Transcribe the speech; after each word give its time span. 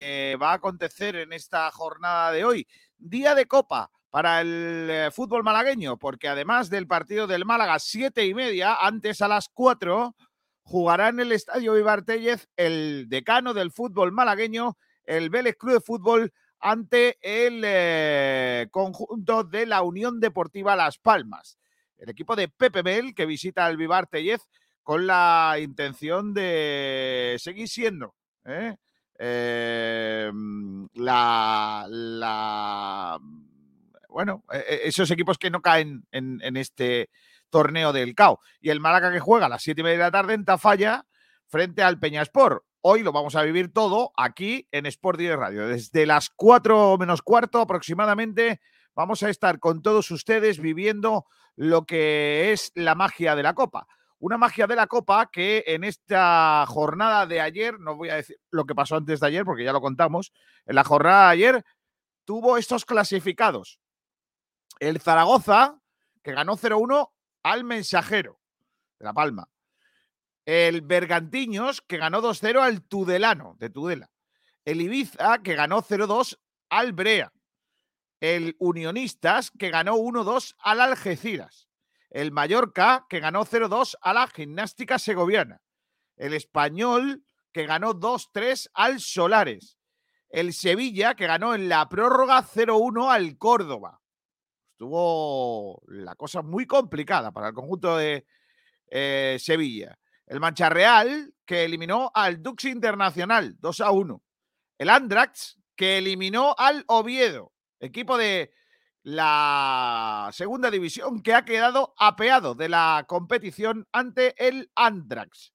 eh, 0.00 0.36
va 0.40 0.52
a 0.52 0.54
acontecer 0.54 1.16
en 1.16 1.32
esta 1.32 1.70
jornada 1.70 2.32
de 2.32 2.44
hoy. 2.44 2.66
Día 2.98 3.34
de 3.34 3.46
Copa 3.46 3.90
para 4.10 4.40
el 4.40 4.88
eh, 4.90 5.10
fútbol 5.10 5.42
malagueño, 5.42 5.98
porque 5.98 6.28
además 6.28 6.70
del 6.70 6.86
partido 6.86 7.26
del 7.26 7.44
Málaga, 7.44 7.78
siete 7.78 8.24
y 8.24 8.34
media, 8.34 8.74
antes 8.74 9.20
a 9.20 9.28
las 9.28 9.48
cuatro, 9.48 10.16
jugará 10.62 11.08
en 11.08 11.20
el 11.20 11.32
Estadio 11.32 11.74
Vivar 11.74 12.04
el 12.56 13.06
decano 13.08 13.54
del 13.54 13.70
fútbol 13.70 14.12
malagueño, 14.12 14.76
el 15.04 15.30
Vélez 15.30 15.56
Club 15.56 15.74
de 15.74 15.80
Fútbol, 15.80 16.32
ante 16.58 17.18
el 17.20 17.62
eh, 17.64 18.68
conjunto 18.70 19.44
de 19.44 19.66
la 19.66 19.82
Unión 19.82 20.18
Deportiva 20.18 20.76
Las 20.76 20.98
Palmas. 20.98 21.58
El 21.98 22.10
equipo 22.10 22.36
de 22.36 22.48
Pepe 22.48 22.82
Mel, 22.82 23.14
que 23.14 23.26
visita 23.26 23.68
el 23.68 23.76
Vivar 23.76 24.06
Tellez 24.06 24.42
con 24.82 25.06
la 25.06 25.56
intención 25.60 26.32
de 26.32 27.36
seguir 27.38 27.68
siendo. 27.68 28.14
Em, 29.18 30.88
la, 30.94 31.86
la, 31.88 33.18
bueno, 34.10 34.44
e, 34.52 34.58
e, 34.58 34.88
esos 34.88 35.10
equipos 35.10 35.38
que 35.38 35.50
no 35.50 35.62
caen 35.62 36.06
en, 36.10 36.56
este 36.56 37.10
torneo 37.50 37.92
del 37.92 38.14
CAO. 38.14 38.40
Y 38.60 38.70
el 38.70 38.80
Málaga 38.80 39.12
que 39.12 39.20
juega 39.20 39.46
a 39.46 39.48
las 39.48 39.62
siete 39.62 39.80
y 39.80 39.84
media 39.84 39.98
de 39.98 40.04
la 40.04 40.10
tarde 40.10 40.34
en 40.34 40.44
Tafalla 40.44 41.06
frente 41.46 41.82
al 41.82 41.98
Peñaspor. 41.98 42.64
Hoy 42.82 43.02
lo 43.02 43.12
vamos 43.12 43.34
a 43.36 43.42
vivir 43.42 43.72
todo 43.72 44.12
aquí 44.16 44.68
en 44.70 44.86
Sport 44.86 45.18
Direct 45.18 45.40
Radio. 45.40 45.66
Desde 45.66 46.06
las 46.06 46.30
4 46.30 46.98
menos 46.98 47.22
cuarto 47.22 47.60
aproximadamente 47.60 48.60
vamos 48.94 49.22
a 49.22 49.30
estar 49.30 49.58
con 49.58 49.82
todos 49.82 50.10
ustedes 50.10 50.60
viviendo 50.60 51.26
lo 51.56 51.84
que 51.84 52.52
es 52.52 52.70
la 52.74 52.94
magia 52.94 53.34
de 53.34 53.42
la 53.42 53.54
Copa. 53.54 53.86
Una 54.18 54.38
magia 54.38 54.66
de 54.66 54.76
la 54.76 54.86
Copa 54.86 55.30
que 55.30 55.62
en 55.66 55.84
esta 55.84 56.64
jornada 56.66 57.26
de 57.26 57.40
ayer, 57.40 57.78
no 57.78 57.96
voy 57.96 58.08
a 58.08 58.16
decir 58.16 58.38
lo 58.50 58.64
que 58.64 58.74
pasó 58.74 58.96
antes 58.96 59.20
de 59.20 59.26
ayer 59.26 59.44
porque 59.44 59.64
ya 59.64 59.72
lo 59.72 59.82
contamos, 59.82 60.32
en 60.64 60.74
la 60.74 60.84
jornada 60.84 61.26
de 61.26 61.32
ayer 61.32 61.64
tuvo 62.24 62.56
estos 62.56 62.86
clasificados. 62.86 63.78
El 64.80 65.00
Zaragoza, 65.00 65.78
que 66.22 66.32
ganó 66.32 66.56
0-1 66.56 67.12
al 67.42 67.64
Mensajero 67.64 68.40
de 68.98 69.04
La 69.04 69.12
Palma. 69.12 69.50
El 70.46 70.80
Bergantiños, 70.80 71.82
que 71.82 71.98
ganó 71.98 72.22
2-0 72.22 72.60
al 72.60 72.82
Tudelano 72.82 73.56
de 73.58 73.68
Tudela. 73.68 74.10
El 74.64 74.80
Ibiza, 74.80 75.42
que 75.42 75.54
ganó 75.54 75.82
0-2 75.82 76.38
al 76.70 76.92
Brea. 76.92 77.32
El 78.20 78.56
Unionistas, 78.58 79.50
que 79.50 79.70
ganó 79.70 79.96
1-2 79.96 80.54
al 80.58 80.80
Algeciras 80.80 81.66
el 82.10 82.32
Mallorca, 82.32 83.06
que 83.08 83.20
ganó 83.20 83.44
0-2 83.44 83.96
a 84.00 84.12
la 84.14 84.26
Gimnástica 84.28 84.98
Segoviana, 84.98 85.60
el 86.16 86.34
Español, 86.34 87.24
que 87.52 87.66
ganó 87.66 87.94
2-3 87.94 88.70
al 88.74 89.00
Solares, 89.00 89.78
el 90.28 90.52
Sevilla, 90.52 91.14
que 91.14 91.26
ganó 91.26 91.54
en 91.54 91.68
la 91.68 91.88
prórroga 91.88 92.42
0-1 92.42 93.10
al 93.10 93.38
Córdoba. 93.38 94.00
Estuvo 94.72 95.82
la 95.86 96.14
cosa 96.16 96.42
muy 96.42 96.66
complicada 96.66 97.32
para 97.32 97.48
el 97.48 97.54
conjunto 97.54 97.96
de 97.96 98.26
eh, 98.90 99.38
Sevilla. 99.40 99.98
El 100.26 100.40
Mancha 100.40 100.68
Real, 100.68 101.32
que 101.46 101.64
eliminó 101.64 102.10
al 102.12 102.42
Dux 102.42 102.64
Internacional 102.64 103.56
2 103.58 103.80
1. 103.80 104.22
El 104.78 104.90
Andrax, 104.90 105.58
que 105.74 105.98
eliminó 105.98 106.54
al 106.58 106.84
Oviedo, 106.88 107.52
equipo 107.80 108.18
de 108.18 108.52
la 109.06 110.30
segunda 110.32 110.68
división 110.68 111.22
que 111.22 111.32
ha 111.32 111.44
quedado 111.44 111.94
apeado 111.96 112.56
de 112.56 112.68
la 112.68 113.04
competición 113.06 113.86
ante 113.92 114.34
el 114.36 114.72
Andrax. 114.74 115.54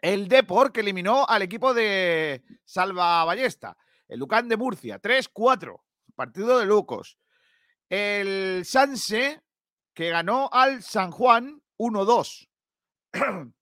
El 0.00 0.28
Depor 0.28 0.70
que 0.70 0.78
eliminó 0.78 1.26
al 1.28 1.42
equipo 1.42 1.74
de 1.74 2.44
Salva 2.64 3.24
Ballesta. 3.24 3.76
El 4.06 4.20
Lucán 4.20 4.48
de 4.48 4.56
Murcia, 4.56 5.02
3-4. 5.02 5.82
Partido 6.14 6.60
de 6.60 6.66
Lucos. 6.66 7.18
El 7.88 8.64
Sanse 8.64 9.42
que 9.92 10.10
ganó 10.10 10.48
al 10.52 10.84
San 10.84 11.10
Juan 11.10 11.60
1-2. 11.78 12.48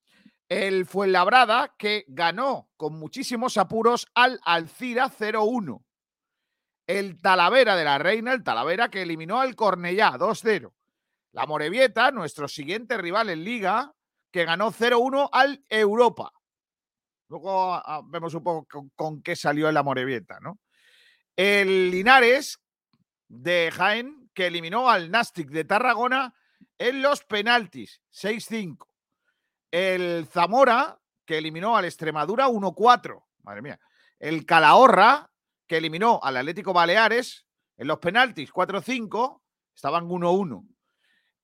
El 0.51 0.85
Fuenlabrada 0.85 1.75
que 1.79 2.05
ganó 2.07 2.69
con 2.77 2.99
muchísimos 2.99 3.57
apuros 3.57 4.09
al 4.15 4.39
Alcira 4.45 5.09
0-1 5.09 5.88
el 6.89 7.21
Talavera 7.21 7.77
de 7.77 7.85
la 7.85 7.99
Reina, 7.99 8.33
el 8.33 8.43
Talavera 8.43 8.89
que 8.89 9.03
eliminó 9.03 9.41
al 9.41 9.55
Cornellá 9.55 10.13
2-0. 10.13 10.73
La 11.33 11.47
Morevieta, 11.47 12.11
nuestro 12.11 12.49
siguiente 12.49 12.97
rival 12.97 13.29
en 13.29 13.45
Liga, 13.45 13.93
que 14.33 14.47
ganó 14.47 14.73
0-1 14.73 15.29
al 15.31 15.63
Europa. 15.69 16.33
Luego 17.29 17.75
ah, 17.75 17.83
ah, 17.85 18.01
vemos 18.07 18.33
un 18.33 18.43
poco 18.43 18.89
con, 18.97 19.23
qué 19.23 19.37
salió 19.37 19.71
la 19.71 19.83
Morevieta, 19.83 20.41
¿no? 20.41 20.59
El 21.37 21.91
Linares 21.91 22.59
de 23.29 23.71
Jaén, 23.71 24.31
que 24.33 24.47
eliminó 24.47 24.89
al 24.89 25.11
Nastic 25.11 25.51
de 25.51 25.65
Tarragona 25.65 26.35
en 26.79 27.03
los 27.03 27.23
penaltis, 27.23 28.01
6-5. 28.15 28.87
El 29.71 30.27
Zamora, 30.27 30.99
que 31.27 31.37
eliminó 31.37 31.77
al 31.77 31.85
Extremadura 31.85 32.49
1-4. 32.49 33.23
Madre 33.43 33.61
mía. 33.61 33.79
El 34.19 34.47
Calahorra, 34.47 35.31
que 35.69 35.77
eliminó 35.77 36.19
al 36.23 36.39
Atlético 36.39 36.73
Baleares 36.73 37.47
en 37.77 37.87
los 37.87 37.99
penaltis 37.99 38.51
4-5, 38.51 39.41
estaban 39.75 40.09
1-1. 40.09 40.67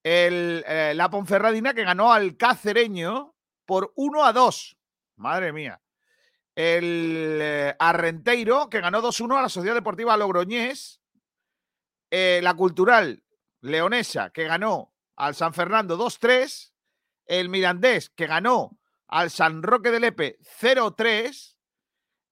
El, 0.02 0.64
eh, 0.66 0.92
la 0.96 1.08
Ponferradina 1.08 1.72
que 1.74 1.84
ganó 1.84 2.12
al 2.12 2.36
Cacereño 2.36 3.34
por 3.64 3.92
1 3.94 4.32
2. 4.32 4.76
Madre 5.16 5.52
mía. 5.52 5.80
El 6.54 7.38
eh, 7.40 7.76
Arrenteiro 7.78 8.68
que 8.68 8.80
ganó 8.80 9.02
2-1 9.02 9.38
a 9.38 9.42
la 9.42 9.48
Sociedad 9.48 9.74
Deportiva 9.74 10.16
Logroñés. 10.16 11.00
Eh, 12.10 12.40
la 12.42 12.54
Cultural 12.54 13.22
Leonesa 13.60 14.30
que 14.30 14.44
ganó 14.44 14.92
al 15.16 15.34
San 15.34 15.54
Fernando 15.54 15.96
2-3. 15.96 16.72
El 17.26 17.48
Mirandés 17.48 18.10
que 18.10 18.26
ganó 18.26 18.78
al 19.08 19.30
San 19.30 19.62
Roque 19.62 19.90
de 19.90 20.00
Lepe 20.00 20.38
0-3 20.60 21.53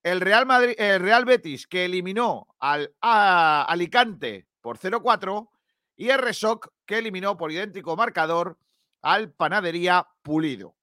el 0.02 0.20
Real, 0.20 0.46
Madrid, 0.46 0.74
el 0.78 1.00
Real 1.00 1.24
Betis, 1.24 1.66
que 1.66 1.84
eliminó 1.84 2.48
al 2.58 2.94
Alicante 3.00 4.46
por 4.60 4.78
0-4, 4.78 5.48
y 5.96 6.10
el 6.10 6.18
Resoc, 6.18 6.72
que 6.86 6.98
eliminó 6.98 7.36
por 7.36 7.52
idéntico 7.52 7.96
marcador 7.96 8.58
al 9.02 9.32
Panadería 9.32 10.08
Pulido. 10.22 10.74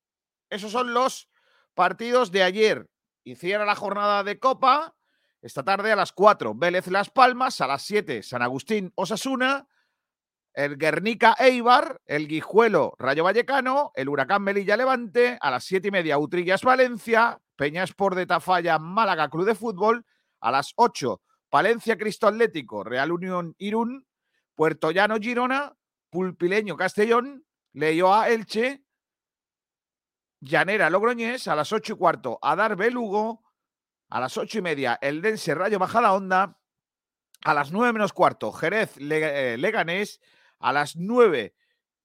Esos 0.50 0.72
son 0.72 0.94
los 0.94 1.30
partidos 1.74 2.32
de 2.32 2.44
ayer. 2.44 2.90
Y 3.24 3.36
cierra 3.36 3.66
la 3.66 3.76
jornada 3.76 4.24
de 4.24 4.40
Copa. 4.40 4.96
Esta 5.42 5.64
tarde 5.64 5.92
a 5.92 5.96
las 5.96 6.12
4, 6.12 6.54
Vélez 6.56 6.88
Las 6.88 7.10
Palmas, 7.10 7.62
a 7.62 7.68
las 7.68 7.84
7, 7.84 8.24
San 8.24 8.42
Agustín 8.42 8.92
Osasuna, 8.96 9.68
el 10.60 10.78
Guernica 10.78 11.38
Eibar, 11.40 12.02
el 12.06 12.28
Guijuelo 12.28 12.94
Rayo 13.00 13.24
Vallecano, 13.24 13.94
el 13.96 14.10
Huracán 14.10 14.44
Melilla 14.44 14.76
Levante, 14.76 15.38
a 15.40 15.52
las 15.52 15.64
7 15.64 15.88
y 15.88 15.92
media 15.92 16.18
Utrillas 16.18 16.64
Valencia, 16.64 17.40
Peñas 17.56 17.94
por 17.94 18.14
de 18.14 18.26
Tafalla, 18.26 18.78
Málaga 18.78 19.30
Club 19.30 19.46
de 19.46 19.56
Fútbol. 19.56 20.06
A 20.42 20.52
las 20.52 20.74
8, 20.76 21.22
Palencia 21.50 21.98
Cristo 21.98 22.28
Atlético, 22.28 22.84
Real 22.84 23.14
Unión 23.14 23.56
Irún, 23.58 24.06
Puerto 24.54 24.92
Llano 24.92 25.16
Girona, 25.18 25.78
Pulpileño 26.10 26.76
Castellón, 26.76 27.46
Leyoa 27.72 28.30
Elche, 28.30 28.84
Llanera 30.42 30.90
Logroñés, 30.90 31.48
a 31.48 31.56
las 31.56 31.72
8 31.72 31.94
y 31.94 31.96
cuarto, 31.96 32.38
Adar 32.42 32.76
Belugo, 32.76 33.44
a 34.10 34.20
las 34.20 34.38
8 34.38 34.60
y 34.60 34.62
media, 34.62 35.00
El 35.02 35.22
Dense 35.22 35.56
Rayo 35.56 35.80
Bajada 35.80 36.14
Onda, 36.14 36.58
a 37.46 37.54
las 37.54 37.72
9 37.72 37.94
menos 37.94 38.12
cuarto, 38.12 38.52
Jerez 38.52 38.98
eh, 38.98 39.56
Leganés, 39.58 40.20
a 40.60 40.74
las 40.74 40.96
9, 40.96 41.56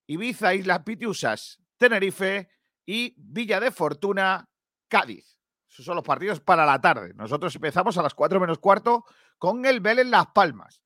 Ibiza 0.06 0.54
Islas 0.54 0.80
Pitiusas, 0.84 1.60
Tenerife 1.76 2.48
y 2.86 3.14
Villa 3.16 3.60
de 3.60 3.70
Fortuna, 3.70 4.48
Cádiz. 4.88 5.38
Esos 5.68 5.84
son 5.84 5.96
los 5.96 6.04
partidos 6.04 6.40
para 6.40 6.64
la 6.64 6.80
tarde. 6.80 7.12
Nosotros 7.14 7.54
empezamos 7.56 7.98
a 7.98 8.02
las 8.02 8.14
4 8.14 8.38
menos 8.38 8.58
cuarto 8.58 9.04
con 9.38 9.64
el 9.66 9.80
Vélez 9.80 10.06
Las 10.06 10.26
Palmas. 10.28 10.80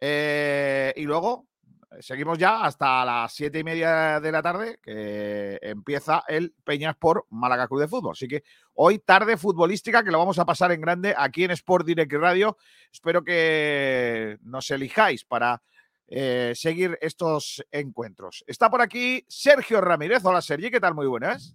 Eh, 0.00 0.92
y 0.96 1.02
luego 1.04 1.46
eh, 1.92 2.02
seguimos 2.02 2.36
ya 2.36 2.64
hasta 2.64 3.04
las 3.04 3.32
7 3.34 3.58
y 3.60 3.64
media 3.64 4.20
de 4.20 4.32
la 4.32 4.42
tarde, 4.42 4.80
que 4.82 5.58
empieza 5.62 6.24
el 6.26 6.54
Peñas 6.64 6.96
por 6.96 7.26
Málaga 7.30 7.68
Club 7.68 7.80
de 7.80 7.88
Fútbol. 7.88 8.12
Así 8.12 8.26
que 8.26 8.42
hoy 8.74 8.98
tarde 8.98 9.36
futbolística 9.36 10.02
que 10.02 10.10
lo 10.10 10.18
vamos 10.18 10.38
a 10.38 10.44
pasar 10.44 10.72
en 10.72 10.80
grande 10.80 11.14
aquí 11.16 11.44
en 11.44 11.52
Sport 11.52 11.86
Direct 11.86 12.12
Radio. 12.14 12.56
Espero 12.92 13.22
que 13.22 14.38
nos 14.42 14.70
elijáis 14.70 15.24
para 15.24 15.62
eh, 16.08 16.52
seguir 16.54 16.98
estos 17.00 17.64
encuentros. 17.70 18.44
Está 18.46 18.70
por 18.70 18.80
aquí 18.80 19.24
Sergio 19.28 19.80
Ramírez. 19.80 20.24
Hola 20.24 20.40
Sergi, 20.40 20.70
¿qué 20.70 20.80
tal? 20.80 20.94
Muy 20.94 21.06
buenas. 21.06 21.54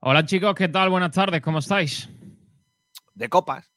Hola 0.00 0.24
chicos, 0.24 0.54
¿qué 0.54 0.68
tal? 0.68 0.90
Buenas 0.90 1.12
tardes, 1.12 1.40
¿cómo 1.40 1.58
estáis? 1.58 2.08
De 3.14 3.28
copas. 3.28 3.70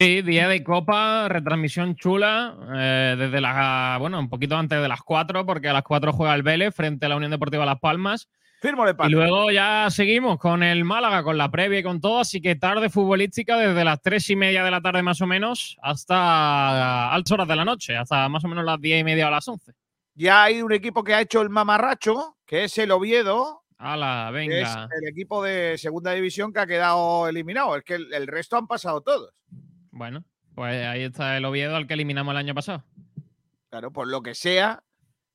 Sí, 0.00 0.22
día 0.22 0.48
de 0.48 0.64
copa, 0.64 1.28
retransmisión 1.28 1.94
chula, 1.94 2.56
eh, 2.76 3.14
desde 3.16 3.40
la, 3.40 3.96
bueno, 4.00 4.18
un 4.18 4.28
poquito 4.28 4.56
antes 4.56 4.82
de 4.82 4.88
las 4.88 5.02
4, 5.02 5.46
porque 5.46 5.68
a 5.68 5.72
las 5.72 5.84
4 5.84 6.12
juega 6.12 6.34
el 6.34 6.42
Vélez 6.42 6.74
frente 6.74 7.06
a 7.06 7.08
la 7.08 7.16
Unión 7.16 7.30
Deportiva 7.30 7.64
Las 7.64 7.78
Palmas. 7.78 8.28
Y 8.64 9.10
luego 9.10 9.50
ya 9.50 9.88
seguimos 9.90 10.38
con 10.38 10.62
el 10.62 10.84
Málaga, 10.84 11.22
con 11.22 11.36
la 11.36 11.50
previa 11.50 11.80
y 11.80 11.82
con 11.82 12.00
todo. 12.00 12.20
Así 12.20 12.40
que 12.40 12.56
tarde 12.56 12.88
futbolística 12.88 13.58
desde 13.58 13.84
las 13.84 14.00
tres 14.00 14.30
y 14.30 14.36
media 14.36 14.64
de 14.64 14.70
la 14.70 14.80
tarde 14.80 15.02
más 15.02 15.20
o 15.20 15.26
menos 15.26 15.76
hasta 15.82 17.12
altas 17.12 17.32
horas 17.32 17.48
de 17.48 17.56
la 17.56 17.64
noche, 17.64 17.96
hasta 17.96 18.28
más 18.28 18.42
o 18.44 18.48
menos 18.48 18.64
las 18.64 18.80
diez 18.80 19.00
y 19.00 19.04
media 19.04 19.28
o 19.28 19.30
las 19.30 19.46
once. 19.48 19.72
Ya 20.14 20.44
hay 20.44 20.62
un 20.62 20.72
equipo 20.72 21.04
que 21.04 21.12
ha 21.12 21.20
hecho 21.20 21.42
el 21.42 21.50
mamarracho, 21.50 22.38
que 22.46 22.64
es 22.64 22.78
el 22.78 22.90
Oviedo, 22.92 23.64
¡Hala, 23.76 24.30
que 24.32 24.62
es 24.62 24.74
venga! 24.74 24.88
el 24.98 25.08
equipo 25.08 25.42
de 25.42 25.76
segunda 25.76 26.12
división 26.12 26.52
que 26.52 26.60
ha 26.60 26.66
quedado 26.66 27.28
eliminado. 27.28 27.76
Es 27.76 27.84
que 27.84 27.96
el, 27.96 28.14
el 28.14 28.26
resto 28.26 28.56
han 28.56 28.66
pasado 28.66 29.02
todos. 29.02 29.30
Bueno, 29.90 30.24
pues 30.54 30.86
ahí 30.86 31.02
está 31.02 31.36
el 31.36 31.44
Oviedo 31.44 31.76
al 31.76 31.86
que 31.86 31.94
eliminamos 31.94 32.32
el 32.32 32.38
año 32.38 32.54
pasado. 32.54 32.82
Claro, 33.68 33.92
por 33.92 34.08
lo 34.08 34.22
que 34.22 34.34
sea, 34.34 34.84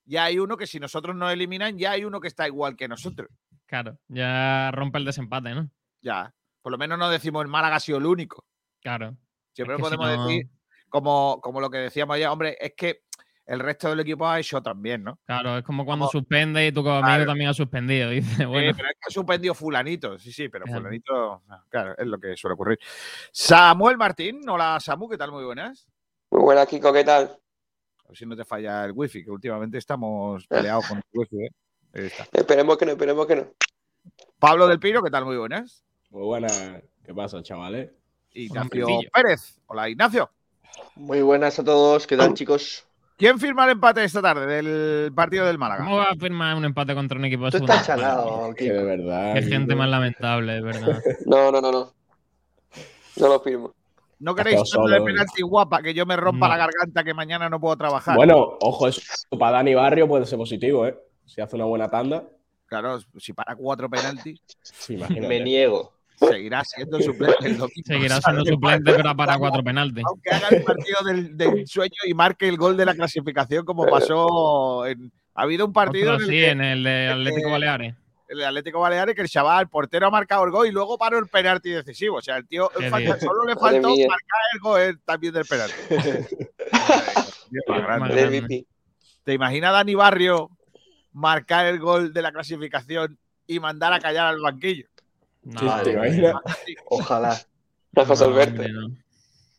ya 0.09 0.23
hay 0.25 0.39
uno 0.39 0.57
que 0.57 0.65
si 0.67 0.79
nosotros 0.79 1.15
nos 1.15 1.31
eliminan, 1.31 1.77
ya 1.77 1.91
hay 1.91 2.03
uno 2.03 2.19
que 2.19 2.27
está 2.27 2.47
igual 2.47 2.75
que 2.75 2.87
nosotros. 2.87 3.29
Claro, 3.67 3.99
ya 4.07 4.71
rompe 4.73 4.97
el 4.97 5.05
desempate, 5.05 5.53
¿no? 5.53 5.69
Ya. 6.01 6.33
Por 6.61 6.71
lo 6.71 6.77
menos 6.77 6.97
no 6.97 7.09
decimos 7.09 7.43
el 7.43 7.47
Málaga 7.47 7.75
ha 7.75 7.79
sido 7.79 7.99
el 7.99 8.05
único. 8.07 8.45
Claro. 8.81 9.15
Siempre 9.53 9.75
que 9.77 9.83
si 9.83 9.89
podemos 9.97 10.07
no- 10.17 10.25
decir, 10.27 10.47
como, 10.89 11.39
como 11.41 11.61
lo 11.61 11.69
que 11.69 11.77
decíamos 11.77 12.17
ya, 12.19 12.31
hombre, 12.31 12.57
es 12.59 12.73
que 12.75 13.03
el 13.45 13.59
resto 13.59 13.89
del 13.89 13.99
equipo 14.01 14.27
ha 14.27 14.39
hecho 14.39 14.61
también, 14.61 15.03
¿no? 15.03 15.19
Claro, 15.25 15.57
es 15.57 15.63
como 15.63 15.85
cuando 15.85 16.05
Como- 16.07 16.11
suspende 16.19 16.65
y 16.67 16.71
tu 16.71 16.81
amigo 16.81 17.01
Claro. 17.01 17.25
también 17.25 17.49
ha 17.49 17.53
suspendido. 17.53 18.09
Dice, 18.43 18.45
bueno, 18.45 18.73
pero 18.75 18.89
es 18.89 18.93
que 18.95 19.07
ha 19.07 19.11
suspendido 19.11 19.53
fulanito, 19.53 20.17
sí, 20.17 20.31
sí, 20.31 20.49
pero 20.49 20.65
Claro. 20.65 20.79
fulanito, 20.81 21.43
claro, 21.69 21.95
es 21.97 22.07
lo 22.07 22.19
que 22.19 22.35
suele 22.35 22.53
ocurrir. 22.55 22.79
Samuel 23.31 23.97
Martín, 23.97 24.41
hola 24.49 24.79
Samu, 24.79 25.07
¿qué 25.09 25.17
tal? 25.17 25.31
Muy 25.31 25.43
buenas. 25.45 25.87
Muy 26.31 26.41
buenas, 26.41 26.67
Kiko, 26.67 26.91
¿qué 26.93 27.03
tal? 27.03 27.37
Ver 28.09 28.17
si 28.17 28.25
no 28.25 28.35
te 28.35 28.43
falla 28.43 28.85
el 28.85 28.91
wifi, 28.91 29.23
que 29.23 29.29
últimamente 29.29 29.77
estamos 29.77 30.47
peleados 30.47 30.87
con 30.87 30.97
el 30.97 31.03
wifi, 31.13 31.45
¿eh? 31.45 31.49
Ahí 31.93 32.05
está. 32.07 32.27
Esperemos 32.33 32.75
que 32.75 32.85
no, 32.87 32.91
esperemos 32.93 33.27
que 33.27 33.35
no. 33.35 33.47
Pablo 34.39 34.67
del 34.67 34.79
Pino, 34.79 35.03
¿qué 35.03 35.11
tal? 35.11 35.25
Muy 35.25 35.37
buenas. 35.37 35.83
Muy 36.09 36.23
buena. 36.23 36.47
¿Qué 37.05 37.13
pasa, 37.13 37.43
chavales? 37.43 37.91
Ignacio 38.31 38.87
Juancillo. 38.87 39.09
Pérez. 39.13 39.59
Hola, 39.67 39.89
Ignacio. 39.89 40.31
Muy 40.95 41.21
buenas 41.21 41.59
a 41.59 41.63
todos, 41.63 42.07
¿qué 42.07 42.17
tal 42.17 42.33
chicos? 42.33 42.83
¿Quién 43.15 43.37
firma 43.37 43.65
el 43.65 43.71
empate 43.71 44.03
esta 44.03 44.23
tarde 44.23 44.47
del 44.47 45.13
partido 45.13 45.45
del 45.45 45.59
Málaga? 45.59 45.83
¿cómo 45.83 45.97
va 45.97 46.05
a 46.05 46.15
firmar 46.15 46.55
un 46.55 46.65
empate 46.65 46.95
contra 46.95 47.19
un 47.19 47.25
equipo 47.25 47.45
de 47.45 47.51
Tú 47.51 47.57
estás 47.57 47.85
chalado, 47.85 48.55
Que 48.55 48.71
de 48.71 48.83
verdad. 48.83 49.35
Qué 49.35 49.43
gente 49.43 49.75
más 49.75 49.89
lamentable, 49.89 50.53
de 50.53 50.61
verdad. 50.61 50.99
No, 51.27 51.51
no, 51.51 51.61
no, 51.61 51.71
no. 51.71 51.93
No 53.17 53.27
lo 53.27 53.39
firmo. 53.41 53.75
¿No 54.19 54.35
queréis 54.35 54.61
tanto 54.69 54.87
de 54.87 55.01
penalti 55.01 55.41
guapa 55.41 55.81
que 55.81 55.93
yo 55.93 56.05
me 56.05 56.15
rompa 56.17 56.47
No. 56.47 56.53
la 56.53 56.57
garganta 56.57 57.03
que 57.03 57.13
mañana 57.13 57.49
no 57.49 57.59
puedo 57.59 57.77
trabajar? 57.77 58.15
Bueno, 58.15 58.57
ojo, 58.61 58.87
eso 58.87 59.01
para 59.37 59.53
Dani 59.57 59.73
Barrio 59.75 60.07
puede 60.07 60.25
ser 60.25 60.37
positivo, 60.37 60.85
¿eh? 60.85 60.97
Si 61.25 61.39
hace 61.41 61.55
una 61.55 61.65
buena 61.65 61.89
tanda, 61.89 62.23
Claro, 62.65 62.99
si 63.17 63.33
para 63.33 63.55
cuatro 63.55 63.89
penaltis, 63.89 64.41
sí. 64.61 64.95
Me 65.21 65.39
niego. 65.39 65.93
seguirá 66.19 66.63
siendo 66.63 67.01
suplente 67.01 67.47
el 67.47 67.57
domingo. 67.57 67.81
Seguirá 67.83 68.19
siendo 68.21 68.45
suplente, 68.45 68.93
pero 68.93 69.15
para 69.15 69.37
cuatro 69.39 69.63
penaltis. 69.63 70.03
Aunque 70.05 70.29
haga 70.29 70.47
el 70.49 70.63
partido 70.63 70.97
del, 71.05 71.37
del 71.37 71.65
sueño 71.67 71.95
y 72.05 72.13
marque 72.13 72.47
el 72.47 72.57
gol 72.57 72.77
de 72.77 72.85
la 72.85 72.93
clasificación, 72.93 73.65
como 73.65 73.85
pasó 73.87 74.85
en. 74.85 75.11
Ha 75.33 75.43
habido 75.43 75.65
un 75.65 75.73
partido 75.73 76.13
Otro 76.15 76.25
en 76.25 76.29
el, 76.31 76.35
sí, 76.35 76.41
que- 76.41 76.49
en 76.51 76.61
el 76.61 76.83
de 76.83 77.07
Atlético 77.07 77.47
eh, 77.47 77.51
Baleares. 77.51 77.95
El 78.29 78.43
Atlético 78.45 78.79
Baleares 78.79 79.15
que 79.15 79.21
el 79.21 79.27
chaval, 79.29 79.63
el 79.63 79.69
portero 79.69 80.07
ha 80.07 80.11
marcado 80.11 80.45
el 80.45 80.51
gol 80.51 80.67
y 80.67 80.71
luego 80.71 80.97
paró 80.97 81.17
el 81.19 81.27
penalti 81.27 81.71
decisivo. 81.71 82.17
O 82.17 82.21
sea, 82.21 82.37
el 82.37 82.47
tío 82.47 82.69
falta- 82.89 83.19
solo 83.19 83.43
le 83.45 83.55
faltó 83.55 83.89
marcar 83.89 84.41
el 84.53 84.59
gol 84.61 84.81
eh, 84.81 84.93
también 85.03 85.33
del 85.33 85.45
penalti. 85.45 85.75
Dios. 87.49 88.63
¿Te 89.23 89.33
imaginas 89.33 89.69
a 89.69 89.73
Dani 89.73 89.95
Barrio 89.95 90.49
marcar 91.13 91.65
el 91.65 91.79
gol 91.79 92.13
de 92.13 92.21
la 92.21 92.31
clasificación 92.31 93.17
y 93.47 93.59
mandar 93.59 93.93
a 93.93 93.99
callar 93.99 94.27
al 94.27 94.39
banquillo? 94.39 94.85
No, 95.43 95.81
te 95.81 95.91
imaginas. 95.93 96.35
Ojalá. 96.85 97.39
Rafa 97.91 98.09
no, 98.13 98.15
Solverte. 98.15 98.51
hombre, 98.65 98.71
no. 98.73 98.87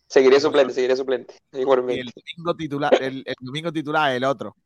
Seguiré 0.07 0.41
suplente, 0.41 0.73
seguiré 0.75 0.97
suplente. 0.97 1.35
Y 1.53 1.57
el 1.57 1.63
Igualmente. 1.63 2.13
domingo 2.37 2.57
titular, 2.57 2.95
el, 3.03 3.23
el 3.27 3.35
domingo 3.41 3.73
titular 3.73 4.13
el 4.13 4.25
otro. 4.25 4.57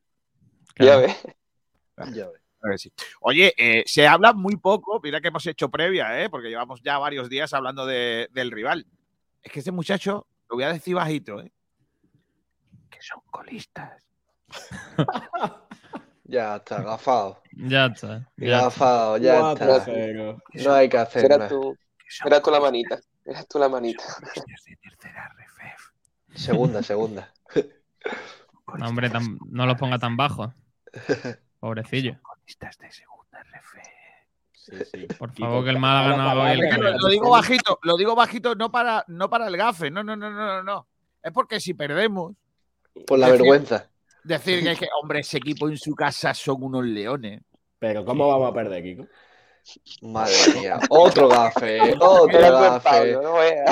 Ya 0.68 0.74
Claro. 0.74 1.00
ves. 1.00 1.16
Ya 2.14 2.28
ves. 2.28 2.40
Oye, 3.20 3.52
eh, 3.56 3.82
se 3.86 4.06
habla 4.06 4.32
muy 4.32 4.56
poco, 4.56 5.00
mira 5.02 5.20
que 5.20 5.28
hemos 5.28 5.46
hecho 5.46 5.70
previa, 5.70 6.20
¿eh? 6.22 6.30
porque 6.30 6.48
llevamos 6.48 6.80
ya 6.82 6.98
varios 6.98 7.28
días 7.28 7.52
hablando 7.52 7.84
de- 7.86 8.28
del 8.32 8.50
rival. 8.50 8.86
Es 9.42 9.52
que 9.52 9.58
este 9.58 9.72
muchacho, 9.72 10.26
lo 10.48 10.56
voy 10.56 10.64
a 10.64 10.72
decir 10.72 10.94
bajito, 10.94 11.40
¿eh? 11.40 11.52
que 12.90 12.98
son 13.02 13.20
colistas. 13.30 14.02
Ya 16.26 16.56
está, 16.56 16.82
gafado. 16.82 17.42
Ya 17.52 17.84
está. 17.86 18.26
ya 18.38 18.46
está. 18.46 18.64
Gafado, 18.64 19.18
ya 19.18 19.52
está. 19.52 19.86
No 20.64 20.72
hay 20.72 20.88
que 20.88 20.96
hacer 20.96 21.28
nada. 21.28 21.48
tú, 21.48 21.76
serás 22.08 22.42
tú 22.42 22.50
la 22.50 22.60
manita. 22.60 22.98
Eras 23.26 23.46
tú 23.46 23.58
la 23.58 23.68
manita. 23.68 24.02
de 24.64 24.76
tercera 24.76 25.34
Segunda, 26.34 26.82
segunda. 26.82 27.30
No, 28.78 28.88
hombre, 28.88 29.10
tan- 29.10 29.38
no 29.50 29.66
los 29.66 29.76
ponga 29.76 29.98
tan 29.98 30.16
bajos. 30.16 30.50
Pobrecillo. 31.60 32.18
Colistas 32.44 32.78
de 32.78 32.90
segunda 32.92 33.40
RFF. 33.42 33.78
Sí, 34.52 34.76
sí. 34.92 35.06
Por 35.18 35.32
favor, 35.34 35.64
que 35.64 35.70
el 35.70 35.78
Málaga 35.78 36.10
la 36.10 36.16
no 36.16 36.30
haga 36.30 36.42
hoy 36.42 36.60
el 36.60 36.68
canal. 36.70 36.96
lo, 37.00 37.08
digo 37.08 37.30
bajito, 37.30 37.78
lo 37.82 37.96
digo 37.96 38.14
bajito 38.14 38.54
no 38.54 38.70
para, 38.70 39.04
no 39.08 39.28
para 39.30 39.46
el 39.48 39.56
gafe, 39.56 39.90
no, 39.90 40.02
no, 40.04 40.14
no, 40.16 40.30
no, 40.30 40.46
no, 40.46 40.62
no. 40.62 40.86
Es 41.22 41.32
porque 41.32 41.58
si 41.60 41.74
perdemos, 41.74 42.34
Por 43.06 43.18
la 43.18 43.28
Decir- 43.28 43.38
vergüenza. 43.40 43.90
decir 44.24 44.62
que, 44.62 44.72
es 44.72 44.78
que, 44.78 44.88
hombre, 45.02 45.20
ese 45.20 45.38
equipo 45.38 45.68
en 45.68 45.78
su 45.78 45.94
casa 45.94 46.34
son 46.34 46.62
unos 46.62 46.84
leones. 46.84 47.40
Pero 47.78 48.04
¿cómo 48.04 48.28
vamos 48.28 48.50
a 48.50 48.54
perder, 48.54 48.82
Kiko? 48.82 49.06
Madre 50.02 50.34
mía. 50.60 50.78
Otro 50.90 51.28
gafe, 51.28 51.80
otro 52.00 52.38
gafe. 52.60 53.16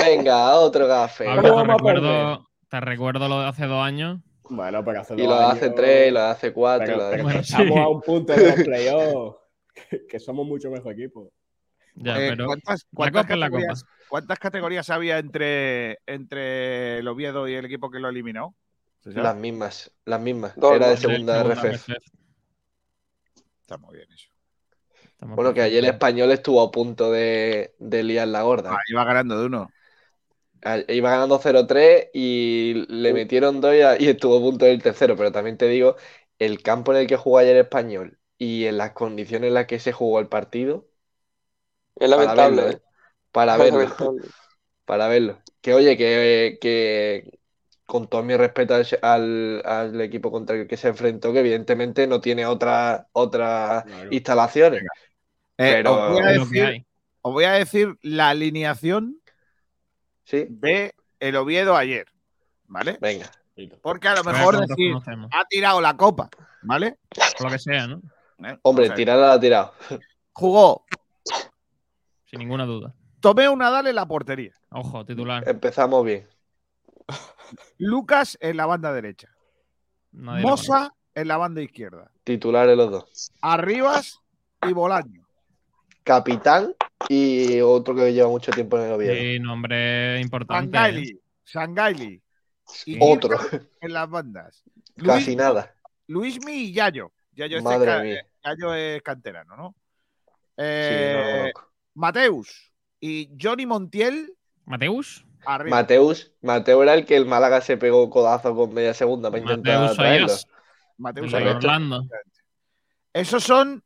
Venga, 0.05 0.55
otro 0.57 0.87
gafe. 0.87 1.25
Pablo, 1.27 1.43
¿Cómo 1.43 1.63
te 1.63 1.69
vamos 1.69 1.75
a 1.81 1.85
perder? 1.85 2.03
recuerdo, 2.03 2.49
te 2.69 2.81
recuerdo 2.81 3.29
lo 3.29 3.41
de 3.43 3.47
hace 3.49 3.67
dos 3.67 3.85
años. 3.85 4.19
Bueno, 4.55 4.85
pero 4.85 5.01
hace 5.01 5.15
Y 5.15 5.19
dos 5.19 5.27
lo 5.29 5.35
años- 5.37 5.53
hace 5.53 5.71
tres, 5.71 6.13
lo 6.13 6.21
hace 6.21 6.53
cuatro. 6.53 6.87
Pero, 6.87 6.99
lo 6.99 7.05
hace- 7.05 7.13
pero 7.13 7.23
Bueno, 7.25 7.39
que 7.39 7.45
estamos 7.45 7.69
sí. 7.75 7.79
a 7.79 7.89
un 7.89 8.01
punto 8.01 8.33
de 8.35 8.47
los 8.47 8.55
playoffs. 8.69 9.37
Que, 9.91 10.07
que 10.07 10.21
somos 10.21 10.47
mucho 10.47 10.71
mejor 10.71 10.93
equipo. 10.93 11.33
Ya, 11.95 12.19
Eh, 12.19 12.29
pero 12.31 12.47
¿cuántas, 12.47 12.83
la 12.85 12.89
cuántas 12.95 13.23
copa 13.23 13.35
es 13.35 13.41
la 13.41 13.47
copa. 13.49 13.59
categorías, 13.61 13.85
cuántas 14.09 14.39
categorías 14.39 14.91
había 14.91 15.19
entre, 15.19 15.99
entre 16.07 16.99
el 16.99 17.09
Oviedo 17.09 17.49
y 17.49 17.55
el 17.55 17.65
equipo 17.65 17.91
que 17.91 17.99
lo 17.99 18.09
eliminó? 18.09 18.55
Las 19.05 19.35
mismas, 19.37 19.91
las 20.05 20.21
mismas. 20.21 20.55
Dos, 20.57 20.75
Era 20.77 20.89
de 20.91 20.97
segunda 20.97 21.43
Segunda 21.43 21.55
RFF. 21.55 21.75
RFF. 21.93 21.97
Está 23.63 23.79
muy 23.79 23.97
bien 23.97 24.09
eso. 24.13 24.29
Estamos 25.05 25.37
Bueno, 25.37 25.55
que 25.55 25.63
ayer 25.63 25.79
el 25.79 25.91
español 25.91 26.31
estuvo 26.33 26.61
a 26.61 26.71
punto 26.71 27.11
de, 27.11 27.75
de 27.79 28.03
liar 28.03 28.29
la 28.29 28.43
gorda. 28.43 28.75
Ah, 28.75 28.79
iba 28.89 29.05
ganando 29.05 29.39
de 29.41 29.47
uno. 29.47 29.69
Iba 30.89 31.11
ganando 31.11 31.39
0-3 31.41 32.09
y 32.15 32.87
le 32.89 33.13
metieron 33.13 33.61
dos 33.61 33.75
y, 33.75 33.81
a- 33.83 34.01
y 34.01 34.09
estuvo 34.09 34.37
a 34.39 34.41
punto 34.41 34.65
del 34.65 34.83
tercero. 34.83 35.17
Pero 35.17 35.33
también 35.33 35.57
te 35.59 35.67
digo, 35.69 35.97
el 36.39 36.63
campo 36.63 36.93
en 36.93 36.99
el 37.01 37.07
que 37.07 37.17
jugó 37.17 37.39
ayer 37.39 37.57
el 37.57 37.63
español 37.63 38.19
y 38.39 38.67
en 38.67 38.79
las 38.79 38.93
condiciones 38.93 39.49
en 39.49 39.55
las 39.55 39.67
que 39.67 39.79
se 39.81 39.93
jugó 39.93 40.21
el 40.21 40.29
partido, 40.29 40.89
Es 41.97 42.09
para 42.09 42.35
lamentable. 42.35 42.63
verlo, 42.63 42.71
¿eh? 42.71 42.75
¿eh? 42.77 42.81
Para 43.33 43.57
verlo, 43.57 43.81
para 44.85 45.09
verlo. 45.09 45.43
Que 45.61 45.75
oye, 45.75 45.97
que, 45.97 46.59
que 46.61 47.39
con 47.87 48.09
todo 48.09 48.23
mi 48.23 48.37
respeto 48.37 48.75
al, 49.03 49.63
al- 49.65 50.01
equipo 50.01 50.31
contra 50.31 50.57
el 50.57 50.67
que 50.69 50.77
se 50.77 50.89
enfrentó, 50.89 51.33
que 51.33 51.41
evidentemente 51.41 52.07
no 52.07 52.21
tiene 52.21 52.47
otra, 52.47 53.09
otras 53.13 53.85
Claro. 53.85 54.11
instalaciones. 54.13 54.83
Eh, 55.59 55.83
Pero- 55.83 56.11
voy 56.13 56.23
a 56.23 56.27
decir, 56.27 56.87
os 57.23 57.33
voy 57.33 57.45
a 57.45 57.53
decir 57.53 57.97
la 58.03 58.31
alineación 58.31 59.22
¿Sí? 60.33 60.47
de 60.49 60.95
el 61.21 61.37
Oviedo 61.37 61.77
ayer, 61.77 62.07
¿vale? 62.67 62.97
Venga. 63.03 63.31
Porque 63.83 64.09
a 64.09 64.15
lo 64.15 64.25
mejor 64.25 64.67
decir, 64.67 64.95
ha 65.31 65.45
tirado 65.45 65.79
la 65.83 65.95
copa, 65.95 66.31
¿vale? 66.63 66.97
Por 67.37 67.49
lo 67.49 67.53
que 67.53 67.59
sea, 67.59 67.87
¿no? 67.87 68.01
¿Eh? 68.43 68.59
Hombre, 68.63 68.89
tirarla 68.91 69.27
la 69.27 69.33
ha 69.35 69.41
tirado. 69.41 69.75
Jugó 70.33 70.87
Sin 72.25 72.39
ninguna 72.39 72.65
duda. 72.65 72.95
Tomeo 73.21 73.55
Nadal 73.55 73.89
en 73.89 73.95
la 73.95 74.07
portería, 74.07 74.55
Ojo, 74.71 75.05
titular. 75.05 75.47
Empezamos 75.47 76.03
bien. 76.03 76.27
Lucas 77.77 78.39
en 78.41 78.57
la 78.57 78.65
banda 78.65 78.91
derecha, 78.91 79.29
Nadie. 80.13 80.45
Mosa 80.45 80.95
en 81.15 81.29
la 81.29 81.37
banda 81.37 81.61
izquierda, 81.61 82.11
Titulares 82.25 82.75
los 82.75 82.91
dos. 82.91 83.33
Arribas 83.43 84.23
y 84.67 84.73
Bolaño. 84.73 85.29
Capitán 86.05 86.75
y 87.09 87.61
otro 87.61 87.95
que 87.95 88.13
lleva 88.13 88.29
mucho 88.29 88.51
tiempo 88.53 88.79
en 88.79 88.85
el 88.87 88.93
Oviedo. 88.93 89.15
Sí, 89.15 89.39
nombre 89.41 90.21
importante. 90.21 90.77
Sangaili, 90.77 91.21
Sangaili 91.45 92.23
Otro, 93.01 93.39
en 93.81 93.93
las 93.93 94.09
bandas. 94.09 94.63
casi 94.97 95.27
Luis, 95.27 95.37
nada. 95.37 95.75
Luismi 96.07 96.53
y 96.53 96.73
Yayo. 96.73 97.13
Yayo, 97.33 97.59
este 97.59 97.69
Madre 97.69 97.91
es, 97.91 97.97
ca- 97.97 98.03
mía. 98.03 98.27
Yayo 98.45 98.75
es 98.75 99.03
canterano, 99.03 99.57
¿no? 99.57 99.75
Sí, 100.57 100.65
no 100.65 100.65
Eh. 100.65 101.53
Mateus 101.95 102.73
y 103.01 103.31
Johnny 103.41 103.67
Montiel 103.67 104.35
Mateus. 104.65 105.25
arriba. 105.45 105.77
Mateus, 105.77 106.33
Mateo 106.43 106.83
era 106.83 106.95
el 106.95 107.05
que 107.07 107.17
el 107.17 107.27
Málaga 107.27 107.61
se 107.61 107.77
pegó 107.77 108.09
codazo 108.11 108.55
con 108.55 108.73
media 108.73 108.95
segunda 108.95 109.31
para 109.31 109.43
intentar 109.43 109.81
Mateus 109.81 109.97
traerlo. 109.97 110.35
Mateus. 110.99 111.33
Orlando. 111.35 112.05
Esos 113.13 113.43
son 113.45 113.83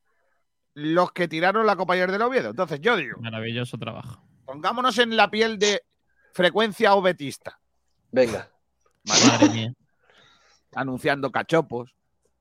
los 0.79 1.11
que 1.13 1.27
tiraron 1.27 1.67
la 1.67 1.75
Copa 1.75 1.95
ayer 1.95 2.13
del 2.13 2.21
Oviedo. 2.23 2.51
Entonces 2.51 2.81
yo 2.81 2.97
digo, 2.97 3.19
Maravilloso 3.21 3.79
trabajo. 3.79 4.23
pongámonos 4.45 4.99
en 4.99 5.17
la 5.17 5.31
piel 5.31 5.59
de 5.59 5.83
frecuencia 6.35 6.95
obetista, 6.95 7.59
Venga. 8.13 8.51
Madre 9.05 9.49
mía. 9.51 9.73
anunciando 10.75 11.31
cachopos. 11.33 11.95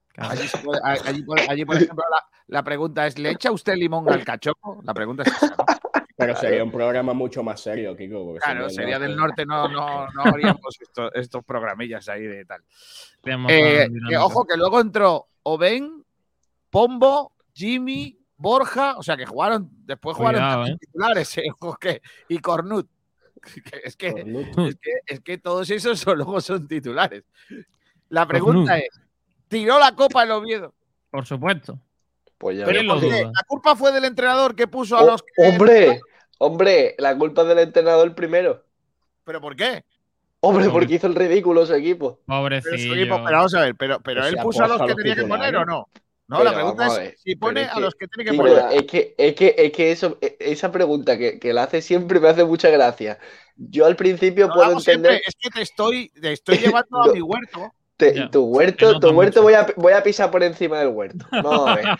Claro. 0.09 0.31
Allí, 0.31 0.47
se 0.47 0.57
puede- 0.59 0.79
a- 0.83 0.91
allí 1.09 1.23
por- 1.23 1.39
allí, 1.49 1.65
por 1.65 1.75
ejemplo, 1.77 2.03
la, 2.09 2.23
la 2.47 2.63
pregunta 2.63 3.05
es, 3.07 3.17
¿le 3.19 3.31
echa 3.31 3.51
usted 3.51 3.75
limón 3.75 4.09
al 4.11 4.23
cachopo? 4.23 4.81
La 4.83 4.93
pregunta 4.93 5.23
es 5.23 5.29
esa, 5.33 5.47
¿no? 5.57 5.65
Pero 6.17 6.35
sería 6.37 6.63
un 6.63 6.71
programa 6.71 7.13
mucho 7.13 7.43
más 7.43 7.59
serio, 7.61 7.95
Kiko. 7.95 8.23
porque 8.25 8.39
Claro, 8.39 8.69
si 8.69 8.75
no, 8.77 8.81
sería 8.81 8.99
no- 8.99 9.05
del 9.05 9.15
norte, 9.17 9.45
no, 9.45 9.67
no, 9.67 10.07
no 10.07 10.21
haríamos 10.23 10.77
esto- 10.79 11.13
estos 11.13 11.43
programillas 11.43 12.07
ahí 12.09 12.23
de 12.23 12.45
tal. 12.45 12.61
Eh, 12.61 13.47
que, 13.47 13.89
dinámica. 13.89 14.23
ojo, 14.25 14.45
que 14.45 14.55
luego 14.57 14.79
entró 14.79 15.27
Oben, 15.43 16.05
Pombo, 16.69 17.33
Jimmy, 17.53 18.17
Borja, 18.37 18.97
o 18.97 19.03
sea 19.03 19.15
que 19.17 19.25
jugaron, 19.25 19.69
después 19.85 20.17
jugaron 20.17 20.39
Cuidado, 20.41 20.55
también 20.59 20.77
titulares, 20.79 21.37
eh, 21.37 21.43
y 22.29 22.37
Cornut. 22.39 22.87
Es 23.83 23.95
que, 23.95 24.09
es, 24.57 24.75
que, 24.75 24.91
es 25.05 25.19
que 25.21 25.37
todos 25.37 25.69
esos 25.69 25.99
son, 25.99 26.17
luego 26.17 26.41
son 26.41 26.67
titulares. 26.67 27.23
La 28.09 28.27
pregunta 28.27 28.71
Cornut. 28.73 28.85
es: 28.91 29.01
¿tiró 29.47 29.79
la 29.79 29.93
copa 29.95 30.23
el 30.23 30.31
Oviedo? 30.31 30.73
Por 31.11 31.25
supuesto. 31.25 31.79
Pues 32.37 32.57
ya 32.57 32.65
Pero 32.65 32.83
lo 32.83 32.95
la 32.99 33.31
culpa 33.47 33.75
fue 33.75 33.91
del 33.93 34.03
entrenador 34.05 34.55
que 34.55 34.67
puso 34.67 34.97
a 34.97 35.03
Oh, 35.03 35.11
los. 35.11 35.23
que- 35.23 35.47
hombre, 35.47 36.01
hombre, 36.39 36.95
la 36.97 37.17
culpa 37.17 37.43
es 37.43 37.47
del 37.47 37.59
entrenador 37.59 38.13
primero. 38.13 38.63
¿Pero 39.23 39.39
por 39.39 39.55
qué? 39.55 39.85
Hombre, 40.41 40.69
porque 40.69 40.95
hizo 40.95 41.07
el 41.07 41.15
ridículo 41.15 41.65
su 41.65 41.73
equipo. 41.73 42.19
Pero, 42.27 42.37
su 42.37 42.41
Pobrecillo. 42.43 42.93
equipo- 42.95 43.23
pero 43.23 43.37
vamos 43.37 43.55
a 43.55 43.61
ver, 43.61 43.75
pero, 43.75 43.99
pero 44.01 44.25
él 44.27 44.35
puso 44.43 44.63
a 44.63 44.67
los 44.67 44.81
que 44.81 44.93
tenía 44.95 45.15
que 45.15 45.23
poner 45.23 45.47
titulares. 45.51 45.61
o 45.61 45.65
no. 45.65 45.89
No, 46.27 46.37
Pero 46.37 46.43
la 46.43 46.53
pregunta 46.53 46.87
es 46.87 46.93
ver, 46.93 47.15
si 47.15 47.35
pone 47.35 47.61
es 47.61 47.69
a 47.69 47.79
los 47.79 47.95
que 47.95 48.07
tiene 48.07 48.25
que 48.29 48.33
poner. 48.33 48.65
es 48.71 48.85
que, 48.87 49.15
es 49.17 49.35
que, 49.35 49.55
es 49.57 49.71
que 49.71 49.91
eso, 49.91 50.17
e- 50.21 50.37
esa 50.39 50.71
pregunta 50.71 51.17
que, 51.17 51.39
que 51.39 51.53
la 51.53 51.63
hace 51.63 51.81
siempre 51.81 52.19
me 52.19 52.29
hace 52.29 52.43
mucha 52.45 52.69
gracia. 52.69 53.19
Yo 53.55 53.85
al 53.85 53.95
principio 53.95 54.51
puedo 54.51 54.71
siempre, 54.79 55.17
entender 55.17 55.21
es 55.25 55.35
que 55.39 55.49
te 55.49 55.61
estoy, 55.61 56.09
te 56.09 56.31
estoy 56.31 56.57
llevando 56.59 57.01
a 57.03 57.09
mi 57.09 57.21
huerto. 57.21 57.75
te- 57.97 58.13
Ya, 58.13 58.29
tu 58.29 58.45
huerto, 58.45 58.99
tu 58.99 59.11
huerto 59.11 59.41
voy 59.41 59.53
a, 59.53 59.67
voy 59.77 59.93
a 59.93 60.03
pisar 60.03 60.31
por 60.31 60.43
encima 60.43 60.79
del 60.79 60.89
huerto. 60.89 61.25
Vamos 61.41 61.69
a 61.69 61.73
ver. 61.73 61.93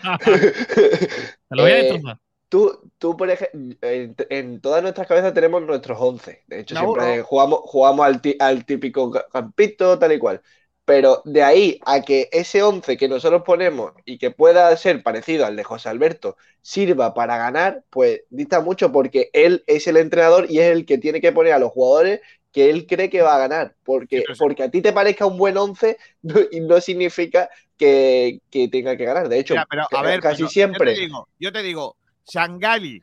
Te 1.48 1.56
lo 1.56 1.62
voy 1.62 1.72
a 1.72 1.74
Eh, 1.74 1.76
destrozar. 1.76 2.20
Tú, 2.48 2.92
tú, 2.98 3.16
por 3.16 3.28
ejemplo, 3.30 3.76
en, 3.82 4.14
en 4.30 4.60
todas 4.60 4.82
nuestras 4.82 5.08
cabezas 5.08 5.34
tenemos 5.34 5.62
nuestros 5.62 5.98
11. 6.00 6.44
De 6.46 6.60
hecho, 6.60 6.76
siempre 6.76 7.22
jugamos, 7.22 7.60
jugamos 7.64 8.06
al, 8.06 8.20
al 8.40 8.64
típico 8.64 9.10
ca- 9.10 9.26
campito, 9.32 9.98
tal 9.98 10.12
y 10.12 10.18
cual. 10.18 10.42
Pero 10.86 11.20
de 11.24 11.42
ahí 11.42 11.80
a 11.84 12.02
que 12.02 12.28
ese 12.30 12.62
11 12.62 12.96
que 12.96 13.08
nosotros 13.08 13.42
ponemos 13.44 13.92
y 14.04 14.18
que 14.18 14.30
pueda 14.30 14.74
ser 14.76 15.02
parecido 15.02 15.44
al 15.44 15.56
de 15.56 15.64
José 15.64 15.88
Alberto 15.88 16.36
sirva 16.62 17.12
para 17.12 17.36
ganar, 17.36 17.82
pues 17.90 18.22
dista 18.30 18.60
mucho 18.60 18.92
porque 18.92 19.28
él 19.32 19.64
es 19.66 19.88
el 19.88 19.96
entrenador 19.96 20.46
y 20.48 20.60
es 20.60 20.70
el 20.70 20.86
que 20.86 20.98
tiene 20.98 21.20
que 21.20 21.32
poner 21.32 21.54
a 21.54 21.58
los 21.58 21.72
jugadores 21.72 22.20
que 22.52 22.70
él 22.70 22.86
cree 22.86 23.10
que 23.10 23.20
va 23.20 23.34
a 23.34 23.38
ganar. 23.38 23.74
Porque, 23.82 24.22
porque 24.38 24.62
a 24.62 24.70
ti 24.70 24.80
te 24.80 24.92
parezca 24.92 25.26
un 25.26 25.36
buen 25.36 25.56
11 25.56 25.98
no, 26.22 26.80
significa 26.80 27.50
que, 27.76 28.40
que 28.48 28.68
tenga 28.68 28.96
que 28.96 29.04
ganar. 29.04 29.28
De 29.28 29.40
hecho, 29.40 29.54
Mira, 29.54 29.66
pero 29.68 29.86
a 29.90 30.02
ver, 30.02 30.20
casi 30.20 30.42
pero 30.42 30.48
siempre. 30.48 30.92
Yo 30.92 30.94
te 30.94 31.00
digo, 31.00 31.28
yo 31.40 31.52
te 31.52 31.62
digo, 31.64 31.96
Shangali, 32.26 33.02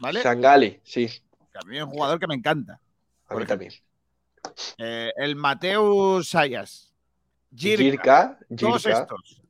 ¿vale? 0.00 0.22
Sangali, 0.22 0.80
sí, 0.82 1.06
Que 1.06 1.58
a 1.62 1.68
mí 1.68 1.76
es 1.76 1.84
un 1.84 1.90
jugador 1.90 2.18
que 2.18 2.26
me 2.26 2.34
encanta. 2.34 2.80
a 3.28 3.34
mí 3.34 3.44
también. 3.44 3.72
Eh, 4.78 5.12
el 5.16 5.36
Mateus 5.36 6.30
Sayas, 6.30 6.87
Girka, 7.54 7.82
Girka, 7.82 8.38
todos 8.56 8.86
estos. 8.86 9.42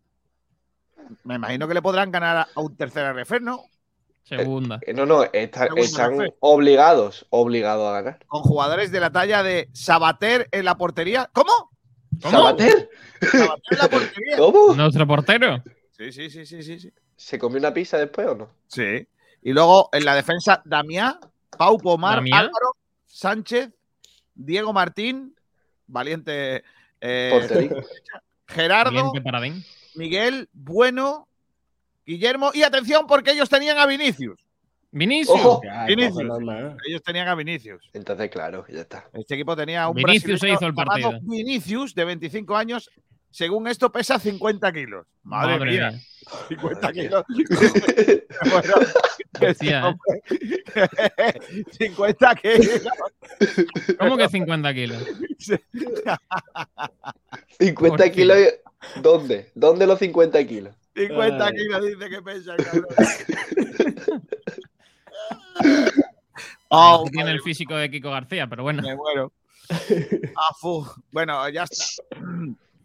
Me 1.24 1.36
imagino 1.36 1.66
que 1.66 1.74
le 1.74 1.82
podrán 1.82 2.10
ganar 2.10 2.46
a 2.54 2.60
un 2.60 2.76
tercer 2.76 3.04
RF, 3.14 3.40
¿no? 3.40 3.64
Segunda. 4.24 4.78
Eh, 4.82 4.92
No, 4.92 5.06
no, 5.06 5.24
está- 5.24 5.64
Segunda 5.64 5.82
están 5.84 6.14
RF. 6.20 6.34
obligados, 6.40 7.26
obligados 7.30 7.88
a 7.88 7.92
ganar. 8.02 8.18
Con 8.26 8.42
jugadores 8.42 8.92
de 8.92 9.00
la 9.00 9.10
talla 9.10 9.42
de 9.42 9.68
Sabater 9.72 10.48
en 10.52 10.64
la 10.66 10.76
portería. 10.76 11.30
¿Cómo? 11.32 11.70
¿Cómo? 12.22 12.30
¿Sabater? 12.36 12.90
Sabater 13.20 13.62
en 13.70 13.78
la 13.78 13.88
portería. 13.88 14.36
¿Cómo? 14.38 14.74
Nuestro 14.74 15.06
portero. 15.06 15.62
Sí, 15.92 16.12
sí, 16.12 16.28
sí, 16.30 16.44
sí, 16.44 16.62
sí, 16.62 16.78
sí. 16.78 16.92
¿Se 17.16 17.38
comió 17.38 17.58
una 17.58 17.72
pizza 17.74 17.96
después 17.98 18.26
o 18.28 18.34
no? 18.34 18.50
Sí. 18.68 19.08
Y 19.42 19.52
luego 19.52 19.88
en 19.92 20.04
la 20.04 20.14
defensa, 20.14 20.60
Damián, 20.64 21.18
Pau 21.56 21.78
Pomar, 21.78 22.16
¿Damián? 22.16 22.40
Álvaro, 22.40 22.72
Sánchez, 23.06 23.70
Diego 24.34 24.72
Martín, 24.72 25.34
valiente 25.86 26.62
eh, 27.00 27.70
Gerardo. 28.46 29.12
Miguel, 29.94 30.48
Bueno, 30.52 31.28
Guillermo. 32.06 32.50
Y 32.54 32.62
atención, 32.62 33.06
porque 33.06 33.32
ellos 33.32 33.48
tenían 33.48 33.78
a 33.78 33.86
Vinicius. 33.86 34.40
Vinicius. 34.90 35.38
Ojo. 35.40 35.60
Ya, 35.62 35.84
Vinicius. 35.84 36.20
entonces 36.20 36.26
normal. 36.26 36.76
Ellos 36.88 37.02
tenían 37.02 37.28
a 37.28 37.34
Vinicius. 37.34 37.90
Entonces, 37.92 38.30
claro, 38.30 38.64
ya 38.68 38.80
está. 38.80 39.08
Este 39.12 39.34
equipo 39.34 39.54
tenía 39.54 39.82
a 39.82 39.88
un 39.88 39.96
Vinicius 39.96 40.40
se 40.40 40.50
hizo 40.50 40.66
el 40.66 40.74
partido. 40.74 41.18
Vinicius, 41.22 41.94
de 41.94 42.04
25 42.04 42.56
años. 42.56 42.90
Según 43.30 43.68
esto, 43.68 43.92
pesa 43.92 44.18
50 44.18 44.72
kilos. 44.72 45.06
Madre, 45.22 45.64
mía, 45.66 46.00
50 46.48 46.92
kilos. 46.92 47.24
Bueno, 48.50 48.74
que 49.38 49.46
este 49.48 49.74
Hostia, 49.76 49.80
¿eh? 49.80 49.84
hombre- 49.84 51.40
50 51.72 52.34
kilos. 52.36 52.82
¿Cómo 53.98 54.16
que 54.16 54.28
50 54.28 54.74
kilos? 54.74 55.04
50 57.58 57.96
Por 58.04 58.10
kilos. 58.12 58.38
¿Dónde? 59.02 59.50
¿Dónde 59.54 59.86
los 59.86 59.98
50 59.98 60.44
kilos? 60.46 60.74
50 60.96 61.46
Ay. 61.46 61.52
kilos 61.56 61.84
dice 61.86 62.08
que 62.10 62.22
pesa, 62.22 62.54
el 62.54 62.64
cabrón. 62.64 62.86
Oh, 66.68 67.04
Tiene 67.10 67.30
el 67.30 67.40
físico 67.40 67.74
de 67.76 67.90
Kiko 67.90 68.10
García, 68.10 68.46
pero 68.46 68.62
bueno. 68.62 68.82
Me 68.82 68.94
muero. 68.94 69.32
Ah, 70.36 70.54
fu. 70.58 70.86
Bueno, 71.10 71.46
ya 71.50 71.64
está. 71.64 72.02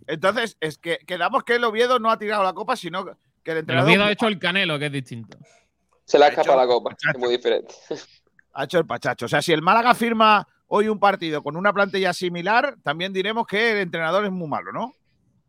Entonces, 0.08 0.58
es 0.60 0.78
que 0.78 0.98
quedamos 1.06 1.44
que 1.44 1.56
el 1.56 1.64
Oviedo 1.64 1.98
no 2.00 2.10
ha 2.12 2.18
tirado 2.20 2.44
la 2.44 2.52
copa, 2.54 2.76
sino 2.76 3.06
que 3.06 3.12
el 3.12 3.18
El 3.46 3.58
entrenador 3.60 3.90
Oviedo 3.90 4.04
ha 4.06 4.12
hecho 4.12 4.28
el 4.28 4.38
canelo, 4.40 4.78
que 4.80 4.88
es 4.88 4.92
distinto. 4.92 5.38
Se 6.05 6.19
le 6.19 6.25
ha 6.25 6.27
escapado 6.29 6.57
la 6.60 6.67
copa, 6.67 6.95
es 7.13 7.19
muy 7.19 7.31
diferente. 7.31 7.74
ha 8.53 8.63
hecho 8.63 8.79
el 8.79 8.86
pachacho. 8.86 9.25
O 9.25 9.29
sea, 9.29 9.41
si 9.41 9.51
el 9.53 9.62
Málaga 9.62 9.93
firma 9.95 10.48
hoy 10.67 10.88
un 10.88 11.00
partido 11.00 11.43
con 11.43 11.55
una 11.55 11.74
plantilla 11.74 12.13
similar, 12.13 12.75
también 12.83 13.13
diremos 13.13 13.45
que 13.48 13.72
el 13.72 13.77
entrenador 13.79 14.25
es 14.25 14.31
muy 14.31 14.48
malo, 14.48 14.72
¿no? 14.72 14.93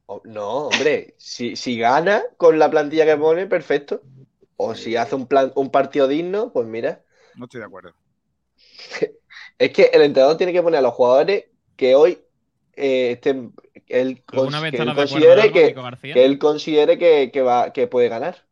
Oh, 0.07 0.21
No, 0.25 0.67
hombre, 0.69 1.15
si, 1.19 1.57
si 1.57 1.79
gana 1.79 2.23
con 2.37 2.59
la 2.59 2.71
plantilla 2.71 3.07
que 3.07 3.17
pone, 3.17 3.47
perfecto. 3.47 4.03
O 4.57 4.75
si 4.75 4.97
hace 4.97 5.15
un, 5.15 5.27
plan, 5.27 5.53
un 5.57 5.71
partido 5.71 6.07
digno, 6.07 6.53
pues 6.53 6.67
mira. 6.67 7.03
No 7.37 7.45
estoy 7.47 7.61
de 7.61 7.67
acuerdo. 7.67 7.93
Es 9.59 9.71
que 9.71 9.85
el 9.93 10.03
entrenador 10.03 10.37
tiene 10.37 10.53
que 10.53 10.63
poner 10.63 10.79
a 10.79 10.83
los 10.83 10.95
jugadores 10.95 11.45
que 11.77 11.95
hoy 11.95 12.19
eh, 12.75 13.13
estén, 13.13 13.55
él, 13.87 14.23
¿Alguna 14.33 14.59
cons- 14.59 14.63
vez 14.63 14.73
que 14.73 14.83
él 14.83 14.95
considere 14.95 15.53
que, 15.53 15.75
que 16.13 16.25
él 16.25 16.39
considere 16.39 16.99
que, 16.99 17.31
que 17.33 17.43
va, 17.43 17.73
que 17.73 17.87
puede 17.87 18.09
ganar. 18.09 18.44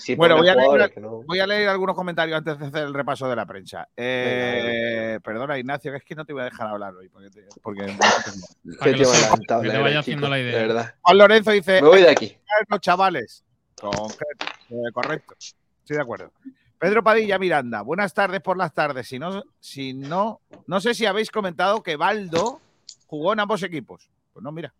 Si 0.00 0.14
Bueno, 0.14 0.36
voy 0.36 0.48
a 0.48 0.54
leer- 0.54 0.64
jugadores 0.66 0.90
que 0.94 1.00
no- 1.00 1.22
Voy 1.22 1.38
a 1.40 1.46
leer 1.46 1.68
algunos 1.68 1.94
comentarios 1.94 2.38
antes 2.38 2.58
de 2.58 2.66
hacer 2.66 2.82
el 2.84 2.94
repaso 2.94 3.28
de 3.28 3.36
la 3.36 3.46
prensa. 3.46 3.88
Eh, 3.96 5.18
perdona, 5.22 5.58
Ignacio, 5.58 5.90
que 5.92 5.98
es 5.98 6.04
que 6.04 6.14
no 6.14 6.24
te 6.24 6.32
voy 6.32 6.42
a 6.42 6.46
dejar 6.46 6.68
hablar 6.68 6.94
hoy. 6.94 7.08
Porque, 7.08 7.30
te- 7.30 7.46
porque- 7.62 7.86
que 8.82 8.92
lamentable 8.96 9.68
que 9.70 9.76
te 9.76 9.82
vaya 9.82 9.98
haciendo 10.00 10.26
chico, 10.26 10.30
la 10.30 10.36
De 10.36 10.42
idea. 10.42 10.58
verdad. 10.62 10.94
Juan 11.02 11.18
Lorenzo 11.18 11.50
dice: 11.52 11.82
Me 11.82 11.88
voy 11.88 12.00
de 12.02 12.10
aquí. 12.10 12.36
los 12.68 12.80
chavales. 12.80 13.44
Concreto. 13.80 14.46
Eh, 14.70 14.92
correcto. 14.92 15.34
Estoy 15.38 15.96
de 15.96 16.02
acuerdo. 16.02 16.32
Pedro 16.78 17.02
Padilla 17.04 17.38
Miranda, 17.38 17.82
buenas 17.82 18.14
tardes 18.14 18.40
por 18.40 18.56
las 18.56 18.72
tardes. 18.72 19.06
Si 19.06 19.18
no, 19.18 19.42
si 19.58 19.92
no, 19.92 20.40
no 20.66 20.80
sé 20.80 20.94
si 20.94 21.04
habéis 21.06 21.30
comentado 21.30 21.82
que 21.82 21.96
Baldo 21.96 22.60
jugó 23.06 23.32
en 23.32 23.40
ambos 23.40 23.62
equipos. 23.62 24.08
Pues 24.32 24.42
no, 24.42 24.50
mira. 24.52 24.72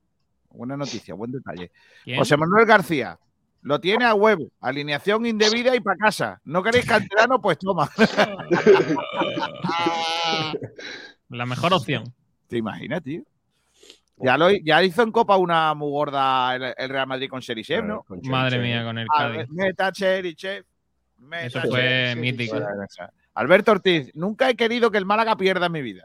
Buena 0.52 0.76
noticia, 0.76 1.14
buen 1.14 1.30
detalle. 1.30 1.70
¿Quién? 2.02 2.18
José 2.18 2.36
Manuel 2.36 2.66
García, 2.66 3.16
lo 3.62 3.80
tiene 3.80 4.04
a 4.04 4.14
huevo. 4.14 4.46
Alineación 4.60 5.26
indebida 5.26 5.74
y 5.76 5.80
para 5.80 5.96
casa. 5.96 6.40
¿No 6.44 6.62
queréis 6.62 6.86
canterano? 6.86 7.40
Pues 7.40 7.58
toma. 7.58 7.90
La 11.28 11.46
mejor 11.46 11.72
opción. 11.74 12.12
¿Te 12.48 12.56
imaginas, 12.58 13.02
tío? 13.02 13.22
Ya, 14.16 14.36
lo, 14.36 14.50
ya 14.50 14.82
hizo 14.82 15.02
en 15.02 15.12
Copa 15.12 15.36
una 15.36 15.72
muy 15.74 15.90
gorda 15.90 16.54
el, 16.54 16.74
el 16.76 16.88
Real 16.90 17.06
Madrid 17.06 17.28
con 17.30 17.40
Serichev, 17.40 17.84
¿no? 17.84 18.02
Con 18.02 18.20
Madre 18.24 18.58
mía, 18.58 18.84
con 18.84 18.98
el 18.98 19.06
Cádiz. 19.08 19.48
Meta 19.48 19.90
Cherichev. 19.92 20.64
meta 21.18 21.46
Eso 21.46 21.60
Cherichev. 21.60 21.70
fue 22.12 22.14
mítico. 22.16 22.56
Alberto 23.34 23.72
Ortiz, 23.72 24.10
nunca 24.14 24.50
he 24.50 24.56
querido 24.56 24.90
que 24.90 24.98
el 24.98 25.06
Málaga 25.06 25.36
pierda 25.36 25.66
en 25.66 25.72
mi 25.72 25.80
vida. 25.80 26.04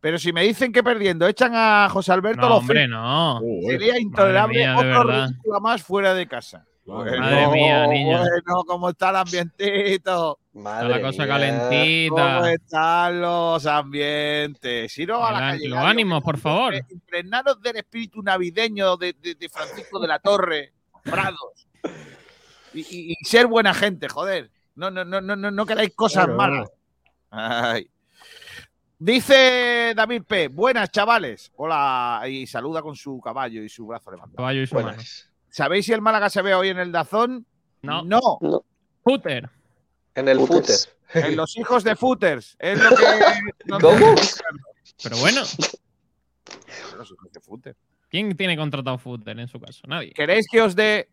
Pero 0.00 0.18
si 0.18 0.32
me 0.32 0.42
dicen 0.42 0.72
que 0.72 0.82
perdiendo 0.82 1.26
echan 1.28 1.52
a 1.54 1.88
José 1.90 2.12
Alberto, 2.12 2.42
No, 2.42 2.48
lo 2.48 2.56
hombre, 2.56 2.80
firmo. 2.80 2.96
no. 2.96 3.40
Uh, 3.40 3.70
sería 3.70 3.98
intolerable 4.00 4.58
mía, 4.58 4.76
otro 4.76 5.60
más 5.60 5.82
fuera 5.82 6.12
de 6.12 6.26
casa. 6.26 6.66
Madre 6.86 7.18
Madre 7.18 7.48
mía, 7.48 7.86
niño. 7.86 8.18
Bueno, 8.18 8.64
¿cómo 8.66 8.90
está 8.90 9.10
el 9.10 9.16
ambientito? 9.16 10.38
Madre 10.52 10.86
Está 10.86 10.98
la 10.98 11.06
cosa 11.06 11.22
mía. 11.24 11.26
calentita. 11.28 12.34
¿Cómo 12.34 12.46
están 12.46 13.20
los 13.22 13.66
ambientes? 13.66 14.98
A 14.98 15.02
la 15.02 15.06
Los 15.06 15.38
calle. 15.40 15.68
los 15.68 15.76
Gallo, 15.78 15.88
ánimos, 15.88 16.22
por 16.22 16.38
favor. 16.38 16.74
Impregnaros 16.90 17.60
del 17.62 17.76
espíritu 17.76 18.22
navideño 18.22 18.96
de, 18.98 19.14
de- 19.14 19.34
de 19.34 19.48
Francisco 19.48 19.98
de 19.98 20.08
la 20.08 20.18
Torre, 20.18 20.72
Prados. 21.04 21.66
Y, 22.74 22.80
y- 22.80 23.12
y 23.18 23.24
ser 23.24 23.46
buena 23.46 23.72
gente, 23.72 24.08
joder. 24.08 24.50
No, 24.74 24.90
no, 24.90 25.04
no, 25.04 25.20
no, 25.22 25.36
no, 25.36 25.50
no 25.50 25.66
queráis 25.66 25.94
cosas 25.94 26.24
Claro. 26.26 26.36
malas. 26.36 26.70
Ay. 27.30 27.88
Dice 28.98 29.92
David 29.96 30.22
P. 30.26 30.48
Buenas, 30.48 30.90
chavales. 30.90 31.50
Hola. 31.56 32.22
Y 32.28 32.46
saluda 32.46 32.82
con 32.82 32.94
su 32.94 33.20
caballo 33.20 33.62
y 33.62 33.68
su 33.68 33.86
brazo 33.86 34.10
levantado. 34.10 34.36
Caballo 34.36 34.62
y 34.62 34.66
su 34.66 34.74
mano. 34.76 34.96
¿Sabéis 35.54 35.86
si 35.86 35.92
el 35.92 36.00
Málaga 36.02 36.28
se 36.30 36.42
ve 36.42 36.52
hoy 36.52 36.70
en 36.70 36.80
el 36.80 36.90
Dazón? 36.90 37.46
No. 37.82 38.02
No. 38.02 38.20
Footer. 39.04 39.48
En 40.16 40.26
el 40.26 40.40
footer. 40.40 40.74
En 41.14 41.36
los 41.36 41.56
hijos 41.56 41.84
de 41.84 41.94
footers. 41.94 42.56
Es 42.58 42.76
lo 42.82 42.88
que. 42.90 43.04
no 43.66 43.78
¿Cómo? 43.78 44.16
Pero 45.00 45.16
bueno, 45.18 45.42
Los 45.42 47.10
hijos 47.12 47.32
de 47.32 47.40
footers. 47.40 47.78
¿quién 48.10 48.36
tiene 48.36 48.56
contratado 48.56 48.98
Footer 48.98 49.38
en 49.38 49.46
su 49.46 49.60
caso? 49.60 49.86
Nadie. 49.86 50.10
¿Queréis 50.12 50.44
que 50.50 50.60
os 50.60 50.74
dé.? 50.74 51.08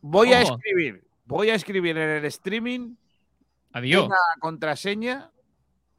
Voy 0.00 0.32
a 0.32 0.42
escribir. 0.42 1.02
Voy 1.24 1.50
a 1.50 1.56
escribir 1.56 1.98
en 1.98 2.10
el 2.10 2.24
streaming 2.26 2.94
Adiós. 3.72 4.06
una 4.06 4.16
contraseña. 4.38 5.32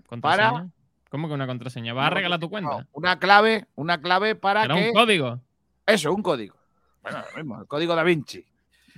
Contraseña. 0.08 0.50
para- 0.52 0.68
¿Cómo 1.10 1.28
que 1.28 1.34
una 1.34 1.46
contraseña? 1.48 1.94
¿Vas 1.94 2.08
a 2.08 2.12
regalar 2.12 2.40
tu 2.40 2.50
cuenta? 2.50 2.70
no, 2.70 2.88
una 2.94 3.20
clave. 3.20 3.68
Una 3.76 4.00
clave 4.02 4.36
para 4.36 4.62
¿Será 4.62 4.76
que. 4.76 4.88
un 4.88 4.94
código? 4.94 5.42
Eso, 5.86 6.14
un 6.14 6.24
código. 6.24 6.56
Bueno, 7.04 7.20
lo 7.32 7.38
mismo, 7.38 7.62
el 7.62 7.68
código 7.68 7.96
da 7.96 8.04
Vinci. 8.04 8.44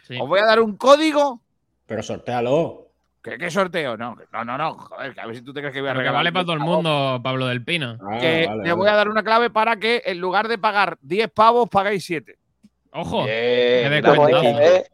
Sí. 0.07 0.17
Os 0.21 0.27
voy 0.29 0.39
a 0.39 0.45
dar 0.45 0.61
un 0.61 0.77
código. 0.77 1.41
Pero 1.85 2.01
sortealo. 2.03 2.83
¿Qué, 3.23 3.37
qué 3.39 3.49
sorteo? 3.49 3.97
No, 3.97 4.15
no, 4.31 4.45
no, 4.45 4.57
no. 4.57 4.77
Joder, 4.77 5.13
que 5.15 5.21
a 5.21 5.25
ver 5.25 5.35
si 5.35 5.41
tú 5.41 5.51
te 5.51 5.59
crees 5.61 5.73
que 5.73 5.81
voy 5.81 5.89
a 5.89 5.93
regalar. 5.95 6.13
vale 6.19 6.31
para 6.31 6.45
todo 6.45 6.53
el 6.53 6.59
mundo, 6.59 7.19
Pablo 7.23 7.47
del 7.47 7.63
Pino. 7.65 7.97
Ah, 8.07 8.19
Que 8.19 8.45
vale, 8.47 8.57
le 8.63 8.69
vale. 8.69 8.73
voy 8.73 8.87
a 8.89 8.93
dar 8.95 9.09
una 9.09 9.23
clave 9.23 9.49
para 9.49 9.77
que 9.77 10.03
en 10.05 10.19
lugar 10.19 10.47
de 10.47 10.59
pagar 10.59 10.97
10 11.01 11.31
pavos, 11.31 11.67
pagáis 11.69 12.05
7. 12.05 12.37
Ojo. 12.91 13.25
Bien, 13.25 13.91
de 13.91 14.01
cuentazo. 14.03 14.27
Kiko. 14.27 14.59
¿eh? 14.61 14.85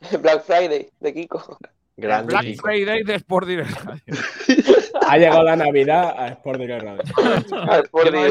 Black 0.20 0.42
Friday 0.44 0.90
de 1.00 1.14
Kiko. 1.14 1.58
Grande 1.96 2.26
Black 2.32 2.42
Kiko. 2.44 2.62
Friday 2.66 3.02
de 3.04 3.14
Sport 3.14 3.46
Direct 3.48 3.70
Radio. 3.84 4.04
Ha 5.08 5.16
llegado 5.16 5.42
la 5.42 5.56
Navidad 5.56 6.14
a 6.16 6.28
Sport 6.28 6.60
Direct 6.60 6.82
Radio. 6.84 7.02
Ah, 7.52 7.82
me, 8.04 8.10
me- 8.10 8.30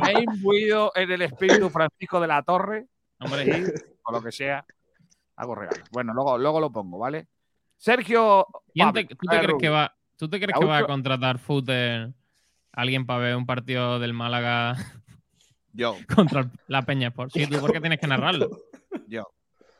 me 0.00 0.12
he 0.12 0.22
imbuido 0.22 0.92
en 0.94 1.10
el 1.10 1.22
espíritu 1.22 1.68
Francisco 1.68 2.20
de 2.20 2.28
la 2.28 2.42
Torre, 2.42 2.86
Hombre, 3.24 3.64
o 4.04 4.12
lo 4.12 4.22
que 4.22 4.32
sea. 4.32 4.64
Hago 5.36 5.54
regalos. 5.54 5.88
Bueno, 5.90 6.14
luego, 6.14 6.38
luego 6.38 6.60
lo 6.60 6.70
pongo, 6.70 6.98
¿vale? 6.98 7.26
Sergio. 7.76 8.46
¿quién 8.72 8.92
te- 8.92 9.04
Pablo, 9.04 9.16
¿tú 9.20 9.26
te 9.28 9.38
crees 9.40 9.58
que 9.60 9.68
va, 9.68 9.96
¿tú 10.16 10.28
te 10.30 10.40
crees 10.40 10.58
que 10.58 10.64
va 10.64 10.78
a 10.78 10.86
contratar 10.86 11.38
Footer 11.38 12.12
alguien 12.72 13.04
para 13.06 13.18
ver 13.20 13.36
un 13.36 13.46
partido 13.46 13.98
del 13.98 14.12
Málaga 14.12 14.76
Yo, 15.72 15.96
contra 16.14 16.48
la 16.68 16.82
Peña 16.82 17.08
Sport? 17.08 17.32
Sí, 17.32 17.46
tú 17.46 17.58
porque 17.60 17.80
tienes 17.80 17.98
que 17.98 18.06
narrarlo. 18.06 18.48
yo. 19.08 19.28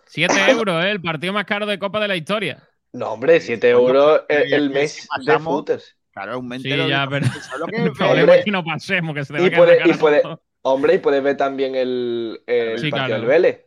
7 0.06 0.34
euros, 0.50 0.84
¿eh? 0.84 0.90
el 0.90 1.00
partido 1.00 1.32
más 1.32 1.44
caro 1.44 1.66
de 1.66 1.78
Copa 1.78 1.98
de 2.00 2.08
la 2.08 2.16
historia. 2.16 2.62
No, 2.92 3.12
hombre, 3.12 3.40
7 3.40 3.72
Coño, 3.72 3.88
euros 3.88 4.22
el, 4.28 4.70
mes 4.70 5.08
si 5.18 5.24
de 5.26 5.38
footers. 5.38 5.96
Claro, 6.12 6.38
un 6.38 6.44
Sí, 6.44 6.48
mentero. 6.50 6.88
ya, 6.88 7.06
pero 7.08 7.26
¿Sabes 7.26 7.58
lo 7.58 7.66
que 7.66 7.76
el 7.76 7.92
problema 7.92 8.20
hombre. 8.22 8.38
es 8.38 8.44
que 8.44 8.50
no 8.52 8.62
pasemos, 8.64 9.14
que 9.14 9.24
se 9.24 9.32
te 9.34 9.40
va 9.40 9.46
Y 9.48 9.52
a 9.52 9.56
puede- 9.56 9.78
y. 9.88 10.38
Hombre, 10.66 10.94
y 10.94 10.98
puedes 10.98 11.22
ver 11.22 11.36
también 11.36 11.74
el, 11.74 12.42
el 12.46 12.78
Sí, 12.78 12.90
partido 12.90 13.06
claro. 13.06 13.20
del 13.20 13.26
Vélez. 13.26 13.66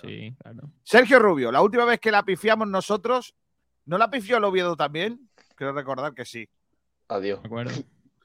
Sí, 0.00 0.34
claro. 0.40 0.70
Sergio 0.84 1.18
Rubio, 1.18 1.50
la 1.50 1.60
última 1.60 1.84
vez 1.84 1.98
que 1.98 2.10
la 2.12 2.22
pifiamos 2.22 2.68
nosotros, 2.68 3.34
¿no 3.86 3.98
la 3.98 4.10
pifió 4.10 4.36
el 4.36 4.44
Oviedo 4.44 4.76
también? 4.76 5.28
Creo 5.56 5.72
recordar 5.72 6.14
que 6.14 6.24
sí. 6.24 6.48
Adiós. 7.08 7.42
De 7.42 7.46
acuerdo. 7.46 7.72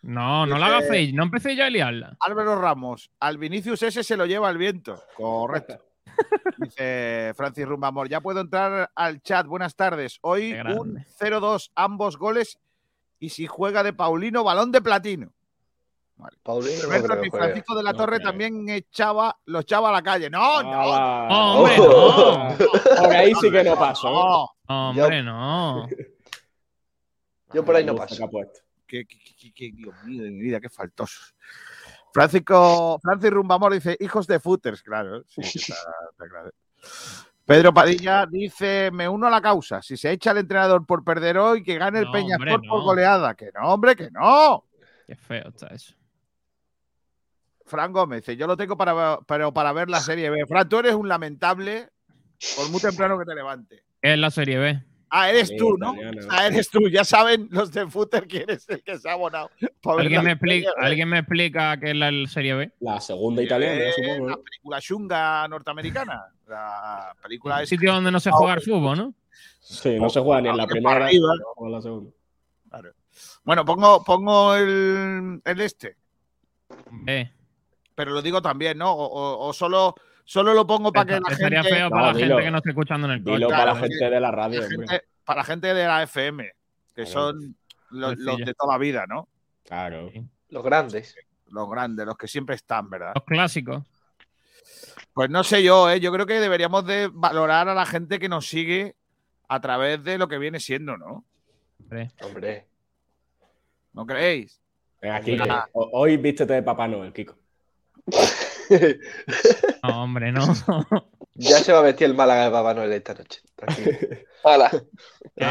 No, 0.04 0.46
no 0.46 0.58
la 0.58 0.78
hagáis, 0.78 1.14
no 1.14 1.24
empecé 1.24 1.56
ya 1.56 1.66
a 1.66 1.70
liarla. 1.70 2.18
Álvaro 2.20 2.60
Ramos, 2.60 3.10
al 3.20 3.38
Vinicius 3.38 3.82
ese 3.84 4.04
se 4.04 4.18
lo 4.18 4.26
lleva 4.26 4.50
el 4.50 4.58
viento. 4.58 5.02
Correcto. 5.16 5.80
Dice 6.58 7.34
Francis 7.36 7.66
Rumbamor, 7.68 8.08
ya 8.10 8.22
puedo 8.22 8.42
entrar 8.42 8.92
al 8.96 9.22
chat. 9.22 9.48
Buenas 9.48 9.76
tardes. 9.76 10.20
Hoy 10.22 10.54
un 10.54 10.98
0-2, 11.20 11.72
ambos 11.76 12.18
goles. 12.18 12.60
Y 13.20 13.30
si 13.30 13.48
juega 13.48 13.84
de 13.84 13.94
Paulino, 13.94 14.44
balón 14.44 14.72
de 14.72 14.82
platino. 14.82 15.34
Paulino, 16.44 16.82
no. 16.84 17.32
Francisco 17.32 17.76
de 17.76 17.84
la 17.84 17.94
Torre 17.94 18.20
también 18.20 18.70
echaba, 18.70 19.38
lo 19.46 19.60
echaba 19.60 19.90
a 19.90 19.92
la 19.94 20.02
calle. 20.02 20.30
No, 20.30 20.62
no, 20.64 20.70
Ah, 20.74 21.28
No, 21.30 21.60
hombre, 21.60 21.78
no. 21.78 23.02
Por 23.04 23.16
ahí 23.16 23.34
sí 23.42 23.52
que 23.52 23.64
no 23.64 23.76
pasó. 23.76 24.08
¿eh? 24.10 24.48
no. 24.70 24.90
Hombre, 24.90 25.24
no. 25.24 25.88
Yo 27.54 27.66
por 27.66 27.76
ahí 27.76 27.84
no 27.84 27.94
Luz 27.94 28.02
paso. 28.02 28.30
Qué, 28.88 29.06
qué- 29.06 29.18
qué- 29.38 29.54
qué- 29.54 29.72
Dios 29.74 29.94
mío 30.06 30.24
de 30.24 30.32
mi 30.32 30.40
vida, 30.42 30.60
qué 30.60 30.70
faltosos. 30.70 31.36
Francisco, 32.14 33.00
Francis 33.02 33.30
Rumbamor 33.32 33.74
dice, 33.74 33.96
hijos 34.00 34.28
de 34.28 34.40
footers, 34.40 34.82
claro. 34.84 35.24
sí, 35.28 35.42
que 35.42 35.48
está- 35.60 35.76
está 36.12 36.28
claro. 36.30 36.52
Pedro 37.46 37.74
Padilla 37.74 38.26
dice, 38.30 38.92
me 38.92 39.08
uno 39.10 39.28
a 39.28 39.30
la 39.30 39.42
causa. 39.42 39.82
Si 39.82 39.98
se 39.98 40.12
echa 40.12 40.32
el 40.32 40.38
entrenador 40.40 40.86
por 40.86 41.04
perder 41.04 41.38
hoy, 41.38 41.64
que 41.64 41.78
gane 41.78 42.00
el 42.00 42.06
No, 42.06 42.12
Peña 42.12 42.36
hombre, 42.36 42.52
Sport 42.52 42.68
por 42.70 42.82
goleada. 42.84 43.34
Que 43.34 43.50
no, 43.54 43.74
hombre, 43.74 43.96
que 43.96 44.10
no. 44.12 44.66
Qué 45.08 45.16
feo 45.16 45.50
está 45.50 45.68
eso. 45.68 45.94
Fran 47.66 47.92
Gómez 47.94 48.22
dice, 48.22 48.38
yo 48.38 48.48
lo 48.48 48.58
tengo 48.58 48.78
para, 48.78 49.20
pero 49.28 49.54
para 49.54 49.72
ver 49.74 49.90
la 49.90 50.00
Serie 50.00 50.30
B. 50.30 50.46
Fran, 50.48 50.68
tú 50.70 50.80
eres 50.80 50.94
un 50.96 51.08
lamentable 51.08 51.90
por 52.56 52.70
muy 52.70 52.80
temprano 52.82 53.18
que 53.20 53.26
te 53.26 53.36
levante. 53.36 53.84
¿Qué 54.02 54.14
es 54.14 54.20
la 54.20 54.32
Serie 54.32 54.58
B? 54.58 54.84
Ah, 55.14 55.30
eres 55.30 55.50
Sí, 55.50 55.58
tú, 55.58 55.78
¿no? 55.78 55.94
italiano. 55.94 56.28
Ah, 56.30 56.48
eres 56.48 56.70
tú. 56.70 56.88
Ya 56.88 57.04
saben 57.04 57.50
los 57.52 57.72
de 57.74 57.86
footer 57.88 58.28
quién 58.28 58.50
es 58.50 58.68
el 58.70 58.82
que 58.82 58.98
se 58.98 59.10
ha 59.10 59.14
abonado. 59.14 59.50
¿Alguien 59.84 60.14
la 60.14 60.22
me, 60.24 60.32
explica, 60.32 60.70
B. 60.80 60.86
¿Alguien 60.86 61.10
me 61.10 61.20
explica 61.20 61.78
qué 61.78 61.90
es 61.92 61.96
la 61.98 62.12
Serie 62.28 62.54
B? 62.54 62.72
La 62.80 63.02
segunda 63.02 63.44
italiana, 63.44 63.76
Eh, 63.82 63.92
supongo. 63.94 64.30
La 64.30 64.38
película 64.38 64.80
chunga 64.82 65.48
norteamericana. 65.50 66.24
La 66.48 67.14
película 67.22 67.62
es 67.62 67.68
sitio 67.68 67.94
donde 67.94 68.10
no 68.10 68.22
se 68.22 68.32
juega 68.32 68.54
al 68.54 68.62
fútbol, 68.62 68.98
¿no? 68.98 69.14
Sí, 69.60 70.00
no 70.00 70.10
se 70.10 70.22
juega 70.22 70.42
ni 70.42 70.50
en 70.50 70.58
la 70.58 70.66
primera 70.68 71.10
o 71.58 71.66
en 71.68 71.72
la 71.74 71.82
segunda. 71.82 72.12
Bueno, 73.44 73.66
pongo, 73.66 74.04
pongo 74.06 74.56
el, 74.56 75.42
el 75.44 75.62
este, 75.62 75.98
Eh, 77.06 77.30
pero 78.02 78.12
lo 78.16 78.22
digo 78.24 78.42
también, 78.42 78.80
¿no? 78.80 78.92
O, 78.92 79.06
o- 79.06 79.48
o 79.48 79.54
solo, 79.54 79.94
solo 80.26 80.56
lo 80.56 80.66
pongo 80.66 80.92
para 80.92 81.06
que 81.06 81.20
la 81.20 81.36
gente, 81.36 81.64
feo 81.70 81.84
No, 81.86 81.90
para 81.92 82.08
la 82.08 82.14
dilo. 82.14 82.28
gente 82.30 82.44
que 82.46 82.52
no 82.52 82.58
esté 82.58 82.70
escuchando 82.72 83.06
en 83.06 83.14
el 83.14 83.24
coche. 83.24 83.36
Dilo 83.36 83.48
claro, 83.50 83.62
para 83.64 83.74
la 83.76 83.80
gente 83.88 84.10
de 84.10 84.20
la 84.20 84.32
radio, 84.32 84.60
la 84.62 84.66
hombre. 84.66 84.88
gente- 84.88 85.06
para 85.24 85.38
la 85.42 85.44
gente 85.44 85.74
de 85.76 85.86
la 85.86 86.02
FM, 86.04 86.44
que 86.96 87.04
Claro. 87.04 87.10
son 87.12 87.56
los, 87.92 88.18
los 88.18 88.38
de 88.38 88.54
toda 88.56 88.74
la 88.74 88.80
vida, 88.80 89.06
¿no? 89.08 89.28
Claro. 89.64 90.10
Los 90.50 90.64
grandes. 90.64 91.16
Los 91.52 91.70
grandes, 91.70 92.06
los 92.08 92.18
que 92.18 92.28
siempre 92.28 92.56
están, 92.56 92.90
¿verdad? 92.90 93.12
Los 93.14 93.24
clásicos. 93.26 93.84
Pues 95.14 95.30
no 95.30 95.44
sé 95.44 95.62
yo, 95.62 95.92
¿eh? 95.92 96.00
yo 96.00 96.12
creo 96.12 96.26
que 96.26 96.40
deberíamos 96.40 96.88
de 96.88 97.08
valorar 97.14 97.70
a 97.70 97.76
la 97.76 97.86
gente 97.86 98.18
que 98.18 98.30
nos 98.30 98.48
sigue 98.48 98.96
a 99.48 99.60
través 99.62 100.04
de 100.04 100.18
lo 100.18 100.28
que 100.28 100.40
viene 100.40 100.60
siendo, 100.60 100.98
¿no? 100.98 101.24
Hombre. 102.24 102.66
¿No 103.94 104.06
creéis? 104.08 104.60
Ho- 105.74 105.90
Hoy 105.94 106.18
vístete 106.18 106.54
de 106.54 106.64
Papá 106.64 106.88
Noel, 106.88 107.12
Kiko. 107.12 107.36
No, 109.84 110.04
hombre, 110.04 110.32
no. 110.32 110.42
ya 111.36 111.58
se 111.60 111.72
va 111.74 111.80
a 111.80 111.84
vestir 111.84 112.08
el 112.08 112.14
Málaga 112.16 112.46
de 112.46 112.52
Papá 112.52 112.74
Noel 112.74 112.92
esta 112.94 113.14
noche. 113.14 113.42
Tranquilo. 113.56 113.92
Hala. 114.44 114.70
Qué, 114.70 114.80
qué- 115.36 115.46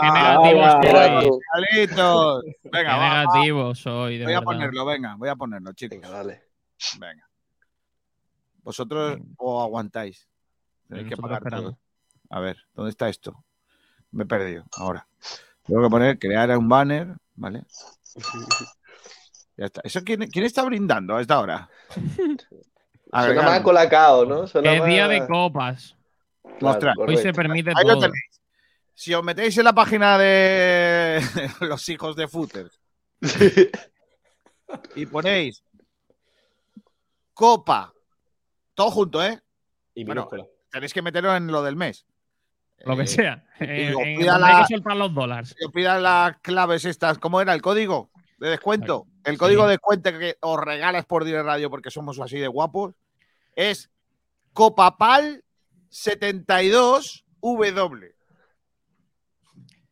qué 0.00 0.12
negativo 0.12 0.66
soy. 1.96 2.56
Qué 2.62 2.68
Venga, 2.70 2.96
va. 2.96 3.08
negativo 3.24 3.74
soy, 3.74 4.18
de 4.18 4.24
Voy 4.24 4.34
a 4.34 4.42
ponerlo, 4.42 4.84
venga, 4.84 5.14
voy 5.16 5.28
a 5.28 5.36
ponerlo, 5.36 5.72
chicos. 5.72 5.98
Venga, 6.00 6.10
dale. 6.10 6.44
Venga. 6.98 7.28
Vosotros 8.62 9.14
Venga. 9.14 9.34
o 9.38 9.62
aguantáis. 9.62 10.28
Tenéis 10.88 11.08
que 11.08 11.16
pagar 11.16 11.42
todo. 11.42 11.78
A 12.30 12.40
ver, 12.40 12.58
¿dónde 12.74 12.90
está 12.90 13.08
esto? 13.08 13.44
Me 14.12 14.24
he 14.24 14.26
perdido. 14.26 14.64
Ahora. 14.76 15.06
Tengo 15.64 15.82
que 15.82 15.88
poner, 15.90 16.18
crear 16.18 16.56
un 16.56 16.68
banner, 16.68 17.14
¿vale? 17.34 17.64
Ya 19.60 19.66
está. 19.66 19.82
¿Eso 19.84 20.00
quién, 20.02 20.20
quién 20.30 20.46
está 20.46 20.64
brindando 20.64 21.16
a 21.16 21.20
esta 21.20 21.38
hora? 21.38 21.68
Suena 23.12 23.42
más 23.42 23.60
colacao, 23.60 24.24
¿no? 24.24 24.46
Suena 24.46 24.72
Es 24.72 24.84
día 24.86 25.06
más- 25.06 25.10
de 25.20 25.26
copas. 25.26 25.96
Claro, 26.42 26.58
Mostrar. 26.62 26.94
Hoy 26.98 27.16
se 27.18 27.32
permite 27.34 27.70
Ahí 27.76 27.84
lo 27.86 27.92
todo. 27.94 28.00
tenéis. 28.04 28.40
Si 28.94 29.12
os 29.12 29.22
metéis 29.22 29.58
en 29.58 29.64
la 29.64 29.74
página 29.74 30.16
de 30.16 31.20
los 31.60 31.86
hijos 31.90 32.16
de 32.16 32.26
Footers 32.28 32.80
y 34.96 35.04
ponéis 35.06 35.62
Copa, 37.34 37.92
todo 38.74 38.90
junto, 38.90 39.22
¿eh? 39.24 39.38
Y 39.94 40.04
Bueno, 40.04 40.22
minúscula. 40.22 40.44
Tenéis 40.70 40.92
que 40.94 41.02
meterlo 41.02 41.34
en 41.36 41.46
lo 41.48 41.62
del 41.62 41.76
mes. 41.76 42.06
Lo 42.84 42.96
que 42.96 43.02
Eh, 43.02 43.06
sea. 43.06 43.44
En 43.58 43.92
donde 43.92 44.30
hay 44.30 44.40
la- 44.40 44.64
que 44.68 44.74
soltar 44.74 44.96
los 44.96 45.14
dólares. 45.14 45.54
que 45.58 45.66
os 45.66 45.72
pidan 45.72 46.02
las 46.02 46.38
claves 46.40 46.84
estas. 46.86 47.18
¿Cómo 47.18 47.40
era 47.42 47.52
el 47.54 47.60
código 47.62 48.10
de 48.40 48.50
descuento? 48.50 49.06
El 49.24 49.38
código 49.38 49.64
de 49.64 49.72
descuento 49.72 50.18
que 50.18 50.36
os 50.40 50.58
regalas 50.58 51.04
por 51.04 51.24
Dire 51.24 51.42
Radio 51.42 51.70
porque 51.70 51.90
somos 51.90 52.18
así 52.18 52.38
de 52.38 52.48
guapos 52.48 52.94
es 53.54 53.90
Copapal 54.52 55.44
72W. 55.90 58.14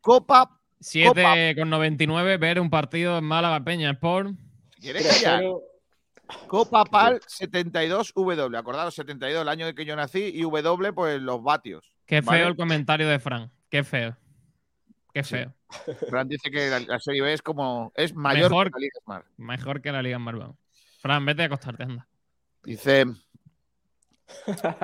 Copa. 0.00 0.54
7,99 0.80 2.38
ver 2.38 2.60
un 2.60 2.70
partido 2.70 3.18
en 3.18 3.24
Málaga 3.24 3.64
Peña 3.64 3.90
Sport. 3.90 4.30
¿Quieres 4.80 5.04
callar? 5.06 5.42
3-0. 5.42 5.60
Copa 6.46 6.84
Pal 6.84 7.20
72W. 7.20 8.56
Acordaros, 8.56 8.94
72, 8.94 9.42
el 9.42 9.48
año 9.48 9.66
de 9.66 9.74
que 9.74 9.84
yo 9.84 9.96
nací, 9.96 10.30
y 10.34 10.42
W, 10.42 10.92
pues 10.92 11.20
los 11.20 11.42
vatios. 11.42 11.92
Qué 12.06 12.22
feo 12.22 12.30
¿vale? 12.30 12.46
el 12.46 12.56
comentario 12.56 13.08
de 13.08 13.18
Fran. 13.18 13.50
Qué 13.70 13.82
feo. 13.82 14.16
Qué 15.18 15.24
Sí. 15.24 15.30
feo. 15.36 15.54
Fran 16.08 16.28
dice 16.28 16.48
que 16.50 16.68
la, 16.70 16.78
la 16.80 17.00
Serie 17.00 17.22
B 17.22 17.32
es 17.32 17.42
como. 17.42 17.92
Es 17.96 18.14
mayor 18.14 18.50
Mejor. 18.50 18.66
que 18.66 18.72
la 18.74 18.78
Liga 18.80 19.00
Smart. 19.04 19.26
Mejor 19.36 19.82
que 19.82 19.92
la 19.92 20.02
Liga 20.02 20.16
en 20.16 20.22
Marvel. 20.22 20.52
Fran, 21.00 21.24
vete 21.26 21.42
a 21.42 21.46
acostarte, 21.46 21.82
anda. 21.82 22.06
Dice. 22.62 23.04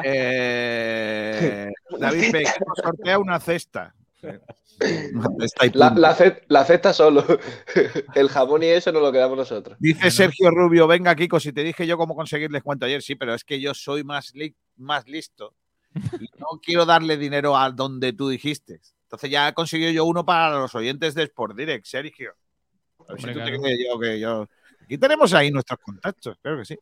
eh, 0.03 1.71
David 1.99 2.33
P. 2.33 2.39
que 2.45 2.65
nos 2.67 2.79
sortea 2.83 3.19
una 3.19 3.39
cesta. 3.41 3.95
Una 4.23 5.29
cesta 5.39 5.67
y 5.67 5.71
La, 5.75 5.91
la, 5.91 6.15
ce- 6.15 6.43
la 6.49 6.65
cesta 6.65 6.93
solo. 6.93 7.25
El 8.15 8.29
jamón 8.29 8.63
y 8.63 8.67
eso 8.67 8.91
nos 8.93 9.03
lo 9.03 9.13
quedamos 9.13 9.37
nosotros. 9.37 9.77
Dice 9.79 9.99
Bueno. 10.01 10.11
Sergio 10.11 10.51
Rubio, 10.51 10.87
venga 10.87 11.15
Kiko, 11.15 11.39
si 11.39 11.53
te 11.53 11.63
dije 11.63 11.87
yo 11.87 11.97
cómo 11.97 12.15
conseguir 12.17 12.51
descuento 12.51 12.87
ayer, 12.87 13.03
sí, 13.03 13.15
pero 13.15 13.35
es 13.35 13.45
que 13.45 13.61
yo 13.61 13.75
soy 13.75 14.03
más, 14.05 14.35
li- 14.35 14.57
más 14.77 15.07
listo. 15.07 15.55
Y 15.95 16.25
no 16.41 16.59
quiero 16.61 16.85
darle 16.87 17.17
dinero 17.17 17.57
a 17.57 17.71
donde 17.71 18.13
tú 18.13 18.29
dijiste. 18.29 18.81
Entonces 19.15 19.31
ya 19.31 19.49
he 19.49 19.55
conseguido 19.55 19.93
yo 19.93 20.05
uno 20.07 20.25
para 20.25 20.51
los 20.59 20.75
oyentes 20.75 21.15
de 21.15 21.23
Sport 21.23 21.57
Direct, 21.57 21.87
Sergio. 21.87 22.35
A 23.09 23.13
ver 23.13 23.21
si 23.21 23.29
Hombre, 23.29 23.33
tú 23.33 23.39
te 23.39 23.45
claro. 23.45 23.63
crees 23.63 23.79
yo 23.89 23.99
que 24.01 24.21
yo... 24.21 24.49
Aquí 24.83 24.99
tenemos 24.99 25.33
ahí 25.33 25.53
nuestros 25.53 25.79
contactos, 25.79 26.37
creo 26.43 26.59
que 26.59 26.65
sí. 26.65 26.79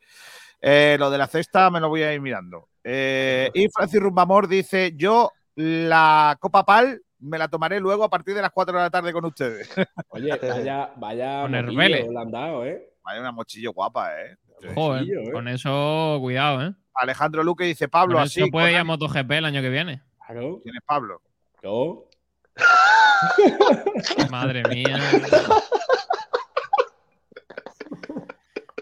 Eh, 0.60 0.96
lo 0.98 1.10
de 1.10 1.18
la 1.18 1.26
cesta 1.26 1.70
me 1.70 1.78
lo 1.78 1.90
voy 1.90 2.02
a 2.02 2.14
ir 2.14 2.22
mirando. 2.22 2.70
Eh, 2.82 3.50
y 3.52 3.68
Francis 3.68 4.00
Rumbamor 4.00 4.48
dice, 4.48 4.94
yo 4.96 5.30
la 5.56 6.38
Copa 6.40 6.64
Pal 6.64 7.02
me 7.18 7.36
la 7.36 7.48
tomaré 7.48 7.80
luego 7.80 8.02
a 8.02 8.08
partir 8.08 8.34
de 8.34 8.40
las 8.40 8.50
4 8.50 8.76
de 8.78 8.82
la 8.82 8.90
tarde 8.90 9.12
con 9.12 9.26
ustedes. 9.26 9.68
Oye, 10.08 10.30
vaya, 10.40 10.90
vaya 10.96 11.42
Con 11.42 11.52
le 11.52 12.18
han 12.18 12.30
dado, 12.30 12.64
¿eh? 12.64 12.94
Vaya 13.04 13.20
una 13.20 13.32
mochillo 13.32 13.72
guapa, 13.72 14.18
¿eh? 14.22 14.36
Joder, 14.74 15.02
¿eh? 15.02 15.32
con 15.32 15.48
eso, 15.48 16.16
cuidado, 16.20 16.62
¿eh? 16.62 16.74
Alejandro 16.94 17.44
Luque 17.44 17.64
dice, 17.64 17.88
Pablo, 17.88 18.14
Con 18.14 18.22
así. 18.22 18.40
eso 18.40 18.50
puede 18.50 18.70
ir 18.70 18.76
a 18.76 18.80
ánimo". 18.80 18.94
MotoGP 18.94 19.30
el 19.32 19.44
año 19.44 19.60
que 19.60 19.68
viene. 19.68 20.02
Claro. 20.26 20.60
¿Quién 20.62 20.76
es 20.76 20.82
Pablo? 20.86 21.20
Yo. 21.62 22.08
Madre 24.30 24.62
mía. 24.64 24.98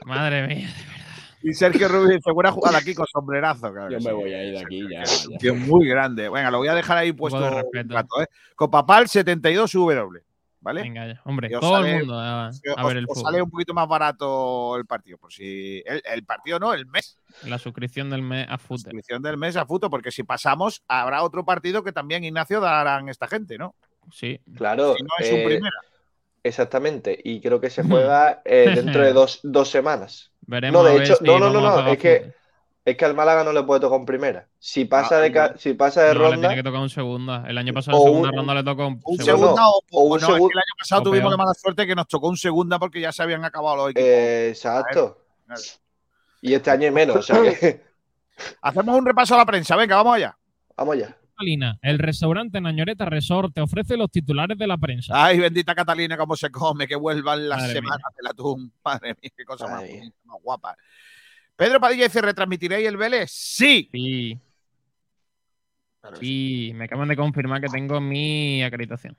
Madre 0.05 0.47
mía. 0.47 0.69
Y 1.43 1.55
Sergio 1.55 1.89
Rubio 1.89 2.17
dice, 2.17 2.33
buena 2.33 2.53
jugada 2.53 2.79
aquí 2.79 2.95
con 2.95 3.07
sombrerazo. 3.07 3.73
claro 3.73 3.91
Yo 3.91 3.97
me 3.99 4.03
sí. 4.05 4.11
voy 4.11 4.33
a 4.35 4.45
ir 4.45 4.53
de 4.55 4.61
aquí 4.61 4.89
ya. 4.91 5.03
Es 5.03 5.55
muy 5.55 5.89
grande. 5.89 6.29
Venga, 6.29 6.51
lo 6.51 6.59
voy 6.59 6.69
a 6.69 6.75
dejar 6.75 6.99
ahí 6.99 7.13
puesto 7.13 7.41
de 7.41 7.51
respeto. 7.51 7.95
rato, 7.95 8.23
¿eh? 8.23 8.27
Copapal 8.55 9.07
72W, 9.07 10.23
¿vale? 10.61 10.83
Venga 10.83 11.07
ya. 11.07 11.21
Hombre, 11.25 11.49
todo 11.51 11.77
sale- 11.77 11.91
el 11.93 11.99
mundo 12.01 12.19
a, 12.19 12.53
Si 12.53 12.61
a 12.69 12.75
os- 12.83 12.87
ver 12.89 12.97
el 12.99 13.05
os 13.09 13.15
fútbol. 13.19 13.31
sale 13.33 13.43
un 13.43 13.51
poquito 13.51 13.75
más 13.75 13.89
barato 13.89 14.77
el 14.77 14.87
partido, 14.87 15.19
por 15.19 15.33
si 15.33 15.83
el, 15.87 16.03
el 16.05 16.25
partido 16.25 16.59
no, 16.59 16.73
el 16.75 16.87
mes, 16.87 17.17
La 17.45 17.59
suscripción 17.59 18.11
del 18.11 18.23
mes 18.23 18.47
a 18.49 18.59
fútbol. 18.59 18.79
suscripción 18.81 19.23
del 19.23 19.37
mes 19.37 19.57
a 19.57 19.67
fútbol, 19.67 19.91
porque 19.91 20.11
si 20.13 20.23
pasamos 20.23 20.83
habrá 20.89 21.23
otro 21.23 21.45
partido 21.45 21.83
que 21.83 21.93
también 21.93 22.25
Ignacio 22.25 22.61
darán 22.61 23.09
esta 23.09 23.27
gente, 23.27 23.59
¿no? 23.59 23.75
Sí. 24.13 24.41
Claro. 24.57 24.95
Si 24.97 25.03
no 25.03 25.09
es 25.19 25.29
su 25.29 25.35
eh, 25.37 25.45
primera. 25.47 25.77
Exactamente. 26.43 27.19
Y 27.23 27.41
creo 27.41 27.61
que 27.61 27.71
se 27.71 27.83
juega 27.85 28.43
eh, 28.45 28.73
dentro 28.75 29.03
de 29.03 29.13
dos, 29.13 29.41
dos 29.43 29.69
semanas. 29.71 30.33
Veremos 30.43 30.83
No, 30.83 30.89
de 30.89 31.03
hecho- 31.05 31.17
si 31.17 31.25
no, 31.25 31.39
no, 31.39 31.51
no, 31.51 31.61
no, 31.61 31.89
es 31.93 31.99
que-. 31.99 32.35
Es 32.85 32.97
que 32.97 33.05
al 33.05 33.15
Málaga 33.15 33.45
no 33.45 33.53
le 33.53 33.63
puede 33.63 33.81
tocar 33.81 34.01
en 34.01 34.07
primera. 34.07 34.49
Si 34.59 34.87
pasa, 34.87 35.19
Ah, 35.19 35.21
de, 35.21 35.31
ca- 35.33 35.55
si 35.59 35.75
pasa 35.75 36.03
de 36.03 36.15
No, 36.15 36.21
le 36.21 36.31
ronda, 36.31 36.49
tiene 36.49 36.63
que 36.63 36.63
tocar 36.67 36.81
un 36.81 36.89
segunda. 36.89 37.45
El 37.47 37.59
año 37.59 37.75
pasado 37.75 37.99
en 37.99 38.05
segunda 38.05 38.31
un- 38.31 38.37
ronda 38.37 38.55
le 38.55 38.65
tocó 38.65 38.87
un, 38.87 39.01
Un 39.05 39.19
segundo. 39.19 39.47
segunda 39.49 39.69
o, 39.69 39.83
o 39.93 40.03
un 40.05 40.09
no, 40.11 40.17
es 40.17 40.23
que 40.27 40.33
el 40.37 40.43
año 40.43 40.75
pasado 40.79 41.01
o 41.01 41.05
tuvimos 41.05 41.23
peor. 41.29 41.31
la 41.33 41.37
mala 41.37 41.55
suerte 41.55 41.87
que 41.87 41.95
nos 41.95 42.09
tocó 42.09 42.29
un 42.29 42.37
segunda 42.39 42.79
porque 42.79 43.01
ya 43.01 43.13
se 43.13 43.23
habían 43.23 43.45
acabado 43.45 43.77
los 43.77 43.91
equipos. 43.91 44.03
eh, 44.09 44.49
exacto. 44.49 45.19
Y 46.41 46.55
este 46.55 46.71
año 46.71 46.85
hay 46.85 46.91
menos, 46.91 47.17
o 47.17 47.23
sea 47.23 47.43
que. 47.43 47.83
Hacemos 48.63 48.97
un 48.99 49.05
repaso 49.05 49.35
a 49.35 49.39
la 49.39 49.45
prensa, 49.47 49.77
venga, 49.77 49.97
vamos 49.97 50.17
allá. 50.17 50.37
Vamos 50.77 50.97
ya. 50.97 51.15
Catalina, 51.37 51.79
el 51.83 51.99
restaurante 51.99 52.61
Nañoreta 52.61 53.05
Resort 53.05 53.53
te 53.55 53.61
ofrece 53.61 53.97
los 53.99 54.11
titulares 54.11 54.57
de 54.57 54.67
la 54.67 54.79
prensa. 54.79 55.13
Ay, 55.23 55.39
bendita 55.39 55.75
Catalina, 55.75 56.17
cómo 56.17 56.35
se 56.37 56.51
come, 56.51 56.87
que 56.89 56.97
vuelvan 56.97 57.47
las 57.49 57.61
Madre 57.61 57.73
semanas 57.75 58.01
del 58.17 58.27
atún. 58.27 58.73
Madre 58.85 59.15
mía, 59.21 59.31
qué 59.37 59.45
cosa 59.45 59.65
más, 59.67 59.81
Madre 59.83 60.01
mía. 60.01 60.11
más 60.25 60.39
guapa. 60.43 60.77
Pedro 61.61 61.79
Padilla 61.79 62.05
dice, 62.05 62.23
¿retransmitiréis 62.23 62.89
el 62.89 62.97
Vélez? 62.97 63.31
Sí. 63.31 63.91
Sí, 63.93 64.41
Claro 66.01 66.19
que 66.19 66.25
sí, 66.25 66.73
me 66.75 66.87
acaban 66.87 67.07
de 67.07 67.17
confirmar 67.17 67.61
que 67.61 67.69
tengo 67.69 68.01
mi 68.01 68.63
acreditación. 68.63 69.15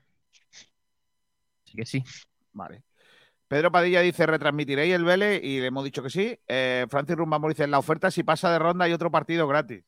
Así 1.64 1.76
que 1.76 1.86
sí. 1.86 2.02
Vale. 2.52 2.82
Pedro 3.46 3.70
Padilla 3.70 4.00
dice, 4.00 4.26
¿retransmitiréis 4.26 4.92
el 4.92 5.04
Vélez? 5.04 5.40
Y 5.40 5.60
le 5.60 5.66
hemos 5.66 5.84
dicho 5.84 6.02
que 6.02 6.10
sí. 6.10 6.36
Eh, 6.48 6.84
Francis 6.90 7.14
Rumbamor 7.14 7.52
dice, 7.52 7.62
en 7.62 7.70
la 7.70 7.78
oferta 7.78 8.10
si 8.10 8.24
pasa 8.24 8.50
de 8.50 8.58
ronda 8.58 8.86
hay 8.86 8.92
otro 8.92 9.12
partido 9.12 9.46
gratis. 9.46 9.84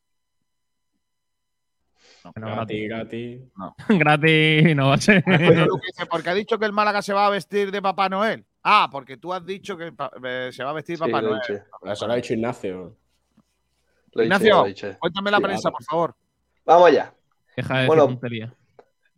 No, 2.22 2.32
Gratis, 2.36 2.88
gratis. 2.88 3.40
Gratis 3.88 4.76
no 4.76 4.90
va 4.90 4.94
a 4.94 4.98
ser. 4.98 5.24
Porque 6.08 6.30
ha 6.30 6.34
dicho 6.34 6.56
que 6.60 6.66
el 6.66 6.72
Málaga 6.72 7.02
se 7.02 7.12
va 7.12 7.26
a 7.26 7.30
vestir 7.30 7.72
de 7.72 7.82
Papá 7.82 8.08
Noel. 8.08 8.46
Ah, 8.64 8.88
porque 8.90 9.18
tú 9.18 9.32
has 9.32 9.44
dicho 9.44 9.76
que 9.76 9.92
eh, 10.24 10.50
se 10.52 10.64
va 10.64 10.70
a 10.70 10.72
vestir 10.72 10.96
Sí, 10.96 11.02
Papá 11.04 11.20
Noel. 11.20 11.40
Eso 11.84 12.06
lo 12.06 12.12
ha 12.12 12.16
dicho 12.16 12.32
Ignacio. 12.32 12.96
Lo 14.12 14.22
Ignacio. 14.22 14.66
lo. 14.66 14.98
Cuéntame 14.98 15.30
la 15.30 15.36
Sí, 15.36 15.42
prensa, 15.42 15.70
por 15.70 15.84
favor. 15.84 16.14
Vamos 16.64 16.88
allá. 16.88 17.12
Deja 17.56 17.80
de 17.80 17.86
Bueno. 17.86 18.20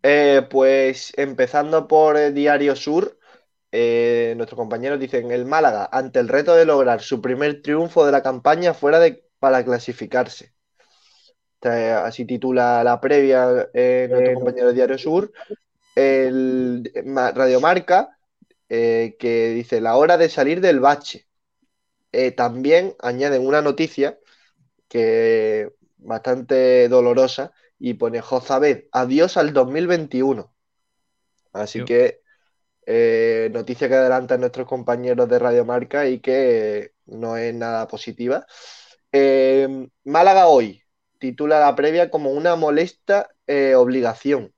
Eh, 0.02 0.46
pues 0.50 1.12
empezando 1.16 1.87
por 1.87 2.16
eh, 2.16 2.32
Diario 2.32 2.74
Sur, 2.76 3.18
eh, 3.72 4.35
nuestros 4.37 4.59
compañeros 4.59 4.98
dicen 4.98 5.30
el 5.30 5.44
Málaga 5.46 5.88
ante 5.92 6.18
el 6.18 6.28
reto 6.28 6.54
de 6.54 6.64
lograr 6.64 7.00
su 7.00 7.20
primer 7.20 7.62
triunfo 7.62 8.04
de 8.04 8.12
la 8.12 8.22
campaña 8.22 8.74
fuera 8.74 8.98
de 8.98 9.24
para 9.38 9.64
clasificarse. 9.64 10.52
Así 11.61 12.24
titula 12.24 12.85
la 12.85 13.00
previa 13.00 13.68
eh, 13.74 14.06
nuestro 14.11 14.35
compañero 14.35 14.68
de 14.68 14.74
Diario 14.74 14.98
Sur. 14.98 15.32
El 15.94 16.92
Ma- 17.04 17.32
Radio 17.32 17.61
Marca 17.61 18.15
eh, 18.68 19.16
que 19.18 19.50
dice 19.50 19.81
la 19.81 19.96
hora 19.96 20.16
de 20.18 20.29
salir 20.29 20.61
del 20.61 20.81
bache. 20.81 21.26
Eh, 22.12 22.31
también 22.33 22.94
añaden 23.00 23.46
una 23.46 23.62
noticia 23.62 24.18
que 24.88 25.72
bastante 25.98 26.88
dolorosa 26.88 27.52
y 27.79 27.94
pone 27.94 28.20
Jozabed, 28.20 28.85
adiós 28.92 29.37
al 29.37 29.52
2021. 29.52 30.52
Así 31.52 31.81
Yo. 31.81 31.85
que 31.85 32.20
eh, 32.87 33.50
noticia 33.52 33.88
que 33.88 33.94
adelantan 33.94 34.40
nuestros 34.40 34.66
compañeros 34.66 35.29
de 35.29 35.38
Radio 35.38 35.64
Marca 35.64 36.07
y 36.09 36.20
que 36.20 36.92
no 37.07 37.37
es 37.37 37.55
nada 37.55 37.88
positiva. 37.88 38.46
Eh, 39.12 39.88
Málaga 40.05 40.46
hoy 40.48 40.83
titula 41.18 41.61
la 41.61 41.74
previa 41.74 42.11
como 42.11 42.31
una 42.31 42.57
molesta 42.57 43.31
eh, 43.46 43.74
obligación. 43.74 44.52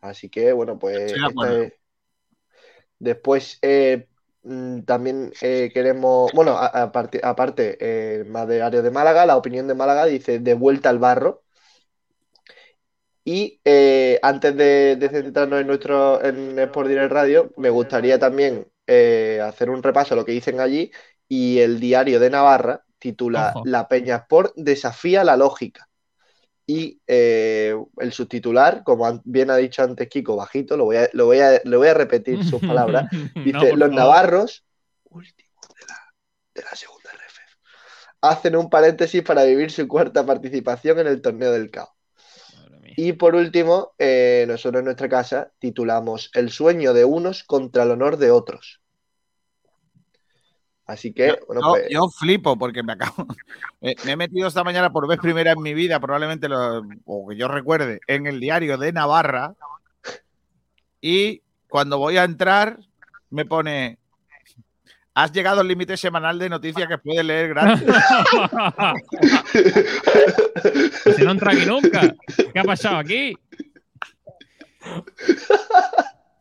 Así 0.00 0.28
que 0.28 0.52
bueno, 0.52 0.78
pues 0.78 1.12
esta 1.12 1.62
es- 1.62 1.72
después 3.00 3.58
eh, 3.62 4.06
mm, 4.44 4.82
también 4.82 5.32
eh, 5.40 5.70
queremos, 5.74 6.30
bueno, 6.32 6.56
aparte, 6.56 7.20
aparte 7.24 7.76
eh, 7.80 8.24
más 8.24 8.46
de 8.46 8.62
área 8.62 8.82
de 8.82 8.90
Málaga, 8.92 9.26
la 9.26 9.36
opinión 9.36 9.66
de 9.66 9.74
Málaga 9.74 10.06
dice 10.06 10.38
de 10.38 10.54
vuelta 10.54 10.90
al 10.90 11.00
barro. 11.00 11.42
Y 13.24 13.60
antes 14.22 14.56
de, 14.56 14.96
de 14.96 15.08
centrarnos 15.08 15.60
en 15.60 15.66
nuestro 15.66 16.24
en 16.24 16.58
Sport 16.58 16.88
Direct 16.88 17.12
Radio, 17.12 17.52
me 17.58 17.70
gustaría 17.70 18.18
también 18.18 18.66
hacer 18.86 19.70
un 19.70 19.82
repaso 19.82 20.14
a 20.14 20.16
lo 20.16 20.24
que 20.24 20.32
dicen 20.32 20.58
allí. 20.58 20.90
Y 21.28 21.60
el 21.60 21.78
diario 21.78 22.18
de 22.18 22.30
Navarra 22.30 22.82
titula 22.98 23.52
Ojo. 23.54 23.66
La 23.66 23.86
Peña 23.86 24.16
Sport 24.16 24.54
desafía 24.56 25.22
la 25.22 25.36
lógica. 25.36 25.89
Y 26.72 27.00
eh, 27.08 27.74
el 27.98 28.12
subtitular, 28.12 28.84
como 28.84 29.20
bien 29.24 29.50
ha 29.50 29.56
dicho 29.56 29.82
antes 29.82 30.08
Kiko, 30.08 30.36
bajito, 30.36 30.76
lo 30.76 30.84
voy 30.84 30.98
a, 30.98 31.10
lo 31.14 31.26
voy 31.26 31.40
a, 31.40 31.60
lo 31.64 31.78
voy 31.78 31.88
a 31.88 31.94
repetir 31.94 32.44
sus 32.44 32.60
palabras. 32.64 33.10
Dice, 33.34 33.72
No, 33.72 33.76
los 33.76 33.90
navarros, 33.90 34.64
últimos 35.02 35.66
de 35.76 35.86
la, 35.88 36.14
de 36.54 36.62
la 36.62 36.76
segunda 36.76 37.10
RFF, 37.10 37.40
hacen 38.20 38.54
un 38.54 38.70
paréntesis 38.70 39.20
para 39.24 39.42
vivir 39.42 39.72
su 39.72 39.88
cuarta 39.88 40.24
participación 40.24 41.00
en 41.00 41.08
el 41.08 41.20
torneo 41.20 41.50
del 41.50 41.72
CAO. 41.72 41.92
Madre 42.54 42.78
mía. 42.78 42.94
Y 42.96 43.14
por 43.14 43.34
último, 43.34 43.94
eh, 43.98 44.44
nosotros 44.46 44.78
en 44.78 44.84
nuestra 44.84 45.08
casa 45.08 45.50
titulamos 45.58 46.30
El 46.34 46.52
sueño 46.52 46.94
de 46.94 47.04
unos 47.04 47.42
contra 47.42 47.82
el 47.82 47.90
honor 47.90 48.16
de 48.16 48.30
otros. 48.30 48.79
Así 50.90 51.12
que, 51.12 51.38
bueno, 51.46 51.62
yo, 51.62 51.70
pues, 51.70 51.86
yo 51.88 52.08
flipo 52.08 52.58
porque 52.58 52.82
me 52.82 52.94
acabo. 52.94 53.24
Me, 53.80 53.94
me 54.04 54.12
he 54.12 54.16
metido 54.16 54.48
esta 54.48 54.62
mañana 54.62 54.92
por 54.92 55.08
vez 55.08 55.18
primera 55.18 55.52
en 55.52 55.62
mi 55.62 55.72
vida, 55.72 55.98
probablemente 56.00 56.50
lo, 56.50 56.82
o 57.06 57.28
que 57.28 57.36
yo 57.36 57.48
recuerde, 57.48 58.00
en 58.06 58.26
el 58.26 58.38
diario 58.40 58.76
de 58.76 58.92
Navarra. 58.92 59.54
Y 61.00 61.40
cuando 61.66 61.96
voy 61.96 62.18
a 62.18 62.24
entrar, 62.24 62.78
me 63.30 63.46
pone. 63.46 63.98
Has 65.14 65.32
llegado 65.32 65.62
al 65.62 65.68
límite 65.68 65.96
semanal 65.96 66.38
de 66.38 66.50
noticias 66.50 66.86
que 66.88 66.98
puedes 66.98 67.24
leer 67.24 67.48
gratis. 67.48 67.86
si 71.16 71.24
no 71.24 71.30
entra 71.30 71.52
aquí 71.52 71.64
nunca. 71.66 72.14
¿Qué 72.52 72.60
ha 72.60 72.64
pasado 72.64 72.98
aquí? 72.98 73.34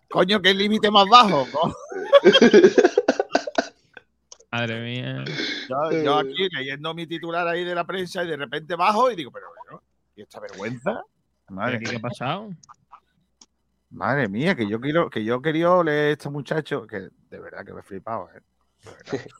Coño, 0.09 0.41
qué 0.41 0.53
límite 0.53 0.91
más 0.91 1.07
bajo. 1.07 1.47
Madre 4.51 4.81
mía. 4.81 5.23
Yo, 5.69 6.03
yo 6.03 6.17
aquí 6.17 6.47
leyendo 6.51 6.93
mi 6.93 7.05
titular 7.05 7.47
ahí 7.47 7.63
de 7.63 7.75
la 7.75 7.85
prensa 7.85 8.23
y 8.23 8.27
de 8.27 8.37
repente 8.37 8.75
bajo 8.75 9.11
y 9.11 9.15
digo, 9.15 9.31
pero 9.31 9.47
bueno, 9.63 9.83
¿y 10.15 10.21
esta 10.23 10.39
vergüenza? 10.39 11.03
Madre, 11.49 11.79
¿Qué, 11.79 11.91
qué 11.91 11.95
ha 11.97 11.99
pasado? 11.99 12.49
madre 13.91 14.27
mía, 14.27 14.55
que 14.55 14.67
yo 14.67 14.79
quiero, 14.79 15.09
que 15.09 15.23
yo 15.23 15.41
quería 15.41 15.83
leer 15.83 16.09
a 16.09 16.11
este 16.11 16.29
muchacho, 16.29 16.85
que 16.85 17.09
de 17.29 17.39
verdad 17.39 17.65
que 17.65 17.73
me 17.73 17.79
he 17.79 17.83
flipado, 17.83 18.29
¿eh? 18.35 18.41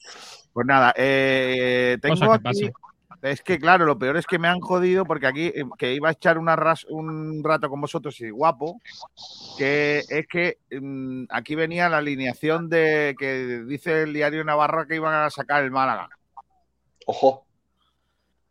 Pues 0.52 0.66
nada, 0.66 0.92
eh, 0.98 1.98
tengo 2.02 2.34
aquí- 2.34 2.72
Es 3.22 3.42
que, 3.42 3.60
claro, 3.60 3.86
lo 3.86 4.00
peor 4.00 4.16
es 4.18 4.26
que 4.26 4.40
me 4.40 4.48
han 4.48 4.62
jodido 4.62 5.04
porque 5.06 5.28
aquí 5.28 5.48
eh, 5.48 5.66
que 5.78 5.94
iba 5.94 6.08
a 6.10 6.14
echar 6.14 6.38
una 6.38 6.56
ras- 6.56 6.86
un 6.90 7.42
rato 7.44 7.70
con 7.70 7.82
vosotros 7.82 8.20
y 8.22 8.30
guapo, 8.30 8.80
que 9.58 10.00
es 10.08 10.26
que 10.28 10.58
mm, 10.80 11.26
aquí 11.30 11.56
venía 11.56 11.90
la 11.90 11.98
alineación 11.98 12.70
de 12.70 13.16
que 13.20 13.64
dice 13.68 14.04
el 14.04 14.14
diario 14.14 14.44
Navarra 14.46 14.86
que 14.88 14.96
iban 14.96 15.14
a 15.14 15.30
sacar 15.30 15.64
el 15.64 15.72
Málaga. 15.72 16.08
Ojo. 17.08 17.46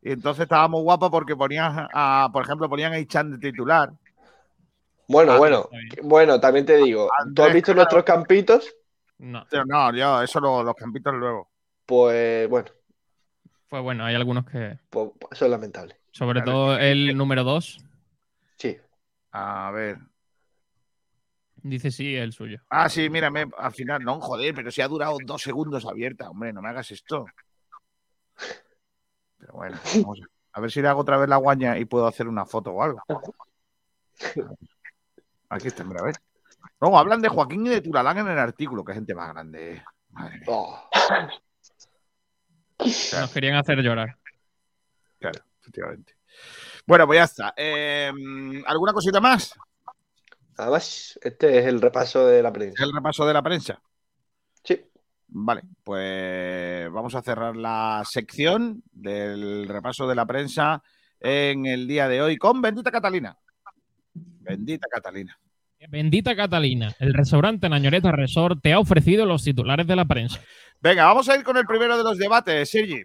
Y 0.03 0.13
entonces 0.13 0.43
estábamos 0.43 0.83
guapos 0.83 1.11
porque 1.11 1.35
ponían, 1.35 1.89
a, 1.93 2.29
por 2.33 2.45
ejemplo, 2.45 2.69
ponían 2.69 2.93
a 2.93 2.99
Ichan 2.99 3.33
de 3.33 3.39
titular. 3.39 3.91
Bueno, 5.09 5.33
Ah, 5.33 5.39
bueno, 5.39 5.69
bueno, 6.03 6.39
también 6.39 6.67
te 6.67 6.77
digo, 6.77 7.09
¿tú 7.35 7.43
has 7.43 7.55
visto 7.55 7.73
claro. 7.73 7.77
nuestros 7.77 8.05
campitos? 8.05 8.75
No, 9.19 9.45
Pero 9.51 9.65
no, 9.65 9.93
yo, 9.95 10.23
eso 10.23 10.39
lo- 10.41 10.63
los 10.63 10.75
campitos 10.75 11.15
luego. 11.15 11.49
Pues 11.87 12.49
bueno, 12.49 12.69
fue 13.69 13.81
bueno. 13.81 14.05
Hay 14.05 14.15
algunos 14.15 14.45
que. 14.47 14.79
pues, 14.91 15.11
eso 15.31 15.45
es 15.45 15.51
lamentable. 15.51 15.97
Sobre 16.11 16.43
Claro, 16.43 16.53
todo 16.53 16.79
el 16.79 17.17
número 17.17 17.45
2. 17.45 17.79
Sí. 18.57 18.77
A 19.33 19.71
ver. 19.71 19.99
Dice 21.63 21.91
sí, 21.91 22.15
el 22.15 22.33
suyo. 22.33 22.61
Ah, 22.71 22.89
sí, 22.89 23.11
mírame, 23.11 23.47
al 23.59 23.73
final, 23.73 24.03
no, 24.03 24.21
joder, 24.21 24.55
pero 24.55 24.71
si 24.71 24.81
ha 24.81 24.89
durado 24.89 25.17
dos 25.25 25.43
segundos 25.43 25.85
abierta, 25.87 26.31
hombre, 26.31 26.53
no 26.53 26.63
me 26.63 26.69
hagas 26.69 26.91
esto. 26.93 27.27
Pero 29.39 29.53
bueno, 29.55 29.77
vamos 29.97 30.21
a, 30.23 30.59
a 30.59 30.61
ver 30.61 30.71
si 30.71 30.81
le 30.81 30.89
hago 30.89 31.01
otra 31.01 31.17
vez 31.17 31.29
la 31.29 31.37
guaña 31.37 31.77
y 31.79 31.85
puedo 31.85 32.07
hacer 32.07 32.29
una 32.29 32.47
foto 32.47 32.71
o 32.73 32.83
algo. 32.83 33.01
Aquí 35.51 35.69
está, 35.69 35.85
mira, 35.85 36.01
a 36.01 36.05
ver. 36.05 36.15
Luego 36.81 36.99
hablan 36.99 37.21
de 37.23 37.29
Joaquín 37.29 37.67
y 37.67 37.71
de 37.71 37.81
Turalán 37.81 38.19
en 38.19 38.29
el 38.29 38.39
artículo, 38.39 38.85
que 38.85 38.95
gente 38.95 39.15
más 39.15 39.33
grande. 39.33 39.75
eh. 39.75 39.83
Madre 40.11 40.37
mía, 40.39 40.47
Oh, 40.49 40.89
Nos 42.79 43.33
querían 43.33 43.57
hacer 43.57 43.79
llorar. 43.79 44.17
claro, 45.19 45.41
efectivamente. 45.61 46.15
Bueno, 46.87 47.07
pues 47.07 47.19
ya 47.19 47.25
está. 47.25 47.55
Eh, 47.57 48.11
¿Alguna 48.67 48.93
cosita 48.93 49.21
más? 49.21 49.53
Nada 50.57 50.71
más, 50.71 51.19
este 51.23 51.59
es 51.59 51.67
el 51.67 51.81
repaso 51.81 52.27
de 52.27 52.43
la 52.43 52.53
prensa. 52.53 52.83
El 52.83 52.93
repaso 52.93 53.27
de 53.27 53.33
la 53.33 53.43
prensa. 53.43 53.81
Sí. 54.65 54.85
Vale, 55.29 55.63
pues 55.85 56.91
vamos 56.91 57.15
a 57.15 57.23
cerrar 57.23 57.57
la 57.57 58.03
sección 58.09 58.83
del 58.91 59.69
repaso 59.69 60.09
de 60.09 60.15
la 60.15 60.25
prensa 60.25 60.83
en 61.21 61.67
el 61.67 61.87
día 61.87 62.09
de 62.09 62.23
hoy 62.23 62.39
con 62.39 62.63
Bendita 62.63 62.91
Catalina. 62.91 63.37
Bendita 64.15 64.89
Catalina. 64.91 65.39
Bendita 65.89 66.35
Catalina, 66.35 66.93
el 66.99 67.15
restaurante 67.15 67.69
Nañoreta 67.69 68.11
Resort 68.11 68.61
te 68.61 68.73
ha 68.73 68.81
ofrecido 68.81 69.27
los 69.27 69.45
titulares 69.45 69.87
de 69.87 69.95
la 69.95 70.07
prensa. 70.07 70.41
Venga, 70.81 71.07
vamos 71.07 71.29
a 71.29 71.37
ir 71.37 71.43
con 71.43 71.57
el 71.57 71.67
primero 71.67 71.97
de 71.99 72.05
los 72.05 72.19
debates, 72.19 72.71
Sergi. 72.71 73.05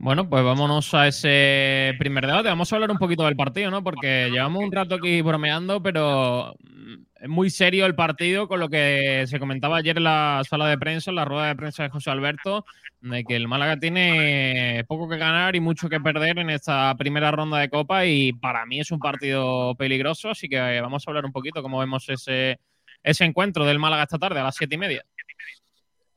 Bueno, 0.00 0.28
pues 0.28 0.44
vámonos 0.44 0.94
a 0.94 1.08
ese 1.08 1.94
primer 1.98 2.24
debate. 2.24 2.48
Vamos 2.48 2.72
a 2.72 2.76
hablar 2.76 2.90
un 2.92 2.98
poquito 2.98 3.24
del 3.24 3.34
partido, 3.34 3.70
¿no? 3.70 3.82
Porque 3.82 4.28
llevamos 4.30 4.62
un 4.62 4.70
rato 4.70 4.94
aquí 4.94 5.20
bromeando, 5.22 5.82
pero 5.82 6.54
mm, 6.60 6.94
es 7.16 7.28
muy 7.28 7.50
serio 7.50 7.84
el 7.84 7.96
partido 7.96 8.46
con 8.46 8.60
lo 8.60 8.68
que 8.68 9.24
se 9.26 9.40
comentaba 9.40 9.78
ayer 9.78 9.96
en 9.96 10.04
la 10.04 10.42
sala 10.48 10.68
de 10.68 10.78
prensa, 10.78 11.10
en 11.10 11.16
la 11.16 11.24
rueda 11.24 11.48
de 11.48 11.56
prensa 11.56 11.82
de 11.82 11.88
José 11.90 12.10
Alberto, 12.10 12.64
de 13.00 13.24
que 13.24 13.34
el 13.34 13.48
Málaga 13.48 13.76
tiene 13.78 14.84
poco 14.86 15.08
que 15.08 15.18
ganar 15.18 15.56
y 15.56 15.60
mucho 15.60 15.88
que 15.88 16.00
perder 16.00 16.38
en 16.38 16.50
esta 16.50 16.94
primera 16.96 17.32
ronda 17.32 17.58
de 17.58 17.68
Copa 17.68 18.06
y 18.06 18.32
para 18.32 18.66
mí 18.66 18.78
es 18.80 18.92
un 18.92 19.00
partido 19.00 19.74
peligroso, 19.74 20.30
así 20.30 20.48
que 20.48 20.80
vamos 20.80 21.02
a 21.06 21.10
hablar 21.10 21.24
un 21.26 21.32
poquito 21.32 21.60
cómo 21.60 21.80
vemos 21.80 22.08
ese, 22.08 22.60
ese 23.02 23.24
encuentro 23.24 23.66
del 23.66 23.80
Málaga 23.80 24.04
esta 24.04 24.18
tarde 24.18 24.38
a 24.38 24.44
las 24.44 24.54
siete 24.54 24.76
y 24.76 24.78
media. 24.78 25.04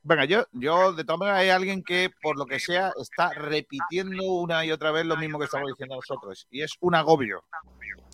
Venga, 0.04 0.26
yo, 0.26 0.46
yo 0.52 0.94
de 0.94 1.04
todas 1.04 1.20
maneras 1.20 1.42
hay 1.42 1.50
alguien 1.50 1.84
que, 1.84 2.10
por 2.22 2.38
lo 2.38 2.46
que 2.46 2.60
sea, 2.60 2.92
está 3.00 3.30
repitiendo 3.34 4.24
una 4.34 4.66
y 4.66 4.72
otra 4.72 4.92
vez 4.92 5.06
lo 5.06 5.16
mismo 5.16 5.38
que 5.38 5.46
estamos 5.46 5.68
diciendo 5.68 5.96
nosotros. 5.96 6.48
Y 6.50 6.64
es 6.64 6.76
un 6.80 6.96
agobio. 6.96 7.44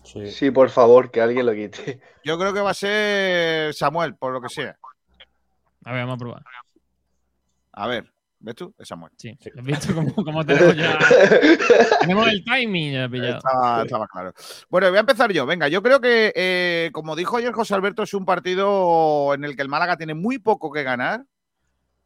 Sí. 0.04 0.30
Sí, 0.30 0.50
por 0.50 0.68
favor, 0.70 1.10
que 1.10 1.20
alguien 1.20 1.46
lo 1.46 1.54
quite. 1.54 2.00
Yo 2.24 2.38
creo 2.38 2.52
que 2.52 2.60
va 2.60 2.70
a 2.70 2.74
ser 2.74 3.72
Samuel, 3.74 4.16
por 4.16 4.32
lo 4.32 4.40
que 4.40 4.48
sea. 4.48 4.76
A 5.84 5.92
ver, 5.92 6.02
vamos 6.02 6.16
a 6.16 6.18
probar. 6.18 6.42
A 7.72 7.86
ver, 7.86 8.12
¿ves 8.40 8.54
tú? 8.54 8.74
Es 8.78 8.88
Samuel. 8.88 9.12
Sí, 9.16 9.38
¿has 9.56 9.64
visto 9.64 9.94
cómo, 9.94 10.14
cómo 10.14 10.44
tenemos 10.44 10.76
ya... 10.76 10.98
Tenemos 12.00 12.28
el 12.28 12.44
timing 12.44 12.92
ya 12.92 13.08
pillado. 13.08 13.38
Estaba, 13.38 13.82
estaba 13.82 14.06
claro. 14.08 14.34
Bueno, 14.68 14.88
voy 14.88 14.96
a 14.98 15.00
empezar 15.00 15.32
yo. 15.32 15.46
Venga, 15.46 15.68
yo 15.68 15.82
creo 15.82 16.00
que, 16.00 16.32
eh, 16.36 16.90
como 16.92 17.16
dijo 17.16 17.38
ayer 17.38 17.52
José 17.52 17.74
Alberto, 17.74 18.02
es 18.02 18.12
un 18.12 18.26
partido 18.26 19.32
en 19.32 19.44
el 19.44 19.56
que 19.56 19.62
el 19.62 19.68
Málaga 19.68 19.96
tiene 19.96 20.14
muy 20.14 20.38
poco 20.38 20.70
que 20.70 20.82
ganar 20.82 21.24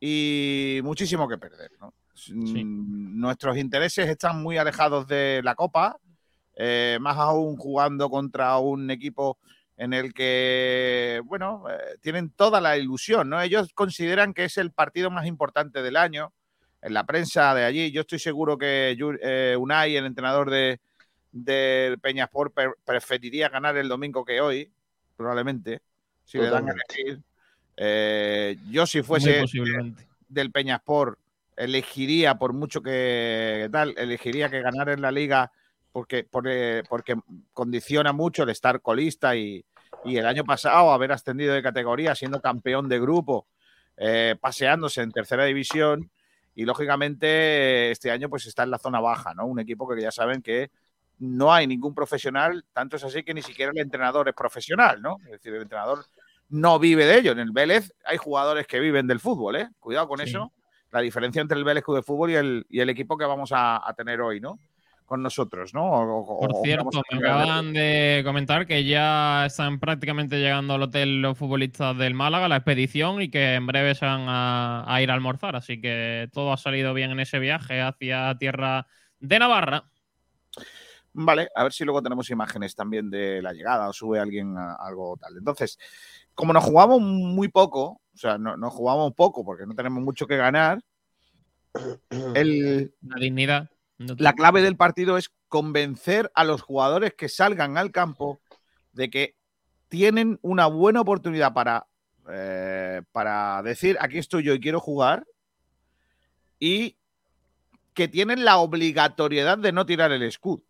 y 0.04 0.80
muchísimo 0.82 1.28
que 1.28 1.38
perder. 1.38 1.70
¿no? 1.80 1.94
Nuestros 2.64 3.56
intereses 3.56 4.08
están 4.08 4.42
muy 4.42 4.58
alejados 4.58 5.06
de 5.06 5.40
la 5.44 5.54
Copa, 5.54 5.96
eh, 6.56 6.98
más 7.00 7.16
aún 7.18 7.56
jugando 7.56 8.10
contra 8.10 8.58
un 8.58 8.90
equipo 8.90 9.38
en 9.76 9.92
el 9.92 10.12
que, 10.12 11.22
bueno, 11.24 11.64
eh, 11.70 11.98
tienen 12.00 12.30
toda 12.30 12.60
la 12.60 12.76
ilusión, 12.76 13.28
¿no? 13.30 13.40
Ellos 13.40 13.72
consideran 13.74 14.34
que 14.34 14.44
es 14.44 14.58
el 14.58 14.72
partido 14.72 15.08
más 15.08 15.24
importante 15.26 15.82
del 15.82 15.96
año. 15.96 16.32
En 16.82 16.94
la 16.94 17.06
prensa 17.06 17.54
de 17.54 17.64
allí, 17.64 17.92
yo 17.92 18.00
estoy 18.00 18.18
seguro 18.18 18.58
que 18.58 18.96
eh, 19.22 19.56
Unai, 19.56 19.94
el 19.96 20.04
entrenador 20.04 20.50
de, 20.50 20.80
del 21.30 22.00
Peñasport, 22.00 22.52
pre- 22.52 22.74
preferiría 22.84 23.48
ganar 23.48 23.76
el 23.76 23.88
domingo 23.88 24.24
que 24.24 24.40
hoy, 24.40 24.70
probablemente, 25.16 25.80
si 26.24 26.38
le 26.38 26.50
dan 26.50 26.68
a 26.68 26.72
elegir. 26.72 27.22
Eh, 27.76 28.56
yo 28.70 28.86
si 28.86 29.02
fuese 29.02 29.44
del 30.28 30.50
Peñasport 30.50 31.18
elegiría, 31.56 32.36
por 32.38 32.52
mucho 32.52 32.82
que 32.82 33.68
tal, 33.70 33.94
elegiría 33.96 34.48
que 34.48 34.62
ganar 34.62 34.88
en 34.88 35.02
la 35.02 35.10
liga 35.10 35.52
porque, 35.92 36.24
porque, 36.24 36.82
porque 36.88 37.16
condiciona 37.52 38.12
mucho 38.12 38.42
el 38.44 38.48
estar 38.48 38.80
colista 38.80 39.36
y, 39.36 39.64
y 40.04 40.16
el 40.16 40.26
año 40.26 40.44
pasado 40.44 40.92
haber 40.92 41.12
ascendido 41.12 41.54
de 41.54 41.62
categoría 41.62 42.14
siendo 42.14 42.40
campeón 42.40 42.88
de 42.88 43.00
grupo, 43.00 43.46
eh, 43.96 44.36
paseándose 44.40 45.02
en 45.02 45.12
tercera 45.12 45.44
división 45.44 46.10
y 46.54 46.64
lógicamente 46.64 47.90
este 47.90 48.10
año 48.10 48.28
pues 48.28 48.46
está 48.46 48.62
en 48.62 48.70
la 48.70 48.78
zona 48.78 49.00
baja, 49.00 49.34
¿no? 49.34 49.46
Un 49.46 49.60
equipo 49.60 49.88
que 49.88 50.00
ya 50.00 50.10
saben 50.10 50.42
que 50.42 50.70
no 51.18 51.52
hay 51.52 51.66
ningún 51.66 51.94
profesional, 51.94 52.64
tanto 52.72 52.96
es 52.96 53.04
así 53.04 53.22
que 53.22 53.34
ni 53.34 53.42
siquiera 53.42 53.70
el 53.72 53.78
entrenador 53.78 54.28
es 54.28 54.34
profesional, 54.34 55.00
¿no? 55.00 55.18
Es 55.26 55.32
decir, 55.32 55.54
el 55.54 55.62
entrenador 55.62 56.04
no 56.52 56.78
vive 56.78 57.06
de 57.06 57.18
ello. 57.18 57.32
En 57.32 57.38
el 57.40 57.50
Vélez 57.50 57.92
hay 58.04 58.16
jugadores 58.18 58.66
que 58.66 58.78
viven 58.78 59.06
del 59.06 59.20
fútbol, 59.20 59.56
¿eh? 59.56 59.68
Cuidado 59.80 60.06
con 60.08 60.18
Sí. 60.18 60.24
eso. 60.24 60.52
La 60.90 61.00
diferencia 61.00 61.40
entre 61.40 61.56
el 61.58 61.64
Vélez 61.64 61.82
Club 61.82 61.96
de 61.96 62.02
Fútbol 62.02 62.30
y 62.30 62.34
el, 62.34 62.66
y 62.68 62.80
el 62.80 62.90
equipo 62.90 63.16
que 63.16 63.24
vamos 63.24 63.50
a, 63.52 63.88
a 63.88 63.94
tener 63.94 64.20
hoy, 64.20 64.40
¿no? 64.40 64.58
Con 65.06 65.22
nosotros, 65.22 65.72
¿no? 65.72 65.84
O- 65.90 66.38
Por 66.38 66.52
o- 66.54 66.62
cierto, 66.62 67.02
me 67.10 67.18
acaban 67.18 67.72
de 67.72 68.22
comentar 68.24 68.66
que 68.66 68.84
ya 68.84 69.46
están 69.46 69.80
prácticamente 69.80 70.38
llegando 70.38 70.74
al 70.74 70.82
hotel 70.82 71.22
los 71.22 71.36
futbolistas 71.38 71.96
del 71.96 72.12
Málaga, 72.14 72.48
la 72.48 72.56
expedición, 72.56 73.22
y 73.22 73.30
que 73.30 73.54
en 73.54 73.66
breve 73.66 73.94
se 73.94 74.04
van 74.04 74.26
a, 74.28 74.84
a 74.86 75.02
ir 75.02 75.10
a 75.10 75.14
almorzar. 75.14 75.56
Así 75.56 75.80
que 75.80 76.28
todo 76.32 76.52
ha 76.52 76.56
salido 76.58 76.92
bien 76.94 77.10
en 77.10 77.20
ese 77.20 77.38
viaje 77.38 77.80
hacia 77.80 78.36
tierra 78.38 78.86
de 79.18 79.38
Navarra. 79.38 79.84
Vale, 81.14 81.48
a 81.54 81.62
ver 81.64 81.72
si 81.72 81.84
luego 81.84 82.02
tenemos 82.02 82.30
imágenes 82.30 82.74
también 82.74 83.10
de 83.10 83.42
la 83.42 83.52
llegada 83.52 83.88
o 83.88 83.92
sube 83.92 84.18
alguien 84.18 84.56
a- 84.56 84.76
algo 84.76 85.16
tal. 85.20 85.36
Entonces, 85.36 85.78
como 86.34 86.52
nos 86.52 86.64
jugamos 86.64 87.00
muy 87.00 87.48
poco, 87.48 88.00
o 88.14 88.16
sea, 88.16 88.38
no, 88.38 88.56
nos 88.56 88.72
jugamos 88.72 89.12
poco 89.14 89.44
porque 89.44 89.66
no 89.66 89.74
tenemos 89.74 90.02
mucho 90.02 90.26
que 90.26 90.36
ganar, 90.36 90.82
el, 92.34 92.94
La 93.02 93.16
dignidad. 93.16 93.70
No- 93.98 94.14
la 94.18 94.32
clave 94.32 94.62
del 94.62 94.76
partido 94.76 95.16
es 95.16 95.30
convencer 95.48 96.30
a 96.34 96.44
los 96.44 96.62
jugadores 96.62 97.14
que 97.14 97.28
salgan 97.28 97.78
al 97.78 97.92
campo 97.92 98.40
de 98.92 99.10
que 99.10 99.36
tienen 99.88 100.38
una 100.42 100.66
buena 100.66 101.00
oportunidad 101.02 101.52
para, 101.52 101.86
eh, 102.30 103.02
para 103.12 103.62
decir 103.62 103.96
aquí 104.00 104.18
estoy 104.18 104.42
yo 104.42 104.54
y 104.54 104.60
quiero 104.60 104.80
jugar 104.80 105.24
y 106.58 106.96
que 107.94 108.08
tienen 108.08 108.44
la 108.44 108.56
obligatoriedad 108.58 109.58
de 109.58 109.72
no 109.72 109.84
tirar 109.84 110.10
el 110.12 110.22
escudo. 110.22 110.62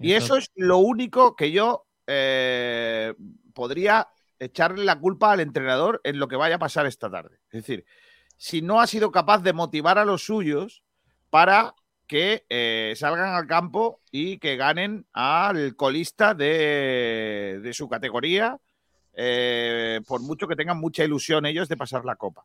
Y 0.00 0.12
eso 0.12 0.36
es 0.36 0.50
lo 0.54 0.78
único 0.78 1.34
que 1.34 1.50
yo 1.50 1.86
eh, 2.06 3.14
podría 3.52 4.06
echarle 4.38 4.84
la 4.84 4.98
culpa 4.98 5.32
al 5.32 5.40
entrenador 5.40 6.00
en 6.04 6.18
lo 6.18 6.28
que 6.28 6.36
vaya 6.36 6.56
a 6.56 6.60
pasar 6.60 6.86
esta 6.86 7.10
tarde. 7.10 7.38
Es 7.50 7.62
decir, 7.62 7.84
si 8.36 8.62
no 8.62 8.80
ha 8.80 8.86
sido 8.86 9.10
capaz 9.10 9.42
de 9.42 9.52
motivar 9.52 9.98
a 9.98 10.04
los 10.04 10.24
suyos 10.24 10.82
para 11.30 11.74
que 12.06 12.46
eh, 12.48 12.94
salgan 12.96 13.34
al 13.34 13.46
campo 13.46 14.00
y 14.10 14.38
que 14.38 14.56
ganen 14.56 15.06
al 15.12 15.76
colista 15.76 16.34
de, 16.34 17.70
su 17.74 17.88
categoría, 17.88 18.58
eh, 19.12 20.00
por 20.06 20.22
mucho 20.22 20.48
que 20.48 20.56
tengan 20.56 20.78
mucha 20.78 21.04
ilusión 21.04 21.44
ellos 21.44 21.68
de 21.68 21.76
pasar 21.76 22.04
la 22.04 22.16
copa. 22.16 22.44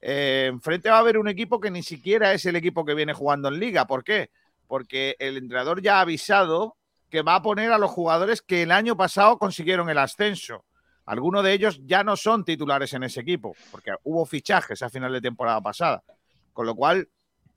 eh, 0.00 0.46
enfrente 0.50 0.90
va 0.90 0.96
a 0.96 1.00
haber 1.00 1.18
un 1.18 1.28
equipo 1.28 1.58
que 1.58 1.70
ni 1.70 1.82
siquiera 1.82 2.32
es 2.34 2.44
el 2.44 2.56
equipo 2.56 2.84
que 2.84 2.94
viene 2.94 3.14
jugando 3.14 3.48
en 3.48 3.58
liga. 3.58 3.86
¿Por 3.86 4.04
qué? 4.04 4.30
Porque 4.66 5.16
el 5.18 5.36
entrenador 5.38 5.80
ya 5.80 5.98
ha 5.98 6.00
avisado 6.02 6.76
que 7.10 7.22
va 7.22 7.36
a 7.36 7.42
poner 7.42 7.72
a 7.72 7.78
los 7.78 7.90
jugadores 7.90 8.42
que 8.42 8.62
el 8.62 8.72
año 8.72 8.96
pasado 8.96 9.38
consiguieron 9.38 9.88
el 9.88 9.98
ascenso. 9.98 10.64
Algunos 11.06 11.44
de 11.44 11.52
ellos 11.52 11.80
ya 11.84 12.02
no 12.02 12.16
son 12.16 12.44
titulares 12.44 12.92
en 12.92 13.04
ese 13.04 13.20
equipo, 13.20 13.54
porque 13.70 13.92
hubo 14.02 14.26
fichajes 14.26 14.82
a 14.82 14.90
final 14.90 15.12
de 15.12 15.20
temporada 15.20 15.60
pasada. 15.60 16.02
Con 16.52 16.66
lo 16.66 16.74
cual, 16.74 17.08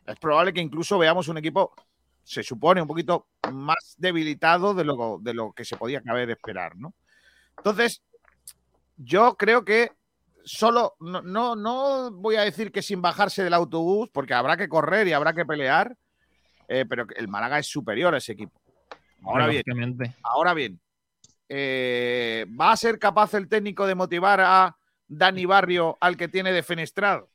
es 0.05 0.15
probable 0.17 0.53
que 0.53 0.61
incluso 0.61 0.99
veamos 0.99 1.27
un 1.27 1.37
equipo, 1.37 1.73
se 2.23 2.43
supone, 2.43 2.81
un 2.81 2.87
poquito 2.87 3.27
más 3.51 3.95
debilitado 3.97 4.73
de 4.73 4.83
lo, 4.83 5.17
de 5.19 5.33
lo 5.33 5.51
que 5.51 5.65
se 5.65 5.77
podía 5.77 6.01
caber 6.01 6.29
esperar, 6.29 6.75
¿no? 6.75 6.93
Entonces, 7.57 8.03
yo 8.97 9.35
creo 9.35 9.65
que 9.65 9.91
solo, 10.43 10.95
no, 10.99 11.21
no, 11.21 11.55
no 11.55 12.11
voy 12.11 12.35
a 12.35 12.41
decir 12.41 12.71
que 12.71 12.81
sin 12.81 13.01
bajarse 13.01 13.43
del 13.43 13.53
autobús, 13.53 14.09
porque 14.11 14.33
habrá 14.33 14.57
que 14.57 14.69
correr 14.69 15.07
y 15.07 15.13
habrá 15.13 15.33
que 15.33 15.45
pelear, 15.45 15.97
eh, 16.67 16.85
pero 16.87 17.07
el 17.15 17.27
Málaga 17.27 17.57
es 17.57 17.67
superior 17.67 18.13
a 18.13 18.17
ese 18.17 18.33
equipo. 18.33 18.59
Ahora 19.23 19.47
bien, 19.47 19.63
ahora 20.23 20.53
bien, 20.53 20.79
eh, 21.49 22.45
¿va 22.49 22.71
a 22.71 22.77
ser 22.77 22.99
capaz 22.99 23.33
el 23.33 23.49
técnico 23.49 23.87
de 23.87 23.95
motivar 23.95 24.39
a 24.39 24.77
Dani 25.07 25.45
Barrio 25.45 25.97
al 25.99 26.15
que 26.15 26.27
tiene 26.27 26.53
defenestrado? 26.53 27.29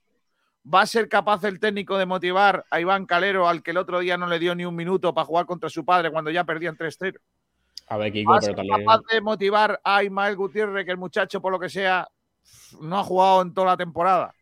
¿Va 0.73 0.83
a 0.83 0.87
ser 0.87 1.09
capaz 1.09 1.45
el 1.45 1.61
técnico 1.61 1.99
de 1.99 2.07
motivar 2.07 2.65
a 2.71 2.81
Iván 2.81 3.05
Calero 3.05 3.49
al 3.49 3.63
que 3.63 3.73
el 3.73 3.77
otro 3.77 3.99
día 3.99 4.17
no 4.17 4.27
le 4.27 4.39
dio 4.39 4.55
ni 4.55 4.65
un 4.65 4.75
minuto 4.75 5.13
para 5.13 5.27
jugar 5.27 5.47
contra 5.47 5.69
su 5.69 5.85
padre 5.85 6.11
cuando 6.11 6.31
ya 6.31 6.45
perdían 6.45 6.77
3-0? 6.77 7.19
A 7.89 7.99
ver, 7.99 8.13
Kiko, 8.13 8.31
¿Va 8.31 8.39
a 8.39 8.41
pero 8.41 8.47
ser 8.47 8.57
también. 8.57 8.87
capaz 8.87 9.01
de 9.13 9.21
motivar 9.21 9.81
a 9.85 10.03
Ismael 10.03 10.37
Gutiérrez 10.37 10.87
que 10.87 10.93
el 10.93 10.97
muchacho, 10.97 11.43
por 11.43 11.53
lo 11.53 11.59
que 11.59 11.69
sea, 11.69 12.09
no 12.81 12.99
ha 12.99 13.05
jugado 13.05 13.43
en 13.43 13.53
toda 13.53 13.67
la 13.67 13.77
temporada? 13.77 14.35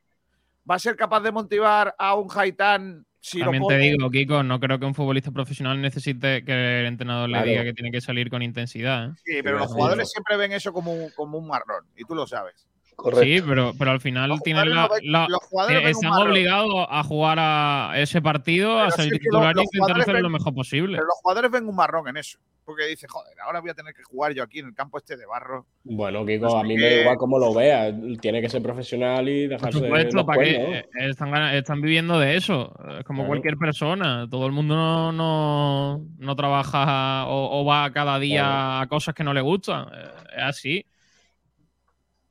¿Va 0.71 0.77
a 0.77 0.79
ser 0.79 0.95
capaz 0.95 1.21
de 1.21 1.33
motivar 1.33 1.93
a 1.99 2.15
un 2.15 2.29
Haitán 2.33 3.05
si 3.25 3.39
También 3.39 3.63
te 3.69 3.79
digo, 3.79 4.11
Kiko, 4.11 4.43
no 4.43 4.59
creo 4.59 4.81
que 4.81 4.85
un 4.85 4.97
futbolista 4.97 5.31
profesional 5.31 5.81
necesite 5.81 6.45
que 6.45 6.81
el 6.81 6.87
entrenador 6.87 7.29
Claro. 7.29 7.45
le 7.47 7.53
diga 7.53 7.63
que 7.63 7.73
tiene 7.73 7.93
que 7.93 8.01
salir 8.01 8.29
con 8.29 8.43
intensidad. 8.43 9.11
¿eh? 9.11 9.13
Sí, 9.25 9.41
pero 9.45 9.59
los 9.59 9.69
jugadores 9.69 10.11
siempre 10.11 10.37
ven 10.37 10.53
eso 10.53 10.73
como 10.73 10.93
un, 10.93 11.11
como 11.11 11.39
un 11.39 11.47
marrón, 11.47 11.87
y 11.97 12.03
tú 12.05 12.17
lo 12.17 12.27
sabes. 12.27 12.67
Correcto. 13.03 13.25
Sí, 13.25 13.43
pero, 13.47 13.73
pero 13.79 13.91
al 13.91 14.01
final 14.01 14.29
Los 14.31 14.41
tienen 14.43 14.71
la, 14.71 14.89
la- 15.03 15.27
los 15.29 15.41
eh, 15.71 15.91
están 15.91 16.11
marrón. 16.11 16.31
obligados 16.31 16.87
a 16.89 17.03
jugar 17.03 17.39
a 17.41 17.93
ese 17.97 18.23
partido, 18.23 18.79
a 18.79 18.91
salir 18.91 19.13
que 19.13 19.19
titular 19.19 19.53
e 19.53 19.55
los 19.55 19.65
intentar 19.73 20.01
hacerlo 20.01 20.21
lo 20.21 20.31
mejor 20.31 20.55
posible. 20.55 20.97
Pero 20.97 21.07
los 21.07 21.17
jugadores 21.23 21.51
ven 21.51 21.67
un 21.69 21.75
marrón 21.77 22.09
en 22.09 22.17
eso. 22.17 22.39
Porque 22.65 22.87
dice, 22.87 23.09
joder, 23.09 23.35
ahora 23.45 23.61
voy 23.61 23.71
a 23.71 23.75
tener 23.75 23.93
que 23.93 24.05
jugar 24.05 24.35
yo 24.35 24.45
aquí 24.45 24.61
en 24.61 24.67
el 24.67 24.75
campo 24.75 24.97
este 24.97 25.17
de 25.17 25.27
barro. 25.27 25.67
Bueno, 25.83 26.25
Kiko, 26.25 26.47
Pues 26.47 26.55
a 26.55 26.63
mí 26.63 26.77
me 26.77 26.81
que- 26.81 26.95
da 26.97 27.01
igual 27.03 27.17
cómo 27.17 27.39
lo 27.41 27.53
vea. 27.53 27.93
Tiene 28.21 28.41
que 28.41 28.49
ser 28.49 28.63
profesional 28.63 29.29
y 29.29 29.49
Por 29.49 29.57
dejarse 29.59 29.79
supuesto, 29.81 30.17
los 30.19 30.25
¿para 30.27 30.45
qué? 30.45 30.55
cuernos. 30.55 30.77
Eh, 30.79 30.89
Están, 31.11 31.35
están 31.55 31.81
viviendo 31.81 32.21
de 32.21 32.37
eso, 32.37 32.73
es 32.99 33.05
como 33.05 33.23
Claro. 33.23 33.29
cualquier 33.31 33.57
persona. 33.57 34.29
Todo 34.31 34.47
el 34.47 34.53
mundo 34.53 34.77
no, 34.77 35.11
no, 35.11 36.05
no 36.19 36.37
trabaja 36.37 37.27
o, 37.27 37.61
o 37.61 37.65
va 37.65 37.91
cada 37.93 38.21
día 38.21 38.43
Claro. 38.45 38.81
a 38.83 38.87
cosas 38.87 39.15
que 39.17 39.25
no 39.25 39.35
le 39.35 39.41
gustan. 39.41 39.89
Eh, 39.93 40.09
Es 40.37 40.43
así. 40.45 40.87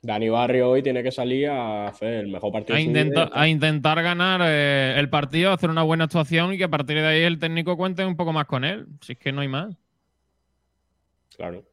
Dani 0.04 0.30
Barrio 0.30 0.70
hoy 0.70 0.82
tiene 0.84 1.04
que 1.04 1.12
salir 1.12 1.48
a 1.50 1.88
hacer 1.88 2.14
el 2.14 2.28
mejor 2.28 2.52
partido 2.52 2.76
A, 2.78 2.80
intenta- 2.82 3.30
a 3.34 3.48
intentar 3.48 4.02
ganar 4.02 4.42
eh, 4.44 4.96
el 4.98 5.10
partido, 5.10 5.52
hacer 5.52 5.70
una 5.70 5.84
buena 5.84 6.06
actuación 6.06 6.54
y 6.54 6.58
que 6.58 6.64
a 6.66 6.70
partir 6.70 6.98
de 6.98 7.06
ahí 7.08 7.22
el 7.24 7.40
técnico 7.40 7.78
cuente 7.78 8.06
un 8.06 8.16
poco 8.16 8.34
más 8.34 8.46
con 8.48 8.64
él. 8.64 8.88
Si 9.02 9.14
es 9.14 9.20
que 9.20 9.32
no 9.32 9.42
hay 9.42 9.48
más. 9.48 9.76
Claro. 11.36 11.66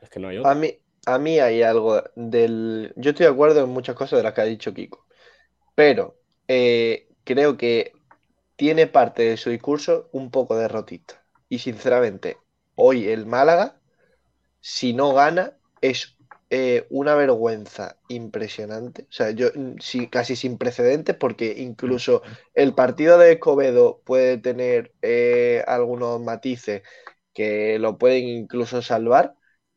Es 0.00 0.08
que 0.10 0.20
no 0.20 0.28
hay 0.28 0.36
A 0.42 0.54
otro. 0.54 0.54
mí, 0.54 0.70
a 1.06 1.18
mí 1.18 1.38
hay 1.38 1.62
algo 1.62 2.02
del... 2.16 2.92
Yo 2.96 3.10
estoy 3.10 3.26
de 3.26 3.32
acuerdo 3.32 3.64
en 3.64 3.70
muchas 3.70 3.96
cosas 3.96 4.18
de 4.18 4.22
las 4.22 4.34
que 4.34 4.40
ha 4.42 4.44
dicho 4.44 4.74
Kiko, 4.74 5.06
pero 5.74 6.16
eh, 6.48 7.08
creo 7.24 7.56
que 7.56 7.92
tiene 8.56 8.86
parte 8.88 9.24
de 9.24 9.36
su 9.38 9.50
discurso 9.50 10.10
un 10.12 10.30
poco 10.30 10.56
derrotista. 10.56 11.24
Y 11.48 11.58
sinceramente, 11.60 12.38
hoy 12.76 13.08
el 13.08 13.26
Málaga, 13.26 13.80
si 14.60 14.92
no 14.94 15.14
gana, 15.14 15.54
es 15.80 16.16
eh, 16.50 16.86
una 16.90 17.14
vergüenza 17.14 17.98
impresionante. 18.08 19.02
O 19.04 19.12
sea, 19.12 19.30
yo 19.30 19.48
mm, 19.54 19.76
sí, 19.80 20.08
casi 20.08 20.36
sin 20.36 20.58
precedentes, 20.58 21.16
porque 21.16 21.54
incluso 21.58 22.22
el 22.54 22.74
partido 22.74 23.18
de 23.18 23.32
Escobedo 23.32 24.00
puede 24.04 24.38
tener 24.38 24.92
eh, 25.02 25.64
algunos 25.66 26.20
matices 26.20 26.82
que 27.32 27.78
lo 27.78 27.98
pueden 27.98 28.24
incluso 28.28 28.82
salvar 28.82 29.34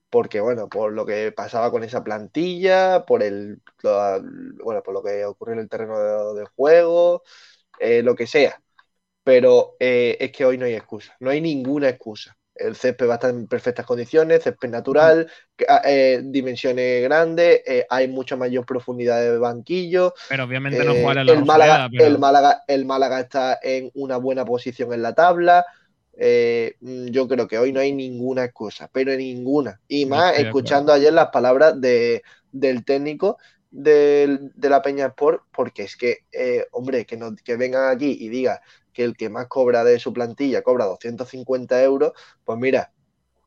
porque 0.09 0.39
bueno, 0.39 0.69
por 0.69 0.93
lo 0.93 1.05
que 1.05 1.31
pasaba 1.33 1.69
con 1.71 1.83
esa 1.83 2.03
plantilla, 2.03 3.05
por 3.05 3.23
el 3.23 3.61
lo- 3.83 4.21
bueno, 4.63 4.81
por 4.83 4.93
lo 4.93 5.03
que 5.03 5.25
ocurrió 5.25 5.53
en 5.55 5.59
el 5.61 5.69
terreno 5.69 6.33
de, 6.33 6.45
juego, 6.55 7.23
eh, 7.79 8.03
lo 8.03 8.15
que 8.15 8.27
sea. 8.27 8.61
Pero 9.23 9.75
eh, 9.79 10.17
es 10.21 10.31
que 10.31 10.45
hoy 10.45 10.57
no 10.57 10.65
hay 10.65 10.73
excusa, 10.75 11.15
no 11.19 11.29
hay 11.31 11.41
ninguna 11.41 11.89
excusa. 11.89 12.36
El 12.59 12.75
césped 12.75 13.07
va 13.07 13.13
a 13.13 13.15
estar 13.15 13.29
en 13.31 13.47
perfectas 13.47 13.85
condiciones, 13.85 14.43
césped 14.43 14.69
natural, 14.69 15.29
ah, 15.67 15.81
eh, 15.85 16.21
dimensiones 16.23 17.03
grandes, 17.03 17.61
eh, 17.65 17.85
hay 17.89 18.07
mucha 18.07 18.35
mayor 18.35 18.65
profundidad 18.65 19.21
de 19.21 19.37
banquillo. 19.37 20.13
Pero 20.27 20.43
obviamente 20.45 20.83
no 20.85 20.93
Eh, 20.93 21.01
jugar 21.01 21.17
en 21.17 21.25
la 21.27 21.33
el, 21.33 21.45
Málaga, 21.45 21.89
pero 21.95 22.09
el, 22.09 22.17
Málaga, 22.19 22.63
el 22.67 22.85
Málaga 22.85 23.19
está 23.21 23.59
en 23.61 23.89
una 23.95 24.17
buena 24.17 24.45
posición 24.45 24.93
en 24.93 25.01
la 25.01 25.13
tabla. 25.13 25.65
Eh, 26.19 26.75
mm, 26.81 27.07
yo 27.07 27.27
creo 27.27 27.47
que 27.47 27.57
hoy 27.59 27.71
no 27.71 27.79
hay 27.79 27.93
ninguna 27.93 28.43
excusa, 28.45 28.89
pero 28.91 29.15
ninguna. 29.15 29.79
Y 29.87 30.05
más 30.05 30.35
de 30.35 30.41
escuchando 30.41 30.91
ayer 30.93 31.13
las 31.13 31.29
palabras 31.29 31.79
de, 31.79 32.23
del 32.51 32.83
técnico 32.85 33.37
del- 33.69 34.51
de 34.55 34.69
la 34.69 34.81
Peña 34.81 35.07
Sport, 35.07 35.43
porque 35.51 35.83
es 35.83 35.95
que, 35.95 36.19
hombre, 36.71 37.05
que, 37.05 37.17
no, 37.17 37.35
que 37.35 37.55
vengan 37.57 37.89
aquí 37.95 38.17
y 38.19 38.29
digan 38.29 38.57
que 38.97 39.03
el 39.03 39.15
que 39.15 39.29
más 39.29 39.47
cobra 39.47 39.83
de 39.83 39.99
su 39.99 40.11
plantilla 40.13 40.63
cobra 40.63 40.85
250 40.85 41.83
euros, 41.83 42.13
pues 42.43 42.57
mira, 42.57 42.93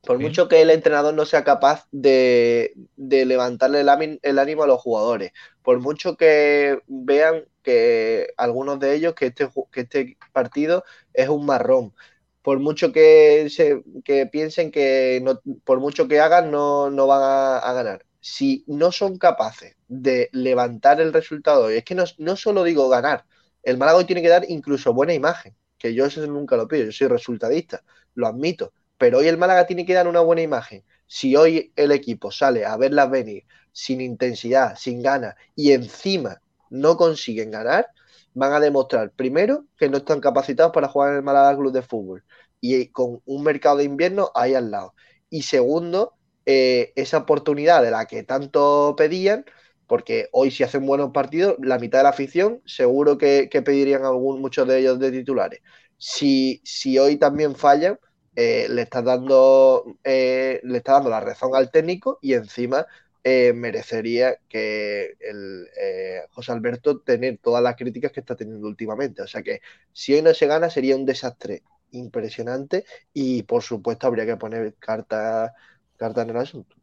por 0.05 0.19
Sí. 0.19 0.25
mucho 0.25 0.49
que 0.49 0.63
el 0.63 0.71
entrenador 0.71 1.15
no 1.15 1.27
sea 1.27 1.45
capaz 1.45 1.87
de, 1.93 2.75
de 2.97 3.25
levantarle 3.27 3.81
el, 3.81 4.39
ánimo 4.39 4.63
a 4.65 4.67
los 4.69 4.81
jugadores, 4.81 5.33
por 5.63 5.81
mucho 5.81 6.17
que 6.17 6.81
vean 6.87 7.45
que 7.63 8.29
algunos 8.37 8.79
de 8.81 8.95
ellos 8.95 9.15
que 9.15 9.27
este, 9.27 9.49
que 9.73 9.81
este 9.83 10.19
partido 10.33 10.85
es 11.15 11.29
un 11.29 11.47
marrón, 11.47 11.95
por 12.43 12.61
mucho 12.61 12.93
que, 12.93 13.49
se, 13.51 13.83
que 14.05 14.27
piensen 14.27 14.71
que 14.71 15.21
no, 15.23 15.41
por 15.65 15.81
mucho 15.81 16.09
que 16.09 16.21
hagan 16.21 16.51
no, 16.51 16.91
no 16.91 17.07
van 17.09 17.23
a, 17.23 17.59
a 17.59 17.73
ganar. 17.75 18.07
Si 18.21 18.65
no 18.69 18.93
son 18.93 19.19
capaces 19.19 19.77
de 19.89 20.29
levantar 20.33 21.01
el 21.01 21.13
resultado, 21.13 21.73
y 21.73 21.77
es 21.79 21.85
que 21.85 21.95
no, 21.97 22.05
no 22.19 22.37
solo 22.37 22.65
digo 22.65 22.89
ganar, 22.89 23.27
el 23.63 23.79
Málaga 23.79 23.99
hoy 23.99 24.05
tiene 24.05 24.23
que 24.23 24.29
dar 24.29 24.45
incluso 24.49 24.93
buena 24.93 25.15
imagen, 25.15 25.55
que 25.79 25.95
yo 25.95 26.07
eso 26.07 26.27
nunca 26.27 26.57
lo 26.57 26.69
pido, 26.69 26.85
yo 26.85 26.93
soy 26.93 27.09
resultadista, 27.09 27.83
lo 28.15 28.27
admito, 28.27 28.73
pero 28.99 29.19
hoy 29.19 29.29
el 29.29 29.39
Málaga 29.39 29.67
tiene 29.67 29.87
que 29.87 29.95
dar 29.95 30.09
una 30.09 30.21
buena 30.21 30.43
imagen. 30.43 30.85
Si 31.07 31.35
hoy 31.37 31.73
el 31.77 31.93
equipo 31.93 32.31
sale 32.31 32.65
a 32.65 32.77
verlas 32.77 33.11
venir 33.11 33.45
sin 33.73 34.01
intensidad, 34.01 34.77
sin 34.77 35.03
ganas, 35.03 35.35
y 35.55 35.73
encima 35.73 36.41
no 36.71 36.97
consiguen 36.97 37.51
ganar, 37.51 37.89
van 38.35 38.53
a 38.53 38.61
demostrar 38.61 39.11
primero 39.11 39.67
que 39.77 39.89
no 39.89 39.99
están 39.99 40.21
capacitados 40.21 40.73
para 40.73 40.89
jugar 40.89 41.11
en 41.11 41.17
el 41.17 41.23
Málaga 41.23 41.57
Club 41.57 41.73
de 41.73 41.83
Fútbol 41.83 42.25
y 42.61 42.89
con 42.89 43.21
un 43.25 43.43
mercado 43.43 43.79
de 43.79 43.85
invierno 43.85 44.31
ahí 44.35 44.55
al 44.55 44.71
lado. 44.71 44.95
Y 45.31 45.43
segundo, 45.43 46.15
eh, 46.47 46.93
esa 46.97 47.19
oportunidad 47.19 47.83
de 47.83 47.91
la 47.91 48.07
que 48.07 48.23
tanto 48.23 48.95
pedían, 48.97 49.45
porque 49.91 50.29
hoy 50.31 50.53
si 50.53 50.63
hacen 50.63 50.87
buenos 50.87 51.11
partidos, 51.11 51.57
la 51.61 51.77
mitad 51.81 51.99
de 51.99 52.05
la 52.05 52.11
afición 52.11 52.63
seguro 52.65 53.19
que, 53.19 53.49
pedirían 53.65 54.05
algún, 54.05 54.41
muchos 54.41 54.69
de 54.69 54.79
ellos 54.79 55.01
de 55.01 55.11
titulares. 55.11 55.63
Si, 55.99 56.61
si 56.65 56.97
hoy 56.97 57.17
también 57.17 57.57
fallan, 57.57 57.99
eh, 58.37 58.69
le 58.71 58.83
está 58.83 59.03
dando 59.03 59.85
eh, 60.05 60.61
le 60.63 60.79
está 60.79 60.93
dando 60.93 61.11
la 61.11 61.19
razón 61.21 61.57
al 61.57 61.73
técnico 61.73 62.21
y 62.23 62.35
encima 62.35 62.87
eh, 63.25 63.53
merecería 63.53 64.37
que 64.49 65.17
el 65.19 65.67
eh, 65.77 66.21
José 66.31 66.53
Alberto 66.53 67.01
tener 67.01 67.39
todas 67.39 67.63
las 67.63 67.75
críticas 67.77 68.13
que 68.13 68.21
está 68.21 68.37
teniendo 68.37 68.69
últimamente. 68.69 69.23
O 69.23 69.27
sea 69.27 69.43
que 69.43 69.61
si 69.93 70.15
hoy 70.15 70.23
no 70.23 70.33
se 70.35 70.47
gana 70.47 70.71
sería 70.71 70.95
un 70.95 71.05
desastre 71.05 71.65
impresionante 71.91 72.85
y 73.13 73.43
por 73.43 73.63
supuesto 73.65 74.07
habría 74.07 74.27
que 74.27 74.37
poner 74.37 74.75
carta, 74.79 75.53
carta 75.97 76.23
en 76.23 76.31
el 76.31 76.37
asunto. 76.37 76.80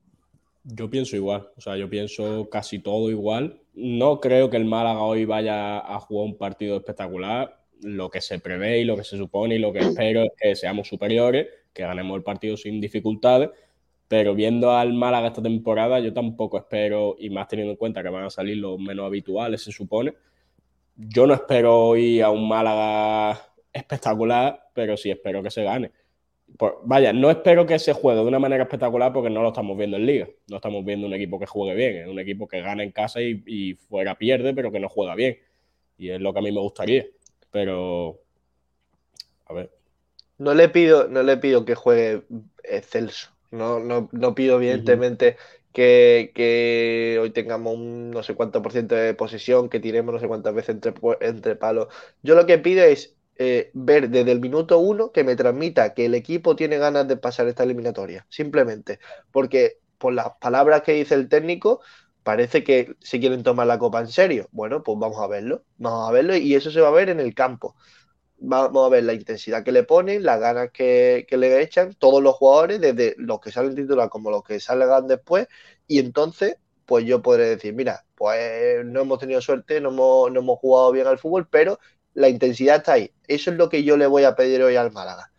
Yo 0.70 0.90
pienso 0.90 1.16
igual, 1.16 1.48
o 1.56 1.62
sea, 1.62 1.78
yo 1.78 1.90
pienso 1.90 2.50
casi 2.50 2.80
todo 2.80 3.10
igual. 3.10 3.62
No 3.74 4.20
creo 4.20 4.50
que 4.50 4.58
el 4.58 4.66
Málaga 4.66 5.02
hoy 5.02 5.24
vaya 5.24 5.80
a 5.80 5.98
jugar 6.02 6.26
un 6.26 6.38
partido 6.38 6.76
espectacular. 6.76 7.62
Lo 7.84 8.10
que 8.10 8.20
se 8.20 8.40
prevé 8.40 8.82
y 8.82 8.84
lo 8.84 8.98
que 8.98 9.06
se 9.06 9.18
supone 9.18 9.56
y 9.56 9.60
lo 9.60 9.72
que 9.72 9.80
espero 9.80 10.24
es 10.24 10.32
que 10.38 10.56
seamos 10.56 10.90
superiores, 10.90 11.48
que 11.74 11.84
ganemos 11.84 12.18
el 12.18 12.24
partido 12.24 12.58
sin 12.58 12.82
dificultades. 12.82 13.50
Pero 14.10 14.36
viendo 14.36 14.72
al 14.72 14.94
Málaga 14.94 15.28
esta 15.28 15.42
temporada, 15.42 16.02
yo 16.02 16.14
tampoco 16.14 16.58
espero, 16.58 17.16
y 17.18 17.30
más 17.30 17.48
teniendo 17.48 17.72
en 17.72 17.78
cuenta 17.78 18.04
que 18.04 18.10
van 18.10 18.26
a 18.26 18.30
salir 18.30 18.58
los 18.58 18.78
menos 18.78 19.06
habituales, 19.06 19.64
se 19.64 19.72
supone. 19.72 20.16
Yo 20.98 21.28
no 21.28 21.34
espero 21.34 21.80
hoy 21.80 22.20
a 22.20 22.30
un 22.30 22.46
Málaga 22.46 23.40
espectacular, 23.72 24.70
pero 24.74 24.98
sí 24.98 25.12
espero 25.12 25.42
que 25.42 25.52
se 25.52 25.64
gane. 25.64 25.92
Pues, 26.58 26.74
vaya, 26.84 27.14
no 27.14 27.30
espero 27.30 27.66
que 27.66 27.78
se 27.80 27.94
juegue 27.94 28.22
de 28.22 28.28
una 28.28 28.40
manera 28.40 28.64
espectacular 28.64 29.14
porque 29.14 29.30
no 29.30 29.42
lo 29.42 29.50
estamos 29.50 29.78
viendo 29.78 29.98
en 29.98 30.06
liga. 30.06 30.30
No 30.48 30.58
estamos 30.58 30.84
viendo 30.86 31.08
un 31.08 31.14
equipo 31.14 31.40
que 31.40 31.46
juegue 31.46 31.76
bien, 31.76 32.04
es 32.04 32.08
un 32.08 32.20
equipo 32.20 32.48
que 32.48 32.62
gana 32.62 32.84
en 32.84 32.92
casa 32.92 33.22
y, 33.22 33.44
y 33.46 33.76
fuera 33.76 34.18
pierde, 34.18 34.54
pero 34.54 34.72
que 34.72 34.80
no 34.80 34.90
juega 34.90 35.16
bien. 35.16 35.38
Y 35.98 36.10
es 36.12 36.22
lo 36.22 36.34
que 36.34 36.40
a 36.40 36.42
mí 36.44 36.52
me 36.52 36.62
gustaría. 36.62 37.06
Pero, 37.52 38.22
a 39.46 39.54
ver, 39.54 39.72
No 40.38 40.54
le 40.54 40.70
pido, 40.70 41.08
no 41.10 41.24
le 41.24 41.38
pido 41.38 41.66
que 41.66 41.76
juegue 41.76 42.24
excelso. 42.64 43.32
No, 43.52 43.80
no, 43.80 44.10
no 44.12 44.36
pido, 44.36 44.58
evidentemente, 44.58 45.38
que, 45.74 46.32
que 46.36 47.20
hoy 47.22 47.32
tengamos 47.32 47.76
un 47.76 48.12
no 48.12 48.24
sé 48.24 48.36
cuánto 48.36 48.62
por 48.62 48.72
ciento 48.74 48.96
de 48.96 49.14
posesión, 49.16 49.70
que 49.70 49.80
tiremos 49.80 50.14
no 50.14 50.20
sé 50.20 50.28
cuántas 50.28 50.54
veces 50.56 50.78
entre 51.22 51.56
palos. 51.58 51.88
Yo 52.24 52.36
lo 52.36 52.46
que 52.46 52.60
pido 52.60 52.84
es 52.86 53.17
eh, 53.40 53.72
ver 53.74 54.10
desde 54.10 54.32
el 54.32 54.40
minuto 54.40 54.80
uno 54.80 55.12
que 55.12 55.24
me 55.24 55.36
transmita 55.36 55.94
que 55.94 56.06
el 56.06 56.16
equipo 56.16 56.56
tiene 56.56 56.78
ganas 56.78 57.08
de 57.08 57.18
pasar 57.18 57.48
esta 57.48 57.64
eliminatoria. 57.64 58.26
Simplemente. 58.30 59.00
Porque 59.32 59.80
por 59.98 60.14
las 60.14 60.32
palabras 60.40 60.82
que 60.84 60.94
dice 60.94 61.16
el 61.16 61.30
técnico, 61.30 61.82
parece 62.24 62.64
que 62.64 62.96
se 63.00 63.20
quieren 63.20 63.44
tomar 63.44 63.68
la 63.68 63.80
copa 63.80 64.02
en 64.02 64.08
serio. 64.08 64.48
Bueno, 64.52 64.84
pues 64.84 64.98
vamos 65.00 65.20
a 65.20 65.28
verlo. 65.28 65.64
Vamos 65.78 66.10
a 66.10 66.12
verlo 66.12 66.36
y 66.36 66.56
eso 66.56 66.72
se 66.72 66.82
va 66.82 66.90
a 66.90 66.92
ver 66.92 67.10
en 67.10 67.20
el 67.20 67.34
campo. 67.34 67.76
Vamos 68.40 68.86
a 68.86 68.90
ver 68.90 69.04
la 69.04 69.14
intensidad 69.14 69.64
que 69.64 69.72
le 69.72 69.84
ponen, 69.84 70.24
las 70.24 70.40
ganas 70.40 70.70
que, 70.72 71.26
que 71.28 71.38
le 71.38 71.62
echan 71.62 71.96
todos 71.96 72.22
los 72.22 72.36
jugadores, 72.36 72.80
desde 72.80 73.16
los 73.18 73.40
que 73.40 73.52
salen 73.52 73.76
titular 73.76 74.10
como 74.10 74.30
los 74.30 74.44
que 74.44 74.60
salgan 74.60 75.08
después, 75.08 75.48
y 75.88 76.00
entonces, 76.00 76.58
pues 76.86 77.06
yo 77.06 77.22
podré 77.24 77.46
decir, 77.50 77.74
mira, 77.74 78.06
pues 78.16 78.86
no 78.86 79.02
hemos 79.02 79.20
tenido 79.20 79.42
suerte, 79.42 79.82
no 79.82 79.90
hemos, 79.90 80.32
no 80.32 80.40
hemos 80.42 80.60
jugado 80.60 80.92
bien 80.92 81.08
al 81.08 81.18
fútbol, 81.18 81.48
pero 81.50 81.80
la 82.18 82.30
intensidad 82.30 82.78
está 82.78 82.94
ahí. 82.94 83.12
Eso 83.28 83.52
es 83.52 83.58
lo 83.58 83.70
que 83.70 83.84
yo 83.84 83.96
le 83.96 84.08
voy 84.08 84.24
a 84.24 84.36
pedir 84.36 84.62
hoy 84.64 84.76
al 84.76 84.92
Málaga. 84.92 85.32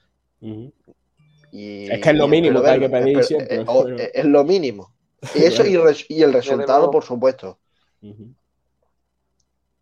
Y, 1.50 1.90
Es 1.90 2.00
que 2.00 2.10
es 2.10 2.14
lo 2.16 2.28
mínimo 2.28 2.62
que 2.62 2.68
hay 2.70 2.78
que 2.80 2.88
pedir 2.88 3.18
espero- 3.18 3.26
siempre, 3.26 3.56
eh, 3.56 3.64
o- 3.66 3.84
pero- 3.84 3.98
eh, 3.98 4.10
es 4.14 4.24
lo 4.24 4.44
mínimo. 4.44 4.92
Y 5.34 5.44
eso 5.44 5.66
y, 5.66 5.74
el 6.22 6.32
resultado, 6.32 6.90
por 6.90 7.02
supuesto. 7.04 7.58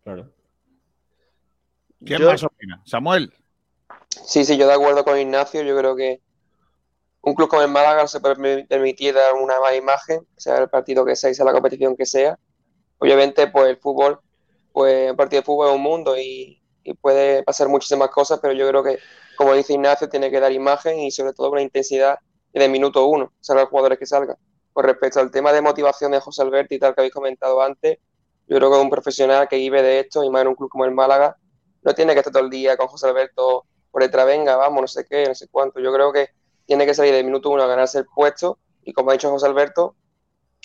Claro. 0.03 0.31
¿Quién 2.03 2.19
Yo- 2.19 2.27
más 2.31 2.43
opina? 2.43 2.81
Samuel. 2.85 3.33
Sí, 4.25 4.43
sí, 4.45 4.57
yo 4.57 4.67
de 4.67 4.73
acuerdo 4.73 5.03
con 5.03 5.19
Ignacio. 5.19 5.61
Yo 5.63 5.77
creo 5.77 5.95
que 5.95 6.21
un 7.21 7.35
club 7.35 7.49
como 7.49 7.61
el 7.61 7.67
Málaga 7.69 8.07
se 8.07 8.19
puede 8.19 8.65
permitir 8.65 9.13
dar 9.13 9.33
una 9.35 9.59
mala 9.59 9.75
imagen, 9.75 10.25
sea 10.37 10.57
el 10.57 10.69
partido 10.69 11.05
que 11.05 11.15
sea 11.15 11.29
y 11.29 11.35
sea 11.35 11.45
la 11.45 11.51
competición 11.53 11.95
que 11.95 12.05
sea. 12.05 12.39
Obviamente, 12.99 13.47
pues 13.47 13.67
el 13.69 13.77
fútbol, 13.77 14.19
pues 14.71 15.11
un 15.11 15.17
partido 15.17 15.41
de 15.41 15.45
fútbol 15.45 15.69
es 15.69 15.75
un 15.75 15.81
mundo 15.81 16.17
y, 16.17 16.59
y 16.87 16.93
puede 16.93 17.43
pasar 17.43 17.67
muchísimas 17.67 18.09
cosas, 18.09 18.39
pero 18.41 18.53
yo 18.53 18.67
creo 18.69 18.81
que, 18.81 18.97
como 19.35 19.53
dice 19.53 19.73
Ignacio, 19.73 20.07
tiene 20.07 20.31
que 20.31 20.39
dar 20.39 20.53
imagen 20.53 20.99
y 20.99 21.11
sobre 21.11 21.33
todo 21.33 21.53
la 21.53 21.61
intensidad 21.61 22.17
de 22.53 22.69
minuto 22.69 23.05
uno, 23.05 23.33
salgan 23.41 23.63
los 23.63 23.69
jugadores 23.69 23.99
que 23.99 24.05
salgan. 24.05 24.37
Con 24.71 24.85
respecto 24.85 25.19
al 25.19 25.29
tema 25.29 25.51
de 25.51 25.61
motivación 25.61 26.11
de 26.11 26.21
José 26.21 26.41
Alberto 26.41 26.73
y 26.73 26.79
tal 26.79 26.95
que 26.95 27.01
habéis 27.01 27.13
comentado 27.13 27.61
antes, 27.61 27.97
yo 28.47 28.57
creo 28.57 28.71
que 28.71 28.77
un 28.77 28.89
profesional 28.89 29.47
que 29.49 29.57
vive 29.57 29.81
de 29.81 29.99
esto 29.99 30.23
y 30.23 30.29
más 30.29 30.43
en 30.43 30.47
un 30.47 30.55
club 30.55 30.69
como 30.69 30.85
el 30.85 30.91
Málaga, 30.91 31.35
no 31.83 31.93
tiene 31.93 32.13
que 32.13 32.19
estar 32.19 32.31
todo 32.31 32.43
el 32.43 32.49
día 32.49 32.77
con 32.77 32.87
José 32.87 33.07
Alberto 33.07 33.65
por 33.91 34.01
detrás, 34.01 34.25
venga, 34.25 34.55
vamos, 34.55 34.81
no 34.81 34.87
sé 34.87 35.05
qué, 35.05 35.25
no 35.27 35.35
sé 35.35 35.47
cuánto. 35.49 35.79
Yo 35.81 35.91
creo 35.91 36.13
que 36.13 36.29
tiene 36.65 36.85
que 36.85 36.93
salir 36.93 37.13
del 37.13 37.25
minuto 37.25 37.49
uno 37.49 37.63
a 37.63 37.67
ganarse 37.67 37.99
el 37.99 38.05
puesto 38.05 38.59
y 38.83 38.93
como 38.93 39.09
ha 39.09 39.13
dicho 39.13 39.29
José 39.29 39.45
Alberto, 39.45 39.95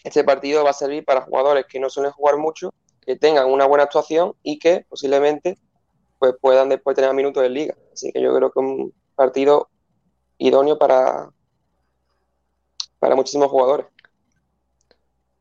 este 0.04 0.22
partido 0.22 0.62
va 0.62 0.70
a 0.70 0.74
servir 0.74 1.04
para 1.04 1.22
jugadores 1.22 1.66
que 1.68 1.80
no 1.80 1.90
suelen 1.90 2.12
jugar 2.12 2.36
mucho, 2.36 2.72
que 3.00 3.16
tengan 3.16 3.50
una 3.50 3.66
buena 3.66 3.84
actuación 3.84 4.34
y 4.42 4.58
que 4.58 4.86
posiblemente 4.88 5.58
pues 6.22 6.34
puedan 6.40 6.68
después 6.68 6.94
tener 6.94 7.12
minutos 7.14 7.44
en 7.44 7.52
liga. 7.52 7.76
Así 7.92 8.12
que 8.12 8.22
yo 8.22 8.32
creo 8.36 8.52
que 8.52 8.60
un 8.60 8.94
partido 9.16 9.70
idóneo 10.38 10.78
para, 10.78 11.30
para 12.98 13.14
muchísimos 13.14 13.50
jugadores. 13.50 13.86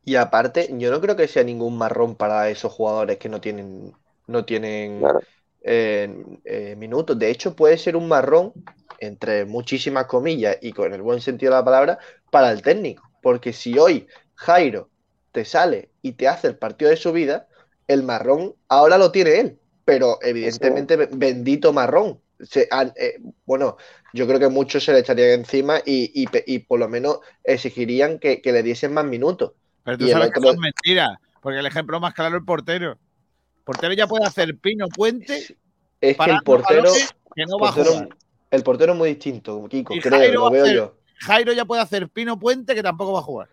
Y 0.03 0.15
aparte, 0.15 0.69
yo 0.77 0.91
no 0.91 0.99
creo 1.01 1.15
que 1.15 1.27
sea 1.27 1.43
ningún 1.43 1.77
marrón 1.77 2.15
para 2.15 2.49
esos 2.49 2.73
jugadores 2.73 3.17
que 3.19 3.29
no 3.29 3.39
tienen, 3.41 3.93
no 4.27 4.45
tienen 4.45 5.11
Claro. 5.11 5.21
eh, 5.61 6.09
eh, 6.45 6.75
minutos. 6.77 7.19
De 7.19 7.29
hecho, 7.29 7.55
puede 7.55 7.77
ser 7.77 7.95
un 7.95 8.07
marrón, 8.07 8.53
entre 8.99 9.45
muchísimas 9.45 10.05
comillas 10.07 10.57
y 10.61 10.73
con 10.73 10.93
el 10.93 11.01
buen 11.03 11.21
sentido 11.21 11.51
de 11.53 11.59
la 11.59 11.65
palabra, 11.65 11.99
para 12.31 12.51
el 12.51 12.61
técnico. 12.63 13.03
Porque 13.21 13.53
si 13.53 13.77
hoy 13.79 14.07
Jairo 14.35 14.91
te 15.31 15.45
sale 15.45 15.91
y 16.01 16.13
te 16.13 16.27
hace 16.27 16.47
el 16.47 16.57
partido 16.57 16.89
de 16.91 16.97
su 16.97 17.11
vida, 17.13 17.47
el 17.87 18.03
marrón 18.03 18.55
ahora 18.69 18.97
lo 18.97 19.11
tiene 19.11 19.39
él. 19.39 19.60
Pero 19.85 20.19
evidentemente, 20.21 20.95
be- 20.95 21.09
bendito 21.11 21.73
marrón. 21.73 22.19
Se 22.39 22.67
han- 22.71 22.93
eh, 22.95 23.19
bueno, 23.45 23.77
yo 24.13 24.25
creo 24.27 24.39
que 24.39 24.47
muchos 24.47 24.83
se 24.83 24.93
le 24.93 24.99
echarían 24.99 25.29
encima 25.41 25.79
y, 25.85 26.11
y 26.23 26.27
y 26.45 26.59
por 26.59 26.79
lo 26.79 26.87
menos 26.89 27.19
exigirían 27.43 28.17
que, 28.19 28.41
que 28.41 28.51
le 28.51 28.63
diesen 28.63 28.93
más 28.93 29.05
minutos. 29.05 29.51
Pero 29.83 29.97
tú 29.97 30.05
Y 30.05 30.09
sabes 30.11 30.31
que 30.31 30.39
otro- 30.39 30.51
son 30.53 30.59
mentiras. 30.61 31.17
Porque 31.41 31.59
el 31.59 31.65
ejemplo 31.65 31.99
más 31.99 32.13
claro 32.13 32.35
es 32.35 32.39
el 32.41 32.45
portero. 32.45 32.91
El 32.91 33.63
portero 33.63 33.93
ya 33.93 34.07
puede 34.07 34.25
hacer 34.25 34.57
pino 34.57 34.87
puente 34.87 35.57
Es 36.01 36.17
que 36.17 36.31
el 36.31 36.41
portero, 36.43 36.91
que 37.35 37.45
no 37.45 37.57
va 37.59 37.69
a 37.69 37.73
portero- 37.73 37.93
jugar. 37.93 38.09
el 38.51 38.63
portero 38.63 38.91
es 38.93 38.97
muy 38.97 39.09
distinto, 39.09 39.67
Kiko, 39.67 39.93
creo, 40.01 40.19
Jairo 40.19 40.33
lo 40.45 40.51
veo 40.51 40.63
hacer- 40.63 40.75
yo. 40.75 40.95
Jairo 41.19 41.53
ya 41.53 41.65
puede 41.65 41.81
hacer 41.81 42.09
pino 42.09 42.39
puente 42.39 42.73
que 42.75 42.81
tampoco 42.83 43.13
va 43.13 43.19
a 43.19 43.23
jugar. 43.23 43.49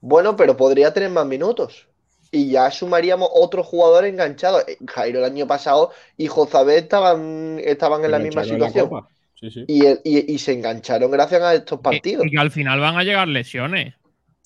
Bueno, 0.00 0.36
pero 0.36 0.56
podría 0.56 0.92
tener 0.92 1.10
más 1.10 1.26
minutos. 1.26 1.88
Y 2.34 2.50
ya 2.50 2.70
sumaríamos 2.70 3.28
otro 3.32 3.62
jugador 3.62 4.04
enganchado. 4.04 4.60
Eh, 4.66 4.76
Jairo 4.88 5.20
el 5.20 5.24
año 5.24 5.46
pasado 5.46 5.92
y 6.16 6.26
Jozabé 6.26 6.78
estaban, 6.78 7.60
estaban 7.62 8.04
en 8.04 8.10
la 8.10 8.18
misma 8.18 8.42
situación. 8.44 8.88
Copa. 8.88 9.08
Sí, 9.34 9.50
sí. 9.50 9.64
Y, 9.68 9.86
el- 9.86 10.00
y- 10.04 10.34
y 10.34 10.38
se 10.38 10.52
engancharon 10.52 11.10
gracias 11.10 11.42
a 11.42 11.54
estos 11.54 11.80
partidos. 11.80 12.24
Y, 12.24 12.28
y 12.28 12.30
que 12.32 12.38
al 12.38 12.50
final 12.50 12.80
van 12.80 12.96
a 12.96 13.04
llegar 13.04 13.28
lesiones. 13.28 13.94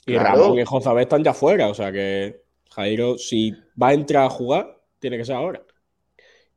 Y 0.07 0.12
Claro. 0.12 0.43
Ramón 0.43 0.59
y 0.59 0.64
Jozabé 0.64 1.03
están 1.03 1.22
ya 1.24 1.34
fuera, 1.34 1.68
o 1.68 1.74
sea 1.74 1.93
que 1.93 2.43
Jairo, 2.74 3.18
si 3.18 3.53
va 3.80 3.89
a 3.89 3.93
entrar 3.95 4.24
a 4.24 4.30
jugar, 4.30 4.78
tiene 4.99 5.18
que 5.18 5.24
ser 5.24 5.36
ahora. 5.36 5.62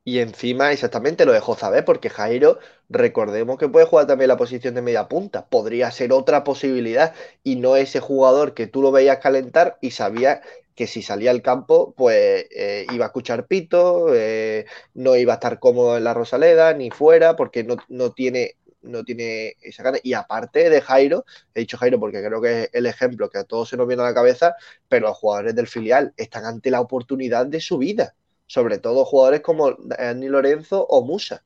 Y 0.04 0.18
encima, 0.18 0.72
exactamente 0.72 1.24
lo 1.24 1.32
de 1.32 1.38
Jozabé, 1.40 1.82
porque 1.84 2.10
Jairo, 2.10 2.58
recordemos 2.88 3.56
que 3.56 3.68
puede 3.68 3.86
jugar 3.86 4.06
también 4.08 4.28
la 4.28 4.36
posición 4.36 4.74
de 4.74 4.82
media 4.82 5.06
punta. 5.08 5.46
Podría 5.48 5.90
ser 5.92 6.12
otra 6.12 6.42
posibilidad 6.42 7.14
y 7.44 7.56
no 7.56 7.76
ese 7.76 8.00
jugador 8.00 8.54
que 8.54 8.66
tú 8.66 8.82
lo 8.82 8.90
veías 8.90 9.18
calentar 9.18 9.78
y 9.80 9.92
sabías 9.92 10.40
que 10.74 10.86
si 10.86 11.02
salía 11.02 11.30
al 11.30 11.42
campo, 11.42 11.94
pues 11.96 12.46
eh, 12.50 12.86
iba 12.92 13.06
a 13.06 13.08
escuchar 13.08 13.46
pito, 13.46 14.14
eh, 14.14 14.66
no 14.94 15.16
iba 15.16 15.34
a 15.34 15.36
estar 15.36 15.58
cómodo 15.58 15.96
en 15.96 16.04
la 16.04 16.14
Rosaleda 16.14 16.72
ni 16.74 16.90
fuera, 16.90 17.36
porque 17.36 17.64
no, 17.64 17.76
no 17.88 18.12
tiene, 18.12 18.56
no 18.82 19.04
tiene 19.04 19.56
esa 19.62 19.82
gana. 19.82 19.98
Y 20.02 20.14
aparte 20.14 20.70
de 20.70 20.80
Jairo, 20.80 21.24
he 21.54 21.60
dicho 21.60 21.76
Jairo 21.78 22.00
porque 22.00 22.22
creo 22.22 22.40
que 22.40 22.64
es 22.64 22.70
el 22.72 22.86
ejemplo 22.86 23.30
que 23.30 23.38
a 23.38 23.44
todos 23.44 23.68
se 23.68 23.76
nos 23.76 23.86
viene 23.86 24.02
a 24.02 24.06
la 24.06 24.14
cabeza, 24.14 24.54
pero 24.88 25.08
los 25.08 25.16
jugadores 25.18 25.54
del 25.54 25.66
filial 25.66 26.14
están 26.16 26.44
ante 26.46 26.70
la 26.70 26.80
oportunidad 26.80 27.46
de 27.46 27.60
su 27.60 27.78
vida 27.78 28.14
sobre 28.52 28.78
todo 28.78 29.06
jugadores 29.06 29.40
como 29.40 29.72
Dani 29.78 30.28
Lorenzo 30.28 30.84
o 30.86 31.02
Musa. 31.02 31.42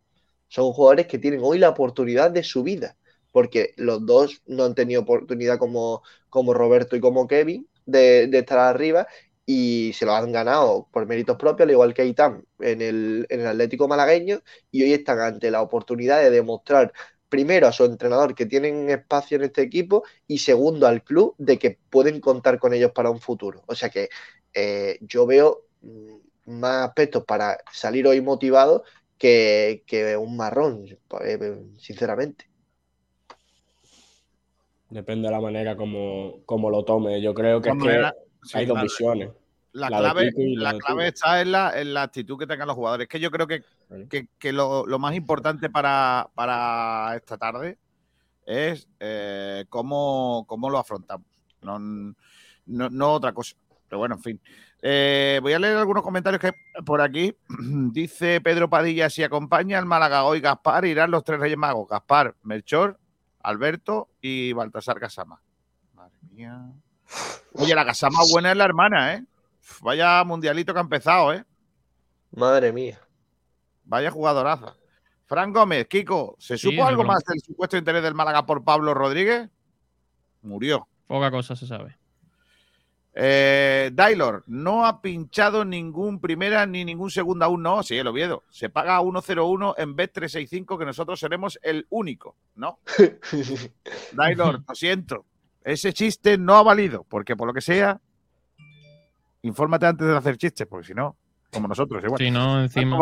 Son 0.48 0.72
jugadores 0.72 1.06
que 1.06 1.18
tienen 1.18 1.40
hoy 1.40 1.58
la 1.58 1.68
oportunidad 1.68 2.32
de 2.32 2.42
su 2.42 2.64
vida, 2.64 2.96
porque 3.30 3.74
los 3.76 4.04
dos 4.04 4.42
no 4.46 4.64
han 4.64 4.74
tenido 4.74 5.02
oportunidad 5.02 5.58
como, 5.58 6.02
como 6.30 6.52
Roberto 6.52 6.96
y 6.96 7.00
como 7.00 7.28
Kevin 7.28 7.68
de, 7.86 8.24
estar 8.32 8.58
arriba 8.58 9.06
y 9.46 9.92
se 9.94 10.04
lo 10.06 10.14
han 10.14 10.32
ganado 10.32 10.88
por 10.92 11.06
méritos 11.06 11.36
propios, 11.36 11.66
al 11.66 11.70
igual 11.70 11.94
que 11.94 12.04
Itán 12.04 12.44
en 12.58 12.82
el, 12.82 13.26
en 13.30 13.40
el 13.40 13.46
Atlético 13.46 13.88
malagueño, 13.88 14.42
y 14.70 14.82
hoy 14.82 14.92
están 14.92 15.20
ante 15.20 15.50
la 15.50 15.62
oportunidad 15.62 16.20
de 16.20 16.30
demostrar 16.30 16.92
primero 17.28 17.66
a 17.66 17.72
su 17.72 17.84
entrenador 17.84 18.34
que 18.34 18.46
tienen 18.46 18.90
espacio 18.90 19.36
en 19.36 19.44
este 19.44 19.62
equipo 19.62 20.04
y 20.26 20.38
segundo 20.38 20.86
al 20.86 21.02
club 21.02 21.34
de 21.38 21.58
que 21.58 21.78
pueden 21.90 22.20
contar 22.20 22.58
con 22.58 22.74
ellos 22.74 22.92
para 22.92 23.10
un 23.10 23.20
futuro. 23.20 23.62
O 23.66 23.74
sea 23.74 23.90
que 23.90 24.08
eh, 24.54 24.98
yo 25.02 25.26
veo 25.26 25.64
mm, 25.82 26.16
más 26.46 26.88
aspectos 26.88 27.24
para 27.24 27.58
salir 27.72 28.06
hoy 28.06 28.20
motivado 28.20 28.84
que, 29.18 29.84
que 29.86 30.16
un 30.16 30.36
marrón, 30.36 30.86
eh, 31.24 31.62
sinceramente. 31.78 32.48
Depende 34.90 35.28
de 35.28 35.32
la 35.34 35.40
manera 35.40 35.76
como, 35.76 36.40
como 36.46 36.70
lo 36.70 36.84
tome. 36.84 37.20
Yo 37.20 37.34
creo 37.34 37.60
que, 37.60 37.70
es 37.70 37.74
que 37.82 37.98
la- 37.98 38.14
sí, 38.42 38.58
hay 38.58 38.66
dos 38.66 38.80
visiones. 38.82 39.30
La, 39.72 39.88
clave, 39.88 40.32
la 40.56 40.72
la 40.72 41.06
está 41.06 41.40
en 41.42 41.52
la, 41.52 41.78
en 41.78 41.92
la 41.92 42.02
actitud 42.04 42.38
que 42.38 42.46
tengan 42.46 42.66
los 42.66 42.76
jugadores. 42.76 43.04
Es 43.04 43.08
que 43.08 43.20
yo 43.20 43.30
creo 43.30 43.46
que, 43.46 43.62
que- 44.08 44.28
que 44.38 44.52
lo, 44.52 44.86
lo 44.86 44.98
más 44.98 45.14
importante 45.14 45.68
para, 45.68 46.28
para 46.34 47.14
esta 47.16 47.36
tarde 47.36 47.76
es 48.46 48.88
eh, 49.00 49.64
cómo, 49.68 50.44
cómo 50.46 50.70
lo 50.70 50.78
afrontamos. 50.78 51.26
No, 51.60 51.78
no, 51.78 52.14
no 52.90 53.12
otra 53.12 53.32
cosa. 53.32 53.54
Pero 53.88 53.98
bueno, 53.98 54.14
en 54.14 54.22
fin. 54.22 54.40
Eh, 54.82 55.40
voy 55.42 55.52
a 55.52 55.58
leer 55.58 55.76
algunos 55.76 56.02
comentarios 56.02 56.40
que 56.40 56.46
hay 56.48 56.82
por 56.84 57.00
aquí. 57.00 57.34
Dice 57.92 58.40
Pedro 58.40 58.70
Padilla, 58.70 59.10
si 59.10 59.22
acompaña 59.24 59.78
al 59.78 59.84
Málaga 59.86 60.24
hoy 60.24 60.40
Gaspar, 60.40 60.84
irán 60.86 61.10
los 61.10 61.22
tres 61.24 61.38
Reyes 61.40 61.58
Magos. 61.58 61.88
Gaspar, 61.88 62.34
Melchor, 62.44 62.98
Alberto 63.46 64.08
y 64.20 64.52
Baltasar 64.52 64.98
Casama. 64.98 65.40
Madre 65.94 66.18
mía. 66.32 66.72
Oye, 67.52 67.74
la 67.76 67.86
Casama 67.86 68.18
buena 68.28 68.50
es 68.50 68.56
la 68.56 68.64
hermana, 68.64 69.14
¿eh? 69.14 69.24
Vaya 69.82 70.24
mundialito 70.24 70.72
que 70.72 70.80
ha 70.80 70.82
empezado, 70.82 71.32
¿eh? 71.32 71.44
Madre 72.32 72.72
mía. 72.72 73.00
Vaya 73.84 74.10
jugadoraza. 74.10 74.74
Fran 75.26 75.52
Gómez, 75.52 75.86
Kiko, 75.86 76.34
¿se 76.40 76.58
Sí, 76.58 76.70
supo 76.70 76.84
algo 76.84 77.04
más 77.04 77.22
del 77.24 77.40
supuesto 77.40 77.76
interés 77.76 78.02
del 78.02 78.14
Málaga 78.14 78.44
por 78.46 78.64
Pablo 78.64 78.94
Rodríguez? 78.94 79.48
Murió. 80.42 80.88
Poca 81.06 81.30
cosa 81.30 81.54
se 81.54 81.68
sabe. 81.68 81.96
Eh, 83.18 83.92
Dailor, 83.94 84.44
no 84.46 84.84
ha 84.84 85.00
pinchado 85.00 85.64
ningún 85.64 86.20
primera 86.20 86.66
ni 86.66 86.84
ningún 86.84 87.10
segunda 87.10 87.46
aún, 87.46 87.62
no. 87.62 87.82
Sí, 87.82 87.96
el 87.96 88.06
Oviedo. 88.06 88.44
Se 88.50 88.68
paga 88.68 89.00
1.01 89.00 89.74
en 89.78 89.96
Bet365, 89.96 90.78
que 90.78 90.84
nosotros 90.84 91.18
seremos 91.18 91.58
el 91.62 91.86
único, 91.88 92.36
¿no? 92.56 92.78
Dailor, 94.12 94.62
lo 94.68 94.74
siento. 94.74 95.24
Ese 95.64 95.94
chiste 95.94 96.36
no 96.36 96.56
ha 96.56 96.62
valido, 96.62 97.06
porque 97.08 97.36
por 97.36 97.48
lo 97.48 97.54
que 97.54 97.62
sea, 97.62 97.98
infórmate 99.40 99.86
antes 99.86 100.06
de 100.06 100.14
hacer 100.14 100.36
chistes, 100.36 100.66
porque 100.66 100.88
si 100.88 100.92
no, 100.92 101.16
como 101.50 101.68
nosotros, 101.68 102.04
igual. 102.04 102.18
Si 102.18 102.30
no, 102.30 102.60
encima. 102.60 102.98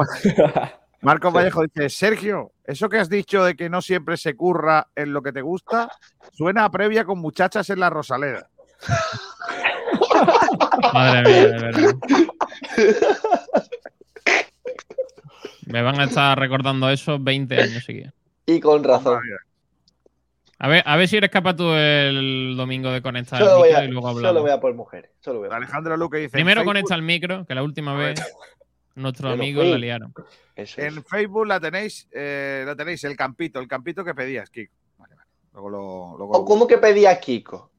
Marcos 1.00 1.34
Vallejo 1.34 1.64
dice, 1.64 1.88
Sergio, 1.88 2.52
eso 2.62 2.88
que 2.88 2.98
has 2.98 3.08
dicho 3.08 3.44
de 3.44 3.56
que 3.56 3.68
no 3.68 3.82
siempre 3.82 4.16
se 4.16 4.36
curra 4.36 4.90
en 4.94 5.12
lo 5.12 5.22
que 5.22 5.32
te 5.32 5.42
gusta, 5.42 5.90
suena 6.32 6.64
a 6.64 6.70
previa 6.70 7.04
con 7.04 7.18
muchachas 7.18 7.68
en 7.68 7.80
la 7.80 7.90
Rosaleda. 7.90 8.48
Madre 10.92 11.22
mía, 11.22 11.46
de 11.48 11.60
verdad. 11.62 11.94
Me 15.66 15.82
van 15.82 15.98
a 16.00 16.04
estar 16.04 16.38
recordando 16.38 16.88
eso 16.90 17.18
20 17.18 17.60
años 17.60 17.84
seguidos. 17.84 18.12
Y 18.46 18.60
con 18.60 18.84
razón. 18.84 19.20
A 20.58 20.68
ver, 20.68 20.82
a 20.86 20.96
ver 20.96 21.08
si 21.08 21.16
eres 21.16 21.30
capaz 21.30 21.56
tú 21.56 21.72
el 21.72 22.54
domingo 22.56 22.90
de 22.90 23.02
conectar 23.02 23.40
el 23.40 23.46
Solo 23.48 23.58
voy, 23.58 23.68
micro 23.68 23.80
a, 23.80 23.84
y 23.84 23.88
luego 23.88 24.06
solo 24.08 24.18
hablamos. 24.28 24.42
voy 24.42 24.50
a 24.50 24.60
por 24.60 24.74
mujeres. 24.74 25.10
Solo 25.20 25.38
voy 25.40 25.46
a 25.46 25.48
por- 25.50 25.56
Alejandro 25.58 25.96
Luque 25.96 26.18
dice, 26.18 26.30
Primero 26.30 26.60
Facebook, 26.60 26.70
conecta 26.70 26.94
el 26.94 27.02
micro, 27.02 27.44
que 27.46 27.54
la 27.54 27.62
última 27.62 27.94
vez 27.94 28.22
nuestros 28.94 29.32
amigos 29.32 29.66
la 29.66 29.78
liaron. 29.78 30.12
Eso 30.54 30.80
es. 30.80 30.94
en 30.96 31.04
Facebook 31.04 31.46
la 31.46 31.58
tenéis, 31.58 32.08
eh, 32.12 32.62
la 32.66 32.76
tenéis, 32.76 33.02
el 33.04 33.16
campito, 33.16 33.58
el 33.58 33.66
campito 33.66 34.04
que 34.04 34.14
pedías, 34.14 34.48
Kiko. 34.50 34.72
Vale, 34.98 35.16
vale. 35.16 35.28
Luego 35.52 35.68
lo... 35.70 35.78
luego 36.18 36.32
¿O 36.34 36.38
lo- 36.40 36.44
¿Cómo 36.44 36.66
que 36.66 36.78
pedía 36.78 37.18
Kiko? 37.18 37.70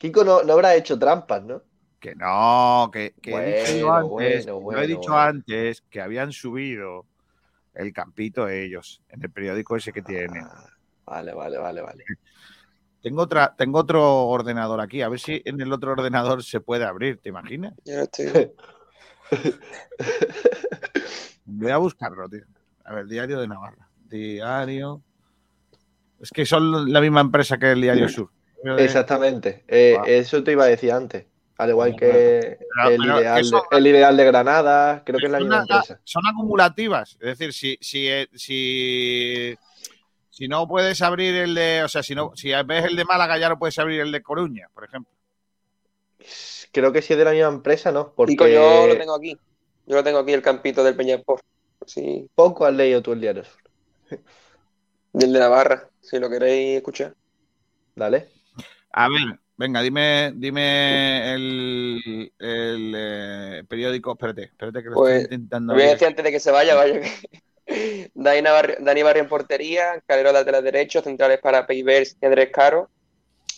Kiko 0.00 0.24
no, 0.24 0.42
no 0.42 0.54
habrá 0.54 0.74
hecho 0.76 0.98
trampas, 0.98 1.42
¿no? 1.42 1.62
Que 2.00 2.14
no, 2.14 2.88
que, 2.90 3.12
que 3.20 3.34
he 3.34 3.44
dicho 3.74 3.84
Bueno, 3.84 3.94
antes, 4.16 4.46
bueno, 4.46 4.46
yo 4.46 4.52
he 4.54 4.62
bueno, 4.62 4.86
dicho 4.86 5.10
bueno. 5.12 5.18
antes 5.18 5.82
que 5.90 6.00
habían 6.00 6.32
subido 6.32 7.04
el 7.74 7.92
campito 7.92 8.48
ellos 8.48 9.02
en 9.10 9.22
el 9.22 9.30
periódico 9.30 9.76
ese 9.76 9.92
que 9.92 10.00
tienen. 10.00 10.42
Ah, 10.42 10.64
vale, 11.04 11.34
vale, 11.34 11.58
vale, 11.58 11.82
vale. 11.82 12.04
Tengo 13.02 13.20
otra, 13.20 13.54
tengo 13.54 13.78
otro 13.80 14.24
ordenador 14.28 14.80
aquí, 14.80 15.02
a 15.02 15.10
ver 15.10 15.20
si 15.20 15.42
en 15.44 15.60
el 15.60 15.70
otro 15.70 15.92
ordenador 15.92 16.42
se 16.42 16.60
puede 16.60 16.86
abrir, 16.86 17.18
¿te 17.18 17.28
imaginas? 17.28 17.74
Yo 17.84 17.96
no 17.96 18.02
estoy- 18.04 18.52
Voy 21.44 21.70
a 21.70 21.76
buscarlo, 21.76 22.26
tío. 22.28 22.44
A 22.84 22.94
ver, 22.94 23.06
Diario 23.06 23.38
de 23.38 23.48
Navarra. 23.48 23.86
Diario. 24.08 25.02
Es 26.20 26.30
que 26.30 26.46
son 26.46 26.90
la 26.90 27.00
misma 27.02 27.20
empresa 27.20 27.58
que 27.58 27.72
el 27.72 27.82
Diario 27.82 28.08
Sur. 28.08 28.30
Exactamente. 28.78 29.64
Eh. 29.68 29.98
Eso 30.06 30.42
te 30.42 30.52
iba 30.52 30.64
a 30.64 30.68
decir 30.68 30.92
antes. 30.92 31.26
Al 31.56 31.70
igual 31.70 31.94
que 31.94 32.58
Pero- 32.78 32.90
el, 32.90 33.04
ideal 33.04 33.50
de, 33.50 33.76
el 33.76 33.86
ideal 33.86 34.16
de 34.16 34.24
Granada, 34.24 35.02
creo 35.04 35.18
que 35.18 35.26
es 35.26 35.32
la 35.32 35.40
misma 35.40 35.60
empresa. 35.60 36.00
son 36.04 36.26
acumulativas. 36.26 37.18
Es 37.20 37.38
decir, 37.38 37.52
si, 37.52 37.76
si, 37.82 38.08
eh, 38.08 38.28
si, 38.34 39.54
si 40.30 40.48
no 40.48 40.66
puedes 40.66 41.02
abrir 41.02 41.34
el 41.34 41.54
de. 41.54 41.82
O 41.84 41.88
sea, 41.88 42.02
si 42.02 42.14
no, 42.14 42.32
si 42.34 42.50
ves 42.64 42.86
el 42.86 42.96
de 42.96 43.04
Málaga, 43.04 43.36
ya 43.36 43.50
no 43.50 43.58
puedes 43.58 43.78
abrir 43.78 44.00
el 44.00 44.10
de 44.10 44.22
Coruña, 44.22 44.68
por 44.72 44.84
ejemplo. 44.84 45.12
Creo 46.72 46.92
que 46.92 47.02
si 47.02 47.12
es 47.12 47.18
de 47.18 47.24
la 47.26 47.32
misma 47.32 47.48
empresa, 47.48 47.92
¿no? 47.92 48.14
Porque 48.14 48.36
yo 48.36 48.86
lo 48.86 48.96
tengo 48.96 49.14
aquí. 49.14 49.36
Yo 49.86 49.96
lo 49.96 50.04
tengo 50.04 50.20
aquí, 50.20 50.32
el 50.32 50.42
campito 50.42 50.82
del 50.82 50.96
Peñasport. 50.96 51.42
Sí, 51.84 52.26
poco 52.34 52.64
has 52.64 52.72
leído 52.72 53.02
tú 53.02 53.12
el 53.12 53.20
diario. 53.20 53.44
Sur. 53.44 54.18
del 55.12 55.32
de 55.32 55.38
Navarra, 55.38 55.88
si 56.00 56.18
lo 56.18 56.30
queréis 56.30 56.76
escuchar. 56.78 57.14
Dale. 57.96 58.28
A 58.92 59.08
ver, 59.08 59.38
venga, 59.56 59.82
dime, 59.82 60.32
dime 60.34 61.34
el, 61.34 62.32
el, 62.38 62.94
eh, 62.96 63.64
periódico. 63.68 64.12
Espérate, 64.12 64.42
espérate 64.44 64.82
que 64.82 64.88
lo 64.88 64.94
Pues, 64.96 65.22
estoy 65.22 65.34
intentando. 65.36 65.72
Lo 65.72 65.78
voy 65.78 65.88
a 65.88 65.92
decir 65.92 66.08
antes 66.08 66.24
de 66.24 66.30
que 66.30 66.40
se 66.40 66.50
vaya, 66.50 66.74
vaya. 66.74 67.00
que- 67.00 67.10
Dani 68.14 68.42
Barrio, 68.42 68.76
Dani 68.80 69.02
Barrio 69.02 69.22
en 69.22 69.28
portería, 69.28 70.02
Calero 70.06 70.32
lateral 70.32 70.64
derecho, 70.64 71.02
centrales 71.02 71.38
para 71.38 71.66
Peivers 71.66 72.16
y 72.20 72.26
Andrés 72.26 72.50
Caro, 72.52 72.90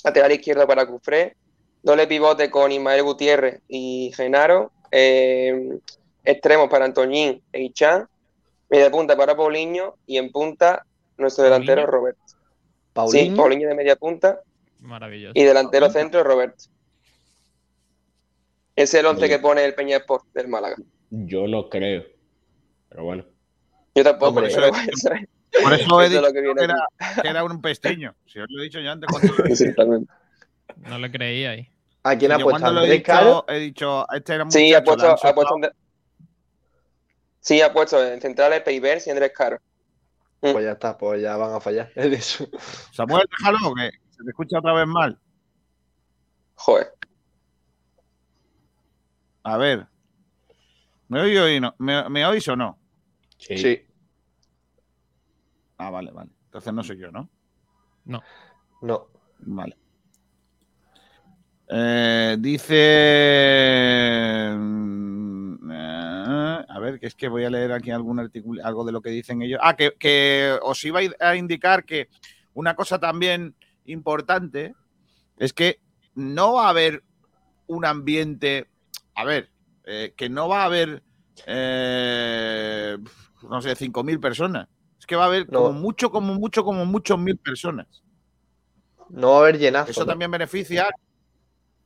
lateral 0.05 0.33
izquierdo 0.33 0.67
para 0.67 0.87
Cufré, 0.87 1.35
doble 1.83 2.07
pivote 2.07 2.51
con 2.51 2.71
Ismael 2.73 3.03
Gutiérrez 3.03 3.61
y 3.69 4.13
Genaro, 4.15 4.71
eh, 4.91 5.79
extremos 6.25 6.69
para 6.69 6.85
Antoñín 6.85 7.43
e 7.53 7.63
Ichan, 7.63 8.07
media 8.69 8.91
punta 8.91 9.17
para 9.17 9.35
Paulinho 9.35 9.97
y 10.07 10.19
en 10.19 10.31
punta 10.31 10.85
nuestro 11.17 11.45
delantero 11.45 11.87
Robert. 11.87 12.19
Sí. 13.11 13.33
Paulinho 13.35 13.69
de 13.69 13.75
media 13.75 13.97
punta 13.97 14.41
Maravilloso. 14.83 15.33
y 15.35 15.43
delantero 15.45 15.91
centro 15.91 16.23
Robert. 16.25 16.57
Es 18.77 18.93
el 18.95 19.07
once 19.07 19.27
Bien. 19.27 19.39
que 19.39 19.43
pone 19.43 19.65
el 19.65 19.75
Peña 19.75 19.99
Sport 19.99 20.27
del 20.33 20.49
Málaga. 20.49 20.77
Yo 21.11 21.47
no 21.47 21.69
creo. 21.69 22.05
Pero 22.89 23.05
bueno. 23.05 23.25
Yo 23.95 24.03
tampoco, 24.05 24.29
Hombre, 24.41 24.49
pero 24.55 24.67
eso-. 24.67 25.09
Por 25.63 25.75
eso 25.75 26.03
he 26.03 26.09
dicho 26.09 26.33
que 26.33 26.65
era, 26.65 26.87
que 27.23 27.29
era 27.29 27.45
un 27.45 27.61
pesteño. 27.61 28.15
Si 28.27 28.39
os 28.39 28.47
lo 28.49 28.61
he 28.61 28.65
dicho 28.65 28.81
yo 28.81 28.91
antes. 28.91 29.09
Cuando, 29.11 29.45
Exactamente. 29.45 30.13
No 30.77 30.99
le 30.99 31.11
creí 31.11 31.45
ahí. 31.45 31.69
¿A 32.05 32.17
quién 32.17 32.33
ha 32.33 32.39
yo 32.39 32.45
puesto? 32.47 32.61
cuando 32.63 32.81
lo 32.81 32.87
he 32.87 32.91
¿Andrés 32.91 32.99
dicho, 33.01 33.13
Caro? 33.13 33.45
he 33.49 33.59
dicho, 33.59 34.07
este 34.13 34.35
era 34.35 34.45
un 34.45 34.51
Sí, 34.51 34.75
ha 34.75 34.83
puesto, 34.83 35.07
ha 35.07 35.55
en 35.55 35.61
de- 35.61 35.73
Sí, 37.41 37.61
ha 37.61 37.73
puesto 37.73 38.05
en 38.05 38.21
centrales 38.21 38.63
Peivers 38.63 39.07
y 39.07 39.11
Andrés 39.11 39.33
Caro. 39.37 39.59
Pues 40.41 40.65
ya 40.65 40.73
está, 40.73 40.97
pues 40.99 41.23
ya 41.23 41.37
van 41.37 41.53
a 41.55 41.61
fallar. 41.61 41.93
Es 41.97 42.13
eso. 42.13 42.49
Samuel, 42.93 43.29
déjalo, 43.39 43.75
que 43.75 43.91
se 44.13 44.23
te 44.23 44.31
escucha 44.31 44.59
otra 44.59 44.73
vez 44.75 44.87
mal. 44.87 45.19
Joder. 46.55 46.93
A 49.43 49.57
ver. 49.57 49.87
¿Me 51.09 51.21
oís, 51.21 51.39
o 51.39 51.61
no? 51.61 51.75
¿Me, 51.79 52.09
me 52.09 52.25
oís 52.25 52.47
o 52.49 52.57
no? 52.57 52.79
Sí. 53.39 53.57
Sí. 53.59 53.83
Ah, 55.79 55.91
vale, 55.91 56.13
vale. 56.13 56.31
Entonces 56.45 56.73
no 56.73 56.85
soy 56.85 56.99
yo, 56.99 57.11
¿no? 57.11 57.29
No. 58.05 58.23
No. 58.83 59.09
Vale. 59.41 59.77
Eh, 61.69 62.37
dice. 62.39 62.75
mm, 64.57 65.71
eh, 65.73 66.65
a 66.69 66.79
ver, 66.79 67.01
que 67.01 67.07
es 67.07 67.15
que 67.15 67.29
voy 67.29 67.45
a 67.45 67.51
leer 67.51 67.73
aquí 67.73 67.91
algún 67.91 68.21
artículo, 68.21 68.65
algo 68.65 68.85
de 68.85 68.93
lo 68.93 69.01
que 69.01 69.11
dicen 69.11 69.43
ellos. 69.43 69.59
Ah, 69.63 69.75
que, 69.75 69.95
que 69.99 70.57
os 70.63 70.85
iba 70.85 71.01
a 71.19 71.37
indicar 71.37 71.85
que 71.85 72.09
una 72.55 72.77
cosa 72.77 73.01
también 73.01 73.57
importante 73.87 74.75
es 75.39 75.53
que 75.53 75.81
no 76.15 76.55
va 76.55 76.67
a 76.67 76.71
haber 76.71 77.03
un 77.67 77.85
ambiente. 77.85 78.69
A 79.15 79.25
ver, 79.25 79.51
eh, 79.85 80.13
que 80.17 80.29
no 80.29 80.49
va 80.49 80.63
a 80.63 80.67
haber. 80.67 81.03
eh, 81.47 82.99
no 83.49 83.61
sé, 83.63 83.75
5.000 83.75 84.21
personas. 84.21 84.69
Es 84.99 85.07
que 85.07 85.17
va 85.17 85.25
a 85.25 85.27
haber 85.27 85.51
No. 85.51 85.61
como 85.65 85.73
mucho, 85.73 86.11
como 86.11 86.35
mucho, 86.35 86.63
como 86.65 86.85
muchos 86.87 87.19
mil 87.19 87.37
personas. 87.39 87.87
No 89.09 89.31
va 89.33 89.37
a 89.37 89.41
haber 89.41 89.59
llenazo. 89.59 89.91
Eso 89.91 90.01
¿no? 90.01 90.07
también 90.07 90.31
beneficia 90.31 90.89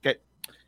que, 0.03 0.21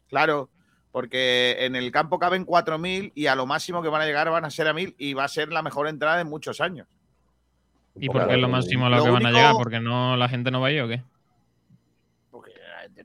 claro, 0.08 0.48
porque 0.92 1.56
en 1.60 1.76
el 1.76 1.90
campo 1.92 2.18
caben 2.18 2.44
4.000 2.46 3.12
y 3.14 3.26
a 3.26 3.34
lo 3.34 3.44
máximo 3.46 3.82
que 3.82 3.88
van 3.88 4.00
a 4.02 4.06
llegar 4.06 4.30
van 4.30 4.44
a 4.46 4.50
ser 4.50 4.66
a 4.68 4.72
1.000 4.72 4.94
y 4.96 5.12
va 5.14 5.24
a 5.24 5.28
ser 5.28 5.52
la 5.52 5.62
mejor 5.62 5.88
entrada 5.88 6.20
en 6.20 6.28
muchos 6.28 6.60
años. 6.60 6.86
¿Y 7.96 8.08
por 8.08 8.26
qué 8.26 8.34
es 8.34 8.40
lo 8.40 8.48
máximo 8.48 8.86
a 8.86 8.90
lo, 8.90 8.96
lo 8.98 9.04
que 9.04 9.10
van 9.10 9.26
a 9.26 9.30
llegar? 9.32 9.54
¿Porque 9.54 9.80
no 9.80 10.16
la 10.16 10.28
gente 10.28 10.50
no 10.50 10.60
va 10.60 10.68
a 10.68 10.72
ir 10.72 10.82
o 10.82 10.88
qué? 10.88 11.02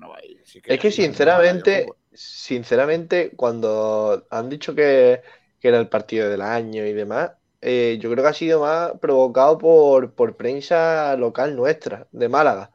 No 0.03 0.09
va 0.09 0.17
a 0.17 0.25
ir. 0.25 0.41
Es 0.65 0.79
que 0.79 0.89
no 0.89 0.91
sinceramente, 0.91 1.85
sinceramente, 2.11 3.31
cuando 3.35 4.27
han 4.29 4.49
dicho 4.49 4.75
que, 4.75 5.21
que 5.59 5.67
era 5.69 5.79
el 5.79 5.87
partido 5.89 6.29
del 6.29 6.41
año 6.41 6.85
y 6.85 6.93
demás, 6.93 7.31
eh, 7.61 7.97
yo 8.01 8.11
creo 8.11 8.23
que 8.23 8.29
ha 8.29 8.33
sido 8.33 8.59
más 8.61 8.91
provocado 8.99 9.57
por, 9.57 10.13
por 10.13 10.35
prensa 10.35 11.15
local 11.15 11.55
nuestra, 11.55 12.07
de 12.11 12.27
Málaga, 12.29 12.71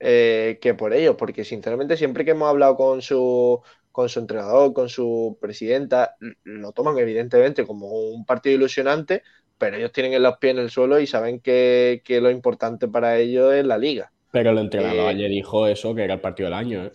eh, 0.00 0.58
que 0.62 0.74
por 0.74 0.94
ellos, 0.94 1.16
porque 1.18 1.44
sinceramente 1.44 1.96
siempre 1.96 2.24
que 2.24 2.32
hemos 2.32 2.48
hablado 2.48 2.76
con 2.76 3.02
su, 3.02 3.60
con 3.92 4.08
su 4.08 4.20
entrenador, 4.20 4.72
con 4.72 4.88
su 4.88 5.38
presidenta, 5.40 6.16
lo 6.44 6.72
toman 6.72 6.98
evidentemente 6.98 7.66
como 7.66 7.88
un 7.88 8.24
partido 8.24 8.56
ilusionante, 8.56 9.22
pero 9.58 9.76
ellos 9.76 9.92
tienen 9.92 10.22
los 10.22 10.38
pies 10.38 10.52
en 10.54 10.60
el 10.60 10.70
suelo 10.70 10.98
y 11.00 11.06
saben 11.06 11.40
que, 11.40 12.02
que 12.04 12.20
lo 12.20 12.30
importante 12.30 12.88
para 12.88 13.18
ellos 13.18 13.52
es 13.54 13.64
la 13.66 13.78
liga. 13.78 14.11
Pero 14.32 14.50
el 14.50 14.58
entrenador 14.58 15.06
Eh, 15.06 15.14
ayer 15.14 15.30
dijo 15.30 15.68
eso, 15.68 15.94
que 15.94 16.02
era 16.04 16.14
el 16.14 16.20
partido 16.20 16.48
del 16.48 16.54
año. 16.58 16.84
¿eh? 16.86 16.92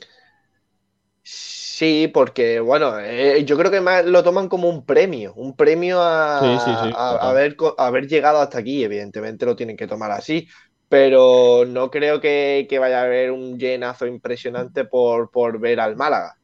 Sí, 1.23 2.07
porque 2.13 2.59
bueno, 2.61 2.97
eh, 2.99 3.43
yo 3.45 3.57
creo 3.57 3.69
que 3.69 3.81
más 3.81 4.05
lo 4.05 4.23
toman 4.23 4.47
como 4.49 4.69
un 4.69 4.85
premio, 4.85 5.33
un 5.35 5.55
premio 5.55 6.01
a, 6.01 6.39
Sí, 6.39 6.59
sí, 6.59 6.77
sí, 6.77 6.93
a- 6.93 7.27
a 7.27 7.29
total. 7.29 7.29
haber, 7.29 7.55
co- 7.57 7.75
a 7.77 7.87
haber 7.87 8.07
llegado 8.07 8.39
hasta 8.39 8.59
aquí, 8.59 8.83
evidentemente 8.83 9.45
lo 9.45 9.55
tienen 9.55 9.75
que 9.77 9.87
tomar 9.87 10.11
así, 10.11 10.47
pero 10.87 11.65
no 11.67 11.91
creo 11.91 12.21
que, 12.21 12.65
que 12.69 12.79
vaya 12.79 13.01
a 13.01 13.03
haber 13.03 13.31
un 13.31 13.59
llenazo 13.59 14.07
impresionante 14.07 14.85
por, 14.85 15.29
por 15.29 15.59
ver 15.59 15.79
al 15.81 15.95
Málaga, 15.97 16.35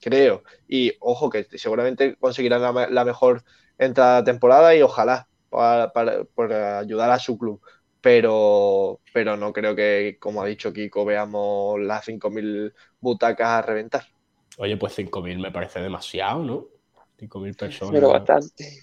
creo. 0.00 0.42
Y 0.68 0.92
ojo 1.00 1.30
que 1.30 1.44
seguramente 1.58 2.16
conseguirán 2.18 2.62
la, 2.62 2.72
me- 2.72 2.90
la 2.90 3.04
mejor 3.04 3.42
entrada 3.78 4.18
de 4.22 4.24
temporada 4.32 4.74
y 4.76 4.82
ojalá, 4.82 5.28
para- 5.48 5.92
para- 5.92 6.24
por 6.34 6.52
ayudar 6.52 7.10
a 7.10 7.18
su 7.18 7.38
club. 7.38 7.60
Pero, 8.06 9.00
pero 9.12 9.36
no 9.36 9.52
creo 9.52 9.74
que, 9.74 10.16
como 10.20 10.40
ha 10.40 10.46
dicho 10.46 10.72
Kiko, 10.72 11.04
veamos 11.04 11.80
las 11.80 12.06
5.000 12.06 12.72
butacas 13.00 13.48
a 13.48 13.62
reventar. 13.62 14.06
Oye, 14.58 14.76
pues 14.76 14.96
5.000 14.96 15.40
me 15.40 15.50
parece 15.50 15.80
demasiado, 15.80 16.44
¿no? 16.44 16.66
5.000 17.18 17.56
personas. 17.56 17.92
Pero 17.92 18.10
bastante. 18.10 18.78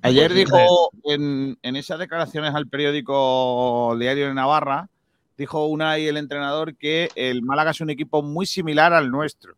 Ayer 0.00 0.28
Pues, 0.28 0.38
dijo 0.38 0.90
en, 1.04 1.58
en 1.60 1.76
esas 1.76 1.98
declaraciones 1.98 2.54
al 2.54 2.66
periódico 2.66 3.94
Diario 4.00 4.28
de 4.28 4.32
Navarra, 4.32 4.88
dijo 5.36 5.66
una 5.66 5.98
y 5.98 6.06
el 6.06 6.16
entrenador 6.16 6.76
que 6.76 7.10
el 7.14 7.42
Málaga 7.42 7.72
es 7.72 7.82
un 7.82 7.90
equipo 7.90 8.22
muy 8.22 8.46
similar 8.46 8.94
al 8.94 9.10
nuestro. 9.10 9.54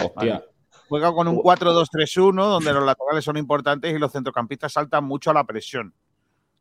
Hostia. 0.00 0.44
Juega 0.88 1.12
con 1.12 1.26
un 1.26 1.38
4-2-3-1 1.38 2.32
donde 2.32 2.72
los 2.72 2.84
laterales 2.84 3.24
son 3.24 3.38
importantes 3.38 3.92
y 3.92 3.98
los 3.98 4.12
centrocampistas 4.12 4.72
saltan 4.72 5.02
mucho 5.02 5.32
a 5.32 5.34
la 5.34 5.42
presión. 5.42 5.92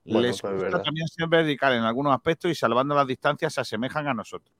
Bueno, 0.08 0.28
Les 0.28 0.42
pues 0.42 0.54
es 0.54 0.64
gusta 0.64 0.82
también 0.82 1.08
ser 1.08 1.28
vertical 1.28 1.74
en 1.74 1.84
algunos 1.84 2.14
aspectos 2.14 2.50
y 2.50 2.56
salvando 2.56 2.96
las 2.96 3.06
distancias 3.06 3.54
se 3.54 3.62
asemejan 3.62 4.08
a 4.08 4.14
nosotros. 4.14 4.56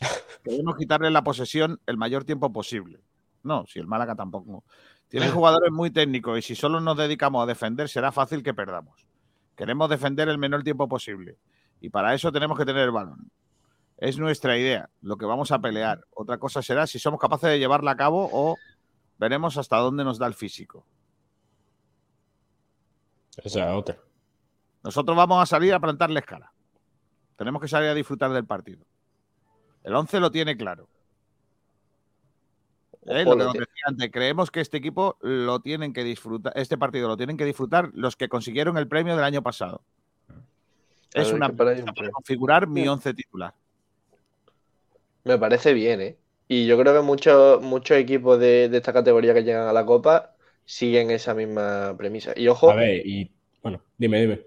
Queremos 0.44 0.76
quitarle 0.76 1.10
la 1.10 1.24
posesión 1.24 1.80
el 1.86 1.96
mayor 1.96 2.24
tiempo 2.24 2.52
posible. 2.52 3.00
No, 3.42 3.64
si 3.66 3.78
el 3.78 3.86
Málaga 3.86 4.14
tampoco. 4.14 4.64
Tienen 5.08 5.30
jugadores 5.32 5.72
muy 5.72 5.90
técnicos 5.90 6.38
y 6.38 6.42
si 6.42 6.54
solo 6.54 6.80
nos 6.80 6.96
dedicamos 6.96 7.42
a 7.42 7.46
defender 7.46 7.88
será 7.88 8.12
fácil 8.12 8.42
que 8.42 8.52
perdamos. 8.52 9.06
Queremos 9.56 9.88
defender 9.88 10.28
el 10.28 10.36
menor 10.36 10.62
tiempo 10.62 10.88
posible 10.88 11.38
y 11.80 11.88
para 11.88 12.14
eso 12.14 12.30
tenemos 12.30 12.58
que 12.58 12.66
tener 12.66 12.82
el 12.82 12.90
balón. 12.90 13.30
Es 13.96 14.18
nuestra 14.18 14.58
idea, 14.58 14.90
lo 15.00 15.16
que 15.16 15.24
vamos 15.24 15.52
a 15.52 15.58
pelear. 15.60 16.04
Otra 16.14 16.36
cosa 16.36 16.60
será 16.60 16.86
si 16.86 16.98
somos 16.98 17.18
capaces 17.18 17.48
de 17.48 17.58
llevarla 17.58 17.92
a 17.92 17.96
cabo 17.96 18.28
o 18.30 18.56
veremos 19.18 19.56
hasta 19.56 19.78
dónde 19.78 20.04
nos 20.04 20.18
da 20.18 20.26
el 20.26 20.34
físico. 20.34 20.84
Esa 23.36 23.70
es 23.70 23.76
otra. 23.76 23.98
Nosotros 24.82 25.16
vamos 25.16 25.42
a 25.42 25.46
salir 25.46 25.74
a 25.74 25.80
plantarles 25.80 26.24
cara. 26.24 26.52
Tenemos 27.36 27.60
que 27.60 27.68
salir 27.68 27.88
a 27.88 27.94
disfrutar 27.94 28.32
del 28.32 28.46
partido. 28.46 28.84
El 29.84 29.94
11 29.94 30.20
lo 30.20 30.30
tiene 30.30 30.56
claro. 30.56 30.88
¿Eh? 33.04 33.24
Lo 33.24 33.36
que 33.36 33.44
nos 33.44 33.52
decía 33.52 33.84
antes, 33.86 34.10
creemos 34.10 34.50
que 34.50 34.60
este 34.60 34.78
equipo 34.78 35.16
lo 35.20 35.60
tienen 35.60 35.92
que 35.92 36.02
disfrutar, 36.02 36.52
este 36.56 36.76
partido 36.76 37.06
lo 37.08 37.16
tienen 37.16 37.36
que 37.36 37.44
disfrutar 37.44 37.90
los 37.94 38.16
que 38.16 38.28
consiguieron 38.28 38.78
el 38.78 38.88
premio 38.88 39.14
del 39.14 39.24
año 39.24 39.42
pasado. 39.42 39.82
A 41.14 41.20
Es 41.20 41.32
una 41.32 41.48
para 41.50 41.76
para 41.84 42.10
configurar 42.10 42.66
mi 42.66 42.88
11 42.88 43.14
titular. 43.14 43.54
Me 45.24 45.38
parece 45.38 45.72
bien, 45.72 46.00
¿eh? 46.00 46.16
Y 46.48 46.66
yo 46.66 46.78
creo 46.78 46.94
que 46.94 47.00
muchos, 47.00 47.60
muchos 47.60 47.96
equipos 47.96 48.38
de, 48.38 48.68
de 48.68 48.76
esta 48.76 48.92
categoría 48.92 49.34
que 49.34 49.42
llegan 49.42 49.68
a 49.68 49.72
la 49.72 49.84
Copa 49.84 50.35
siguen 50.66 51.10
esa 51.12 51.34
misma 51.34 51.96
premisa. 51.98 52.34
Y 52.36 52.48
ojo, 52.48 52.72
A 52.72 52.74
ver, 52.74 53.06
y 53.06 53.32
bueno, 53.62 53.82
dime, 53.98 54.20
dime. 54.20 54.44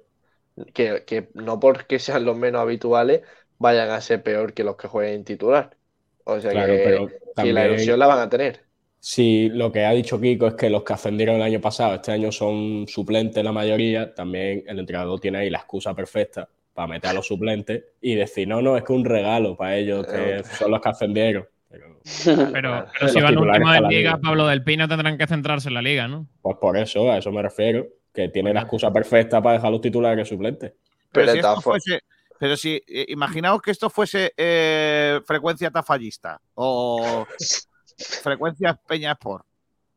que, 0.74 1.06
que 1.06 1.30
no 1.34 1.60
porque 1.60 2.00
sean 2.00 2.26
los 2.26 2.38
menos 2.38 2.62
habituales 2.62 3.22
vayan 3.58 3.90
a 3.92 4.02
ser 4.02 4.24
peor 4.24 4.54
que 4.54 4.64
los 4.64 4.78
que 4.78 4.88
jueguen 4.88 5.24
titular. 5.24 5.78
O 6.26 6.40
sea 6.40 6.52
Claro, 6.52 6.80
que, 6.82 6.82
pero 6.82 7.08
que 7.38 7.54
la 7.54 7.66
también 7.66 7.66
ilusión 7.66 8.00
la 8.00 8.08
van 8.08 8.20
a 8.20 8.30
tener. 8.30 8.68
si 9.00 9.50
lo 9.50 9.72
que 9.72 9.86
ha 9.86 9.92
dicho 9.92 10.20
Kiko 10.20 10.48
es 10.48 10.54
que 10.56 10.70
los 10.70 10.84
que 10.84 10.94
ascendieron 10.94 11.36
el 11.38 11.42
año 11.44 11.62
pasado, 11.62 11.96
este 11.96 12.12
año 12.12 12.32
son 12.32 12.86
suplentes 12.88 13.44
la 13.44 13.52
mayoría, 13.52 14.14
también 14.14 14.64
el 14.68 14.80
entrenador 14.80 15.20
tiene 15.20 15.40
ahí 15.40 15.50
la 15.50 15.60
excusa 15.60 15.94
perfecta 15.96 16.50
para 16.74 16.88
meter 16.88 17.10
a 17.12 17.14
los 17.14 17.28
suplentes 17.28 17.84
y 18.02 18.16
decir, 18.16 18.48
no, 18.48 18.62
no, 18.62 18.78
es 18.78 18.84
que 18.84 18.94
un 18.94 19.06
regalo 19.06 19.56
para 19.58 19.78
ellos, 19.78 20.06
que 20.08 20.44
son 20.44 20.72
los 20.72 20.82
que 20.82 20.90
ascendieron. 20.90 21.48
Pero, 21.70 22.02
si 23.08 23.22
van 23.22 23.38
en 23.38 23.48
la 23.48 23.58
liga, 23.58 23.90
liga. 23.90 24.18
Pablo 24.18 24.48
del 24.48 24.64
Pino 24.64 24.88
tendrán 24.88 25.18
que 25.18 25.28
centrarse 25.28 25.68
en 25.68 25.76
la 25.76 25.82
liga, 25.82 26.08
¿no? 26.08 26.28
pues 26.42 26.58
por 26.58 26.78
eso, 26.78 27.12
a 27.12 27.18
eso 27.18 27.32
me 27.32 27.42
refiero, 27.42 27.88
que 28.14 28.30
tiene 28.30 28.54
la 28.54 28.62
excusa 28.62 28.92
perfecta 28.92 29.42
para 29.42 29.56
dejar 29.56 29.72
los 29.72 29.82
titulares 29.82 30.28
suplentes. 30.28 30.74
Pero, 31.12 31.26
Pero 31.26 31.28
si, 31.28 31.34
de 31.34 31.40
esto 31.40 31.62
fuese, 31.62 32.00
pero 32.40 32.58
si 32.58 32.82
eh, 32.88 33.06
imaginaos 33.10 33.62
que 33.62 33.72
esto 33.72 33.90
fuese 33.90 34.34
eh, 34.36 35.20
frecuencia 35.26 35.70
tafallista 35.70 36.40
o 36.56 37.28
frecuencia 38.24 38.74
Peña 38.76 39.12
Sport, 39.12 39.46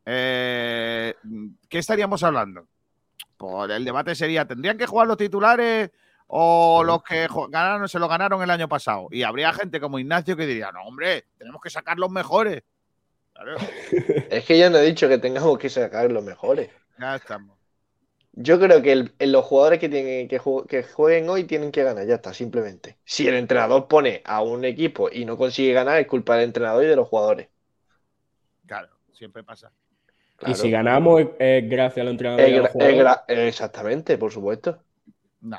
eh, 0.05 1.14
¿qué 1.68 1.79
estaríamos 1.79 2.23
hablando? 2.23 2.66
Pues 3.37 3.70
el 3.70 3.85
debate 3.85 4.14
sería, 4.14 4.45
¿tendrían 4.45 4.77
que 4.77 4.87
jugar 4.87 5.07
los 5.07 5.16
titulares 5.16 5.91
o 6.35 6.83
los 6.83 7.03
que 7.03 7.28
ganaron, 7.51 7.87
se 7.91 7.99
lo 7.99 8.09
ganaron 8.09 8.43
el 8.43 8.51
año 8.51 8.66
pasado? 8.66 9.09
Y 9.11 9.22
habría 9.22 9.53
gente 9.53 9.80
como 9.80 9.99
Ignacio 9.99 10.35
que 10.35 10.47
diría, 10.47 10.72
no, 10.72 10.83
hombre, 10.85 11.26
tenemos 11.37 11.61
que 11.61 11.68
sacar 11.68 11.99
los 11.99 12.11
mejores. 12.11 12.62
Claro, 13.35 13.57
Es 14.30 14.45
que 14.47 14.59
yo 14.59 14.70
no 14.70 14.78
he 14.78 14.83
dicho 14.87 15.09
que 15.09 15.18
tengamos 15.18 15.59
que 15.59 15.68
sacar 15.68 16.11
los 16.11 16.24
mejores. 16.24 16.70
ya 16.99 17.16
estamos. 17.16 17.59
Yo 18.35 18.59
creo 18.59 18.80
que 18.80 18.93
el- 18.93 19.12
los 19.30 19.45
jugadores 19.45 19.78
que, 19.78 19.91
tienen, 19.91 20.26
que, 20.26 20.41
ju- 20.41 20.66
que 20.66 20.83
jueguen 20.85 21.28
hoy 21.28 21.45
tienen 21.45 21.70
que 21.70 21.83
ganar, 21.83 22.07
ya 22.07 22.14
está, 22.14 22.33
simplemente. 22.33 22.97
Si 23.05 23.28
el 23.28 23.35
entrenador 23.35 23.89
pone 23.89 24.22
a 24.24 24.41
un 24.41 24.64
equipo 24.64 25.11
y 25.12 25.26
no 25.26 25.37
consigue 25.37 25.74
ganar, 25.74 25.99
es 26.01 26.07
culpa 26.07 26.37
del 26.37 26.45
entrenador 26.45 26.83
y 26.83 26.87
de 26.87 26.97
los 26.97 27.09
jugadores. 27.09 27.49
Claro, 28.66 28.89
siempre 29.12 29.45
pasa. 29.45 29.70
Y 30.47 30.55
si 30.55 30.70
ganamos 30.70 31.20
es, 31.20 31.28
es 31.39 31.68
gracias 31.70 32.05
al 32.07 32.09
entrenador 32.12 32.41
Es 32.41 32.49
y 32.49 32.55
a 32.55 32.59
los 32.61 32.66
es 32.68 32.72
jugadores. 32.72 33.49
exactamente, 33.49 34.16
por 34.16 34.33
supuesto. 34.33 34.83
No. 35.43 35.59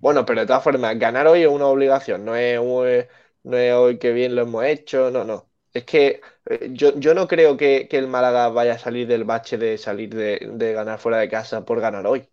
Bueno, 0.00 0.24
pero 0.24 0.40
de 0.40 0.46
todas 0.46 0.62
formas, 0.62 0.98
ganar 0.98 1.26
hoy 1.26 1.42
es 1.42 1.48
una 1.48 1.66
obligación, 1.66 2.24
no 2.24 2.36
es, 2.36 2.58
un- 2.58 3.06
no 3.44 3.56
es 3.56 3.72
hoy 3.74 3.98
que 3.98 4.12
bien 4.12 4.34
lo 4.36 4.42
hemos 4.42 4.64
hecho, 4.64 5.10
no, 5.10 5.24
no. 5.24 5.50
Es 5.72 5.84
que 5.84 6.20
eh, 6.46 6.68
yo, 6.72 6.98
yo 6.98 7.14
no 7.14 7.26
creo 7.28 7.56
que, 7.56 7.88
que 7.88 7.98
el 7.98 8.06
Málaga 8.08 8.48
vaya 8.48 8.74
a 8.74 8.78
salir 8.78 9.06
del 9.08 9.24
bache 9.24 9.58
de 9.58 9.76
salir 9.78 10.14
de, 10.14 10.50
de 10.54 10.72
ganar 10.72 10.98
fuera 11.00 11.18
de 11.18 11.28
casa 11.28 11.64
por 11.64 11.80
ganar 11.80 12.06
hoy. 12.06 12.28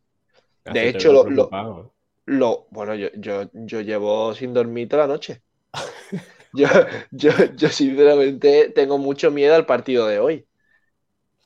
Así 0.66 0.88
de 0.88 0.90
hecho, 0.90 1.26
lo- 1.30 1.58
¿eh? 1.62 1.92
Lo, 2.28 2.68
bueno, 2.72 2.96
yo, 2.96 3.10
yo, 3.16 3.50
yo 3.54 3.82
llevo 3.82 4.34
sin 4.36 4.54
dormir 4.54 4.90
toda 4.90 5.04
la 5.08 5.14
noche. 5.14 5.44
Yo, 6.54 6.68
yo, 7.12 7.32
yo 7.56 7.70
sinceramente 7.70 8.70
tengo 8.76 8.98
mucho 8.98 9.30
miedo 9.32 9.56
al 9.56 9.66
partido 9.66 10.08
de 10.08 10.20
hoy. 10.20 10.48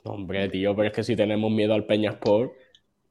Hombre, 0.04 0.48
tío, 0.50 0.76
pero 0.76 0.88
es 0.88 0.94
que 0.94 1.02
si 1.02 1.16
tenemos 1.16 1.50
miedo 1.50 1.72
al 1.74 1.86
Peñasport, 1.86 2.52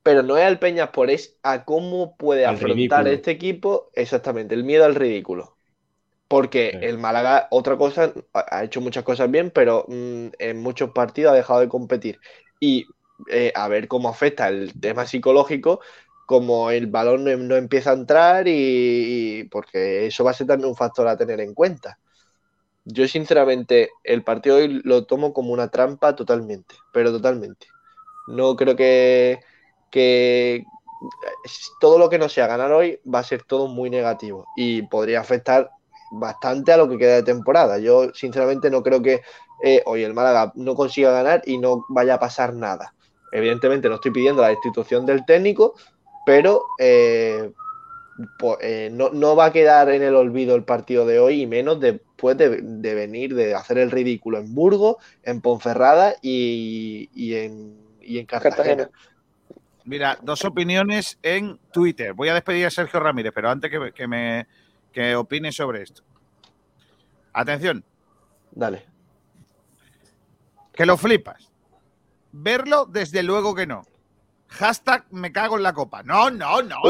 Pero 0.09 0.23
no 0.23 0.37
es 0.37 0.45
al 0.45 0.59
Peñaspor, 0.59 1.11
es 1.11 1.37
a 1.43 1.65
cómo 1.65 2.17
puede 2.17 2.45
afrontar 2.47 3.07
ridículo. 3.07 3.15
este 3.15 3.31
equipo, 3.31 3.91
exactamente, 3.93 4.55
el 4.55 4.63
miedo 4.63 4.85
al 4.85 4.95
ridículo. 4.95 5.57
Porque 6.27 6.77
Sí. 6.77 6.79
el 6.81 6.97
Málaga, 6.99 7.47
otra 7.51 7.77
cosa, 7.77 8.13
ha 8.33 8.63
hecho 8.63 8.81
muchas 8.81 9.03
cosas 9.05 9.31
bien, 9.31 9.51
pero 9.51 9.85
mm, 9.87 10.27
en 10.39 10.59
muchos 10.61 10.91
partidos 10.91 11.33
ha 11.33 11.35
dejado 11.35 11.61
de 11.61 11.69
competir. 11.69 12.19
Y 12.59 12.87
eh, 13.31 13.51
a 13.55 13.67
ver 13.69 13.87
cómo 13.87 14.09
afecta 14.09 14.49
el 14.49 14.79
tema 14.79 15.07
psicológico, 15.07 15.81
como 16.25 16.71
el 16.71 16.87
balón 16.87 17.25
no, 17.25 17.35
no 17.37 17.55
empieza 17.57 17.91
a 17.91 17.93
entrar 17.95 18.47
y, 18.47 19.41
y- 19.41 19.43
porque 19.45 20.07
eso 20.07 20.23
va 20.25 20.31
a 20.31 20.33
ser 20.35 20.47
también 20.47 20.69
un 20.69 20.75
factor 20.77 21.07
a 21.07 21.17
tener 21.17 21.39
en 21.41 21.53
cuenta. 21.55 21.99
Yo 22.85 23.07
sinceramente 23.07 23.89
el 24.03 24.23
partido 24.23 24.57
de 24.57 24.63
hoy 24.63 24.81
lo 24.83 25.05
tomo 25.05 25.33
como 25.33 25.53
una 25.53 25.69
trampa 25.69 26.15
totalmente, 26.15 26.75
pero 26.93 27.11
totalmente. 27.11 27.67
No 28.27 28.55
creo 28.55 28.75
que, 28.75 29.39
que 29.89 30.63
todo 31.79 31.97
lo 31.97 32.09
que 32.09 32.19
no 32.19 32.29
sea 32.29 32.47
ganar 32.47 32.71
hoy 32.71 32.99
va 33.11 33.19
a 33.19 33.23
ser 33.23 33.43
todo 33.43 33.67
muy 33.67 33.89
negativo 33.89 34.45
y 34.55 34.81
podría 34.83 35.21
afectar 35.21 35.71
bastante 36.11 36.73
a 36.73 36.77
lo 36.77 36.89
que 36.89 36.97
queda 36.97 37.15
de 37.15 37.23
temporada. 37.23 37.77
Yo 37.79 38.13
sinceramente 38.13 38.69
no 38.69 38.83
creo 38.83 39.01
que 39.01 39.21
eh, 39.63 39.81
hoy 39.85 40.03
el 40.03 40.13
Málaga 40.13 40.51
no 40.55 40.75
consiga 40.75 41.11
ganar 41.11 41.41
y 41.45 41.57
no 41.57 41.85
vaya 41.89 42.15
a 42.15 42.19
pasar 42.19 42.53
nada. 42.53 42.93
Evidentemente 43.31 43.89
no 43.89 43.95
estoy 43.95 44.11
pidiendo 44.11 44.41
la 44.41 44.49
destitución 44.49 45.05
del 45.05 45.25
técnico, 45.25 45.75
pero 46.25 46.65
eh, 46.79 47.51
eh, 48.61 48.89
no, 48.91 49.09
no 49.09 49.35
va 49.35 49.45
a 49.45 49.53
quedar 49.53 49.89
en 49.89 50.01
el 50.01 50.15
olvido 50.15 50.55
el 50.55 50.63
partido 50.63 51.05
de 51.05 51.19
hoy 51.19 51.43
y 51.43 51.47
menos 51.47 51.79
después 51.79 52.37
de, 52.37 52.61
de 52.61 52.95
venir, 52.95 53.35
de 53.35 53.53
hacer 53.53 53.77
el 53.77 53.91
ridículo 53.91 54.39
en 54.39 54.53
Burgos, 54.53 54.97
en 55.23 55.41
Ponferrada 55.41 56.15
y, 56.21 57.09
y 57.13 57.35
en, 57.35 57.77
y 58.01 58.19
en 58.19 58.25
Cartagena. 58.25 58.55
Cartagena. 58.55 58.91
Mira, 59.89 60.19
dos 60.21 60.45
opiniones 60.45 61.17
en 61.23 61.57
Twitter. 61.73 62.13
Voy 62.13 62.29
a 62.29 62.35
despedir 62.35 62.67
a 62.67 62.69
Sergio 62.69 62.99
Ramírez, 62.99 63.31
pero 63.33 63.49
antes 63.49 63.71
que, 63.71 63.79
me- 63.79 63.91
que 63.91 64.07
me 64.07 64.47
que 64.93 65.15
opine 65.15 65.51
sobre 65.51 65.81
esto. 65.81 66.03
Atención, 67.33 67.83
Dale. 68.51 68.85
que 70.73 70.85
lo 70.85 70.95
flipas. 70.95 71.51
Verlo, 72.31 72.85
desde 72.85 73.23
luego 73.23 73.55
que 73.55 73.65
no. 73.65 73.81
Hashtag 74.49 75.11
me 75.11 75.31
cago 75.31 75.57
en 75.57 75.63
la 75.63 75.73
copa. 75.73 76.03
No, 76.03 76.29
no, 76.29 76.61
no. 76.61 76.77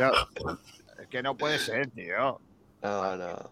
No. 0.00 0.10
no. 0.44 0.58
Es 1.00 1.08
que 1.08 1.22
no 1.22 1.36
puede 1.36 1.58
ser, 1.58 1.90
tío. 1.90 2.40
No, 2.82 3.16
no. 3.16 3.50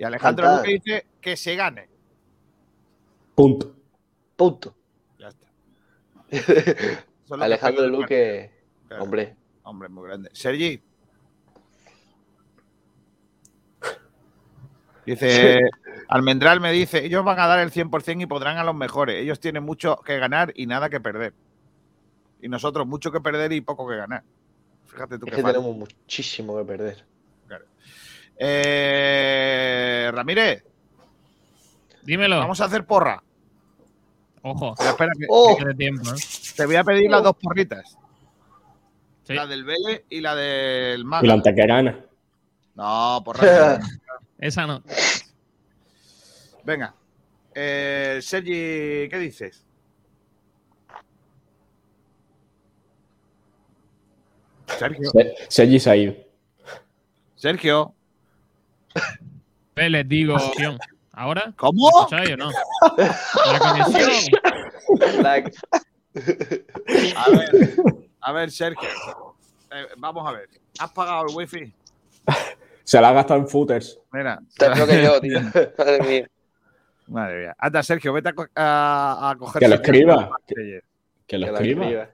Y 0.00 0.04
Alejandro 0.04 0.46
Cantar. 0.46 0.66
Luque 0.66 0.80
dice 0.82 1.06
que 1.20 1.36
se 1.36 1.54
gane. 1.54 1.86
punto. 3.34 3.76
Punto. 4.34 4.74
Ya 5.18 5.28
está. 5.28 5.46
Que 7.30 7.34
Alejandro 7.44 7.86
Luque, 7.86 8.50
hombre. 8.98 9.36
Hombre, 9.62 9.88
muy 9.90 10.08
grande. 10.08 10.30
Sergi, 10.32 10.82
Dice, 15.06 15.60
Almendral 16.08 16.60
me 16.60 16.72
dice, 16.72 17.04
ellos 17.04 17.24
van 17.24 17.38
a 17.38 17.46
dar 17.46 17.58
el 17.60 17.70
100% 17.70 18.22
y 18.22 18.26
podrán 18.26 18.56
a 18.58 18.64
los 18.64 18.74
mejores. 18.74 19.16
Ellos 19.22 19.38
tienen 19.38 19.62
mucho 19.62 19.96
que 19.98 20.18
ganar 20.18 20.52
y 20.56 20.66
nada 20.66 20.88
que 20.88 21.00
perder. 21.00 21.34
Y 22.40 22.48
nosotros 22.48 22.86
mucho 22.86 23.12
que 23.12 23.20
perder 23.20 23.52
y 23.52 23.60
poco 23.60 23.86
que 23.88 23.96
ganar. 23.96 24.24
Fíjate 24.86 25.18
tú 25.18 25.26
Es 25.26 25.34
que 25.34 25.42
falta. 25.42 25.58
tenemos 25.58 25.76
muchísimo 25.76 26.56
que 26.58 26.64
perder. 26.64 27.04
Eh, 28.42 30.10
Ramírez, 30.14 30.64
Dímelo. 32.02 32.38
vamos 32.38 32.58
a 32.62 32.64
hacer 32.64 32.86
porra. 32.86 33.22
Ojo. 34.42 34.74
Pero 34.78 34.90
espera, 34.90 35.12
que 35.18 35.26
¡Oh! 35.28 35.56
que 35.58 35.64
de 35.66 35.74
tiempo, 35.74 36.08
¿eh? 36.10 36.16
te 36.56 36.64
voy 36.64 36.76
a 36.76 36.84
pedir 36.84 37.10
las 37.10 37.22
dos 37.22 37.36
porritas. 37.36 37.98
Sí. 39.24 39.34
La 39.34 39.46
del 39.46 39.64
Vélez 39.64 40.04
y 40.08 40.22
la 40.22 40.34
del 40.34 41.00
Y 41.00 41.02
la 41.02 41.08
Málaga. 41.08 41.34
antequerana. 41.34 42.00
No, 42.76 43.20
porra. 43.22 43.78
Esa 44.38 44.66
no. 44.66 44.82
Venga. 46.64 46.94
Eh, 47.54 48.20
Sergi, 48.22 49.06
¿qué 49.10 49.18
dices? 49.18 49.66
Sergio. 54.66 55.10
Se- 55.10 55.34
Sergi 55.48 55.80
se 55.80 55.90
ha 55.90 55.96
Sergio. 58.94 59.26
Vélez, 59.74 60.08
digo. 60.08 60.34
opción. 60.36 60.78
¿Ahora? 61.12 61.52
¿Cómo? 61.56 61.88
¿Escucháis 61.90 62.30
o 62.32 62.36
no? 62.36 62.50
La 63.46 63.58
conexión. 63.58 64.10
La- 65.22 65.50
A 67.16 67.30
ver, 67.30 67.76
a 68.20 68.32
ver, 68.32 68.50
Sergio. 68.50 68.88
Eh, 69.72 69.86
vamos 69.98 70.26
a 70.28 70.32
ver. 70.32 70.48
¿Has 70.78 70.90
pagado 70.92 71.26
el 71.28 71.34
wifi? 71.36 71.72
Se 72.84 73.00
la 73.00 73.10
ha 73.10 73.12
gastado 73.12 73.40
en 73.40 73.48
footers. 73.48 73.98
Mira. 74.12 74.40
Te 74.56 74.70
creo 74.70 74.86
que 74.86 75.02
yo, 75.02 75.20
tío. 75.20 75.40
Madre 75.78 76.00
mía. 76.02 76.30
Madre 77.06 77.40
mía. 77.42 77.54
Anda, 77.58 77.82
Sergio, 77.82 78.12
vete 78.12 78.30
a, 78.30 78.32
co- 78.32 78.48
a- 78.56 79.30
a 79.30 79.36
coger. 79.36 79.60
Que 79.60 79.68
lo 79.68 79.74
escriba. 79.76 80.30
Se 80.48 80.82
Que 81.26 81.38
lo 81.38 81.46
que 81.46 81.52
la 81.52 81.58
escriba. 81.58 81.84
escriba. 81.84 82.08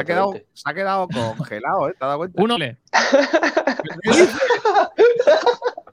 ha 0.00 0.04
quedado, 0.04 0.32
se 0.52 0.70
ha 0.70 0.74
quedado 0.74 1.08
congelado, 1.08 1.88
¿eh? 1.88 1.92
¿Te 1.96 2.04
has 2.04 2.08
dado 2.08 2.18
cuenta? 2.18 2.42
Uno 2.42 2.58
le. 2.58 2.76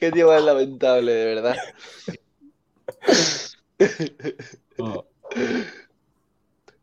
Qué 0.00 0.10
tío 0.10 0.28
más 0.28 0.42
lamentable, 0.42 1.12
de 1.12 1.24
verdad. 1.34 1.56
Oh. 4.78 5.04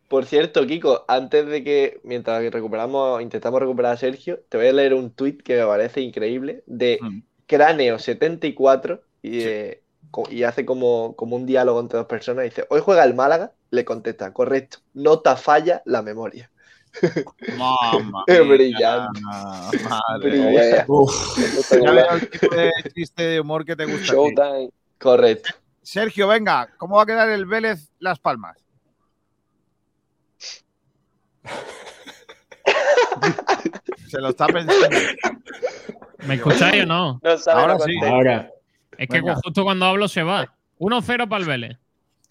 Por 0.08 0.26
cierto, 0.26 0.66
Kiko, 0.66 1.06
antes 1.08 1.46
de 1.46 1.64
que, 1.64 2.00
mientras 2.04 2.42
que 2.42 2.50
recuperamos, 2.50 3.22
intentamos 3.22 3.60
recuperar 3.60 3.94
a 3.94 3.98
Sergio, 3.98 4.40
te 4.50 4.58
voy 4.58 4.68
a 4.68 4.74
leer 4.74 4.94
un 4.96 5.12
tuit 5.12 5.42
que 5.44 5.58
me 5.58 5.66
parece 5.66 6.02
increíble 6.02 6.64
de 6.66 6.98
Mm. 7.02 7.20
Cráneo74 7.48 9.02
y, 9.22 9.42
eh, 9.42 9.82
co- 10.10 10.28
y 10.32 10.44
hace 10.44 10.66
como, 10.66 11.16
como 11.16 11.36
un 11.36 11.46
diálogo 11.46 11.80
entre 11.80 11.98
dos 12.00 12.08
personas. 12.08 12.46
Dice, 12.46 12.66
hoy 12.70 12.82
juega 12.82 13.04
el 13.04 13.14
Málaga, 13.14 13.52
le 13.70 13.86
contesta, 13.86 14.34
correcto, 14.34 14.80
nota 14.96 15.36
falla 15.36 15.84
la 15.86 16.02
memoria. 16.02 16.50
Mamma 17.58 18.24
Es 18.28 18.40
mía, 18.40 18.48
brillante. 18.50 19.22
Madre. 19.22 20.30
Brillante. 20.30 20.86
Uf. 20.88 21.38
Ya 21.82 21.92
veo 21.92 22.12
el 22.12 22.30
tipo 22.30 22.56
de 22.56 22.72
chiste 22.94 23.24
de 23.24 23.40
humor 23.40 23.66
que 23.66 23.76
te 23.76 23.86
gusta. 23.86 24.14
Showtime. 24.14 24.70
Correcto. 25.00 25.54
Sergio, 25.82 26.28
venga, 26.28 26.70
¿cómo 26.78 26.98
va 26.98 27.04
a 27.04 27.06
quedar 27.06 27.30
el 27.30 27.46
Vélez 27.46 27.90
Las 28.00 28.20
Palmas? 28.20 28.58
Se 34.08 34.20
lo 34.20 34.30
está 34.30 34.48
pensando. 34.48 34.88
¿Me 36.28 36.36
escucháis 36.36 36.84
o 36.84 36.86
no? 36.86 37.22
Ahora 37.54 37.78
sí. 37.80 37.98
Ahora. 38.04 38.50
Es 38.98 39.08
que 39.08 39.22
Venga. 39.22 39.36
justo 39.36 39.64
cuando 39.64 39.86
hablo 39.86 40.08
se 40.08 40.24
va. 40.24 40.54
1-0 40.80 41.30
para 41.30 41.42
el 41.42 41.48
Vélez. 41.48 41.78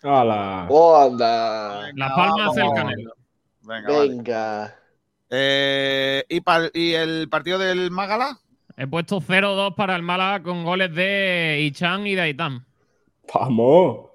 Hola. 0.03 0.67
Oh, 0.69 0.97
anda. 0.97 1.91
La 1.95 2.09
Palma 2.15 2.47
hace 2.49 2.61
el 2.61 2.67
vamos. 2.67 2.79
Canelo. 2.81 3.13
Venga, 3.69 3.89
vale. 3.93 4.09
Venga. 4.09 4.75
Eh, 5.31 6.25
¿y, 6.29 6.41
pal- 6.41 6.71
¿Y 6.73 6.95
el 6.95 7.29
partido 7.29 7.59
del 7.59 7.91
Mágala? 7.91 8.39
He 8.77 8.87
puesto 8.87 9.21
0-2 9.21 9.75
para 9.75 9.97
el 9.97 10.03
Málaga 10.03 10.43
con 10.43 10.64
goles 10.64 10.95
de 10.95 11.59
Ichan 11.62 12.07
y 12.07 12.14
de 12.14 12.23
Aitán. 12.23 12.64
Vamos. 13.35 14.07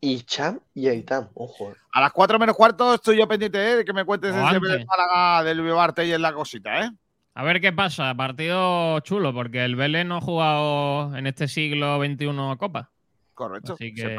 Y 0.00 0.20
Cham 0.22 0.60
y 0.74 0.86
Aitam, 0.88 1.28
ojo. 1.34 1.72
A 1.92 2.00
las 2.00 2.12
4 2.12 2.38
menos 2.38 2.54
cuarto 2.54 2.94
estoy 2.94 3.16
yo 3.18 3.26
pendiente 3.26 3.58
¿eh? 3.58 3.76
de 3.76 3.84
que 3.84 3.92
me 3.94 4.04
cuentes 4.04 4.32
O 4.34 4.48
ese. 4.48 4.58
Vélez 4.60 4.86
Málaga 4.86 5.42
del 5.42 5.62
Vivarte 5.62 6.06
y 6.06 6.12
en 6.12 6.22
la 6.22 6.32
cosita, 6.32 6.84
¿eh? 6.84 6.90
A 7.34 7.42
ver 7.42 7.60
qué 7.60 7.72
pasa. 7.72 8.14
Partido 8.14 9.00
chulo, 9.00 9.32
porque 9.34 9.64
el 9.64 9.74
Vélez 9.74 10.06
no 10.06 10.18
ha 10.18 10.20
jugado 10.20 11.16
en 11.16 11.26
este 11.26 11.48
siglo 11.48 11.98
XXI 11.98 12.56
Copa. 12.58 12.92
Correcto. 13.36 13.74
Así 13.74 13.92
que- 13.92 14.16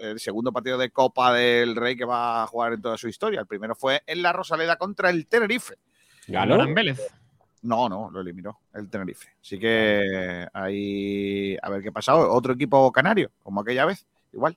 el 0.00 0.18
segundo 0.18 0.50
partido 0.52 0.76
de 0.76 0.90
Copa 0.90 1.32
del 1.32 1.76
Rey 1.76 1.96
que 1.96 2.04
va 2.04 2.42
a 2.42 2.46
jugar 2.48 2.72
en 2.72 2.82
toda 2.82 2.98
su 2.98 3.06
historia. 3.06 3.38
El 3.38 3.46
primero 3.46 3.76
fue 3.76 4.02
en 4.04 4.22
la 4.22 4.32
Rosaleda 4.32 4.74
contra 4.74 5.08
el 5.08 5.28
Tenerife. 5.28 5.76
¿Ganó? 6.26 6.56
Gran 6.56 6.74
Vélez. 6.74 7.00
No, 7.62 7.88
no, 7.88 8.10
lo 8.10 8.20
eliminó 8.20 8.58
el 8.74 8.90
Tenerife. 8.90 9.28
Así 9.40 9.56
que 9.56 10.48
ahí, 10.52 11.56
a 11.62 11.70
ver 11.70 11.80
qué 11.80 11.92
pasa. 11.92 12.16
Otro 12.16 12.54
equipo 12.54 12.90
canario, 12.90 13.30
como 13.44 13.60
aquella 13.60 13.84
vez, 13.84 14.04
igual. 14.32 14.56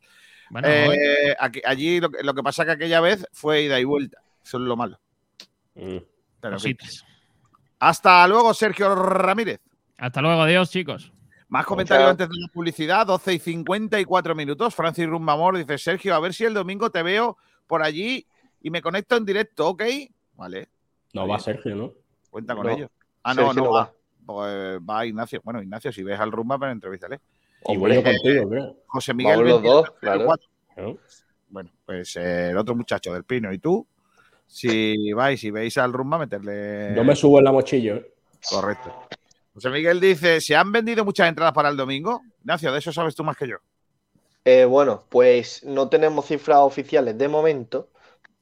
Bueno, 0.49 0.67
Eh, 0.67 0.87
hoy- 0.89 1.35
aquí- 1.39 1.61
allí 1.63 1.99
lo, 1.99 2.09
que- 2.09 2.23
lo 2.23 2.33
que 2.33 2.41
pasa 2.41 2.65
que 2.65 2.71
aquella 2.71 3.01
vez 3.01 3.27
fue 3.31 3.61
ida 3.61 3.79
y 3.79 3.83
vuelta. 3.83 4.23
Eso 4.43 4.57
es 4.57 4.63
lo 4.63 4.75
malo. 4.75 4.99
Mm. 5.75 5.97
Pero, 6.41 6.57
en. 6.57 7.03
Hasta 7.77 8.27
luego, 8.27 8.55
Sergio 8.55 8.95
Ramírez. 8.95 9.59
Hasta 9.99 10.19
luego, 10.23 10.41
adiós, 10.41 10.71
chicos. 10.71 11.13
Más 11.49 11.65
comentarios 11.65 12.03
Chao. 12.05 12.11
antes 12.11 12.29
de 12.29 12.35
la 12.39 12.47
publicidad, 12.53 13.05
12 13.07 13.33
y 13.33 13.39
54 13.39 14.35
minutos. 14.35 14.75
Francis 14.75 15.07
Rumbamor 15.07 15.57
dice, 15.57 15.77
Sergio, 15.77 16.13
a 16.15 16.19
ver 16.19 16.33
si 16.33 16.45
el 16.45 16.53
domingo 16.53 16.89
te 16.91 17.01
veo 17.03 17.37
por 17.67 17.81
allí 17.81 18.25
y 18.61 18.69
me 18.69 18.81
conecto 18.81 19.15
en 19.17 19.25
directo, 19.25 19.69
¿ok? 19.69 19.83
Vale, 20.35 20.69
No 21.13 21.27
va 21.27 21.39
Sergio, 21.39 21.75
¿no? 21.75 21.91
cuenta 22.29 22.55
con 22.55 22.67
No, 22.67 22.73
ello. 22.73 22.91
Ah, 23.23 23.33
no, 23.33 23.47
Sergio 23.47 23.63
no 23.63 23.71
va. 23.71 23.79
va. 23.85 23.93
Pues 24.25 24.79
va 24.87 25.05
Ignacio. 25.07 25.41
Bueno, 25.43 25.61
Ignacio, 25.61 25.91
si 25.91 26.03
ves 26.03 26.19
al 26.19 26.31
Rumba, 26.31 26.59
pero 26.59 26.71
entrevístale. 26.71 27.19
Y 27.67 27.77
voy 27.77 27.95
yo 27.95 28.03
contigo, 28.03 28.47
creo. 28.49 28.75
José 28.85 29.13
Miguel. 29.15 29.39
Los 29.39 29.43
22, 29.61 29.63
dos, 29.63 29.91
claro. 29.99 30.25
34. 30.27 30.49
¿No? 30.77 30.97
Bueno, 31.49 31.71
pues 31.85 32.15
eh, 32.15 32.51
el 32.51 32.57
otro 32.57 32.75
muchacho 32.75 33.11
del 33.11 33.23
Pino 33.23 33.51
y 33.51 33.57
tú, 33.57 33.85
si 34.45 35.11
vais 35.13 35.43
y 35.43 35.49
veis 35.49 35.77
al 35.79 35.91
Rumba, 35.91 36.19
meterle... 36.19 36.93
Yo 36.95 37.03
me 37.03 37.15
subo 37.15 37.39
en 37.39 37.45
la 37.45 37.51
mochila. 37.51 37.95
¿eh? 37.95 38.13
Correcto. 38.51 38.93
José 39.59 39.69
Miguel 39.71 39.99
dice, 39.99 40.39
¿se 40.39 40.55
han 40.55 40.71
vendido 40.71 41.03
muchas 41.03 41.27
entradas 41.27 41.53
para 41.53 41.67
el 41.67 41.75
domingo? 41.75 42.21
Ignacio, 42.39 42.71
de 42.71 42.79
eso 42.79 42.93
sabes 42.93 43.13
tú 43.13 43.25
más 43.25 43.35
que 43.35 43.47
yo. 43.49 43.57
Eh, 44.45 44.65
bueno, 44.65 45.05
pues 45.09 45.63
no 45.63 45.89
tenemos 45.89 46.25
cifras 46.27 46.59
oficiales 46.59 47.17
de 47.17 47.27
momento, 47.27 47.91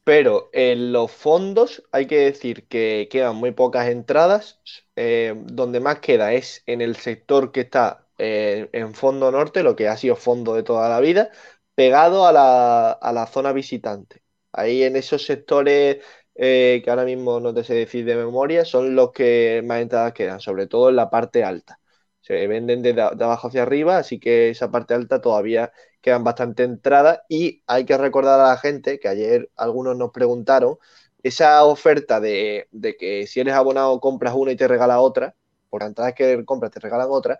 pero 0.03 0.49
en 0.53 0.93
los 0.93 1.11
fondos 1.11 1.84
hay 1.91 2.07
que 2.07 2.18
decir 2.20 2.68
que 2.68 3.09
quedan 3.11 3.36
muy 3.38 3.51
pocas 3.51 3.88
entradas. 3.89 4.61
eh, 4.95 5.36
donde 5.38 5.80
más 5.82 5.99
queda 6.01 6.34
es 6.34 6.63
en 6.68 6.82
el 6.82 6.97
sector 6.97 7.51
que 7.51 7.61
está 7.61 8.07
eh, 8.20 8.70
en 8.74 8.93
fondo 8.95 9.32
norte, 9.32 9.63
lo 9.63 9.76
que 9.76 9.88
ha 9.89 9.97
sido 9.97 10.15
fondo 10.18 10.55
de 10.55 10.63
toda 10.63 10.89
la 10.89 10.99
vida, 11.01 11.32
pegado 11.76 12.28
a 12.28 12.34
la, 12.34 12.91
a 12.93 13.13
la 13.13 13.28
zona 13.28 13.53
visitante. 13.53 14.24
Ahí 14.53 14.84
en 14.84 14.95
esos 14.97 15.26
sectores 15.26 15.97
eh, 16.38 16.81
que 16.83 16.89
ahora 16.89 17.05
mismo 17.05 17.39
no 17.39 17.53
te 17.53 17.63
sé 17.63 17.73
decir 17.73 18.05
de 18.05 18.15
memoria, 18.15 18.65
son 18.65 18.95
los 18.95 19.11
que 19.11 19.63
más 19.65 19.81
entradas 19.81 20.13
quedan, 20.13 20.39
sobre 20.39 20.67
todo 20.67 20.89
en 20.89 20.95
la 20.95 21.09
parte 21.09 21.43
alta. 21.43 21.79
Se 22.21 22.47
venden 22.47 22.81
de, 22.83 23.01
abajo 23.01 23.47
hacia 23.47 23.63
arriba, 23.63 23.97
así 23.97 24.19
que 24.19 24.49
esa 24.49 24.69
parte 24.71 24.93
alta 24.93 25.21
todavía 25.21 25.71
quedan 26.01 26.23
bastante 26.23 26.63
entradas 26.63 27.21
y 27.29 27.63
hay 27.67 27.85
que 27.85 27.97
recordar 27.97 28.39
a 28.39 28.49
la 28.49 28.57
gente 28.57 28.99
que 28.99 29.07
ayer 29.07 29.49
algunos 29.55 29.95
nos 29.97 30.11
preguntaron 30.11 30.77
esa 31.23 31.63
oferta 31.65 32.19
de, 32.19 32.67
de 32.71 32.95
que 32.97 33.27
si 33.27 33.39
eres 33.39 33.53
abonado 33.53 33.99
compras 33.99 34.33
una 34.35 34.51
y 34.51 34.55
te 34.55 34.67
regala 34.67 34.99
otra, 35.01 35.35
por 35.69 35.83
entradas 35.83 36.13
que 36.13 36.45
compras 36.45 36.71
te 36.71 36.79
regalan 36.79 37.07
otra, 37.09 37.39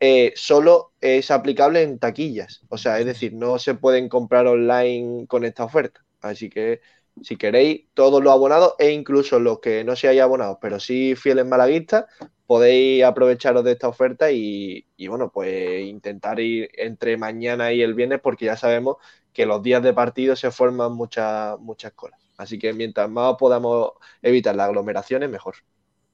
eh, 0.00 0.32
solo 0.36 0.92
es 1.00 1.30
aplicable 1.30 1.82
en 1.82 1.98
taquillas. 1.98 2.62
O 2.68 2.78
sea, 2.78 2.98
es 3.00 3.06
decir, 3.06 3.32
no 3.34 3.58
se 3.58 3.74
pueden 3.74 4.08
comprar 4.08 4.46
online 4.46 5.26
con 5.26 5.44
esta 5.44 5.64
oferta. 5.64 6.04
Así 6.20 6.50
que 6.50 6.80
si 7.22 7.36
queréis, 7.36 7.86
todos 7.94 8.22
los 8.22 8.32
abonados 8.32 8.74
e 8.78 8.92
incluso 8.92 9.38
los 9.38 9.60
que 9.60 9.84
no 9.84 9.96
seáis 9.96 10.20
abonados, 10.20 10.58
pero 10.60 10.80
sí 10.80 11.14
fieles 11.16 11.46
malaguistas, 11.46 12.06
podéis 12.46 13.04
aprovecharos 13.04 13.64
de 13.64 13.72
esta 13.72 13.88
oferta 13.88 14.30
y, 14.30 14.86
y, 14.96 15.06
bueno, 15.08 15.30
pues 15.30 15.84
intentar 15.84 16.40
ir 16.40 16.70
entre 16.74 17.16
mañana 17.16 17.72
y 17.72 17.82
el 17.82 17.94
viernes 17.94 18.20
porque 18.20 18.46
ya 18.46 18.56
sabemos 18.56 18.96
que 19.32 19.46
los 19.46 19.62
días 19.62 19.82
de 19.82 19.92
partido 19.92 20.34
se 20.34 20.50
forman 20.50 20.92
muchas, 20.92 21.58
muchas 21.60 21.92
colas. 21.92 22.18
Así 22.38 22.58
que 22.58 22.72
mientras 22.72 23.10
más 23.10 23.34
podamos 23.38 23.92
evitar 24.22 24.54
las 24.56 24.68
aglomeraciones, 24.68 25.28
mejor. 25.28 25.56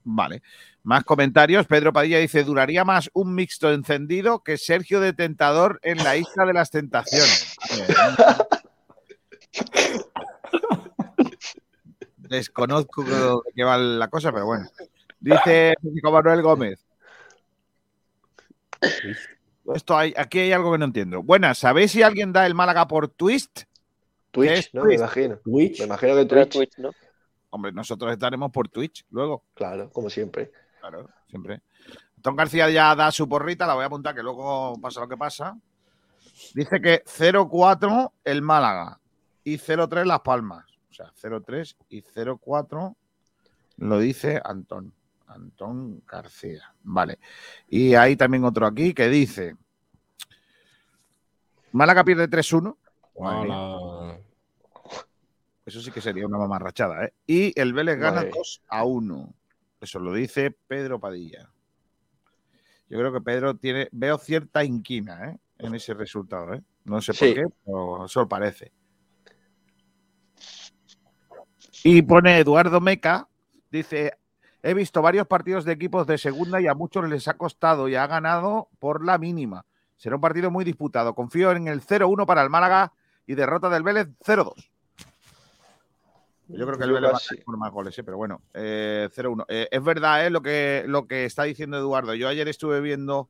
Vale. 0.05 0.43
Más 0.83 1.05
comentarios. 1.05 1.67
Pedro 1.67 1.93
Padilla 1.93 2.19
dice, 2.19 2.45
duraría 2.45 2.85
más 2.85 3.11
un 3.15 3.35
mixto 3.35 3.73
encendido 3.73 4.43
que 4.43 4.59
Sergio 4.59 5.01
de 5.01 5.13
Tentador 5.13 5.81
en 5.83 5.99
la 5.99 6.17
Isla 6.17 6.45
de 6.47 6.53
las 6.53 6.71
Tentaciones. 6.71 7.57
Desconozco 12.29 13.03
de 13.03 13.53
qué 13.55 13.64
va 13.64 13.79
la 13.79 14.09
cosa, 14.09 14.33
pero 14.33 14.47
bueno. 14.47 14.68
Dice 15.20 15.75
Francisco 15.81 16.12
Manuel 16.12 16.43
Gómez. 16.43 16.85
Esto 19.75 19.97
hay, 19.97 20.12
aquí 20.16 20.41
hay 20.41 20.53
algo 20.53 20.72
que 20.72 20.79
no 20.79 20.85
entiendo. 20.85 21.22
Buenas, 21.22 21.59
¿sabéis 21.59 21.93
si 21.93 22.03
alguien 22.03 22.33
da 22.33 22.47
el 22.47 22.55
Málaga 22.55 22.87
por 22.87 23.09
twist? 23.09 23.62
Twitch, 24.31 24.51
es 24.51 24.75
¿no? 24.75 24.83
Twitch? 24.83 24.99
Me 24.99 25.05
imagino. 25.05 25.37
Twitch. 25.39 25.79
Me 25.79 25.87
imagino 25.87 26.14
que 26.16 26.25
Twitch. 26.27 26.53
Twitch, 26.53 26.79
¿no? 26.79 26.91
Hombre, 27.51 27.72
nosotros 27.72 28.12
estaremos 28.12 28.51
por 28.51 28.68
Twitch 28.68 29.07
luego. 29.11 29.45
Claro, 29.55 29.91
como 29.91 30.11
siempre. 30.11 30.51
Claro, 30.81 31.09
siempre. 31.29 31.62
Tom 32.20 32.37
García 32.37 32.68
ya 32.68 32.95
da 32.95 33.12
su 33.12 33.29
porrita, 33.29 33.66
la 33.66 33.75
voy 33.75 33.85
a 33.85 33.87
apuntar 33.87 34.14
que 34.14 34.22
luego 34.22 34.79
pasa 34.81 35.01
lo 35.01 35.09
que 35.09 35.16
pasa. 35.16 35.57
Dice 36.55 36.81
que 36.81 37.05
0-4 37.05 38.12
el 38.25 38.43
Málaga 38.43 38.99
y 39.45 39.57
0-3 39.57 40.05
Las 40.05 40.20
Palmas. 40.20 40.64
O 40.95 40.97
sea, 40.97 41.12
0-3 41.20 41.76
y 41.88 42.03
0-4 42.03 42.95
lo 43.78 43.99
dice 43.99 44.40
Antón. 44.45 44.92
Antón 45.26 46.05
García. 46.07 46.72
Vale. 46.84 47.18
Y 47.68 47.95
hay 47.97 48.14
también 48.14 48.45
otro 48.45 48.64
aquí 48.64 48.95
que 48.95 49.09
dice: 49.09 49.57
Málaga 51.72 52.05
pierde 52.05 52.28
3-1. 52.30 52.76
Madre 53.18 53.49
mía. 53.49 53.59
Hola. 53.59 54.18
Eso 55.66 55.80
sí 55.80 55.90
que 55.90 56.01
sería 56.01 56.26
una 56.26 56.38
mamarrachada, 56.38 57.07
¿eh? 57.07 57.14
Y 57.26 57.59
el 57.61 57.72
Vélez 57.72 57.99
gana 57.99 58.18
Vale. 58.18 58.30
2 58.32 58.62
a 58.68 58.84
1. 58.84 59.34
Eso 59.80 59.99
lo 59.99 60.12
dice 60.12 60.53
Pedro 60.68 61.01
Padilla. 61.01 61.51
Yo 62.88 62.99
creo 62.99 63.12
que 63.12 63.20
Pedro 63.20 63.57
tiene. 63.57 63.88
Veo 63.90 64.16
cierta 64.18 64.62
inquina, 64.62 65.30
¿eh? 65.30 65.38
En 65.59 65.74
ese 65.74 65.95
resultado, 65.95 66.55
¿eh? 66.55 66.62
No 66.84 67.01
sé 67.01 67.12
Sí. 67.14 67.26
por 67.26 67.34
qué, 67.34 67.55
pero 67.64 68.05
eso 68.05 68.28
parece. 68.28 68.70
Y 71.87 72.01
pone 72.01 72.39
Eduardo 72.39 72.80
Meca, 72.80 73.28
dice. 73.70 74.14
He 74.62 74.72
visto 74.72 75.03
varios 75.03 75.26
partidos 75.26 75.66
de 75.66 75.72
equipos 75.72 76.07
de 76.07 76.16
segunda 76.16 76.59
y 76.59 76.66
a 76.66 76.72
muchos 76.72 77.07
les 77.07 77.28
ha 77.28 77.35
costado 77.35 77.87
y 77.87 77.97
ha 77.97 78.07
ganado 78.07 78.70
por 78.78 79.05
la 79.05 79.18
mínima. 79.18 79.66
Será 79.99 80.14
un 80.14 80.22
partido 80.22 80.51
muy 80.51 80.64
disputado. 80.64 81.14
Confío 81.14 81.53
en 81.53 81.68
el 81.68 81.82
0-1 81.82 82.24
para 82.24 82.43
el 82.43 82.49
Málaga 82.49 82.95
y 83.26 83.35
derrota 83.35 83.68
del 83.68 83.82
Vélez 83.82 84.09
0-2. 84.26 84.55
Yo 86.49 86.66
creo 86.66 86.78
que 86.78 86.85
el 86.85 86.93
Vélez 86.93 87.12
va 87.12 87.18
a 87.18 87.45
por 87.45 87.59
más 87.59 87.70
goles, 87.70 87.99
¿eh? 87.99 88.05
pero 88.05 88.16
bueno, 88.16 88.41
eh, 88.55 89.11
0-1. 89.14 89.45
Eh, 89.49 89.68
es 89.70 89.85
verdad 89.85 90.26
¿eh? 90.26 90.30
lo, 90.30 90.41
que, 90.41 90.85
lo 90.87 91.07
que 91.07 91.26
está 91.26 91.43
diciendo 91.43 91.76
Eduardo. 91.76 92.14
Yo 92.14 92.28
ayer 92.28 92.49
estuve 92.49 92.80
viendo, 92.80 93.28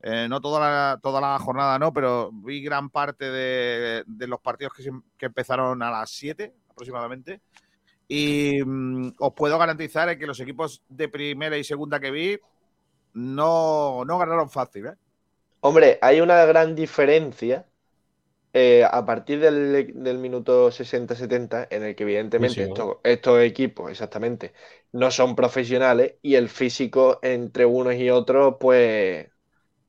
eh, 0.00 0.26
no 0.28 0.40
toda 0.40 0.58
la, 0.58 1.00
toda 1.00 1.20
la 1.20 1.38
jornada, 1.38 1.78
no, 1.78 1.92
pero 1.92 2.32
vi 2.32 2.60
gran 2.60 2.90
parte 2.90 3.30
de, 3.30 4.02
de 4.04 4.26
los 4.26 4.40
partidos 4.40 4.72
que, 4.74 4.90
que 5.16 5.26
empezaron 5.26 5.80
a 5.80 5.92
las 5.92 6.10
7 6.10 6.52
aproximadamente. 6.70 7.40
Y 8.08 8.62
mm, 8.64 9.14
os 9.18 9.32
puedo 9.34 9.58
garantizar 9.58 10.18
que 10.18 10.26
los 10.26 10.40
equipos 10.40 10.82
de 10.88 11.08
primera 11.08 11.56
y 11.58 11.64
segunda 11.64 12.00
que 12.00 12.10
vi 12.10 12.38
no, 13.14 14.04
no 14.06 14.18
ganaron 14.18 14.50
fácil. 14.50 14.86
¿eh? 14.88 14.94
Hombre, 15.60 15.98
hay 16.02 16.20
una 16.20 16.44
gran 16.44 16.74
diferencia 16.74 17.68
eh, 18.52 18.84
a 18.90 19.04
partir 19.06 19.40
del, 19.40 19.92
del 20.02 20.18
minuto 20.18 20.70
60-70, 20.72 21.68
en 21.70 21.84
el 21.84 21.96
que 21.96 22.04
evidentemente 22.04 22.64
Sí, 22.64 22.66
sí, 22.66 22.66
estos, 22.66 22.98
estos 23.04 23.40
equipos, 23.42 23.90
exactamente, 23.90 24.54
no 24.92 25.10
son 25.10 25.36
profesionales 25.36 26.16
y 26.22 26.36
el 26.36 26.48
físico 26.50 27.20
entre 27.22 27.66
unos 27.66 27.94
y 27.96 28.10
otros, 28.10 28.56
pues, 28.60 29.28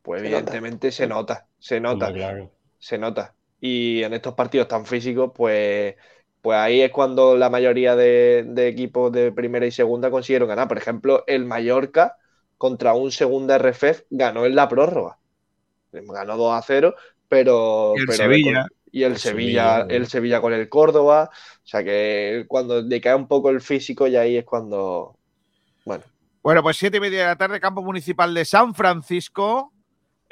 pues 0.02 0.22
Se 0.22 0.30
nota. 0.30 0.60
evidentemente 0.60 0.92
se 0.92 1.08
nota, 1.08 1.50
se 1.60 1.80
nota, 1.82 2.14
claro. 2.14 2.52
se 2.80 2.98
nota. 2.98 3.36
Y 3.62 4.04
en 4.04 4.14
estos 4.14 4.36
partidos 4.36 4.68
tan 4.68 4.86
físicos, 4.86 5.32
pues, 5.36 5.96
pues 6.44 6.58
ahí 6.58 6.82
es 6.82 6.92
cuando 6.92 7.38
la 7.38 7.50
mayoría 7.50 7.96
de, 7.96 8.44
de 8.46 8.68
equipos 8.68 9.14
de 9.14 9.32
primera 9.32 9.66
y 9.66 9.72
segunda 9.72 10.12
consiguieron 10.12 10.50
ganar. 10.50 10.68
Por 10.68 10.78
ejemplo, 10.78 11.24
el 11.26 11.46
Mallorca 11.46 12.18
contra 12.58 12.94
un 12.94 13.12
segunda 13.14 13.58
RFF 13.58 14.04
ganó 14.10 14.46
en 14.46 14.56
la 14.56 14.68
prórroga. 14.68 15.18
Ganó 15.94 16.36
2 16.38 16.54
a 16.54 16.62
0, 16.62 16.96
pero. 17.30 17.94
Y 17.96 18.02
el 18.02 18.06
pero 18.08 18.18
Sevilla. 18.18 18.68
y 18.92 19.04
el, 19.04 19.14
El 19.14 19.18
Sevilla, 19.20 19.78
Sevilla, 19.80 19.96
el 19.96 20.08
Sevilla 20.08 20.42
con 20.42 20.54
el 20.54 20.68
Córdoba. 20.68 21.30
O 21.34 21.66
sea 21.68 21.82
que 21.84 22.46
cuando 22.50 22.84
decae 22.84 23.16
un 23.16 23.28
poco 23.30 23.50
el 23.50 23.62
físico, 23.62 24.08
y 24.08 24.18
ahí 24.18 24.38
es 24.38 24.46
cuando. 24.46 25.18
Bueno, 25.86 26.04
Bueno, 26.44 26.62
pues 26.62 26.78
siete 26.78 26.98
y 26.98 27.00
media 27.00 27.20
de 27.22 27.26
la 27.28 27.38
tarde, 27.38 27.62
campo 27.62 27.82
municipal 27.82 28.34
de 28.34 28.44
San 28.44 28.76
Francisco. 28.76 29.74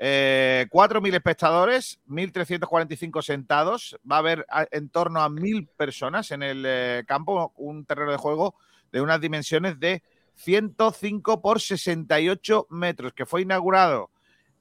Eh, 0.03 0.65
4.000 0.71 1.13
espectadores, 1.13 1.99
1.345 2.07 3.21
sentados. 3.21 3.99
Va 4.09 4.15
a 4.15 4.19
haber 4.19 4.47
a- 4.49 4.65
en 4.71 4.89
torno 4.89 5.21
a 5.21 5.29
1.000 5.29 5.67
personas 5.77 6.31
en 6.31 6.41
el 6.41 6.63
eh, 6.65 7.03
campo, 7.07 7.53
un 7.57 7.85
terreno 7.85 8.09
de 8.11 8.17
juego 8.17 8.55
de 8.91 8.99
unas 8.99 9.21
dimensiones 9.21 9.79
de 9.79 10.01
105 10.33 11.39
por 11.41 11.61
68 11.61 12.65
metros, 12.71 13.13
que 13.13 13.27
fue 13.27 13.43
inaugurado 13.43 14.09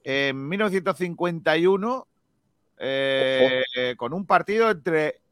en 0.05 0.47
1951 0.47 2.07
eh, 2.77 3.63
eh, 3.77 3.95
con 3.97 4.13
un 4.13 4.27
partido 4.27 4.71
entre 4.71 5.23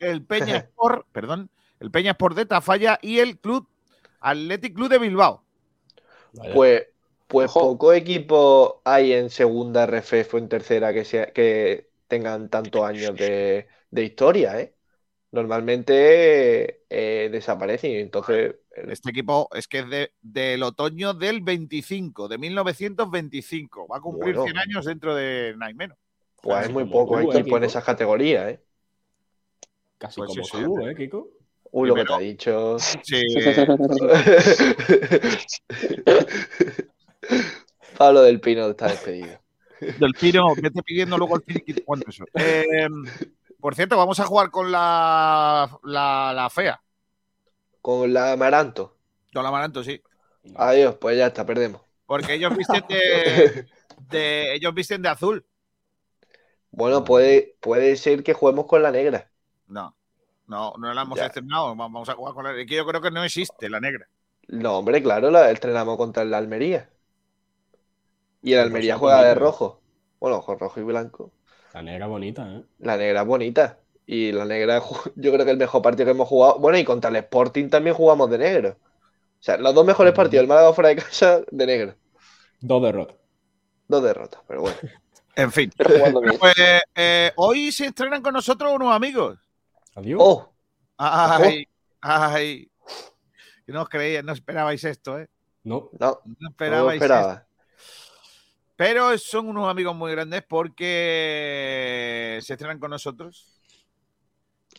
el 0.00 0.24
Peña 0.24 0.56
Sport, 0.56 1.06
perdón, 1.12 1.48
el 1.78 1.92
Peña 1.92 2.10
Sport 2.12 2.36
de 2.36 2.46
Tafalla 2.46 2.98
y 3.02 3.20
el 3.20 3.38
Club 3.38 3.68
Athletic 4.20 4.74
Club 4.74 4.88
de 4.88 4.98
Bilbao. 4.98 5.44
Pues, 6.54 6.82
pues 7.28 7.50
Ojo. 7.50 7.60
pocos 7.60 7.94
equipos 7.96 8.74
hay 8.84 9.12
en 9.12 9.30
segunda 9.30 9.84
RFF 9.84 10.36
o 10.36 10.38
en 10.40 10.48
tercera 10.48 10.92
que, 10.92 11.04
sea, 11.04 11.32
que 11.32 11.90
tengan 12.08 12.48
tantos 12.50 12.82
años 12.84 13.16
de, 13.18 13.68
de 13.90 14.04
historia, 14.04 14.60
¿eh? 14.60 14.74
Normalmente 15.30 16.84
eh, 16.90 17.28
desaparecen 17.30 17.92
entonces 17.96 18.56
Este 18.70 19.10
equipo 19.10 19.48
es 19.54 19.68
que 19.68 19.80
es 19.80 19.90
de- 19.90 20.12
del 20.22 20.62
otoño 20.62 21.12
del 21.14 21.42
25, 21.42 22.28
de 22.28 22.38
1925. 22.38 23.86
Va 23.88 23.98
a 23.98 24.00
cumplir 24.00 24.34
Bueno. 24.36 24.44
100 24.44 24.58
años 24.58 24.86
dentro 24.86 25.14
de 25.14 25.54
nada 25.58 25.70
y 25.70 25.74
menos. 25.74 25.98
pues 26.40 26.56
hay 26.56 26.68
Casi 26.68 26.72
muy 26.72 26.84
como 26.84 26.92
poco 26.92 27.20
tú, 27.20 27.30
equipo 27.32 27.56
eh, 27.56 27.58
en 27.58 27.64
esas 27.64 27.84
categorías, 27.84 28.48
¿eh? 28.52 28.60
Casi 29.98 30.20
Pues 30.20 30.28
como 30.28 30.44
sí, 30.44 30.58
tú. 30.62 30.86
¿eh, 30.88 30.94
Kiko? 30.96 31.30
Uy, 31.70 31.88
lo 31.88 31.94
que 31.96 32.04
te 32.04 32.12
ha 32.14 32.18
dicho. 32.18 32.78
Sí, 33.02 33.22
Pablo 37.96 38.22
del 38.22 38.40
Pino 38.40 38.68
está 38.68 38.88
despedido. 38.88 39.40
del 39.80 40.14
Pino, 40.14 40.54
vete 40.54 40.82
pidiendo 40.82 41.16
luego 41.18 41.36
el 41.36 41.42
finiquito 41.42 41.82
eso. 42.06 42.24
Eh, 42.34 42.88
por 43.60 43.74
cierto, 43.74 43.96
vamos 43.96 44.20
a 44.20 44.26
jugar 44.26 44.50
con 44.50 44.70
la, 44.70 45.78
la, 45.84 46.32
la 46.34 46.50
fea. 46.50 46.80
Con 47.80 48.12
la 48.12 48.32
Amaranto. 48.32 48.96
Con 49.32 49.42
la 49.42 49.48
Amaranto, 49.48 49.82
sí. 49.82 50.00
Adiós, 50.56 50.96
pues 51.00 51.16
ya 51.18 51.26
está, 51.26 51.44
perdemos. 51.44 51.82
Porque 52.06 52.34
ellos 52.34 52.56
visten 52.56 52.84
de, 52.88 53.66
de- 54.10 54.54
ellos 54.54 54.72
visten 54.74 55.02
de 55.02 55.08
azul. 55.08 55.44
Bueno, 56.70 57.02
puede, 57.04 57.56
puede 57.60 57.96
ser 57.96 58.22
que 58.22 58.34
juguemos 58.34 58.66
con 58.66 58.82
la 58.82 58.90
negra. 58.90 59.30
No, 59.66 59.96
no, 60.46 60.74
no 60.78 60.94
la 60.94 61.02
hemos 61.02 61.18
estrenado. 61.18 61.74
Vamos 61.74 62.08
a 62.08 62.14
jugar 62.14 62.34
con 62.34 62.44
la 62.44 62.54
que 62.54 62.74
yo 62.74 62.86
creo 62.86 63.00
que 63.00 63.10
no 63.10 63.24
existe 63.24 63.68
la 63.68 63.80
negra. 63.80 64.06
No, 64.48 64.78
hombre, 64.78 65.02
claro, 65.02 65.30
la 65.30 65.50
entrenamos 65.50 65.96
contra 65.96 66.22
el 66.22 66.32
Almería. 66.32 66.88
Y 68.42 68.52
el 68.52 68.60
Almería 68.60 68.96
juega 68.96 69.22
de 69.22 69.28
bonito. 69.34 69.40
rojo. 69.40 69.80
Bueno, 70.20 70.42
con 70.42 70.58
rojo 70.58 70.80
y 70.80 70.84
blanco. 70.84 71.32
La 71.74 71.82
negra 71.82 72.06
bonita, 72.06 72.48
¿eh? 72.50 72.64
La 72.78 72.96
negra 72.96 73.22
bonita. 73.22 73.78
Y 74.06 74.32
la 74.32 74.44
negra, 74.44 74.80
yo 75.16 75.32
creo 75.32 75.44
que 75.44 75.50
el 75.50 75.58
mejor 75.58 75.82
partido 75.82 76.06
que 76.06 76.12
hemos 76.12 76.28
jugado. 76.28 76.58
Bueno, 76.58 76.78
y 76.78 76.84
contra 76.84 77.10
el 77.10 77.16
Sporting 77.16 77.68
también 77.68 77.94
jugamos 77.94 78.30
de 78.30 78.38
negro. 78.38 78.76
O 78.80 79.42
sea, 79.42 79.56
los 79.56 79.74
dos 79.74 79.84
mejores 79.86 80.14
partidos, 80.14 80.42
el 80.42 80.48
Málaga 80.48 80.72
fuera 80.72 80.88
de 80.88 80.96
casa, 80.96 81.42
de 81.50 81.66
negro. 81.66 81.94
Dos 82.60 82.82
derrotas. 82.82 83.16
Dos 83.86 84.02
derrotas, 84.02 84.42
pero 84.46 84.62
bueno. 84.62 84.76
En 85.36 85.52
fin. 85.52 85.70
Pues 86.40 86.54
eh, 86.96 87.30
hoy 87.36 87.70
se 87.70 87.86
estrenan 87.86 88.22
con 88.22 88.34
nosotros 88.34 88.72
unos 88.74 88.92
amigos. 88.92 89.38
Adiós. 89.94 90.18
¡Oh! 90.20 90.52
Ay, 90.96 91.64
ay. 92.00 92.68
Que 93.64 93.72
no 93.72 93.82
os 93.82 93.88
creíais, 93.88 94.24
no 94.24 94.32
esperabais 94.32 94.82
esto, 94.82 95.16
¿eh? 95.20 95.28
No. 95.62 95.90
No, 95.92 96.22
No 96.24 96.34
no 96.34 96.36
lo 96.40 96.48
esperabais 96.48 97.00
esto. 97.00 97.47
Pero 98.78 99.18
son 99.18 99.48
unos 99.48 99.68
amigos 99.68 99.96
muy 99.96 100.12
grandes 100.12 100.44
porque 100.48 102.38
se 102.40 102.52
estrenan 102.52 102.78
con 102.78 102.92
nosotros. 102.92 103.60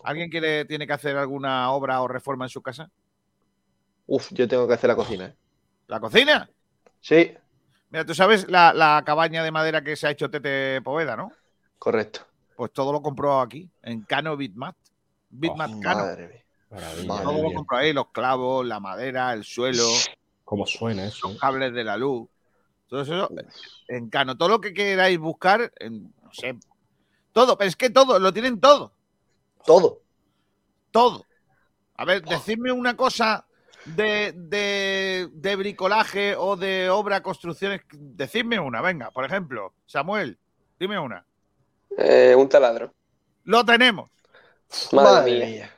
¿Alguien 0.05 0.29
quiere, 0.29 0.63
tiene 0.63 0.87
que 0.87 0.93
hacer 0.93 1.17
alguna 1.17 1.69
obra 1.73 2.01
o 2.01 2.07
reforma 2.07 2.45
en 2.45 2.49
su 2.49 2.61
casa? 2.61 2.89
Uf, 4.07 4.29
yo 4.31 4.47
tengo 4.47 4.65
que 4.69 4.75
hacer 4.75 4.87
la 4.87 4.95
cocina. 4.95 5.25
¿eh? 5.25 5.35
¿La 5.87 5.99
cocina? 5.99 6.49
Sí, 7.01 7.35
Mira, 7.89 8.05
tú 8.05 8.15
sabes 8.15 8.49
la, 8.49 8.71
la 8.71 9.03
cabaña 9.05 9.43
de 9.43 9.51
madera 9.51 9.83
que 9.83 9.97
se 9.97 10.07
ha 10.07 10.11
hecho 10.11 10.29
Tete 10.29 10.81
Poveda, 10.81 11.17
¿no? 11.17 11.33
correcto. 11.77 12.21
Pues 12.55 12.71
todo 12.71 12.93
lo 12.93 13.01
compró 13.01 13.41
aquí, 13.41 13.69
en 13.83 14.03
Cano 14.03 14.37
Bitmat. 14.37 14.77
Bitmat 15.29 15.71
Oh, 15.73 15.79
Cano. 15.81 16.03
Madre 16.05 16.27
mía. 16.27 16.43
Todo 17.21 17.43
lo 17.43 17.51
compró 17.53 17.77
ahí, 17.77 17.91
los 17.91 18.07
clavos, 18.11 18.65
la 18.65 18.79
madera, 18.79 19.33
el 19.33 19.43
suelo, 19.43 19.83
¿Cómo 20.45 20.65
suena 20.65 21.03
eso? 21.07 21.27
los 21.27 21.37
cables 21.39 21.73
de 21.73 21.83
la 21.83 21.97
luz. 21.97 22.29
Todo 22.89 23.01
eso 23.01 23.29
en 23.87 24.09
Cano. 24.09 24.35
Todo 24.35 24.49
lo 24.49 24.61
que 24.61 24.73
queráis 24.73 25.19
buscar, 25.19 25.71
en, 25.79 26.11
no 26.23 26.33
sé. 26.33 26.57
Todo, 27.31 27.57
pero 27.57 27.69
es 27.69 27.75
que 27.75 27.89
todo, 27.91 28.19
lo 28.19 28.33
tienen 28.33 28.59
todo. 28.59 28.91
Todo. 29.65 30.01
Todo. 30.91 31.25
A 31.95 32.05
ver, 32.05 32.23
decidme 32.23 32.71
una 32.71 32.97
cosa 32.97 33.45
de, 33.85 34.33
de, 34.35 35.29
de 35.31 35.55
bricolaje 35.55 36.35
o 36.35 36.55
de 36.55 36.89
obra, 36.89 37.21
construcciones? 37.21 37.81
Decidme 37.91 38.59
una, 38.59 38.81
venga, 38.81 39.11
por 39.11 39.25
ejemplo, 39.25 39.73
Samuel, 39.85 40.39
dime 40.79 40.97
una. 40.97 41.25
Eh, 41.97 42.33
un 42.35 42.49
taladro. 42.49 42.93
Lo 43.43 43.63
tenemos. 43.63 44.09
Madre, 44.91 45.45
mía. 45.45 45.71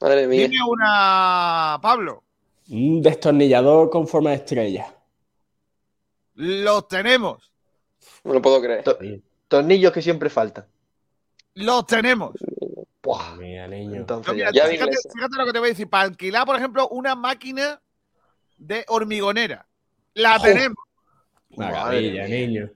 Madre 0.00 0.26
mía. 0.26 0.48
Dime 0.48 0.64
una, 0.68 1.78
Pablo. 1.80 2.24
Un 2.70 3.00
destornillador 3.00 3.88
con 3.88 4.06
forma 4.06 4.30
de 4.30 4.36
estrella. 4.36 4.94
Lo 6.40 6.82
tenemos. 6.82 7.52
No 8.22 8.32
lo 8.34 8.40
puedo 8.40 8.60
creer. 8.62 8.84
To- 8.84 8.98
tornillos 9.48 9.92
que 9.92 10.00
siempre 10.02 10.30
faltan. 10.30 10.66
Lo 11.54 11.84
tenemos. 11.84 12.32
Buah, 13.02 13.34
Mira, 13.34 13.66
niño. 13.66 13.96
Entonces 13.96 14.32
mira, 14.34 14.50
ya- 14.52 14.66
fíjate, 14.66 14.96
fíjate 15.12 15.36
lo 15.36 15.46
que 15.46 15.52
te 15.52 15.58
voy 15.58 15.68
a 15.68 15.72
decir. 15.72 15.90
Para 15.90 16.04
alquilar, 16.04 16.46
por 16.46 16.54
ejemplo, 16.56 16.86
una 16.90 17.16
máquina 17.16 17.80
de 18.56 18.84
hormigonera. 18.86 19.66
La 20.14 20.38
tenemos. 20.38 20.76
Maravilla, 21.56 21.82
Madre 21.84 22.10
mía. 22.12 22.28
niño. 22.28 22.70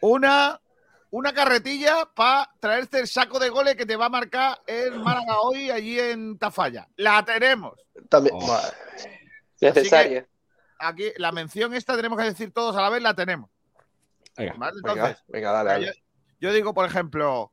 Una, 0.00 0.60
una 1.10 1.32
carretilla 1.32 2.08
para 2.14 2.48
traerte 2.60 3.00
el 3.00 3.08
saco 3.08 3.40
de 3.40 3.48
goles 3.48 3.74
que 3.74 3.86
te 3.86 3.96
va 3.96 4.06
a 4.06 4.10
marcar 4.10 4.58
el 4.68 5.00
Málaga 5.00 5.40
hoy 5.40 5.68
allí 5.70 5.98
en 5.98 6.38
Tafalla. 6.38 6.86
La 6.96 7.24
tenemos. 7.24 7.74
también. 8.08 8.36
Oh. 8.38 8.60
Necesaria. 9.60 10.28
Aquí, 10.78 11.12
la 11.16 11.32
mención 11.32 11.74
esta 11.74 11.96
tenemos 11.96 12.18
que 12.18 12.24
decir 12.24 12.52
todos 12.52 12.76
a 12.76 12.82
la 12.82 12.90
vez, 12.90 13.02
la 13.02 13.14
tenemos. 13.14 13.50
Venga. 14.36 14.54
¿vale? 14.56 14.76
Entonces, 14.76 15.22
venga, 15.28 15.52
dale, 15.52 15.80
yo, 15.80 15.86
dale. 15.86 16.02
yo 16.40 16.52
digo, 16.52 16.74
por 16.74 16.86
ejemplo, 16.86 17.52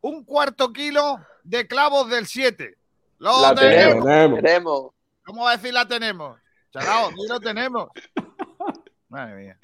un 0.00 0.24
cuarto 0.24 0.72
kilo 0.72 1.18
de 1.42 1.66
clavos 1.66 2.08
del 2.08 2.26
7. 2.26 2.76
Lo 3.18 3.40
La 3.42 3.54
tenemos. 3.54 4.04
tenemos. 4.42 4.90
¿Cómo 5.24 5.44
va 5.44 5.52
a 5.52 5.56
decir 5.56 5.72
la 5.72 5.86
tenemos? 5.86 6.38
Charao, 6.72 7.10
sí 7.10 7.26
lo 7.28 7.40
tenemos. 7.40 7.88
Madre 9.08 9.34
mía. 9.36 9.58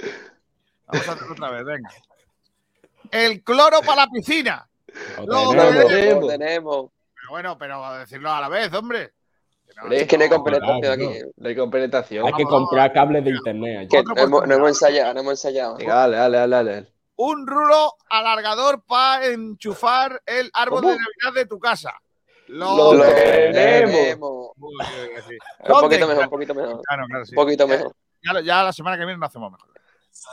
Vamos 0.87 1.09
a 1.09 1.13
hacerlo 1.13 1.33
otra 1.33 1.51
vez, 1.51 1.65
venga. 1.65 1.91
El 3.11 3.43
cloro 3.43 3.81
para 3.81 4.03
la 4.05 4.07
piscina. 4.09 4.69
Lo 5.19 5.27
No, 5.27 5.55
Lo 5.55 5.63
tenemos. 5.63 5.89
tenemos. 5.91 6.29
tenemos. 6.29 6.91
Pero 7.15 7.31
bueno, 7.31 7.59
pero 7.59 7.93
decirlo 7.99 8.31
a 8.31 8.41
la 8.41 8.49
vez, 8.49 8.73
hombre. 8.73 9.13
No- 9.85 9.93
Es 9.93 10.07
que 10.07 10.17
no 10.19 10.25
hay 10.25 10.31
no, 10.31 10.37
compenetración 10.37 10.81
claro, 10.81 10.95
aquí. 10.95 11.21
No 11.37 11.49
hay 11.49 11.57
compenetración. 11.57 12.27
Hay 12.27 12.33
que 12.35 12.45
comprar 12.45 12.93
cables 12.93 13.25
de 13.25 13.31
internet. 13.31 13.89
Que 13.91 14.03
no 14.03 14.15
hemos, 14.17 14.47
no 14.47 14.55
hemos 14.55 14.69
ensayado, 14.69 15.15
no 15.15 15.21
hemos 15.21 15.33
ensayado. 15.33 15.77
Venga, 15.77 15.95
dale, 15.95 16.17
dale, 16.17 16.39
dale, 16.39 16.55
dale. 16.73 16.93
Un 17.17 17.47
rulo 17.47 17.95
alargador 18.09 18.83
para 18.87 19.27
enchufar 19.27 20.23
el 20.27 20.51
árbol 20.55 20.81
¿Cómo? 20.83 20.93
de 20.93 20.99
Navidad 20.99 21.41
de 21.43 21.47
tu 21.47 21.59
casa. 21.59 21.93
Lo 22.49 22.95
Lo 22.95 23.03
tenemos. 23.05 23.55
tenemos. 23.93 24.31
Uy, 24.57 24.75
uy, 24.75 25.11
uy, 25.17 25.23
sí. 25.29 25.39
Un 25.73 25.81
poquito 25.81 26.09
mejor, 26.09 26.25
un 26.25 26.31
poquito 26.31 26.55
mejor. 26.55 26.81
Claro, 26.87 27.05
claro, 27.09 27.25
sí. 27.25 27.33
Un 27.37 27.45
poquito 27.45 27.67
Ya- 27.69 27.77
mejor. 27.77 27.93
Ya, 28.23 28.41
ya 28.41 28.63
la 28.65 28.73
semana 28.73 28.97
que 28.99 29.05
viene 29.05 29.19
lo 29.21 29.27
hacemos 29.27 29.53
mejor. 29.53 29.69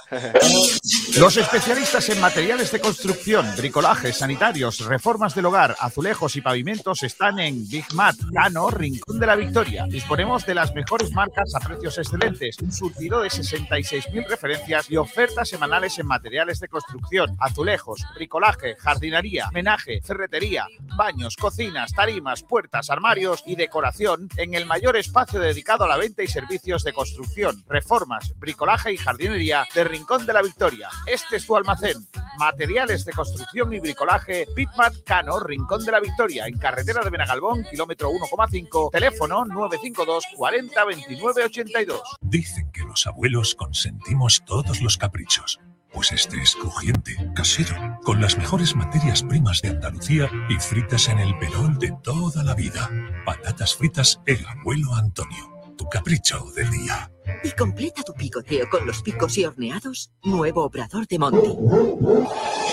Los 1.17 1.38
especialistas 1.38 2.09
en 2.09 2.19
materiales 2.19 2.71
de 2.71 2.79
construcción, 2.79 3.45
bricolaje, 3.57 4.13
sanitarios, 4.13 4.85
reformas 4.85 5.33
del 5.33 5.45
hogar, 5.45 5.75
azulejos 5.79 6.35
y 6.35 6.41
pavimentos 6.41 7.03
están 7.03 7.39
en 7.39 7.67
Big 7.67 7.85
Mat, 7.93 8.15
Cano, 8.33 8.69
Rincón 8.69 9.19
de 9.19 9.25
la 9.25 9.35
Victoria. 9.35 9.85
Disponemos 9.89 10.45
de 10.45 10.55
las 10.55 10.73
mejores 10.73 11.11
marcas 11.11 11.53
a 11.55 11.59
precios 11.59 11.97
excelentes, 11.97 12.57
un 12.59 12.71
surtido 12.71 13.21
de 13.21 13.29
66.000 13.29 14.27
referencias 14.27 14.89
y 14.89 14.97
ofertas 14.97 15.49
semanales 15.49 15.97
en 15.99 16.07
materiales 16.07 16.59
de 16.59 16.67
construcción, 16.67 17.35
azulejos, 17.39 18.05
bricolaje, 18.15 18.75
jardinería, 18.75 19.49
menaje, 19.51 20.01
ferretería, 20.01 20.67
baños, 20.95 21.35
cocinas, 21.35 21.93
tarimas, 21.93 22.43
puertas, 22.43 22.89
armarios 22.89 23.43
y 23.45 23.55
decoración 23.55 24.29
en 24.38 24.53
el 24.53 24.65
mayor 24.65 24.97
espacio 24.97 25.39
dedicado 25.39 25.85
a 25.85 25.88
la 25.88 25.97
venta 25.97 26.23
y 26.23 26.27
servicios 26.27 26.83
de 26.83 26.93
construcción, 26.93 27.63
reformas, 27.67 28.33
bricolaje 28.38 28.93
y 28.93 28.97
jardinería 28.97 29.65
de 29.78 29.84
Rincón 29.84 30.25
de 30.25 30.34
la 30.34 30.41
Victoria. 30.41 30.89
Este 31.05 31.36
es 31.36 31.45
tu 31.45 31.55
almacén. 31.55 31.97
Materiales 32.39 33.05
de 33.05 33.13
construcción 33.13 33.71
y 33.73 33.80
bricolaje, 33.80 34.47
Bitmat 34.55 35.03
Cano, 35.05 35.39
Rincón 35.39 35.86
de 35.86 35.91
la 35.91 35.99
Victoria, 35.99 36.47
en 36.47 36.57
carretera 36.57 37.03
de 37.03 37.11
Benagalbón, 37.11 37.63
kilómetro 37.69 38.09
1,5, 38.09 38.89
teléfono 38.89 39.45
952 39.45 40.23
40 40.36 40.84
29 40.84 41.43
82. 41.43 42.01
Dicen 42.21 42.71
que 42.71 42.82
los 42.82 43.05
abuelos 43.05 43.53
consentimos 43.53 44.43
todos 44.45 44.82
los 44.82 44.97
caprichos. 44.97 45.59
Pues 45.93 46.11
este 46.11 46.41
es 46.41 46.55
crujiente, 46.55 47.15
casero, 47.36 47.99
con 48.03 48.19
las 48.19 48.36
mejores 48.36 48.75
materias 48.75 49.21
primas 49.21 49.61
de 49.61 49.69
Andalucía 49.69 50.28
y 50.49 50.55
fritas 50.55 51.07
en 51.07 51.19
el 51.19 51.38
perol 51.38 51.78
de 51.78 51.95
toda 52.01 52.43
la 52.43 52.55
vida. 52.55 52.89
Patatas 53.28 53.75
fritas 53.75 54.19
El 54.25 54.43
Abuelo 54.47 54.95
Antonio. 54.95 55.51
Tu 55.78 55.88
capricho 55.88 56.51
del 56.55 56.71
día. 56.71 57.11
Y 57.43 57.51
completa 57.51 58.03
tu 58.03 58.13
picoteo 58.13 58.69
con 58.69 58.86
los 58.86 59.01
picos 59.01 59.38
y 59.38 59.45
horneados. 59.45 60.11
Nuevo 60.23 60.63
obrador 60.63 61.07
de 61.07 61.19
Monty. 61.19 61.53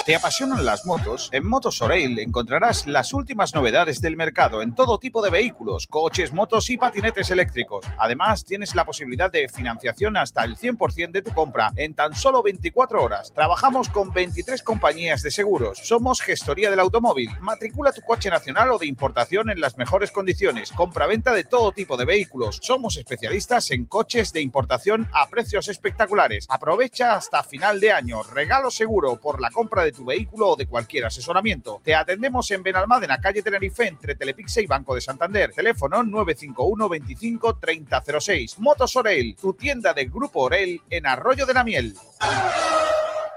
¿Te 0.07 0.15
apasionan 0.15 0.67
las 0.67 0.85
motos? 0.85 1.31
En 1.33 1.47
Motos 1.47 1.81
Oreil 1.81 2.19
encontrarás 2.19 2.87
las 2.87 3.15
últimas 3.15 3.55
novedades 3.55 4.03
del 4.03 4.17
mercado 4.17 4.61
en 4.61 4.75
todo 4.75 4.99
tipo 4.99 5.23
de 5.23 5.31
vehículos, 5.31 5.87
coches, 5.87 6.33
motos 6.33 6.69
y 6.69 6.77
patinetes 6.77 7.31
eléctricos. 7.31 7.87
Además, 7.99 8.45
tienes 8.45 8.75
la 8.75 8.85
posibilidad 8.85 9.33
de 9.33 9.49
financiación 9.49 10.19
hasta 10.19 10.45
el 10.45 10.57
100% 10.57 11.11
de 11.11 11.23
tu 11.23 11.33
compra 11.33 11.73
en 11.77 11.95
tan 11.95 12.15
solo 12.15 12.43
24 12.43 13.03
horas. 13.03 13.33
Trabajamos 13.33 13.89
con 13.89 14.13
23 14.13 14.63
compañías 14.63 15.23
de 15.23 15.31
seguros. 15.31 15.79
Somos 15.83 16.21
gestoría 16.21 16.71
del 16.71 16.81
automóvil. 16.81 17.31
Matricula 17.41 17.91
tu 17.93 18.03
coche 18.03 18.29
nacional 18.29 18.73
o 18.73 18.79
de 18.79 18.87
importación 18.87 19.49
en 19.49 19.61
las 19.61 19.79
mejores 19.79 20.11
condiciones. 20.11 20.71
Compra-venta 20.73 21.33
de 21.33 21.45
todo 21.45 21.73
tipo 21.73 21.97
de 21.97 22.05
vehículos. 22.05 22.59
Somos 22.63 22.99
especialistas 22.99 23.71
en 23.71 23.87
coches 23.87 24.35
de 24.35 24.43
importación 24.45 25.09
a 25.13 25.29
precios 25.29 25.69
espectaculares. 25.69 26.47
Aprovecha 26.49 27.15
hasta 27.15 27.43
final 27.43 27.81
de 27.81 27.91
año. 27.93 28.23
Regalo 28.23 28.71
seguro 28.71 29.17
por 29.17 29.41
la 29.41 29.51
compra 29.51 29.83
de 29.83 29.93
tu 29.93 30.05
vehículo 30.05 30.51
o 30.51 30.57
de 30.57 30.67
cualquier 30.67 31.07
asesoramiento. 31.07 31.81
Te 31.83 31.95
atendemos 31.95 32.51
en 32.53 32.63
Benalmádena, 32.63 33.21
calle 33.21 33.43
Tenerife, 33.43 33.89
entre 33.89 34.15
Telepixe 34.15 34.63
y 34.63 34.67
Banco 34.67 34.95
de 34.95 35.01
Santander. 35.01 35.53
Teléfono 35.53 36.03
951 36.05 36.89
25 36.89 37.57
3006. 37.57 38.59
Motos 38.61 38.95
Orel, 38.97 39.35
tu 39.41 39.55
tienda 39.55 39.93
del 39.93 40.11
Grupo 40.11 40.43
Orel 40.43 40.81
en 40.89 41.07
Arroyo 41.07 41.47
de 41.47 41.55
la 41.55 41.65
Miel. 41.65 41.95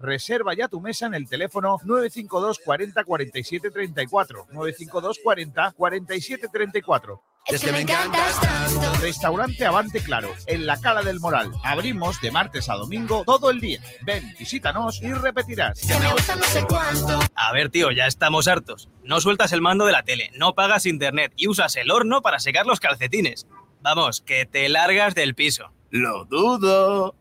Reserva 0.00 0.54
ya 0.54 0.68
tu 0.68 0.80
mesa 0.80 1.06
en 1.06 1.14
el 1.14 1.28
teléfono 1.28 1.78
952 1.84 2.60
40 2.64 3.04
47 3.04 3.70
34. 3.70 4.46
952 4.50 5.18
40 5.22 5.72
47 5.72 6.48
34. 6.52 7.22
Es 7.46 7.62
que 7.62 7.72
me 7.72 7.80
encantas 7.82 8.40
tanto. 8.40 9.00
Restaurante 9.02 9.66
Avante 9.66 10.00
Claro, 10.00 10.32
en 10.46 10.66
la 10.66 10.80
Cala 10.80 11.02
del 11.02 11.20
Moral. 11.20 11.52
Abrimos 11.62 12.18
de 12.22 12.30
martes 12.30 12.70
a 12.70 12.74
domingo 12.74 13.22
todo 13.26 13.50
el 13.50 13.60
día. 13.60 13.80
Ven, 14.02 14.34
visítanos 14.38 15.02
y 15.02 15.12
repetirás. 15.12 15.80
Que 15.80 15.98
me 15.98 16.10
gusta 16.10 16.36
no 16.36 16.44
sé 16.44 16.64
cuánto. 16.66 17.20
A 17.34 17.52
ver, 17.52 17.68
tío, 17.68 17.90
ya 17.90 18.06
estamos 18.06 18.48
hartos. 18.48 18.88
No 19.02 19.20
sueltas 19.20 19.52
el 19.52 19.60
mando 19.60 19.84
de 19.84 19.92
la 19.92 20.04
tele, 20.04 20.30
no 20.36 20.54
pagas 20.54 20.86
internet 20.86 21.34
y 21.36 21.48
usas 21.48 21.76
el 21.76 21.90
horno 21.90 22.22
para 22.22 22.38
secar 22.38 22.64
los 22.64 22.80
calcetines. 22.80 23.46
Vamos, 23.82 24.22
que 24.22 24.46
te 24.46 24.66
largas 24.70 25.14
del 25.14 25.34
piso. 25.34 25.70
Lo 25.90 26.24
dudo. 26.24 27.14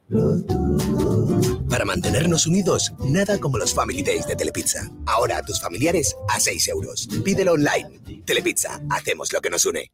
Para 1.73 1.85
mantenernos 1.85 2.45
unidos, 2.45 2.93
nada 2.99 3.39
como 3.39 3.57
los 3.57 3.73
Family 3.73 4.03
Days 4.03 4.27
de 4.27 4.35
Telepizza. 4.35 4.91
Ahora 5.07 5.37
a 5.37 5.41
tus 5.41 5.59
familiares 5.59 6.15
a 6.29 6.39
6 6.39 6.67
euros. 6.67 7.07
Pídelo 7.25 7.53
online. 7.53 8.21
Telepizza, 8.27 8.79
hacemos 8.91 9.33
lo 9.33 9.41
que 9.41 9.49
nos 9.49 9.65
une. 9.65 9.91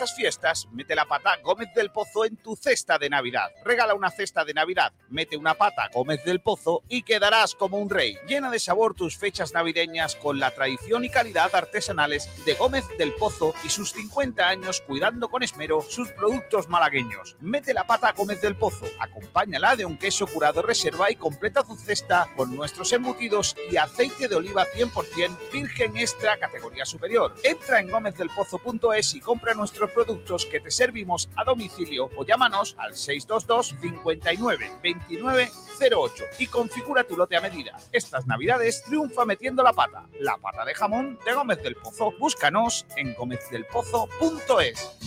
Estas 0.00 0.16
fiestas, 0.16 0.66
mete 0.72 0.94
la 0.94 1.04
pata 1.04 1.36
Gómez 1.42 1.74
del 1.74 1.90
Pozo 1.90 2.24
en 2.24 2.38
tu 2.38 2.56
cesta 2.56 2.96
de 2.96 3.10
Navidad. 3.10 3.50
Regala 3.66 3.92
una 3.92 4.10
cesta 4.10 4.46
de 4.46 4.54
Navidad, 4.54 4.94
mete 5.10 5.36
una 5.36 5.52
pata 5.52 5.90
Gómez 5.92 6.24
del 6.24 6.40
Pozo 6.40 6.82
y 6.88 7.02
quedarás 7.02 7.54
como 7.54 7.76
un 7.76 7.90
rey. 7.90 8.16
Llena 8.26 8.50
de 8.50 8.58
sabor 8.58 8.94
tus 8.94 9.18
fechas 9.18 9.52
navideñas 9.52 10.16
con 10.16 10.40
la 10.40 10.52
tradición 10.52 11.04
y 11.04 11.10
calidad 11.10 11.54
artesanales 11.54 12.30
de 12.46 12.54
Gómez 12.54 12.86
del 12.96 13.12
Pozo 13.12 13.52
y 13.62 13.68
sus 13.68 13.92
50 13.92 14.48
años 14.48 14.80
cuidando 14.80 15.28
con 15.28 15.42
esmero 15.42 15.82
sus 15.82 16.08
productos 16.12 16.66
malagueños. 16.70 17.36
Mete 17.38 17.74
la 17.74 17.86
pata 17.86 18.14
Gómez 18.16 18.40
del 18.40 18.56
Pozo, 18.56 18.86
acompáñala 19.00 19.76
de 19.76 19.84
un 19.84 19.98
queso 19.98 20.26
curado 20.26 20.62
reserva 20.62 21.10
y 21.10 21.16
completa 21.16 21.62
tu 21.62 21.76
cesta 21.76 22.26
con 22.36 22.56
nuestros 22.56 22.90
embutidos 22.94 23.54
y 23.70 23.76
aceite 23.76 24.28
de 24.28 24.36
oliva 24.36 24.64
100% 24.64 25.50
virgen 25.52 25.94
extra 25.98 26.38
categoría 26.38 26.86
superior. 26.86 27.34
Entra 27.44 27.80
en 27.80 27.90
gómezdelpozo.es 27.90 29.14
y 29.14 29.20
compra 29.20 29.52
productos 29.90 30.46
que 30.46 30.60
te 30.60 30.70
servimos 30.70 31.28
a 31.36 31.44
domicilio 31.44 32.10
o 32.16 32.24
llámanos 32.24 32.74
al 32.78 32.94
622 32.94 33.74
59 33.80 34.72
29 34.82 35.50
08 35.80 36.24
y 36.38 36.46
configura 36.46 37.04
tu 37.04 37.16
lote 37.16 37.36
a 37.36 37.40
medida. 37.40 37.76
Estas 37.92 38.26
navidades 38.26 38.82
triunfa 38.84 39.24
metiendo 39.24 39.62
la 39.62 39.72
pata. 39.72 40.06
La 40.20 40.36
pata 40.36 40.64
de 40.64 40.74
jamón 40.74 41.18
de 41.24 41.32
Gómez 41.32 41.62
del 41.62 41.76
Pozo. 41.76 42.12
Búscanos 42.18 42.86
en 42.96 43.14
gómezdelpozo.es. 43.14 44.98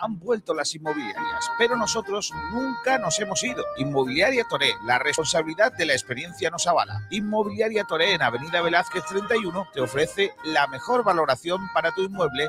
Han 0.00 0.18
vuelto 0.18 0.54
las 0.54 0.74
inmobiliarias, 0.74 1.50
pero 1.58 1.76
nosotros 1.76 2.32
nunca 2.52 2.98
nos 2.98 3.18
hemos 3.20 3.42
ido. 3.42 3.64
Inmobiliaria 3.78 4.44
Toré, 4.48 4.72
la 4.84 4.98
responsabilidad 4.98 5.72
de 5.72 5.86
la 5.86 5.94
experiencia 5.94 6.50
nos 6.50 6.66
avala. 6.66 7.06
Inmobiliaria 7.10 7.84
Toré 7.84 8.14
en 8.14 8.22
Avenida 8.22 8.62
Velázquez 8.62 9.04
31 9.06 9.68
te 9.72 9.80
ofrece 9.80 10.34
la 10.44 10.66
mejor 10.68 11.04
valoración 11.04 11.68
para 11.74 11.90
tu 11.92 12.02
inmueble 12.02 12.48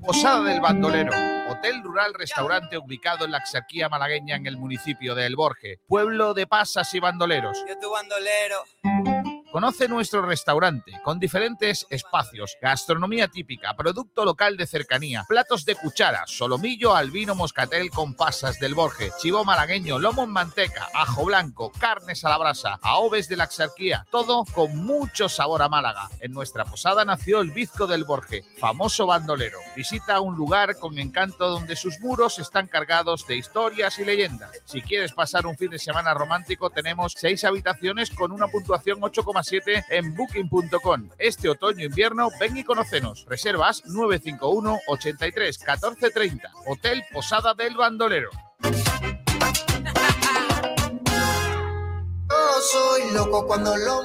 Posada 0.04 0.44
del 0.44 0.60
Bandolero, 0.60 1.12
hotel 1.50 1.82
rural 1.82 2.14
restaurante 2.14 2.76
ubicado 2.76 3.24
en 3.24 3.32
la 3.32 3.38
Axarquía 3.38 3.88
malagueña 3.88 4.36
en 4.36 4.46
el 4.46 4.58
municipio 4.58 5.14
de 5.14 5.24
El 5.26 5.34
Borje, 5.34 5.80
pueblo 5.86 6.34
de 6.34 6.46
pasas 6.46 6.92
y 6.94 7.00
bandoleros. 7.00 7.64
Yo 7.66 7.78
tu 7.78 7.90
bandolero. 7.90 9.13
Conoce 9.54 9.86
nuestro 9.86 10.20
restaurante 10.22 11.00
con 11.04 11.20
diferentes 11.20 11.86
espacios, 11.88 12.58
gastronomía 12.60 13.28
típica, 13.28 13.72
producto 13.76 14.24
local 14.24 14.56
de 14.56 14.66
cercanía, 14.66 15.24
platos 15.28 15.64
de 15.64 15.76
cuchara, 15.76 16.24
solomillo, 16.26 16.96
albino, 16.96 17.36
moscatel 17.36 17.88
con 17.90 18.14
pasas 18.14 18.58
del 18.58 18.74
Borje, 18.74 19.12
chivo 19.20 19.44
malagueño, 19.44 20.00
lomo 20.00 20.24
en 20.24 20.30
manteca, 20.30 20.88
ajo 20.92 21.26
blanco, 21.26 21.70
carnes 21.78 22.24
a 22.24 22.30
la 22.30 22.38
brasa, 22.38 22.80
aoves 22.82 23.28
de 23.28 23.36
la 23.36 23.44
Axarquía, 23.44 24.04
todo 24.10 24.44
con 24.44 24.76
mucho 24.76 25.28
sabor 25.28 25.62
a 25.62 25.68
Málaga. 25.68 26.08
En 26.18 26.32
nuestra 26.32 26.64
posada 26.64 27.04
nació 27.04 27.40
el 27.40 27.52
Bizco 27.52 27.86
del 27.86 28.02
Borje, 28.02 28.42
famoso 28.58 29.06
bandolero. 29.06 29.60
Visita 29.76 30.18
un 30.18 30.34
lugar 30.34 30.80
con 30.80 30.98
encanto 30.98 31.48
donde 31.48 31.76
sus 31.76 32.00
muros 32.00 32.40
están 32.40 32.66
cargados 32.66 33.24
de 33.28 33.36
historias 33.36 34.00
y 34.00 34.04
leyendas. 34.04 34.50
Si 34.64 34.82
quieres 34.82 35.12
pasar 35.12 35.46
un 35.46 35.56
fin 35.56 35.70
de 35.70 35.78
semana 35.78 36.12
romántico, 36.12 36.70
tenemos 36.70 37.14
seis 37.16 37.44
habitaciones 37.44 38.10
con 38.10 38.32
una 38.32 38.48
puntuación 38.48 38.98
8,7 39.44 39.84
en 39.90 40.14
booking.com. 40.14 41.10
Este 41.18 41.48
otoño-invierno 41.48 42.28
ven 42.40 42.56
y 42.56 42.64
conocenos. 42.64 43.24
Reservas 43.28 43.82
951 43.86 44.78
83 44.88 45.58
14 45.58 46.10
30. 46.10 46.52
Hotel 46.66 47.02
Posada 47.12 47.54
del 47.54 47.76
Bandolero. 47.76 48.30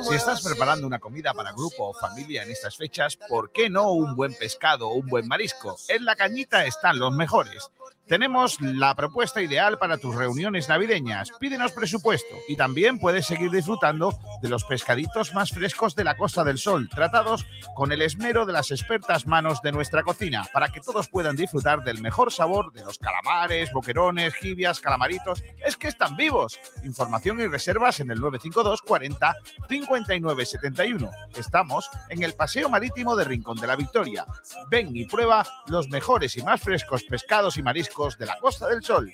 Si 0.04 0.16
estás 0.16 0.44
preparando 0.44 0.86
una 0.86 1.00
comida 1.00 1.34
para 1.34 1.54
grupo 1.54 1.90
o 1.90 1.94
familia 1.94 2.44
en 2.44 2.52
estas 2.52 2.76
fechas, 2.76 3.18
¿por 3.30 3.52
qué 3.52 3.70
no 3.70 3.92
un 3.94 4.16
buen 4.16 4.34
pescado 4.34 4.90
o 4.90 4.96
un 4.96 5.08
buen 5.08 5.28
marisco? 5.28 5.78
En 5.88 6.04
la 6.04 6.16
cañita 6.16 6.66
están 6.66 7.00
los 7.00 7.14
mejores. 7.14 7.72
Tenemos 8.10 8.60
la 8.60 8.96
propuesta 8.96 9.40
ideal 9.40 9.78
para 9.78 10.00
tus 10.00 10.16
reuniones 10.16 10.68
navideñas. 10.68 11.30
Pídenos 11.40 11.74
presupuesto 11.74 12.36
y 12.48 12.56
también 12.56 12.98
puedes 12.98 13.28
seguir 13.28 13.52
disfrutando 13.52 14.18
de 14.42 14.50
los 14.50 14.64
pescaditos 14.64 15.36
más 15.36 15.52
frescos 15.52 15.94
de 15.94 16.04
la 16.04 16.18
Costa 16.18 16.44
del 16.44 16.58
Sol, 16.58 16.90
tratados 16.90 17.46
con 17.76 17.92
el 17.92 18.02
esmero 18.02 18.48
de 18.48 18.54
las 18.54 18.72
expertas 18.72 19.28
manos 19.28 19.62
de 19.62 19.72
nuestra 19.72 20.02
cocina, 20.02 20.48
para 20.52 20.70
que 20.70 20.82
todos 20.82 21.08
puedan 21.08 21.36
disfrutar 21.36 21.84
del 21.84 22.02
mejor 22.02 22.34
sabor 22.34 22.74
de 22.74 22.84
los 22.84 22.98
calamares, 22.98 23.72
boquerones, 23.72 24.34
jibias, 24.34 24.80
calamaritos. 24.80 25.44
Es 25.64 25.78
que 25.78 25.90
están 25.90 26.16
vivos. 26.16 26.60
Información 26.84 27.40
y 27.42 27.46
reservas 27.46 28.00
en 28.00 28.10
el 28.10 28.20
952 28.20 28.82
40 28.82 29.36
59 29.68 30.46
71. 30.48 31.12
Estamos 31.36 31.88
en 32.10 32.24
el 32.24 32.34
Paseo 32.34 32.70
Marítimo 32.70 33.16
de 33.16 33.26
Rincón 33.26 33.60
de 33.60 33.68
la 33.68 33.76
Victoria. 33.76 34.26
Ven 34.72 34.96
y 34.96 35.06
prueba 35.06 35.46
los 35.68 35.90
mejores 35.90 36.36
y 36.38 36.42
más 36.42 36.60
frescos 36.60 37.04
pescados 37.04 37.58
y 37.58 37.62
mariscos 37.62 37.99
de 38.08 38.26
la 38.26 38.40
Costa 38.40 38.68
del 38.68 38.82
Sol. 38.82 39.14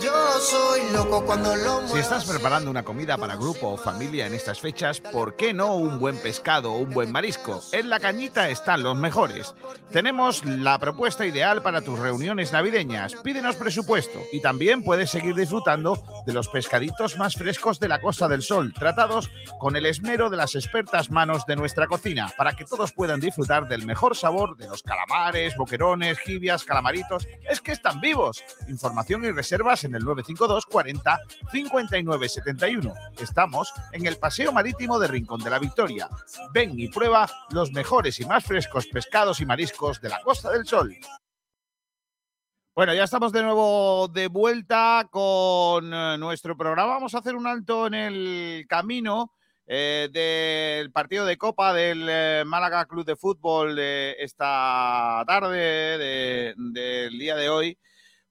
Yo 0.00 0.40
soy 0.40 0.80
loco 1.08 1.24
cuando 1.24 1.56
lo 1.56 1.88
Si 1.88 1.98
estás 1.98 2.26
preparando 2.26 2.70
una 2.70 2.82
comida 2.82 3.16
para 3.16 3.36
grupo 3.36 3.68
o 3.68 3.76
familia 3.76 4.26
en 4.26 4.34
estas 4.34 4.60
fechas, 4.60 5.00
¿por 5.00 5.36
qué 5.36 5.54
no 5.54 5.74
un 5.74 5.98
buen 5.98 6.18
pescado 6.18 6.72
o 6.72 6.78
un 6.78 6.90
buen 6.90 7.10
marisco? 7.10 7.62
En 7.72 7.88
la 7.88 7.98
cañita 7.98 8.50
están 8.50 8.82
los 8.82 8.96
mejores. 8.96 9.54
Tenemos 9.90 10.44
la 10.44 10.78
propuesta 10.78 11.24
ideal 11.24 11.62
para 11.62 11.80
tus 11.80 11.98
reuniones 11.98 12.52
navideñas. 12.52 13.14
Pídenos 13.16 13.56
presupuesto 13.56 14.20
y 14.32 14.40
también 14.40 14.82
puedes 14.82 15.10
seguir 15.10 15.34
disfrutando 15.34 16.02
de 16.26 16.32
los 16.34 16.48
pescaditos 16.48 17.16
más 17.16 17.34
frescos 17.36 17.80
de 17.80 17.88
la 17.88 18.00
Costa 18.00 18.28
del 18.28 18.42
Sol, 18.42 18.74
tratados 18.74 19.30
con 19.58 19.76
el 19.76 19.86
esmero 19.86 20.28
de 20.28 20.36
las 20.36 20.54
expertas 20.54 21.10
manos 21.10 21.46
de 21.46 21.56
nuestra 21.56 21.86
cocina, 21.86 22.30
para 22.36 22.52
que 22.52 22.66
todos 22.66 22.92
puedan 22.92 23.20
disfrutar 23.20 23.66
del 23.66 23.86
mejor 23.86 24.14
sabor 24.14 24.56
de 24.56 24.68
los 24.68 24.82
calamares, 24.82 25.56
boquerones, 25.56 26.18
jibias, 26.18 26.64
calamaritos. 26.64 27.26
Es 27.48 27.62
que 27.62 27.72
están 27.72 28.00
vivos. 28.00 28.44
Información 28.68 29.24
y 29.24 29.30
reservas 29.30 29.84
en 29.84 29.94
el 29.94 30.04
952 30.04 30.66
40 30.66 30.97
59 31.50 32.28
71. 32.28 32.94
Estamos 33.18 33.72
en 33.92 34.06
el 34.06 34.16
Paseo 34.16 34.52
Marítimo 34.52 34.98
de 34.98 35.08
Rincón 35.08 35.40
de 35.42 35.50
la 35.50 35.58
Victoria. 35.58 36.08
Ven 36.52 36.78
y 36.78 36.88
prueba 36.88 37.28
los 37.50 37.72
mejores 37.72 38.18
y 38.20 38.24
más 38.26 38.44
frescos 38.44 38.86
pescados 38.86 39.40
y 39.40 39.46
mariscos 39.46 40.00
de 40.00 40.08
la 40.10 40.20
Costa 40.22 40.50
del 40.50 40.66
Sol. 40.66 40.96
Bueno, 42.74 42.94
ya 42.94 43.04
estamos 43.04 43.32
de 43.32 43.42
nuevo 43.42 44.06
de 44.08 44.28
vuelta 44.28 45.08
con 45.10 45.92
eh, 45.92 46.16
nuestro 46.18 46.56
programa. 46.56 46.94
Vamos 46.94 47.14
a 47.14 47.18
hacer 47.18 47.34
un 47.34 47.46
alto 47.46 47.88
en 47.88 47.94
el 47.94 48.66
camino 48.68 49.32
eh, 49.66 50.08
del 50.12 50.92
partido 50.92 51.26
de 51.26 51.36
Copa 51.36 51.72
del 51.72 52.06
eh, 52.08 52.44
Málaga 52.46 52.86
Club 52.86 53.04
de 53.04 53.16
Fútbol 53.16 53.74
de 53.74 54.14
esta 54.20 55.24
tarde, 55.26 55.58
de- 55.98 56.54
del 56.56 57.18
día 57.18 57.34
de 57.34 57.48
hoy, 57.50 57.76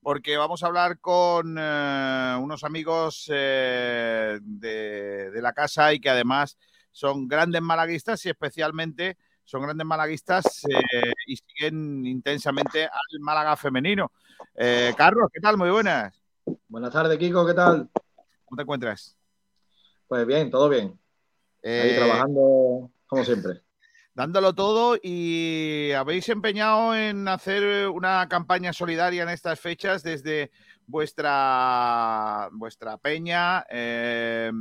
porque 0.08 0.38
vamos 0.38 0.64
a 0.64 0.68
hablar 0.68 1.02
con 1.02 1.58
eh, 1.60 2.38
unos 2.40 2.64
amigos 2.64 3.30
eh, 3.30 4.40
de, 4.42 5.32
de 5.32 5.42
la 5.42 5.52
casa 5.52 5.92
y 5.92 6.00
que 6.00 6.10
además 6.10 6.58
son 6.94 7.28
grandes 7.28 7.62
malaguistas 7.62 8.26
y 8.26 8.30
especialmente 8.30 9.18
son 9.44 9.64
grandes 9.64 9.86
malaguistas 9.86 10.64
eh, 10.64 11.12
y 11.26 11.36
siguen 11.36 12.06
intensamente 12.06 12.86
al 12.86 13.20
Málaga 13.20 13.58
femenino. 13.58 14.14
Eh, 14.56 14.94
Carlos, 14.96 15.28
¿qué 15.34 15.42
tal? 15.42 15.58
Muy 15.58 15.72
buenas. 15.72 16.18
Buenas 16.70 16.94
tardes, 16.94 17.18
Kiko, 17.18 17.46
¿qué 17.46 17.54
tal? 17.54 17.90
¿Cómo 18.46 18.56
te 18.56 18.62
encuentras? 18.62 19.18
Pues 20.08 20.26
bien, 20.26 20.50
todo 20.50 20.70
bien. 20.70 20.98
Ahí 21.66 21.96
trabajando 21.98 22.90
como 23.08 23.26
siempre. 23.26 23.62
Dándolo 24.18 24.56
todo 24.56 24.98
y 25.00 25.92
habéis 25.92 26.28
empeñado 26.30 26.96
en 26.96 27.28
hacer 27.28 27.88
una 27.88 28.28
campaña 28.28 28.74
solidaria 28.74 29.22
en 29.22 29.30
estas 29.30 29.60
fechas 29.60 30.02
desde 30.02 30.50
vuestra, 30.88 32.50
vuestra 32.52 32.98
peña 32.98 33.64
eh, 33.70 34.52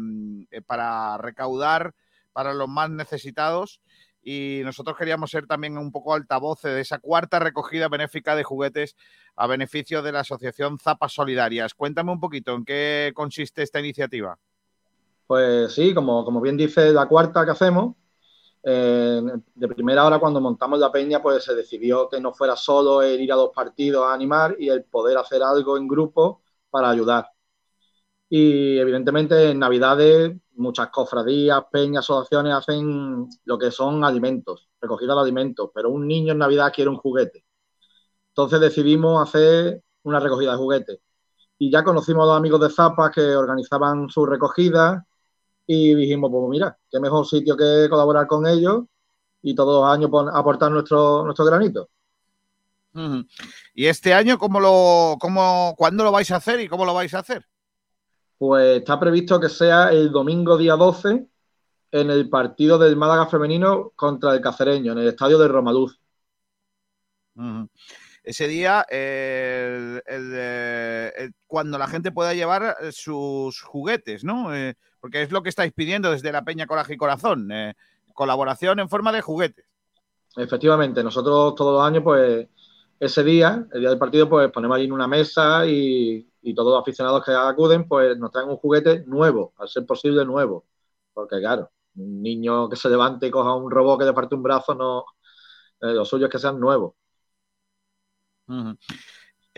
para 0.66 1.16
recaudar 1.16 1.94
para 2.34 2.52
los 2.52 2.68
más 2.68 2.90
necesitados 2.90 3.80
y 4.22 4.60
nosotros 4.62 4.94
queríamos 4.94 5.30
ser 5.30 5.46
también 5.46 5.78
un 5.78 5.90
poco 5.90 6.12
altavoces 6.12 6.74
de 6.74 6.82
esa 6.82 6.98
cuarta 6.98 7.38
recogida 7.38 7.88
benéfica 7.88 8.36
de 8.36 8.44
juguetes 8.44 8.94
a 9.36 9.46
beneficio 9.46 10.02
de 10.02 10.12
la 10.12 10.20
Asociación 10.20 10.78
Zapas 10.78 11.14
Solidarias. 11.14 11.72
Cuéntame 11.72 12.12
un 12.12 12.20
poquito 12.20 12.54
en 12.54 12.66
qué 12.66 13.12
consiste 13.14 13.62
esta 13.62 13.80
iniciativa. 13.80 14.38
Pues 15.26 15.72
sí, 15.72 15.94
como, 15.94 16.26
como 16.26 16.42
bien 16.42 16.58
dice 16.58 16.92
la 16.92 17.06
cuarta 17.06 17.46
que 17.46 17.52
hacemos, 17.52 17.96
eh, 18.68 19.22
de 19.54 19.68
primera 19.68 20.04
hora 20.04 20.18
cuando 20.18 20.40
montamos 20.40 20.80
la 20.80 20.90
peña, 20.90 21.22
pues 21.22 21.44
se 21.44 21.54
decidió 21.54 22.08
que 22.08 22.20
no 22.20 22.34
fuera 22.34 22.56
solo 22.56 23.00
el 23.00 23.20
ir 23.20 23.32
a 23.32 23.36
dos 23.36 23.52
partidos 23.54 24.04
a 24.04 24.12
animar 24.12 24.56
y 24.58 24.68
el 24.68 24.82
poder 24.84 25.16
hacer 25.18 25.40
algo 25.40 25.76
en 25.76 25.86
grupo 25.86 26.42
para 26.68 26.90
ayudar. 26.90 27.28
Y 28.28 28.76
evidentemente 28.78 29.50
en 29.50 29.60
Navidades 29.60 30.36
muchas 30.56 30.88
cofradías, 30.90 31.62
peñas, 31.70 32.04
asociaciones 32.04 32.54
hacen 32.54 33.28
lo 33.44 33.56
que 33.56 33.70
son 33.70 34.04
alimentos, 34.04 34.68
recogida 34.80 35.14
de 35.14 35.20
alimentos, 35.20 35.70
pero 35.72 35.90
un 35.90 36.08
niño 36.08 36.32
en 36.32 36.38
Navidad 36.38 36.72
quiere 36.74 36.90
un 36.90 36.96
juguete. 36.96 37.44
Entonces 38.30 38.60
decidimos 38.60 39.22
hacer 39.28 39.82
una 40.02 40.18
recogida 40.18 40.52
de 40.52 40.58
juguetes. 40.58 40.98
Y 41.58 41.70
ya 41.70 41.84
conocimos 41.84 42.24
a 42.24 42.26
los 42.32 42.36
amigos 42.38 42.60
de 42.60 42.70
Zapas 42.70 43.12
que 43.12 43.36
organizaban 43.36 44.08
su 44.10 44.26
recogida 44.26 45.06
y 45.66 45.94
dijimos, 45.94 46.30
pues 46.30 46.48
mira, 46.48 46.78
qué 46.90 47.00
mejor 47.00 47.26
sitio 47.26 47.56
que 47.56 47.88
colaborar 47.90 48.26
con 48.26 48.46
ellos 48.46 48.84
y 49.42 49.54
todos 49.54 49.82
los 49.82 49.92
años 49.92 50.10
aportar 50.34 50.70
nuestro, 50.70 51.24
nuestro 51.24 51.44
granito. 51.44 51.88
¿Y 53.74 53.86
este 53.86 54.14
año 54.14 54.38
cómo 54.38 54.58
lo, 54.58 55.16
cómo, 55.20 55.74
cuándo 55.76 56.02
lo 56.02 56.12
vais 56.12 56.30
a 56.30 56.36
hacer 56.36 56.60
y 56.60 56.68
cómo 56.68 56.84
lo 56.86 56.94
vais 56.94 57.12
a 57.14 57.18
hacer? 57.18 57.46
Pues 58.38 58.78
está 58.78 58.98
previsto 58.98 59.38
que 59.38 59.48
sea 59.48 59.90
el 59.90 60.10
domingo 60.10 60.56
día 60.56 60.76
12 60.76 61.26
en 61.92 62.10
el 62.10 62.28
partido 62.28 62.78
del 62.78 62.96
Málaga 62.96 63.26
femenino 63.26 63.92
contra 63.96 64.34
el 64.34 64.40
Cacereño, 64.40 64.92
en 64.92 64.98
el 64.98 65.08
estadio 65.08 65.38
de 65.38 65.48
Romaluz. 65.48 66.00
Ese 68.24 68.48
día, 68.48 68.84
eh, 68.90 70.00
el- 70.06 70.14
el, 70.14 70.32
eh, 70.34 71.12
el- 71.16 71.34
cuando 71.46 71.78
la 71.78 71.86
gente 71.86 72.10
pueda 72.12 72.34
llevar 72.34 72.76
eh, 72.80 72.90
sus 72.92 73.60
juguetes, 73.62 74.24
¿no? 74.24 74.54
Eh, 74.54 74.74
porque 75.06 75.22
es 75.22 75.30
lo 75.30 75.40
que 75.40 75.50
estáis 75.50 75.72
pidiendo 75.72 76.10
desde 76.10 76.32
la 76.32 76.42
Peña 76.42 76.66
Coraje 76.66 76.94
y 76.94 76.96
Corazón, 76.96 77.48
eh, 77.52 77.76
colaboración 78.12 78.80
en 78.80 78.88
forma 78.88 79.12
de 79.12 79.20
juguetes. 79.20 79.64
Efectivamente, 80.34 81.04
nosotros 81.04 81.54
todos 81.54 81.74
los 81.74 81.86
años, 81.86 82.02
pues 82.02 82.48
ese 82.98 83.22
día, 83.22 83.68
el 83.72 83.82
día 83.82 83.90
del 83.90 84.00
partido, 84.00 84.28
pues 84.28 84.50
ponemos 84.50 84.76
ahí 84.76 84.86
en 84.86 84.90
una 84.90 85.06
mesa 85.06 85.64
y, 85.64 86.28
y 86.42 86.54
todos 86.56 86.72
los 86.72 86.82
aficionados 86.82 87.24
que 87.24 87.30
acuden, 87.30 87.86
pues 87.86 88.18
nos 88.18 88.32
traen 88.32 88.48
un 88.48 88.56
juguete 88.56 89.04
nuevo, 89.06 89.54
al 89.58 89.68
ser 89.68 89.86
posible 89.86 90.24
nuevo. 90.24 90.64
Porque 91.14 91.38
claro, 91.38 91.70
un 91.94 92.20
niño 92.20 92.68
que 92.68 92.74
se 92.74 92.88
levante 92.88 93.28
y 93.28 93.30
coja 93.30 93.54
un 93.54 93.70
robot 93.70 94.00
que 94.00 94.06
le 94.06 94.12
parte 94.12 94.34
un 94.34 94.42
brazo, 94.42 94.74
no, 94.74 95.04
eh, 95.82 95.94
lo 95.94 96.04
suyo 96.04 96.26
es 96.26 96.32
que 96.32 96.40
sean 96.40 96.58
nuevos. 96.58 96.94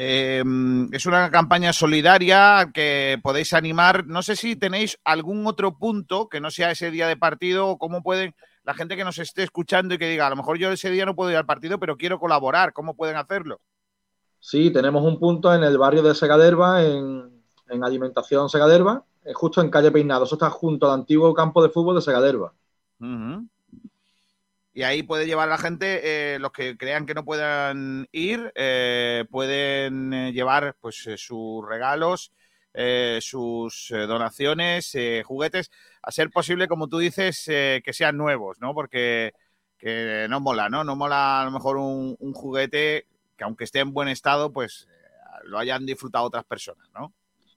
Eh, 0.00 0.44
es 0.92 1.06
una 1.06 1.28
campaña 1.28 1.72
solidaria 1.72 2.70
que 2.72 3.18
podéis 3.20 3.52
animar. 3.52 4.06
No 4.06 4.22
sé 4.22 4.36
si 4.36 4.54
tenéis 4.54 4.96
algún 5.02 5.44
otro 5.44 5.76
punto 5.76 6.28
que 6.28 6.40
no 6.40 6.52
sea 6.52 6.70
ese 6.70 6.92
día 6.92 7.08
de 7.08 7.16
partido 7.16 7.66
o 7.66 7.78
cómo 7.78 8.00
pueden 8.00 8.32
la 8.62 8.74
gente 8.74 8.96
que 8.96 9.02
nos 9.02 9.18
esté 9.18 9.42
escuchando 9.42 9.94
y 9.94 9.98
que 9.98 10.08
diga, 10.08 10.28
a 10.28 10.30
lo 10.30 10.36
mejor 10.36 10.56
yo 10.56 10.70
ese 10.70 10.90
día 10.90 11.04
no 11.04 11.16
puedo 11.16 11.32
ir 11.32 11.36
al 11.36 11.46
partido, 11.46 11.80
pero 11.80 11.96
quiero 11.96 12.20
colaborar. 12.20 12.72
¿Cómo 12.72 12.94
pueden 12.94 13.16
hacerlo? 13.16 13.60
Sí, 14.38 14.70
tenemos 14.70 15.02
un 15.02 15.18
punto 15.18 15.52
en 15.52 15.64
el 15.64 15.76
barrio 15.78 16.04
de 16.04 16.14
Segaderba, 16.14 16.84
en, 16.84 17.42
en 17.68 17.82
Alimentación 17.82 18.48
Segaderba, 18.48 19.02
eh, 19.24 19.32
justo 19.34 19.60
en 19.60 19.70
calle 19.70 19.90
Peinado. 19.90 20.26
Eso 20.26 20.36
está 20.36 20.48
junto 20.48 20.86
al 20.86 21.00
antiguo 21.00 21.34
campo 21.34 21.60
de 21.60 21.70
fútbol 21.70 21.96
de 21.96 22.02
Segaderba. 22.02 22.52
Y 24.78 24.84
ahí 24.84 25.02
puede 25.02 25.26
llevar 25.26 25.48
la 25.48 25.58
gente, 25.58 26.34
eh, 26.34 26.38
los 26.38 26.52
que 26.52 26.76
crean 26.76 27.04
que 27.04 27.12
no 27.12 27.24
puedan 27.24 28.06
ir, 28.12 28.52
eh, 28.54 29.24
pueden 29.28 30.12
eh, 30.12 30.32
llevar 30.32 30.76
pues 30.80 31.04
sus 31.16 31.66
regalos, 31.68 32.32
sus 33.20 33.88
donaciones, 33.90 34.96
juguetes, 35.24 35.72
a 36.00 36.12
ser 36.12 36.30
posible, 36.30 36.68
como 36.68 36.86
tú 36.86 36.98
dices, 36.98 37.42
que 37.44 37.92
sean 37.92 38.16
nuevos, 38.16 38.58
¿no? 38.60 38.72
Porque 38.72 39.32
que 39.76 40.28
no 40.30 40.38
mola, 40.38 40.68
¿no? 40.68 40.84
No 40.84 40.94
mola 40.94 41.40
a 41.40 41.44
lo 41.46 41.50
mejor 41.50 41.76
un, 41.76 42.14
un 42.20 42.32
juguete 42.32 43.08
que 43.36 43.42
aunque 43.42 43.64
esté 43.64 43.80
en 43.80 43.92
buen 43.92 44.06
estado, 44.06 44.52
pues 44.52 44.86
lo 45.42 45.58
hayan 45.58 45.86
disfrutado 45.86 46.26
otras 46.26 46.44
personas, 46.44 46.88
¿no? 46.94 47.12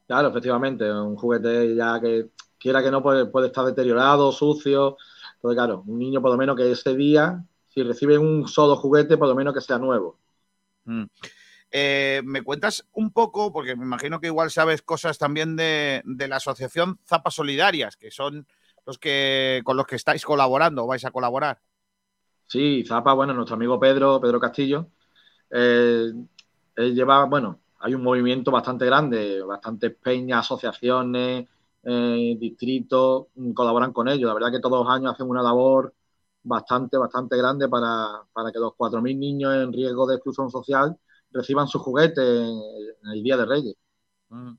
Claro, 0.08 0.30
efectivamente, 0.30 0.92
un 0.92 1.16
juguete 1.16 1.76
ya 1.76 2.02
que 2.02 2.30
quiera 2.58 2.82
que 2.82 2.90
no 2.90 3.04
puede, 3.04 3.28
puede 3.28 3.48
estar 3.48 3.64
deteriorado, 3.64 4.32
sucio. 4.32 4.98
Entonces, 5.42 5.58
claro, 5.58 5.84
un 5.88 5.98
niño 5.98 6.22
por 6.22 6.30
lo 6.30 6.38
menos 6.38 6.56
que 6.56 6.72
ese 6.72 6.96
día, 6.96 7.44
si 7.68 7.82
recibe 7.82 8.20
un 8.20 8.48
solo 8.48 8.76
juguete, 8.76 9.18
por 9.18 9.28
lo 9.28 9.34
menos 9.34 9.56
que 9.56 9.62
sea 9.62 9.80
nuevo. 9.80 10.20
Mm. 10.86 11.06
Eh, 11.72 12.22
¿Me 12.24 12.44
cuentas 12.44 12.86
un 12.92 13.12
poco, 13.12 13.52
porque 13.52 13.76
me 13.76 13.84
imagino 13.84 14.20
que 14.20 14.28
igual 14.28 14.52
sabes 14.52 14.84
cosas 14.84 15.18
también 15.18 15.56
de, 15.56 16.04
de 16.06 16.28
la 16.28 16.36
asociación 16.36 17.00
Zapas 17.08 17.34
Solidarias, 17.34 17.98
que 17.98 18.12
son 18.12 18.46
los 18.86 19.00
que 19.00 19.62
con 19.64 19.78
los 19.78 19.88
que 19.88 19.96
estáis 19.96 20.24
colaborando 20.24 20.84
o 20.84 20.88
vais 20.88 21.06
a 21.06 21.12
colaborar? 21.12 21.60
Sí, 22.46 22.84
Zapa, 22.86 23.14
bueno, 23.14 23.34
nuestro 23.34 23.56
amigo 23.56 23.80
Pedro, 23.80 24.20
Pedro 24.20 24.40
Castillo, 24.40 24.90
eh, 25.50 26.12
él 26.76 26.96
lleva, 26.96 27.26
bueno, 27.26 27.62
hay 27.80 27.96
un 27.96 28.04
movimiento 28.04 28.52
bastante 28.52 28.86
grande, 28.86 29.42
bastantes 29.42 29.96
peñas, 29.96 30.46
asociaciones, 30.46 31.48
eh, 31.84 32.36
distritos, 32.40 33.28
mm, 33.36 33.54
colaboran 33.54 33.94
con 33.94 34.08
ellos. 34.08 34.28
La 34.28 34.34
verdad 34.34 34.52
que 34.52 34.60
todos 34.60 34.86
los 34.86 34.94
años 34.94 35.14
hacen 35.14 35.30
una 35.30 35.42
labor 35.44 35.94
bastante, 36.44 36.98
bastante 36.98 37.38
grande 37.38 37.68
para, 37.70 38.24
para 38.34 38.52
que 38.52 38.60
los 38.60 38.74
4.000 38.76 39.20
niños 39.20 39.54
en 39.56 39.72
riesgo 39.74 40.08
de 40.08 40.16
exclusión 40.16 40.50
social 40.50 40.98
reciban 41.32 41.68
sus 41.68 41.82
juguetes 41.82 42.24
en, 42.26 43.12
el 43.14 43.24
Día 43.24 43.38
de 43.38 43.46
Reyes. 43.46 43.76
Mm. 44.30 44.54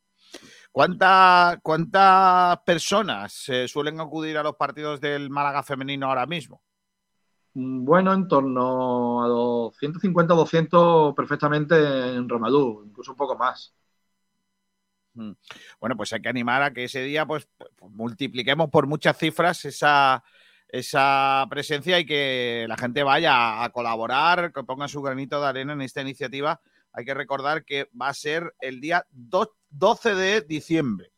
¿Cuánta- 0.73 1.59
¿Cuántas 1.63 2.59
personas 2.65 3.49
eh, 3.49 3.69
suelen 3.69 4.01
acudir 4.01 4.39
a 4.39 4.43
los 4.43 4.57
partidos 4.57 5.01
del 5.01 5.31
Málaga 5.31 5.63
femenino 5.63 6.07
ahora 6.09 6.27
mismo? 6.27 6.63
Mm, 7.55 7.85
Bueno, 7.85 8.13
en 8.15 8.29
torno 8.29 9.23
a 9.25 9.29
los 9.29 9.77
150 9.77 10.35
200 10.35 11.15
perfectamente 11.15 11.75
en 12.15 12.29
Romalú, 12.29 12.85
incluso 12.87 13.13
un 13.13 13.17
poco 13.17 13.37
más. 13.37 13.75
Mm. 15.15 15.33
Bueno, 15.81 15.97
pues 15.97 16.13
hay 16.13 16.23
que 16.23 16.29
animar 16.29 16.63
a 16.63 16.73
que 16.73 16.85
ese 16.85 17.03
día 17.03 17.27
pues, 17.27 17.49
pues, 17.57 17.71
multipliquemos 17.93 18.71
por 18.71 18.87
muchas 18.87 19.17
cifras 19.19 19.65
esa, 19.65 20.25
esa 20.69 21.47
presencia 21.51 21.99
y 21.99 22.07
que 22.07 22.65
la 22.69 22.77
gente 22.77 23.03
vaya 23.03 23.63
a 23.63 23.69
colaborar, 23.71 24.53
que 24.53 24.65
ponga 24.65 24.89
su 24.89 25.03
granito 25.03 25.41
de 25.41 25.49
arena 25.49 25.73
en 25.75 25.83
esta 25.83 26.01
iniciativa. 26.01 26.61
Hay 26.93 27.05
que 27.05 27.15
recordar 27.15 27.65
que 27.65 27.89
va 28.01 28.09
a 28.09 28.15
ser 28.15 28.55
el 28.61 28.81
día 28.81 29.07
do- 29.11 29.57
12 29.71 30.15
de 30.15 30.41
diciembre. 30.43 31.11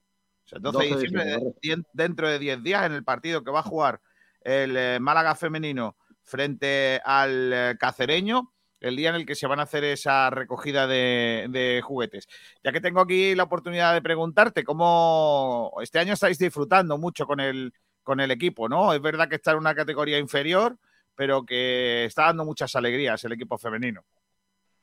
O 0.45 0.49
sea, 0.49 0.59
12 0.59 0.79
de 0.79 0.91
12 0.91 0.95
de 0.97 1.01
diciembre, 1.03 1.51
de- 1.63 1.83
dentro 1.93 2.29
de 2.29 2.39
10 2.39 2.63
días, 2.63 2.85
en 2.87 2.93
el 2.93 3.05
partido 3.05 3.43
que 3.43 3.51
va 3.51 3.61
a 3.61 3.65
jugar 3.65 4.01
el 4.41 4.77
eh, 4.77 4.99
Málaga 5.01 5.35
femenino 5.35 5.97
frente 6.23 7.01
al 7.05 7.53
eh, 7.53 7.77
cacereño, 7.79 8.54
el 8.85 8.97
día 8.97 9.09
en 9.09 9.15
el 9.15 9.25
que 9.25 9.35
se 9.35 9.47
van 9.47 9.61
a 9.61 9.63
hacer 9.63 9.83
esa 9.83 10.29
recogida 10.29 10.87
de, 10.87 11.81
juguetes. 11.83 12.29
Ya 12.63 12.71
que 12.71 12.83
tengo 12.83 13.01
aquí 13.01 13.35
la 13.35 13.45
oportunidad 13.45 13.95
de 13.95 14.03
preguntarte, 14.03 14.63
¿cómo 14.63 15.73
este 15.81 15.99
año 15.99 16.13
estáis 16.13 16.39
disfrutando 16.39 16.99
mucho 16.99 17.27
con 17.27 17.41
el, 17.41 17.73
con 18.03 18.21
el 18.21 18.31
equipo, 18.31 18.69
¿no? 18.69 18.93
Es 18.93 19.01
verdad 19.01 19.29
que 19.29 19.37
está 19.37 19.53
en 19.53 19.59
una 19.59 19.75
categoría 19.75 20.19
inferior, 20.19 20.77
pero 21.15 21.47
que 21.47 22.05
está 22.05 22.27
dando 22.27 22.45
muchas 22.45 22.77
alegrías 22.77 23.25
el 23.25 23.33
equipo 23.33 23.57
femenino. 23.57 24.05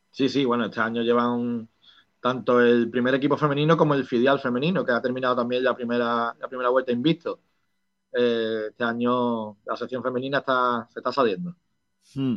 Sí, 0.10 0.30
sí, 0.30 0.46
bueno, 0.46 0.66
este 0.66 0.80
año 0.80 1.04
llevan 1.04 1.70
tanto 2.20 2.60
el 2.60 2.90
primer 2.90 3.14
equipo 3.14 3.38
femenino 3.38 3.78
como 3.78 3.94
el 3.94 4.06
filial 4.06 4.40
femenino, 4.40 4.84
que 4.84 4.94
ha 4.94 5.02
terminado 5.02 5.36
también 5.36 5.64
la 5.64 5.76
primera, 5.76 6.36
la 6.40 6.48
primera 6.48 6.70
vuelta 6.70 6.92
invicto. 6.92 7.40
Eh, 8.14 8.68
este 8.72 8.84
año 8.84 9.58
la 9.64 9.78
sección 9.78 10.02
femenina 10.02 10.40
está, 10.40 10.88
se 10.92 11.00
está 11.00 11.12
saliendo. 11.12 11.56
Mm, 12.16 12.36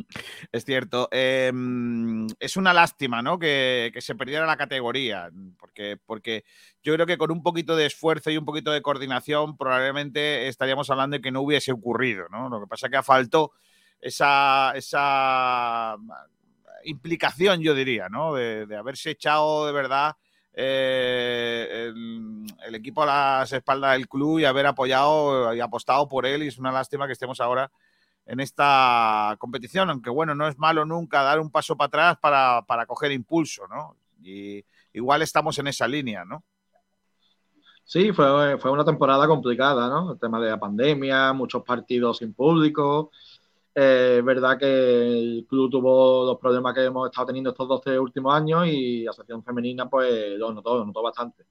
Es 0.51 0.65
cierto. 0.65 1.09
Mm, 1.11 2.27
es 2.39 2.57
una 2.57 2.73
lástima, 2.73 3.21
¿no? 3.21 3.37
Que, 3.39 3.91
se 3.99 4.15
perdiera 4.15 4.45
la 4.45 4.57
categoría. 4.57 5.29
Porque, 5.59 5.97
porque 6.05 6.43
yo 6.83 6.93
creo 6.93 7.05
que 7.05 7.17
con 7.17 7.31
un 7.31 7.43
poquito 7.43 7.75
de 7.75 7.85
esfuerzo 7.85 8.31
y 8.31 8.37
un 8.37 8.45
poquito 8.45 8.71
de 8.71 8.81
coordinación, 8.81 9.57
probablemente 9.57 10.47
estaríamos 10.47 10.89
hablando 10.89 11.17
de 11.17 11.21
que 11.21 11.31
no 11.31 11.41
hubiese 11.41 11.71
ocurrido, 11.71 12.27
¿no? 12.29 12.49
Lo 12.49 12.61
que 12.61 12.67
pasa 12.67 12.87
es 12.87 12.91
que 12.91 13.03
faltó 13.03 13.51
esa, 14.01 14.73
esa 14.75 15.95
implicación, 16.83 17.61
yo 17.61 17.73
diría, 17.73 18.09
¿no? 18.09 18.35
De, 18.35 18.65
de 18.65 18.77
haberse 18.77 19.11
echado 19.11 19.65
de 19.65 19.73
verdad 19.73 20.15
eh, 20.53 21.87
el, 21.89 22.45
el 22.65 22.75
equipo 22.75 23.03
a 23.03 23.05
las 23.05 23.51
espaldas 23.53 23.93
del 23.93 24.07
club 24.07 24.39
y 24.39 24.45
haber 24.45 24.65
apoyado 24.67 25.53
y 25.53 25.59
apostado 25.59 26.07
por 26.07 26.25
él. 26.25 26.43
Y 26.43 26.47
es 26.47 26.57
una 26.57 26.71
lástima 26.71 27.07
que 27.07 27.13
estemos 27.13 27.41
ahora 27.41 27.71
en 28.25 28.39
esta 28.39 29.35
competición, 29.39 29.89
aunque 29.89 30.09
bueno, 30.09 30.33
no 30.35 30.47
es 30.47 30.57
malo 30.57 30.85
nunca 30.85 31.21
dar 31.21 31.39
un 31.39 31.51
paso 31.51 31.77
para 31.77 31.87
atrás 31.87 32.17
para, 32.19 32.63
para 32.63 32.85
coger 32.85 33.11
impulso, 33.11 33.67
¿no? 33.67 33.95
Y 34.23 34.63
igual 34.93 35.21
estamos 35.21 35.57
en 35.59 35.67
esa 35.67 35.87
línea, 35.87 36.25
¿no? 36.25 36.43
Sí, 37.83 38.11
fue, 38.13 38.57
fue 38.57 38.71
una 38.71 38.83
temporada 38.83 39.27
complicada, 39.27 39.87
¿no? 39.87 40.13
El 40.13 40.19
tema 40.19 40.39
de 40.39 40.49
la 40.49 40.59
pandemia, 40.59 41.33
muchos 41.33 41.63
partidos 41.63 42.17
sin 42.17 42.33
público. 42.33 43.11
Eh, 43.75 44.17
es 44.19 44.25
verdad 44.25 44.57
que 44.57 44.65
el 44.65 45.45
club 45.47 45.69
tuvo 45.69 46.25
los 46.25 46.39
problemas 46.39 46.73
que 46.73 46.83
hemos 46.85 47.09
estado 47.09 47.27
teniendo 47.27 47.51
estos 47.51 47.67
12 47.67 47.99
últimos 47.99 48.33
años 48.33 48.65
y 48.67 49.03
la 49.03 49.13
sección 49.13 49.43
femenina, 49.43 49.87
pues 49.89 50.37
lo 50.37 50.51
notó, 50.53 50.79
lo 50.79 50.85
notó 50.85 51.03
bastante. 51.03 51.45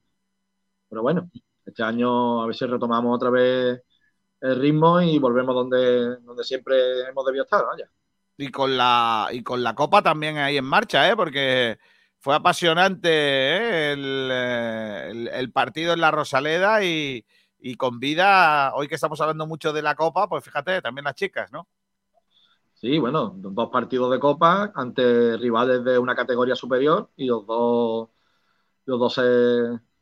Pero 0.88 1.02
bueno, 1.02 1.30
este 1.64 1.82
año 1.82 2.42
a 2.42 2.46
ver 2.46 2.54
si 2.54 2.66
retomamos 2.66 3.14
otra 3.16 3.30
vez 3.30 3.82
el 4.40 4.60
ritmo 4.60 5.00
y 5.02 5.18
volvemos 5.18 5.54
donde, 5.54 6.16
donde 6.18 6.44
siempre 6.44 7.08
hemos 7.08 7.24
debido 7.26 7.44
estar, 7.44 7.64
vaya. 7.66 7.90
Y 8.36 8.50
con 8.50 8.76
la, 8.76 9.28
y 9.32 9.42
con 9.44 9.62
la 9.62 9.74
copa 9.74 10.02
también 10.02 10.38
ahí 10.38 10.56
en 10.56 10.64
marcha, 10.64 11.08
¿eh? 11.08 11.14
Porque 11.16 11.78
fue 12.20 12.34
apasionante 12.34 13.08
¿eh? 13.10 13.92
el, 13.92 14.28
eh, 14.32 15.08
el- 15.10 15.28
el 15.28 15.52
partido 15.52 15.92
en 15.94 16.00
la 16.00 16.10
Rosaleda 16.10 16.82
y, 16.84 17.24
y 17.60 17.76
con 17.76 18.00
vida, 18.00 18.74
hoy 18.74 18.88
que 18.88 18.96
estamos 18.96 19.20
hablando 19.20 19.46
mucho 19.46 19.72
de 19.72 19.82
la 19.82 19.94
copa, 19.94 20.28
pues 20.28 20.42
fíjate, 20.44 20.82
también 20.82 21.04
las 21.04 21.14
chicas, 21.14 21.52
¿no? 21.52 21.68
Sí, 22.74 22.98
bueno, 22.98 23.32
dos 23.36 23.70
partidos 23.70 24.10
de 24.10 24.18
copa 24.20 24.72
ante 24.74 25.36
rivales 25.38 25.84
de 25.84 25.98
una 25.98 26.14
categoría 26.14 26.54
superior 26.54 27.10
y 27.16 27.26
los 27.26 27.46
dos, 27.46 28.10
los 28.86 28.98
dos 29.00 29.14
se, 29.14 29.22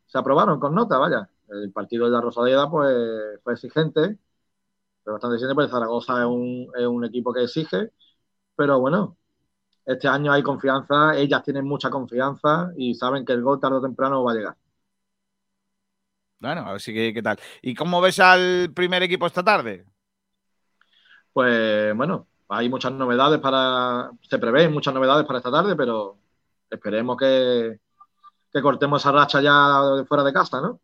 se 0.07 0.19
aprobaron 0.19 0.61
con 0.61 0.75
nota, 0.75 0.99
vaya. 0.99 1.31
El 1.53 1.73
partido 1.73 2.07
de 2.07 2.13
la 2.13 2.21
Rosaleda, 2.21 2.71
pues, 2.71 3.41
fue 3.45 3.55
exigente, 3.55 4.19
fue 5.05 5.13
bastante 5.15 5.37
exigente, 5.37 5.55
porque 5.57 5.71
Zaragoza 5.73 6.21
es 6.21 6.27
un, 6.27 6.69
es 6.79 6.87
un 6.87 7.05
equipo 7.05 7.33
que 7.35 7.45
exige, 7.45 7.93
pero 8.57 8.81
bueno, 8.81 9.19
este 9.87 10.09
año 10.09 10.33
hay 10.33 10.43
confianza, 10.43 11.17
ellas 11.17 11.43
tienen 11.45 11.67
mucha 11.67 11.91
confianza 11.91 12.73
y 12.77 12.95
saben 12.95 13.25
que 13.25 13.33
el 13.35 13.43
gol 13.43 13.61
tarde 13.61 13.79
o 13.79 13.83
temprano 13.83 14.25
va 14.25 14.33
a 14.33 14.35
llegar. 14.37 14.57
Bueno, 16.41 16.63
a 16.67 16.73
ver 16.73 16.81
si 16.81 16.93
qué, 16.93 17.15
qué 17.15 17.23
tal. 17.23 17.39
¿Y 17.63 17.75
cómo 17.75 18.01
ves 18.01 18.19
al 18.21 18.73
primer 18.75 19.03
equipo 19.03 19.27
esta 19.27 19.45
tarde? 19.45 19.87
Pues 21.33 21.97
bueno, 21.97 22.29
hay 22.49 22.69
muchas 22.69 22.93
novedades 22.93 23.41
para, 23.41 24.11
se 24.23 24.39
prevén 24.39 24.73
muchas 24.73 24.95
novedades 24.95 25.27
para 25.27 25.39
esta 25.39 25.51
tarde, 25.51 25.77
pero 25.77 26.19
esperemos 26.71 27.17
que, 27.17 27.81
que 28.53 28.63
cortemos 28.63 29.03
esa 29.03 29.13
racha 29.13 29.41
ya 29.43 29.83
de 29.99 30.07
fuera 30.07 30.25
de 30.25 30.33
casa, 30.33 30.61
¿no? 30.61 30.81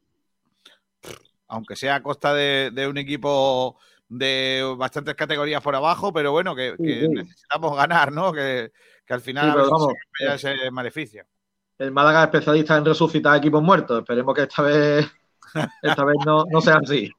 Aunque 1.49 1.77
sea 1.77 1.97
a 1.97 2.03
costa 2.03 2.35
de, 2.35 2.71
de 2.73 2.87
un 2.87 2.99
equipo 2.99 3.79
de 4.09 4.75
bastantes 4.77 5.15
categorías 5.15 5.63
por 5.63 5.75
abajo, 5.75 6.13
pero 6.13 6.33
bueno, 6.33 6.55
que, 6.55 6.75
Sí, 6.79 6.85
que 6.85 7.01
sí. 7.01 7.09
necesitamos 7.09 7.77
ganar, 7.77 8.13
¿no? 8.13 8.33
Que, 8.33 8.73
que 9.05 9.15
al 9.15 9.21
final 9.21 9.45
Sí, 9.53 9.59
a 9.59 9.65
si 9.65 9.71
vamos, 9.71 9.89
se 9.89 10.27
cambia 10.27 10.35
ese 10.35 10.71
maleficio. 10.71 11.25
El 11.79 11.93
Málaga 11.93 12.21
es 12.21 12.27
especialista 12.27 12.77
en 12.77 12.85
resucitar 12.85 13.37
equipos 13.37 13.63
muertos. 13.63 14.01
Esperemos 14.01 14.35
que 14.35 14.43
esta 14.43 14.63
vez, 14.63 15.07
esta 15.83 16.05
vez 16.05 16.17
no, 16.27 16.45
no 16.51 16.61
sea 16.61 16.79
así. 16.83 17.11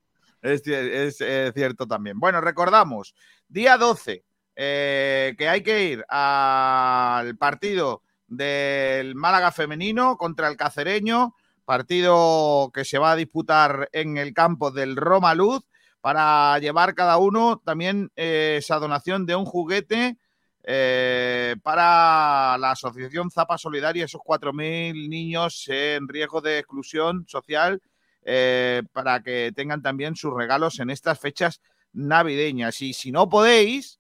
Es, 0.42 0.66
es, 0.68 1.22
eh, 1.22 1.52
cierto 1.54 1.88
también. 1.88 2.20
Bueno, 2.20 2.42
recordamos, 2.42 3.14
día 3.48 3.78
12, 3.78 4.24
eh, 4.56 5.36
que 5.38 5.48
hay 5.50 5.64
que 5.64 5.84
ir 5.84 6.06
al 6.10 7.36
partido 7.38 8.04
del 8.28 9.16
Málaga 9.16 9.52
femenino 9.52 10.18
contra 10.18 10.48
el 10.48 10.58
Cacereño, 10.58 11.36
partido 11.70 12.72
que 12.74 12.84
se 12.84 12.98
va 12.98 13.12
a 13.12 13.16
disputar 13.16 13.90
en 13.92 14.18
el 14.18 14.34
campo 14.34 14.72
del 14.72 14.96
Roma 14.96 15.36
Luz, 15.36 15.62
para 16.02 16.58
llevar 16.58 16.96
cada 16.96 17.18
uno 17.18 17.62
también 17.64 18.12
eh, 18.16 18.56
esa 18.58 18.80
donación 18.80 19.28
de 19.28 19.36
un 19.36 19.46
juguete 19.46 20.18
eh, 20.64 21.56
para 21.62 22.58
la 22.58 22.72
Asociación 22.72 23.30
Zapa 23.30 23.60
Solidaria, 23.60 24.06
esos 24.06 24.20
4.000 24.22 25.10
niños 25.10 25.64
en 25.68 26.08
riesgo 26.08 26.42
de 26.42 26.58
exclusión 26.58 27.28
social 27.28 27.80
eh, 28.24 28.82
para 28.92 29.22
que 29.22 29.52
tengan 29.56 29.84
también 29.84 30.16
sus 30.16 30.34
regalos 30.34 30.80
en 30.80 30.90
estas 30.90 31.20
fechas 31.20 31.62
navideñas. 31.94 32.82
Y 32.82 32.94
si 32.94 33.12
no 33.12 33.30
podéis, 33.30 34.00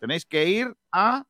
tenéis 0.00 0.26
que 0.26 0.48
ir 0.48 0.74
a 0.90 1.24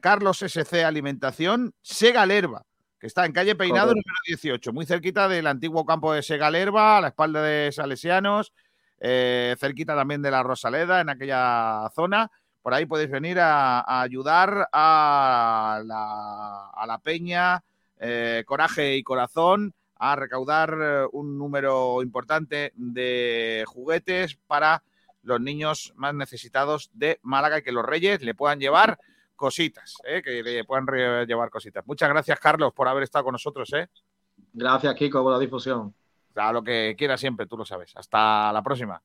Carlos 0.00 0.40
SC 0.40 0.84
Alimentación 0.84 1.74
Segalerba, 1.82 2.64
que 3.04 3.08
está 3.08 3.26
en 3.26 3.32
calle 3.32 3.54
Peinado 3.54 3.88
Correcto. 3.88 4.08
número 4.08 4.20
18, 4.28 4.72
muy 4.72 4.86
cerquita 4.86 5.28
del 5.28 5.46
antiguo 5.46 5.84
campo 5.84 6.14
de 6.14 6.22
Segalerba, 6.22 6.96
a 6.96 7.00
la 7.02 7.08
espalda 7.08 7.42
de 7.42 7.70
Salesianos, 7.70 8.54
eh, 8.98 9.54
cerquita 9.60 9.94
también 9.94 10.22
de 10.22 10.30
la 10.30 10.42
Rosaleda, 10.42 11.02
en 11.02 11.10
aquella 11.10 11.90
zona. 11.94 12.30
Por 12.62 12.72
ahí 12.72 12.86
podéis 12.86 13.10
venir 13.10 13.40
a, 13.40 13.80
a 13.80 14.00
ayudar 14.00 14.70
a 14.72 15.82
la, 15.84 16.70
a 16.70 16.86
la 16.86 16.96
peña, 16.96 17.62
eh, 18.00 18.42
coraje 18.46 18.96
y 18.96 19.02
corazón, 19.02 19.74
a 19.96 20.16
recaudar 20.16 20.74
eh, 20.80 21.06
un 21.12 21.36
número 21.36 22.00
importante 22.02 22.72
de 22.74 23.64
juguetes 23.66 24.38
para 24.46 24.82
los 25.22 25.42
niños 25.42 25.92
más 25.96 26.14
necesitados 26.14 26.88
de 26.94 27.18
Málaga 27.20 27.58
y 27.58 27.62
que 27.62 27.72
los 27.72 27.84
reyes 27.84 28.22
le 28.22 28.34
puedan 28.34 28.60
llevar 28.60 28.98
cositas, 29.34 29.96
¿eh? 30.04 30.22
que 30.22 30.42
le 30.42 30.64
puedan 30.64 30.86
llevar 31.26 31.50
cositas. 31.50 31.86
Muchas 31.86 32.08
gracias, 32.08 32.38
Carlos, 32.38 32.72
por 32.72 32.88
haber 32.88 33.04
estado 33.04 33.24
con 33.24 33.32
nosotros. 33.32 33.72
¿eh? 33.72 33.88
Gracias, 34.52 34.94
Kiko, 34.94 35.22
por 35.22 35.32
la 35.32 35.38
difusión. 35.38 35.94
A 36.34 36.52
lo 36.52 36.62
que 36.62 36.94
quieras 36.96 37.20
siempre, 37.20 37.46
tú 37.46 37.56
lo 37.56 37.64
sabes. 37.64 37.92
Hasta 37.96 38.52
la 38.52 38.62
próxima. 38.62 39.00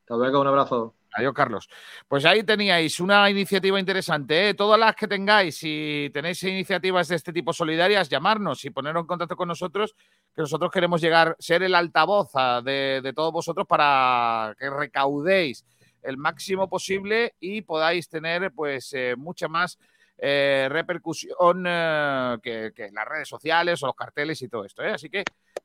Hasta 0.00 0.16
luego, 0.16 0.40
un 0.40 0.46
abrazo. 0.46 0.94
Adiós, 1.14 1.32
Carlos. 1.32 1.68
Pues 2.06 2.24
ahí 2.24 2.42
teníais 2.42 3.00
una 3.00 3.28
iniciativa 3.30 3.80
interesante. 3.80 4.50
¿eh? 4.50 4.54
Todas 4.54 4.78
las 4.78 4.94
que 4.94 5.08
tengáis, 5.08 5.56
si 5.56 6.10
tenéis 6.12 6.42
iniciativas 6.42 7.08
de 7.08 7.16
este 7.16 7.32
tipo 7.32 7.52
solidarias, 7.52 8.08
llamarnos 8.08 8.64
y 8.64 8.70
poneros 8.70 9.00
en 9.02 9.06
contacto 9.06 9.36
con 9.36 9.48
nosotros, 9.48 9.94
que 10.34 10.42
nosotros 10.42 10.70
queremos 10.70 11.00
llegar, 11.00 11.34
ser 11.38 11.62
el 11.62 11.74
altavoz 11.74 12.30
ah, 12.34 12.60
de, 12.62 13.00
de 13.02 13.12
todos 13.12 13.32
vosotros 13.32 13.66
para 13.66 14.54
que 14.58 14.68
recaudéis 14.68 15.64
el 16.08 16.16
máximo 16.16 16.68
posible 16.68 17.34
y 17.40 17.62
podáis 17.62 18.08
tener 18.08 18.52
pues 18.52 18.92
eh, 18.94 19.14
mucha 19.16 19.48
más 19.48 19.78
eh, 20.20 20.66
repercusión 20.68 21.64
eh, 21.64 22.38
que, 22.42 22.90
las 22.92 23.06
redes 23.06 23.28
sociales 23.28 23.80
o 23.82 23.86
los 23.86 23.94
carteles 23.94 24.42
y 24.42 24.48
todo 24.48 24.64
esto. 24.64 24.82
¿eh? 24.82 24.90
Así 24.90 25.08
que 25.08 25.22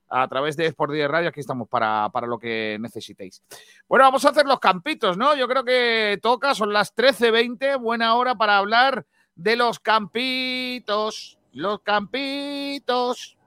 a 0.10 0.28
través 0.28 0.56
de 0.56 0.68
Sport 0.68 0.94
10 0.94 1.10
Radio 1.10 1.30
aquí 1.30 1.40
estamos 1.40 1.68
para, 1.68 2.08
para 2.10 2.28
lo 2.28 2.38
que 2.38 2.78
necesitéis. 2.80 3.42
Bueno, 3.88 4.06
vamos 4.06 4.24
a 4.26 4.30
hacer 4.30 4.46
los 4.46 4.60
campitos, 4.60 5.18
¿no? 5.18 5.36
Yo 5.36 5.48
creo 5.48 5.64
que 5.64 6.20
toca, 6.22 6.54
son 6.54 6.72
las 6.72 6.96
13.20, 6.96 7.82
buena 7.82 8.14
hora 8.16 8.36
para 8.36 8.58
hablar 8.58 9.08
de 9.36 9.56
los 9.56 9.80
campitos. 9.80 11.40
Los 11.54 11.82
campitos. 11.82 13.38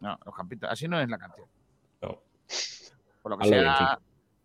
No, 0.00 0.18
los 0.24 0.34
campitos, 0.34 0.70
así 0.70 0.88
no 0.88 0.98
es 0.98 1.08
la 1.10 1.18
canción. 1.18 1.46
No. 2.00 2.22
Por 3.22 3.32
lo 3.32 3.38
que 3.38 3.48
sea. 3.48 3.98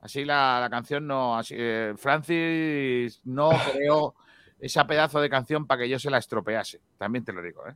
Así 0.05 0.23
la, 0.23 0.59
la 0.61 0.69
canción 0.69 1.05
no. 1.07 1.35
Así, 1.35 1.55
eh, 1.57 1.93
Francis 1.97 3.19
no 3.25 3.49
creó 3.73 4.15
esa 4.59 4.87
pedazo 4.87 5.19
de 5.19 5.29
canción 5.29 5.65
para 5.65 5.81
que 5.81 5.89
yo 5.89 5.99
se 5.99 6.09
la 6.09 6.19
estropease. 6.19 6.79
También 6.97 7.25
te 7.25 7.33
lo 7.33 7.41
digo, 7.41 7.67
¿eh? 7.67 7.75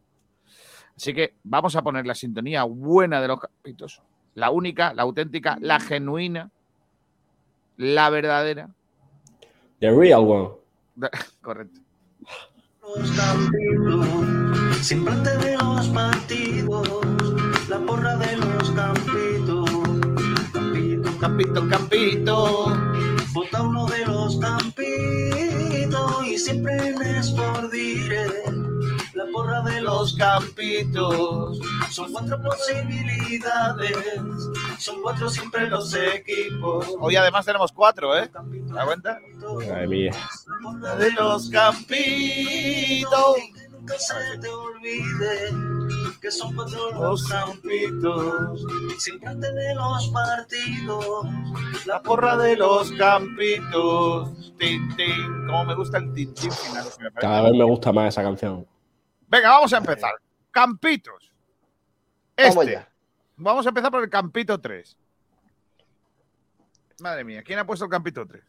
Así 0.95 1.13
que 1.13 1.35
vamos 1.43 1.75
a 1.75 1.81
poner 1.81 2.05
la 2.05 2.13
sintonía 2.13 2.63
buena 2.63 3.21
de 3.21 3.27
los 3.29 3.39
campitos. 3.39 4.01
La 4.35 4.51
única, 4.51 4.93
la 4.93 5.03
auténtica, 5.03 5.57
la 5.61 5.79
genuina, 5.79 6.51
la 7.77 8.09
verdadera. 8.09 8.69
The 9.79 9.91
real 9.91 10.25
one. 10.27 10.49
Correcto. 11.41 11.79
Los 12.81 13.11
campitos, 13.11 14.85
siempre 14.85 15.13
antes 15.13 15.41
de 15.41 15.57
los 15.57 15.87
partidos, 15.87 16.89
la 17.69 17.79
porra 17.79 18.17
de. 18.17 18.38
Campito, 21.19 21.67
campito. 21.67 22.65
Vota 23.33 23.61
uno 23.61 23.85
de 23.87 24.05
los 24.05 24.37
campitos 24.37 26.25
y 26.25 26.37
siempre 26.37 26.95
Sport 27.19 27.71
Direct, 27.71 28.47
la 29.13 29.25
porra 29.33 29.61
de 29.63 29.81
los 29.81 30.15
campitos. 30.15 31.59
Son 31.91 32.11
cuatro 32.13 32.41
posibilidades, 32.41 33.97
son 34.77 35.01
cuatro 35.01 35.29
siempre 35.29 35.67
los 35.67 35.93
equipos. 35.93 36.87
Hoy 36.99 37.17
además 37.17 37.45
tenemos 37.45 37.71
cuatro, 37.73 38.17
¿eh? 38.17 38.29
¿Te 38.29 38.73
das 38.73 38.85
cuenta? 38.85 39.19
Madre 39.41 39.87
mía. 39.87 40.11
Porra 40.63 40.95
de 40.95 41.11
los 41.11 41.49
campitos. 41.49 43.35
Que 43.55 43.69
nunca 43.69 43.95
se 43.99 44.37
te 44.39 44.47
olvide 44.47 45.51
que 46.19 46.31
son 46.31 46.55
cuatro 46.55 46.91
los 46.91 47.27
campitos. 47.27 48.65
Siempre 48.97 49.29
antes 49.29 49.53
de 49.53 49.75
los 49.75 50.07
partidos. 50.09 51.25
La 51.85 52.01
porra 52.01 52.37
de 52.37 52.55
los 52.57 52.91
campitos. 52.93 54.53
Tin, 54.57 54.95
tin. 54.95 55.45
Como 55.47 55.65
me 55.65 55.75
gusta 55.75 55.97
el 55.99 56.13
tin, 56.13 56.33
tin 56.33 56.51
final. 56.51 56.85
Cada 57.15 57.43
vez 57.43 57.53
me 57.53 57.63
gusta 57.63 57.91
más 57.91 58.09
esa 58.09 58.21
canción. 58.23 58.67
Venga, 59.27 59.49
vamos 59.49 59.73
a 59.73 59.77
empezar. 59.77 60.13
Campitos. 60.51 61.31
Este. 62.35 62.85
Vamos 63.37 63.65
a 63.65 63.69
empezar 63.69 63.91
por 63.91 64.03
el 64.03 64.09
Campito 64.09 64.59
3. 64.59 64.97
Madre 67.01 67.23
mía, 67.23 67.41
¿quién 67.43 67.59
ha 67.59 67.65
puesto 67.65 67.85
el 67.85 67.91
Campito 67.91 68.25
3? 68.25 68.43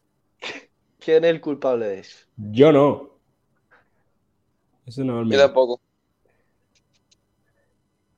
¿Quién 0.99 1.25
es 1.25 1.31
el 1.31 1.41
culpable 1.41 1.87
de 1.87 2.01
eso? 2.01 2.27
Yo 2.37 2.73
no. 2.73 3.11
Ese 4.87 5.05
no 5.05 5.21
es 5.21 5.25
el 5.27 5.31
Yo 5.31 5.37
mío. 5.37 5.39
tampoco. 5.47 5.81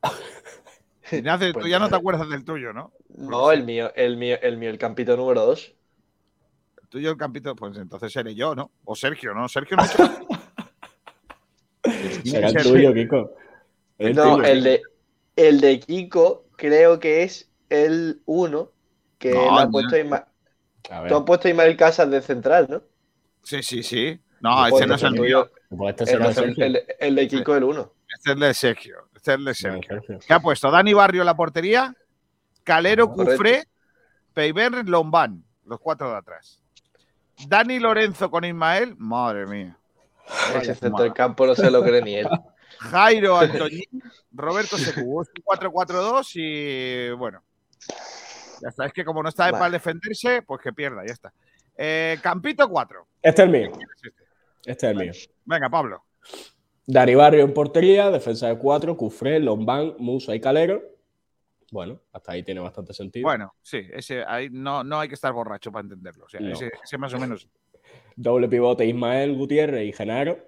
Ignacio, 1.13 1.53
Pues 1.53 1.65
tú 1.65 1.69
ya 1.69 1.79
no 1.79 1.87
te 1.87 1.91
nada. 1.93 1.99
acuerdas 2.01 2.29
del 2.31 2.45
tuyo, 2.45 2.73
¿no? 2.73 2.93
No, 3.17 3.53
el 3.53 3.65
mío, 3.65 3.93
el 3.95 4.17
mío, 4.17 4.37
el 4.41 4.57
mío, 4.57 4.71
el 4.71 4.79
campito 4.79 5.17
número 5.17 5.45
2. 5.47 5.75
El 6.83 6.89
tuyo, 6.89 7.11
el 7.11 7.17
Campito, 7.17 7.55
pues 7.57 7.77
entonces 7.79 8.13
seré 8.13 8.35
yo, 8.35 8.55
¿no? 8.55 8.71
O 8.85 8.95
Sergio, 8.95 9.33
¿no? 9.35 9.49
Sergio 9.49 9.77
no 9.77 9.85
Será 12.25 12.49
el 12.49 12.63
tuyo, 12.63 12.93
Kiko. 12.95 13.35
El 13.99 14.15
No, 14.15 14.37
tuyo. 14.37 14.49
el 14.49 14.63
de, 14.63 14.83
el 15.37 15.61
de 15.61 15.81
Kiko 15.81 16.47
creo 16.57 16.99
que 17.01 17.23
es 17.23 17.51
el 17.71 18.21
1 18.27 18.71
que 19.19 19.33
No, 19.33 19.59
ha 19.59 19.69
puesto 19.71 19.97
Isma- 19.97 20.27
A 20.91 21.01
ver, 21.01 21.11
Tú 21.11 21.17
has 21.19 21.25
puesto 21.25 21.49
a 21.49 21.51
Ismael 21.51 21.77
Casas 21.77 22.11
de 22.11 22.21
central, 22.23 22.67
¿no? 22.69 22.83
Sí, 23.43 23.63
sí, 23.63 23.83
sí. 23.83 24.21
No, 24.41 24.57
Pues 24.71 24.75
ese 24.75 24.87
no 24.87 24.95
es 24.97 25.03
el 25.03 25.13
mío. 25.13 25.51
pues 25.69 25.95
este 26.01 26.15
El, 26.15 26.77
el- 26.77 26.85
el 27.01 27.15
de 27.15 27.29
Kiko 27.29 27.57
el 27.57 27.65
1. 27.65 27.93
Este 28.17 28.31
es 28.31 28.35
el 28.35 28.41
de 28.41 28.55
Sergio. 28.55 29.09
Este 29.23 29.39
No, 29.39 29.55
Sergio. 29.55 30.03
¿Qué 30.27 30.35
ha 30.35 30.41
puesto? 30.41 30.69
Dani 30.69 30.93
Barrio 30.95 31.23
en 31.23 31.27
la 31.27 31.37
portería, 31.37 31.95
Calero. 32.65 33.09
Cufré, 33.09 33.69
Peiber, 34.35 34.89
Lombán, 34.89 35.45
los 35.65 35.79
cuatro 35.79 36.11
de 36.11 36.17
atrás. 36.17 36.61
Dani 37.47 37.79
Lorenzo 37.79 38.31
con 38.33 38.45
Ismael, 38.45 38.97
madre 38.99 39.47
mía. 39.47 39.79
Ese 40.57 40.75
centro 40.75 41.05
del 41.05 41.13
campo 41.13 41.47
no 41.47 41.55
se 41.55 41.71
lo 41.71 41.85
cree 41.85 42.03
ni 42.03 42.17
él. 42.17 42.29
Jairo 42.81 43.39
Antoñín, 43.39 44.03
Roberto 44.33 44.77
Secu. 44.77 45.23
Es 45.23 45.29
un 45.29 45.45
4-4-2 45.45 46.31
y 46.35 47.13
bueno. 47.13 47.45
Ya 48.61 48.71
está, 48.71 48.87
es 48.87 48.93
que 48.93 49.05
como 49.05 49.23
no 49.23 49.29
está 49.29 49.47
de 49.47 49.53
Vale. 49.53 49.61
para 49.61 49.71
defenderse, 49.71 50.43
pues 50.43 50.61
que 50.61 50.73
pierda, 50.73 51.05
ya 51.07 51.13
está. 51.13 51.33
Eh, 51.77 52.19
Campito 52.21 52.69
4. 52.69 53.07
Este 53.23 53.43
es 53.43 53.47
el 53.47 53.53
mío. 53.53 53.73
Este 54.65 54.87
es 54.87 54.93
el 54.93 54.97
mío. 54.97 55.13
Venga, 55.45 55.69
Pablo. 55.69 56.05
Dani 56.87 57.15
Barrio 57.15 57.45
en 57.45 57.55
portería, 57.55 58.11
defensa 58.11 58.49
de 58.49 58.59
cuatro, 58.59 58.97
Cufré, 58.97 59.39
Lombán, 59.39 59.95
Musa 59.99 60.35
y 60.35 60.41
Calero. 60.41 60.83
Bueno, 61.71 62.01
hasta 62.13 62.33
ahí 62.33 62.43
tiene 62.43 62.61
bastante 62.61 62.93
sentido. 62.93 63.25
Bueno, 63.25 63.55
sí, 63.63 63.81
ese 63.93 64.25
ahí 64.27 64.49
no, 64.51 64.85
no 64.85 64.99
hay 65.01 65.09
que 65.09 65.15
estar 65.15 65.33
borracho 65.33 65.73
para 65.73 65.85
entenderlo. 65.85 66.27
O 66.27 66.29
sea, 66.29 66.41
No. 66.41 66.53
ese, 66.53 66.71
ese 66.83 66.99
más 66.99 67.15
o 67.15 67.19
menos. 67.19 67.49
Doble 68.17 68.49
pivote 68.49 68.85
Ismael, 68.85 69.35
Gutiérrez 69.35 69.89
y 69.89 69.93
Genaro. 69.93 70.39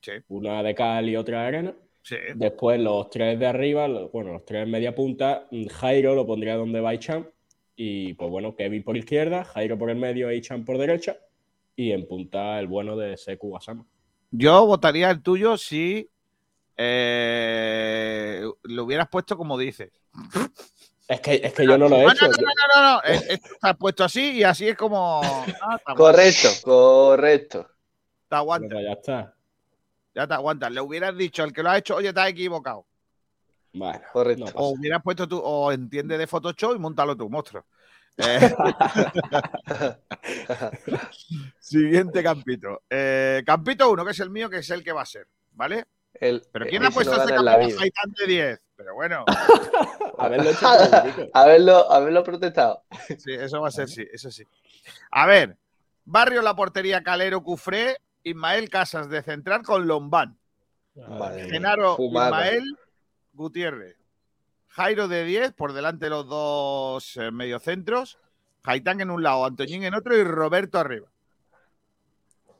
Sí. 0.00 0.12
Una 0.28 0.62
de 0.62 0.74
cal 0.74 1.08
y 1.08 1.16
otra 1.16 1.42
de 1.42 1.46
arena. 1.46 1.74
Sí. 2.02 2.16
Después 2.34 2.78
los 2.80 3.08
tres 3.08 3.38
de 3.38 3.46
arriba, 3.46 3.88
bueno, 4.12 4.34
los 4.34 4.44
tres 4.44 4.64
en 4.64 4.70
media 4.70 4.94
punta. 4.94 5.46
mm, 5.50 5.66
Jairo 5.68 6.14
lo 6.14 6.26
pondría 6.26 6.56
donde 6.56 6.80
va 6.80 6.92
Ichan. 6.94 7.30
Y 7.76 8.12
pues 8.14 8.30
bueno, 8.30 8.54
Kevin 8.54 8.82
por 8.84 8.96
izquierda, 8.96 9.42
Jairo 9.44 9.78
por 9.78 9.88
el 9.88 9.96
medio 9.96 10.28
e 10.28 10.36
Ichan 10.36 10.66
por 10.66 10.76
derecha. 10.76 11.16
Y 11.76 11.92
en 11.92 12.06
punta 12.06 12.60
el 12.60 12.66
bueno 12.66 12.94
de 12.96 13.16
Seku 13.16 13.48
Wasama. 13.48 13.86
Yo 14.36 14.66
votaría 14.66 15.10
el 15.10 15.22
tuyo 15.22 15.56
si 15.56 16.10
eh, 16.76 18.42
lo 18.64 18.84
hubieras 18.84 19.08
puesto 19.08 19.36
como 19.36 19.56
dices. 19.56 19.92
Es 21.06 21.20
que, 21.20 21.34
es 21.44 21.52
que 21.52 21.64
yo 21.66 21.78
no 21.78 21.88
lo 21.88 21.96
he 21.96 22.04
No, 22.04 22.12
hecho. 22.12 22.26
no, 22.26 22.32
no, 22.32 22.82
no, 22.82 22.92
no, 22.94 23.02
es- 23.02 23.22
Está 23.28 23.74
puesto 23.74 24.02
así 24.02 24.32
y 24.32 24.42
así 24.42 24.66
es 24.68 24.76
como. 24.76 25.20
Ah, 25.60 25.94
Correcto, 25.94 26.48
correcto. 26.64 27.68
te 28.28 28.34
aguanta, 28.36 28.66
Pero 28.68 28.80
ya 28.80 28.92
está. 28.92 29.34
ya 30.14 30.26
te 30.26 30.34
aguantas. 30.34 30.72
Le 30.72 30.80
hubieras 30.80 31.16
dicho 31.16 31.42
al 31.44 31.52
que 31.52 31.62
lo 31.62 31.70
ha 31.70 31.78
hecho, 31.78 31.94
oye, 31.94 32.12
te 32.12 32.20
has 32.20 32.28
equivocado. 32.30 32.86
Bueno, 33.72 34.00
Correcto. 34.12 34.46
O 34.56 34.70
hubieras 34.70 35.00
puesto 35.02 35.28
tú, 35.28 35.38
o 35.42 35.70
entiende 35.70 36.18
de 36.18 36.26
Photoshop 36.26 36.74
y 36.74 36.78
montalo 36.80 37.16
tú, 37.16 37.28
monstruo. 37.30 37.64
Eh, 38.16 38.54
siguiente 41.58 42.22
campito. 42.22 42.82
Eh, 42.88 43.42
campito 43.44 43.90
1, 43.90 44.04
que 44.04 44.10
es 44.12 44.20
el 44.20 44.30
mío, 44.30 44.48
que 44.50 44.58
es 44.58 44.70
el 44.70 44.84
que 44.84 44.92
va 44.92 45.02
a 45.02 45.06
ser, 45.06 45.26
¿vale? 45.52 45.86
El- 46.14 46.42
Pero 46.52 46.66
¿quién 46.66 46.82
ese 46.82 46.90
ha 46.90 46.94
puesto 46.94 47.16
este 47.16 47.32
vida. 47.32 47.56
Gaitán 47.78 48.12
de 48.18 48.26
10? 48.26 48.60
Pero 48.76 48.94
bueno, 48.94 49.24
Haberlo 50.18 50.50
hecho 50.50 50.66
haberlo, 51.32 51.74
haberlo 51.92 52.22
protestado. 52.24 52.84
sí, 53.18 53.32
eso 53.32 53.60
va 53.60 53.68
a 53.68 53.72
ser, 53.72 53.88
sí, 53.88 54.06
eso 54.12 54.30
sí. 54.30 54.44
A 55.10 55.26
ver, 55.26 55.56
Barrio 56.04 56.42
la 56.42 56.54
portería 56.54 57.02
Calero 57.02 57.42
Cufré, 57.42 57.96
Ismael 58.22 58.68
Casas 58.68 59.08
de 59.08 59.22
central 59.22 59.62
con 59.62 59.86
Lombán. 59.86 60.38
Genaro 61.50 61.96
Fumada. 61.96 62.46
Ismael 62.46 62.78
Gutiérrez. 63.32 63.96
Jairo 64.74 65.06
de 65.06 65.24
10, 65.24 65.52
por 65.52 65.72
delante 65.72 66.06
de 66.06 66.10
los 66.10 66.26
dos 66.26 67.16
eh, 67.16 67.30
mediocentros. 67.30 68.18
Gaitán 68.64 69.00
en 69.00 69.10
un 69.10 69.22
lado, 69.22 69.44
Antoñín 69.44 69.84
en 69.84 69.94
otro 69.94 70.16
y 70.16 70.24
Roberto 70.24 70.80
arriba. 70.80 71.08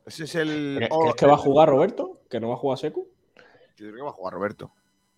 Ese 0.06 0.22
es 0.24 0.34
el. 0.36 0.74
¿Crees 0.76 0.90
oh, 0.92 1.12
que 1.14 1.26
va 1.26 1.34
a 1.34 1.38
jugar 1.38 1.68
Roberto? 1.68 2.20
¿Que 2.30 2.38
no 2.38 2.50
va 2.50 2.54
a 2.54 2.58
jugar 2.58 2.78
Seku? 2.78 3.08
Yo 3.76 3.86
creo 3.86 3.94
que 3.96 4.02
va 4.02 4.10
a 4.10 4.12
jugar 4.12 4.34
Roberto. 4.34 4.72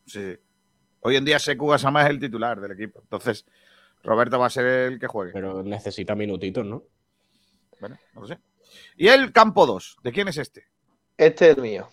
Sí. 0.07 0.39
Hoy 1.01 1.17
en 1.17 1.27
día 1.27 1.39
Seku 1.39 1.67
Gasama 1.67 2.03
es 2.05 2.09
el 2.09 2.19
titular 2.19 2.59
del 2.63 2.73
equipo. 2.73 3.01
Entonces, 3.03 3.45
Roberto 4.03 4.39
va 4.39 4.47
a 4.47 4.51
ser 4.51 4.65
el 4.65 4.99
que 4.99 5.07
juegue. 5.07 5.33
Pero 5.35 5.63
necesita 5.63 6.15
minutitos, 6.15 6.65
¿no? 6.65 6.83
Bueno, 7.79 7.99
no 8.15 8.23
lo 8.23 8.27
sé. 8.27 8.39
Y 8.97 9.09
el 9.09 9.33
campo 9.33 9.67
2. 9.67 9.99
¿De 10.03 10.13
quién 10.13 10.29
es 10.29 10.39
este? 10.39 10.65
Este 11.19 11.51
es 11.51 11.57
el 11.59 11.63
mío. 11.63 11.91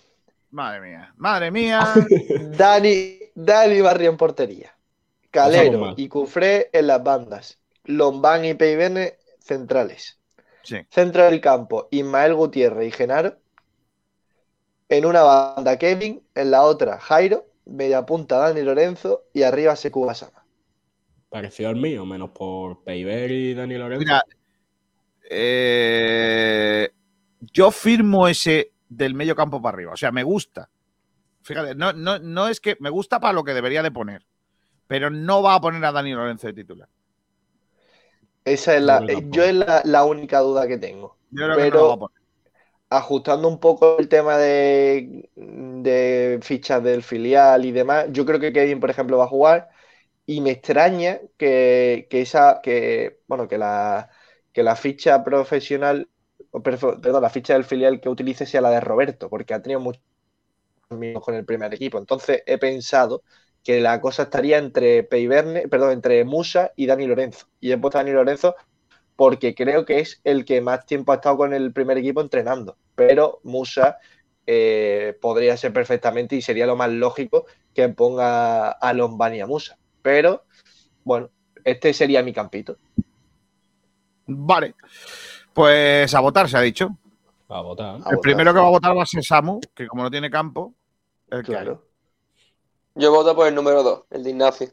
Madre 0.52 0.80
mía. 0.80 1.14
Madre 1.18 1.52
mía. 1.52 1.94
Dani, 2.58 3.20
Dani 3.36 3.82
Barrio 3.82 4.10
en 4.10 4.16
portería. 4.16 4.74
Calero 5.34 5.96
y 5.98 6.08
Cufré 6.08 6.70
en 6.72 6.88
las 6.88 7.04
bandas. 7.04 7.60
Lombán 7.86 8.46
y 8.46 8.54
Peivene 8.54 9.16
centrales. 9.40 10.20
Sí. 10.62 10.78
Centro 10.90 11.26
del 11.26 11.42
campo, 11.42 11.88
Ismael 11.92 12.36
Gutiérrez 12.36 12.88
y 12.88 12.92
Genaro. 12.92 13.38
En 14.88 15.06
una 15.06 15.24
banda 15.24 15.78
Kevin, 15.78 16.22
en 16.36 16.52
la 16.52 16.62
otra 16.62 17.00
Jairo, 17.00 17.48
media 17.66 18.06
punta 18.06 18.38
Dani 18.38 18.62
Lorenzo 18.62 19.24
y 19.34 19.42
arriba 19.42 19.76
Seku 19.76 20.06
Basama. 20.06 20.46
Pareció 21.30 21.68
al 21.68 21.78
mío, 21.78 22.06
menos 22.06 22.30
por 22.30 22.84
Peiber 22.84 23.32
y 23.32 23.56
Dani 23.56 23.76
Lorenzo. 23.76 24.06
Mira, 24.06 24.24
eh, 25.30 26.92
yo 27.40 27.72
firmo 27.72 28.28
ese 28.28 28.72
del 28.88 29.16
medio 29.16 29.36
campo 29.36 29.60
para 29.60 29.76
arriba. 29.76 29.94
O 29.94 29.98
sea, 29.98 30.12
me 30.12 30.22
gusta. 30.22 30.70
Fíjate, 31.42 31.74
no, 31.74 31.92
no, 31.92 32.20
no 32.20 32.48
es 32.48 32.60
que 32.62 32.78
me 32.80 32.92
gusta 32.92 33.20
para 33.20 33.34
lo 33.34 33.44
que 33.44 33.56
debería 33.56 33.82
de 33.82 33.92
poner. 33.92 34.28
Pero 34.88 35.10
no 35.10 35.42
va 35.44 35.56
a 35.56 35.62
poner 35.62 35.84
a 35.86 35.92
Dani 35.92 36.14
Lorenzo 36.14 36.48
de 36.48 36.54
titular. 36.54 36.90
Esa 38.46 38.76
es 38.76 38.82
la, 38.84 39.04
Yo 39.32 39.44
es 39.44 39.54
la, 39.54 39.82
la 39.86 40.06
única 40.06 40.40
duda 40.40 40.68
que 40.68 40.78
tengo. 40.78 41.18
Yo 41.32 41.46
creo 41.46 41.60
que 41.60 41.62
Pero- 41.62 41.78
no 41.78 41.82
lo 41.82 41.88
va 41.90 41.94
a 41.96 41.98
poner. 41.98 42.24
ajustando 42.90 43.48
un 43.48 43.60
poco 43.60 43.98
el 44.00 44.08
tema 44.10 44.38
de, 44.38 45.30
de 45.36 46.40
fichas 46.44 46.84
del 46.84 47.04
filial 47.04 47.66
y 47.66 47.72
demás, 47.72 48.08
yo 48.12 48.26
creo 48.26 48.40
que 48.40 48.54
Kevin, 48.54 48.80
por 48.80 48.90
ejemplo, 48.92 49.18
va 49.18 49.26
a 49.26 49.28
jugar 49.28 49.70
y 50.26 50.42
me 50.42 50.52
extraña 50.52 51.20
que, 51.38 52.08
que 52.10 52.22
esa, 52.22 52.62
que, 52.64 53.20
bueno, 53.28 53.48
que 53.48 53.58
la, 53.60 54.10
que 54.54 54.64
la 54.64 54.76
ficha 54.76 55.24
profesional, 55.24 56.10
perdón, 56.64 57.02
la 57.22 57.30
ficha 57.32 57.54
del 57.54 57.66
filial 57.66 58.02
que 58.02 58.10
utilice 58.10 58.46
sea 58.46 58.62
la 58.62 58.72
de 58.72 58.82
Roberto, 58.82 59.30
porque 59.30 59.54
ha 59.56 59.62
tenido 59.62 59.80
muchos 59.82 60.04
con 61.22 61.36
el 61.36 61.46
primer 61.46 61.74
equipo. 61.74 61.98
Entonces 61.98 62.44
he 62.46 62.58
pensado 62.58 63.24
que 63.64 63.80
la 63.80 64.02
cosa 64.02 64.24
estaría 64.24 64.58
entre 64.58 65.04
Peiverne, 65.04 65.68
perdón, 65.68 65.92
entre 65.92 66.24
Musa 66.26 66.72
y 66.76 66.86
Dani 66.86 67.08
Lorenzo. 67.08 67.48
Y 67.60 67.72
he 67.72 67.78
puesto 67.78 67.98
a 67.98 68.04
Dani 68.04 68.14
Lorenzo 68.14 68.56
porque 69.16 69.56
creo 69.56 69.86
que 69.86 70.00
es 70.00 70.20
el 70.24 70.44
que 70.44 70.62
más 70.62 70.86
tiempo 70.86 71.12
ha 71.12 71.16
estado 71.16 71.38
con 71.38 71.54
el 71.54 71.72
primer 71.72 71.98
equipo 71.98 72.22
entrenando. 72.22 72.78
Pero 72.96 73.40
Musa 73.44 73.98
eh, 74.46 75.18
podría 75.22 75.56
ser 75.56 75.72
perfectamente 75.72 76.36
y 76.36 76.42
sería 76.42 76.68
lo 76.68 76.76
más 76.76 76.92
lógico 76.92 77.46
que 77.74 77.88
ponga 77.90 78.72
a 78.72 78.94
Lombani 78.94 79.38
y 79.38 79.42
a 79.42 79.48
Musa. 79.48 79.78
Pero, 80.02 80.44
bueno, 81.04 81.30
este 81.64 81.94
sería 81.94 82.22
mi 82.22 82.34
campito. 82.34 82.78
Vale. 84.28 84.76
Pues 85.54 86.14
a 86.14 86.20
votar 86.20 86.50
se 86.50 86.58
ha 86.58 86.62
dicho. 86.62 86.90
A 87.48 87.62
votar. 87.62 87.88
A 87.88 87.96
el 87.96 88.04
votar, 88.04 88.20
primero 88.20 88.54
que 88.54 88.60
va 88.60 88.68
a 88.68 88.72
votar 88.72 88.98
va 88.98 89.04
a 89.04 89.06
ser 89.06 89.24
Samu, 89.24 89.62
que 89.74 89.88
como 89.88 90.04
no 90.04 90.12
tiene 90.12 90.30
campo, 90.30 90.74
el 91.30 91.44
que 91.44 91.56
hay. 91.56 91.64
Claro. 91.64 91.93
Yo 92.96 93.12
voto 93.12 93.36
por 93.36 93.48
el 93.48 93.56
número 93.56 93.82
2, 93.84 94.04
el 94.12 94.24
de 94.24 94.30
Ignacio. 94.30 94.68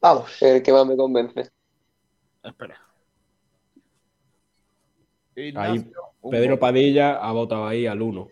Vamos. 0.00 0.30
El 0.42 0.62
que 0.62 0.72
más 0.72 0.86
me 0.86 0.96
convence. 0.96 1.50
Espera. 2.42 2.80
Ahí 5.56 5.78
Pedro 6.30 6.50
voto. 6.50 6.58
Padilla 6.60 7.16
ha 7.16 7.32
votado 7.32 7.66
ahí 7.66 7.86
al 7.86 8.02
1. 8.02 8.28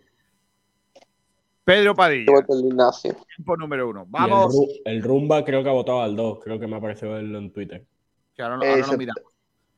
Pedro 1.65 1.95
Padilla, 1.95 2.27
Yo 2.27 2.33
voto 2.33 2.55
el 2.55 2.63
de 2.63 2.69
Ignacio. 2.69 3.17
tiempo 3.37 3.57
número 3.57 3.89
uno. 3.89 4.01
Y 4.01 4.05
el, 4.05 4.11
Vamos. 4.11 4.55
Ru- 4.55 4.81
el 4.85 5.03
Rumba 5.03 5.45
creo 5.45 5.63
que 5.63 5.69
ha 5.69 5.73
votado 5.73 6.03
al 6.03 6.15
2. 6.17 6.39
Creo 6.43 6.59
que 6.61 6.67
me 6.67 6.75
ha 6.77 6.79
aparecido 6.79 7.13
verlo 7.13 7.39
en 7.39 7.53
Twitter. 7.53 7.85
Que 8.35 8.43
ahora, 8.43 8.57
no- 8.57 8.65
ahora 8.65 8.87
lo 8.87 8.99
miramos. 8.99 9.23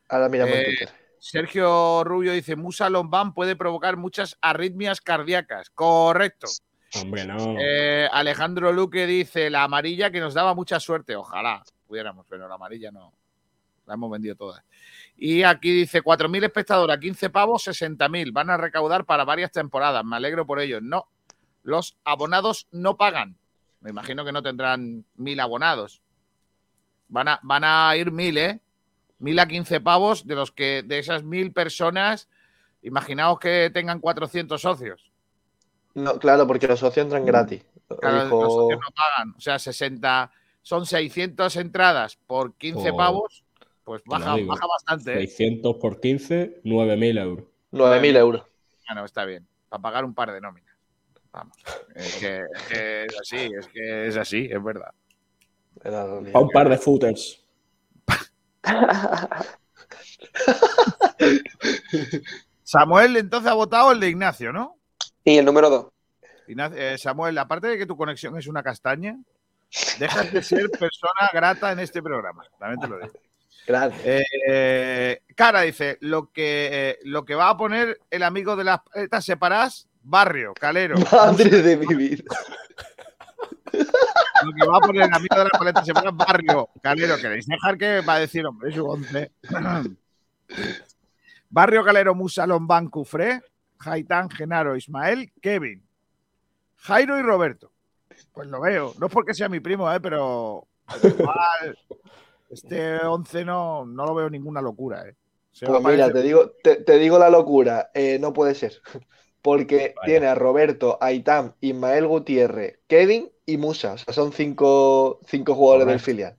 Ahora 0.09 0.29
miramos 0.29 0.55
en 0.55 0.61
Eh, 0.61 0.65
Twitter. 0.65 0.89
Sergio 1.19 2.05
Rubio 2.05 2.33
dice: 2.33 2.57
Musa 2.57 2.91
Lombán 2.91 3.33
puede 3.35 3.57
provocar 3.57 3.97
muchas 3.97 4.37
arritmias 4.41 5.01
cardíacas. 5.01 5.71
Correcto. 5.71 6.47
Hombre, 6.95 7.27
no. 7.27 7.57
Eh, 7.59 8.09
Alejandro 8.11 8.73
Luque 8.73 9.07
dice: 9.07 9.51
La 9.51 9.65
amarilla 9.65 10.11
que 10.11 10.21
nos 10.21 10.35
daba 10.35 10.55
mucha 10.55 10.81
suerte. 10.81 11.17
Ojalá 11.17 11.63
pudiéramos, 11.87 12.27
pero 12.29 12.49
la 12.49 12.55
amarilla 12.55 12.91
no. 12.91 13.13
La 13.87 13.95
hemos 13.95 14.11
vendido 14.11 14.35
todas. 14.37 14.63
Y 15.17 15.43
aquí 15.43 15.71
dice: 15.73 16.03
4.000 16.03 16.45
espectadores, 16.45 16.97
a 16.97 17.01
15 17.01 17.31
pavos, 17.31 17.67
60.000. 17.67 18.33
Van 18.33 18.51
a 18.51 18.57
recaudar 18.57 19.05
para 19.05 19.25
varias 19.25 19.53
temporadas. 19.53 20.05
Me 20.05 20.17
alegro 20.17 20.47
por 20.47 20.61
ello. 20.61 20.81
No, 20.81 21.09
los 21.63 21.97
abonados 22.05 22.69
no 22.73 22.97
pagan. 22.97 23.37
Me 23.81 23.91
imagino 23.91 24.25
que 24.25 24.33
no 24.33 24.43
tendrán 24.43 25.05
1.000 25.19 25.41
abonados. 25.41 26.03
Van 27.09 27.29
a, 27.29 27.41
van 27.43 27.65
a 27.65 27.97
ir 27.97 28.11
1.000, 28.11 28.39
¿eh? 28.39 28.61
1.000 29.21 29.41
a 29.41 29.49
15 29.49 29.81
pavos, 29.81 30.27
de 30.27 30.35
los 30.35 30.53
que 30.53 30.83
de 30.83 30.99
esas 30.99 31.25
1.000 31.25 31.53
personas, 31.53 32.29
imaginaos 32.83 33.39
que 33.39 33.71
tengan 33.73 34.01
400 34.01 34.61
socios. 34.61 35.08
No, 36.03 36.19
claro, 36.19 36.47
porque 36.47 36.69
los 36.69 36.81
socios 36.81 37.05
entran 37.05 37.25
gratis. 37.25 37.65
Lo 37.89 37.97
Claro, 37.97 38.25
dijo- 38.25 38.43
los 38.43 38.53
socios 38.55 38.81
no 38.81 38.95
pagan. 38.95 39.35
O 39.37 39.41
sea, 39.41 39.59
60, 39.59 40.31
son 40.63 40.87
600 40.87 41.57
entradas 41.57 42.17
por 42.27 42.55
15 42.55 42.91
Por- 42.91 42.97
pavos, 42.99 43.45
pues 43.85 44.03
baja, 44.05 44.35
digo. 44.37 44.49
baja 44.49 44.67
bastante. 44.67 45.13
¿eh? 45.15 45.27
600 45.27 45.77
por 45.77 46.01
15, 46.01 46.61
9.000 46.65 47.19
euros. 47.19 47.47
9.000 47.73 48.17
euros. 48.17 48.43
Bueno, 48.87 49.05
está 49.05 49.25
bien. 49.25 49.47
Para 49.69 49.83
pagar 49.83 50.05
un 50.05 50.15
par 50.15 50.33
de 50.33 50.41
nóminas. 50.41 50.75
Vamos. 51.33 51.57
Es 51.95 52.17
que, 52.17 52.37
es 52.39 52.63
que 52.69 53.05
es 53.05 53.21
así, 53.21 53.51
es 53.59 53.69
que 53.69 54.07
es 54.09 54.17
así, 54.17 54.49
es 54.51 54.63
verdad. 54.63 54.91
Era 55.85 56.05
la 56.05 56.07
realidad. 56.07 56.33
Pa' 56.33 56.41
un 56.41 56.51
par 56.51 56.69
de 56.69 56.79
footers. 56.79 57.45
Samuel 62.63 63.17
entonces 63.17 63.51
ha 63.51 63.55
votado 63.55 63.93
el 63.93 64.01
de 64.01 64.09
Ignacio, 64.09 64.53
¿no? 64.53 64.78
Y 65.29 65.37
el 65.39 65.45
número 65.45 65.69
2. 65.69 65.87
Ignacio- 66.49 66.79
eh, 66.79 66.97
Samuel, 66.97 67.37
aparte 67.37 67.67
de 67.67 67.77
que 67.77 67.85
tu 67.87 67.97
conexión 67.97 68.37
es 68.39 68.47
una 68.47 68.63
castaña, 68.63 69.17
dejas 69.99 70.33
de 70.33 70.43
ser 70.43 70.71
persona 70.71 71.29
grata 71.33 71.71
en 71.73 71.81
este 71.81 72.03
programa. 72.03 72.45
También 72.59 72.81
te 72.81 72.89
lo 72.89 72.99
digo. 72.99 73.13
Gracias. 73.67 74.01
Eh, 74.07 75.21
Cara 75.37 75.61
dice, 75.63 75.99
lo 76.01 76.33
que, 76.33 76.69
eh, 76.73 76.99
lo 77.05 77.27
que 77.27 77.35
va 77.35 77.51
a 77.51 77.57
poner 77.59 78.01
el 78.11 78.23
amigo 78.23 78.57
de 78.57 78.65
las 78.65 78.81
paletas 78.81 79.23
separadas, 79.27 79.87
barrio, 80.03 80.55
calero. 80.55 80.97
Madre 81.13 81.51
de 81.63 81.77
mi 81.77 81.95
vida. 81.95 82.25
Lo 83.71 84.53
que 84.55 84.67
va 84.67 84.79
a 84.79 84.81
poner 84.81 85.03
el 85.03 85.13
amigo 85.13 85.37
de 85.37 85.45
las 85.45 85.59
paletas 85.59 85.85
separadas, 85.85 86.17
barrio, 86.17 86.71
calero. 86.83 87.17
¿Queréis 87.19 87.47
dejar 87.47 87.77
que 87.77 88.01
va 88.01 88.15
a 88.15 88.21
decir, 88.21 88.47
hombre, 88.47 88.73
su 88.73 88.87
once? 88.89 89.33
barrio, 91.51 91.85
calero, 91.85 92.15
Musa, 92.15 92.47
Lombán, 92.47 92.89
Haitán, 93.81 94.31
Genaro, 94.31 94.77
Ismael, 94.77 95.33
Kevin, 95.41 95.83
Jairo 96.77 97.19
y 97.19 97.23
Roberto. 97.23 97.71
Pues 98.33 98.49
lo 98.49 98.61
veo. 98.61 98.95
No 98.99 99.07
es 99.07 99.13
porque 99.13 99.35
sea 99.35 99.49
mi 99.49 99.61
primo, 99.61 99.93
¿eh? 99.93 100.01
pero 100.01 100.67
igual 101.03 101.79
este 102.51 102.97
11 102.97 103.45
no, 103.45 103.85
no 103.85 104.07
lo 104.07 104.15
veo 104.15 104.31
ninguna 104.31 104.61
locura. 104.61 105.09
¿eh? 105.09 105.15
Se 105.53 105.67
Pues 105.67 105.83
mira, 105.83 106.13
te 106.13 106.23
digo, 106.23 106.53
te, 106.63 106.77
te 106.77 106.99
digo 106.99 107.19
la 107.19 107.31
locura. 107.31 107.91
eh, 107.95 108.19
no 108.21 108.33
puede 108.33 108.55
ser. 108.55 108.75
Porque 109.43 109.95
tiene 110.05 110.27
a 110.27 110.35
Roberto, 110.35 110.99
Aitam, 111.01 111.53
Ismael 111.61 112.07
Gutiérrez, 112.07 112.81
Kevin 112.89 113.31
y 113.47 113.57
Musa. 113.57 113.93
O 113.95 113.99
sea, 113.99 114.13
son 114.13 114.33
cinco, 114.33 115.21
cinco 115.27 115.55
jugadores 115.55 115.87
del 115.87 116.01
filial. 116.01 116.37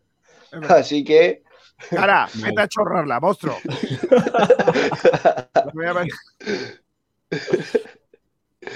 Así 0.67 1.03
que. 1.03 1.43
Cara, 1.89 2.27
vete 2.43 2.61
a 2.61 2.67
chorrarla, 2.67 3.19
monstruo. 3.21 3.55
Voy, 7.31 7.39
a... 7.41 8.69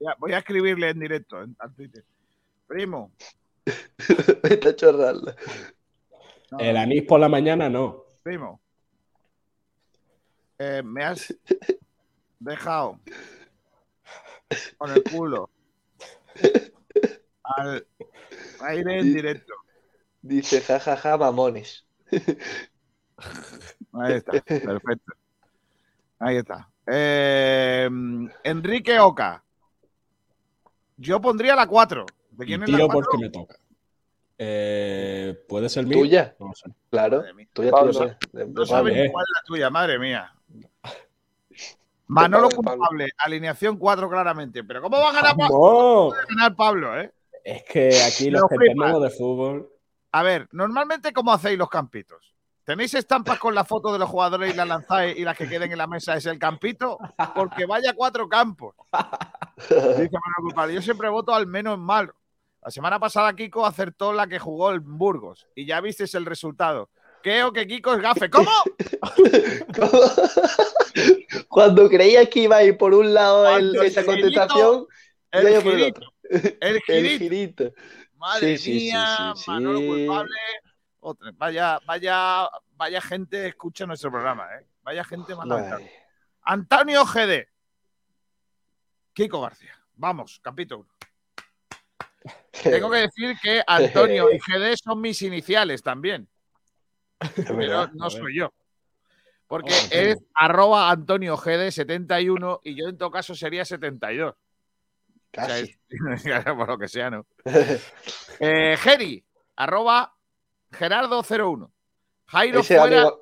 Ya, 0.00 0.16
voy 0.18 0.32
a 0.32 0.38
escribirle 0.38 0.90
en 0.90 1.00
directo 1.00 1.42
en, 1.42 1.56
al 1.58 1.74
Twitter. 1.74 2.04
Primo, 2.66 3.12
chorrarla. 4.76 5.36
no, 6.50 6.58
El 6.58 6.76
anís 6.76 7.02
por 7.02 7.20
la 7.20 7.28
mañana 7.28 7.68
no. 7.68 8.04
primo. 8.22 8.60
Eh, 10.58 10.82
me 10.84 11.04
has 11.04 11.34
dejado 12.38 13.00
con 14.78 14.90
el 14.90 15.02
culo 15.04 15.50
al 17.42 17.86
aire 18.60 19.00
en 19.00 19.14
directo. 19.14 19.54
Dice, 20.20 20.60
jajaja, 20.60 21.16
mamones. 21.16 21.84
Ahí 23.92 24.14
está, 24.14 24.32
perfecto. 24.42 25.12
Ahí 26.18 26.36
está. 26.36 26.71
Eh, 26.86 27.88
Enrique 28.44 28.98
Oca. 29.00 29.42
Yo 30.96 31.20
pondría 31.20 31.54
la 31.56 31.66
4. 31.66 32.06
¿De 32.30 32.46
quién 32.46 32.62
es 32.62 32.68
la 32.70 32.76
tiro 32.78 32.88
4? 32.88 33.08
porque 33.10 33.24
me 33.24 33.30
toca. 33.30 33.56
Eh, 34.38 35.44
¿Puede 35.48 35.68
ser 35.68 35.86
mío? 35.86 35.98
¿Tuya? 35.98 36.34
No 36.38 36.48
lo 36.48 36.54
sé. 36.54 36.70
Claro. 36.90 37.22
Mía. 37.34 37.46
Tuya, 37.52 37.70
Pablo. 37.70 37.92
tuya. 37.92 38.18
De- 38.32 38.40
de 38.40 38.46
No 38.46 38.52
Pablo. 38.54 38.66
sabes 38.66 38.94
Vale. 38.96 39.12
cuál 39.12 39.24
es 39.24 39.30
la 39.34 39.46
tuya, 39.46 39.70
madre 39.70 39.98
mía. 39.98 40.32
Manolo 42.08 42.48
Pablo, 42.48 42.62
Pablo. 42.62 42.78
culpable, 42.80 43.10
alineación 43.18 43.76
4 43.78 44.08
claramente. 44.10 44.64
Pero 44.64 44.82
¿cómo 44.82 44.98
va 44.98 45.10
a 45.10 45.12
ganar, 45.12 45.36
Pa- 45.36 45.44
¡Vamos! 45.48 46.12
va 46.14 46.18
a 46.18 46.26
ganar 46.28 46.56
Pablo, 46.56 47.00
eh? 47.00 47.12
Es 47.44 47.62
que 47.64 48.02
aquí 48.02 48.30
los 48.30 48.42
lo 48.42 48.48
que 48.48 48.54
entendemos 48.56 49.02
de 49.02 49.10
fútbol. 49.10 49.68
A 50.12 50.22
ver, 50.22 50.48
normalmente, 50.52 51.12
¿cómo 51.12 51.32
hacéis 51.32 51.58
los 51.58 51.70
campitos? 51.70 52.31
¿Tenéis 52.64 52.94
estampas 52.94 53.38
con 53.38 53.54
la 53.54 53.64
foto 53.64 53.92
de 53.92 53.98
los 53.98 54.08
jugadores 54.08 54.52
y 54.52 54.56
las 54.56 54.68
lanzáis 54.68 55.18
y 55.18 55.24
las 55.24 55.36
que 55.36 55.48
queden 55.48 55.72
en 55.72 55.78
la 55.78 55.86
mesa 55.88 56.16
es 56.16 56.26
el 56.26 56.38
campito? 56.38 56.96
Porque 57.34 57.66
vaya 57.66 57.92
cuatro 57.94 58.28
campos. 58.28 58.74
Dice. 59.68 60.10
Yo 60.72 60.82
siempre 60.82 61.08
voto 61.08 61.34
al 61.34 61.46
menos 61.46 61.78
malo. 61.78 62.14
La 62.62 62.70
semana 62.70 63.00
pasada 63.00 63.34
Kiko 63.34 63.66
acertó 63.66 64.12
la 64.12 64.28
que 64.28 64.38
jugó 64.38 64.70
el 64.70 64.78
Burgos 64.80 65.46
y 65.56 65.66
ya 65.66 65.80
visteis 65.80 66.14
el 66.14 66.24
resultado. 66.24 66.88
Creo 67.22 67.52
que 67.52 67.66
Kiko 67.66 67.94
es 67.94 68.00
gafe. 68.00 68.30
¿Cómo? 68.30 68.50
Cuando 71.48 71.88
creías 71.88 72.28
que 72.28 72.40
iba 72.40 72.56
a 72.56 72.64
ir 72.64 72.76
por 72.76 72.94
un 72.94 73.14
lado 73.14 73.48
el- 73.56 73.74
el 73.76 73.82
esa 73.86 74.02
girito- 74.02 74.06
contestación, 74.06 74.86
El 75.30 75.42
por 75.42 75.50
el 75.50 75.62
girito. 75.62 75.86
otro. 75.88 76.12
El 76.30 76.58
El 76.60 76.80
girito. 76.82 77.18
girito. 77.24 77.72
Madre 78.16 78.58
sí, 78.58 78.74
mía, 78.74 79.32
sí, 79.34 79.42
sí. 79.44 79.50
Manolo 79.50 79.80
culpable. 79.80 80.30
Otra. 81.04 81.32
Vaya, 81.36 81.80
vaya, 81.84 82.48
vaya 82.76 83.00
gente 83.00 83.48
escucha 83.48 83.86
nuestro 83.86 84.10
programa, 84.10 84.46
¿eh? 84.56 84.66
Vaya 84.82 85.02
gente 85.04 85.34
lamentable. 85.34 85.84
Vale. 85.84 85.92
Antonio 86.42 87.04
GD. 87.04 87.48
Kiko 89.12 89.40
García. 89.40 89.76
Vamos, 89.96 90.40
capítulo. 90.42 90.86
Tengo 92.62 92.88
que 92.90 92.98
decir 92.98 93.36
que 93.42 93.62
Antonio 93.66 94.28
y 94.32 94.38
GD 94.38 94.76
son 94.76 95.00
mis 95.00 95.20
iniciales 95.22 95.82
también, 95.82 96.28
pero 97.34 97.88
no 97.94 98.08
soy 98.08 98.36
yo. 98.38 98.52
Porque 99.48 99.72
Oh, 99.72 99.88
es 99.90 100.18
arroba 100.34 100.88
Antonio 100.90 101.36
GD71 101.36 102.60
y 102.62 102.76
yo 102.80 102.88
en 102.88 102.96
todo 102.96 103.10
caso 103.10 103.34
sería 103.34 103.64
72. 103.64 104.32
O 104.32 104.36
sea, 105.32 105.46
Casi. 105.48 105.76
es- 105.88 106.44
por 106.56 106.68
lo 106.68 106.78
que 106.78 106.88
sea, 106.88 107.10
¿no? 107.10 107.26
Eh, 108.38 108.76
Geri, 108.78 109.24
arroba 109.56 110.14
Gerardo01. 110.72 111.70
Jairo 112.26 112.60
Ese 112.60 112.78
fuera. 112.78 113.02
amigo, 113.02 113.20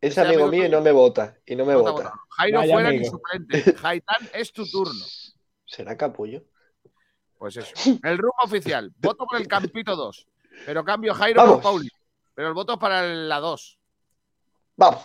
ese 0.00 0.08
ese 0.08 0.20
amigo 0.20 0.44
amigo 0.46 0.62
mío 0.64 0.70
no 0.70 0.82
me 0.82 0.92
vota. 0.92 1.38
Y 1.46 1.56
no 1.56 1.64
me 1.64 1.74
Vota, 1.74 1.90
vota. 1.90 2.02
vota. 2.10 2.20
Jairo 2.30 2.58
Vaya 2.58 2.72
fuera 2.74 2.90
ni 2.90 2.96
amigo. 2.98 3.10
suplente. 3.12 3.72
Jaitán 3.78 4.28
es 4.34 4.52
tu 4.52 4.66
turno. 4.66 5.04
¿Será 5.64 5.96
capullo? 5.96 6.44
Pues 7.38 7.56
eso. 7.56 7.72
El 8.02 8.18
rumbo 8.18 8.34
oficial. 8.44 8.92
Voto 8.98 9.26
por 9.26 9.40
el 9.40 9.48
Campito 9.48 9.96
2. 9.96 10.26
Pero 10.66 10.84
cambio 10.84 11.14
Jairo 11.14 11.40
por 11.40 11.48
Vamos. 11.48 11.62
Pauli. 11.62 11.88
Pero 12.34 12.48
el 12.48 12.54
voto 12.54 12.74
es 12.74 12.78
para 12.78 13.02
la 13.02 13.40
2. 13.40 13.78
Vamos. 14.76 15.04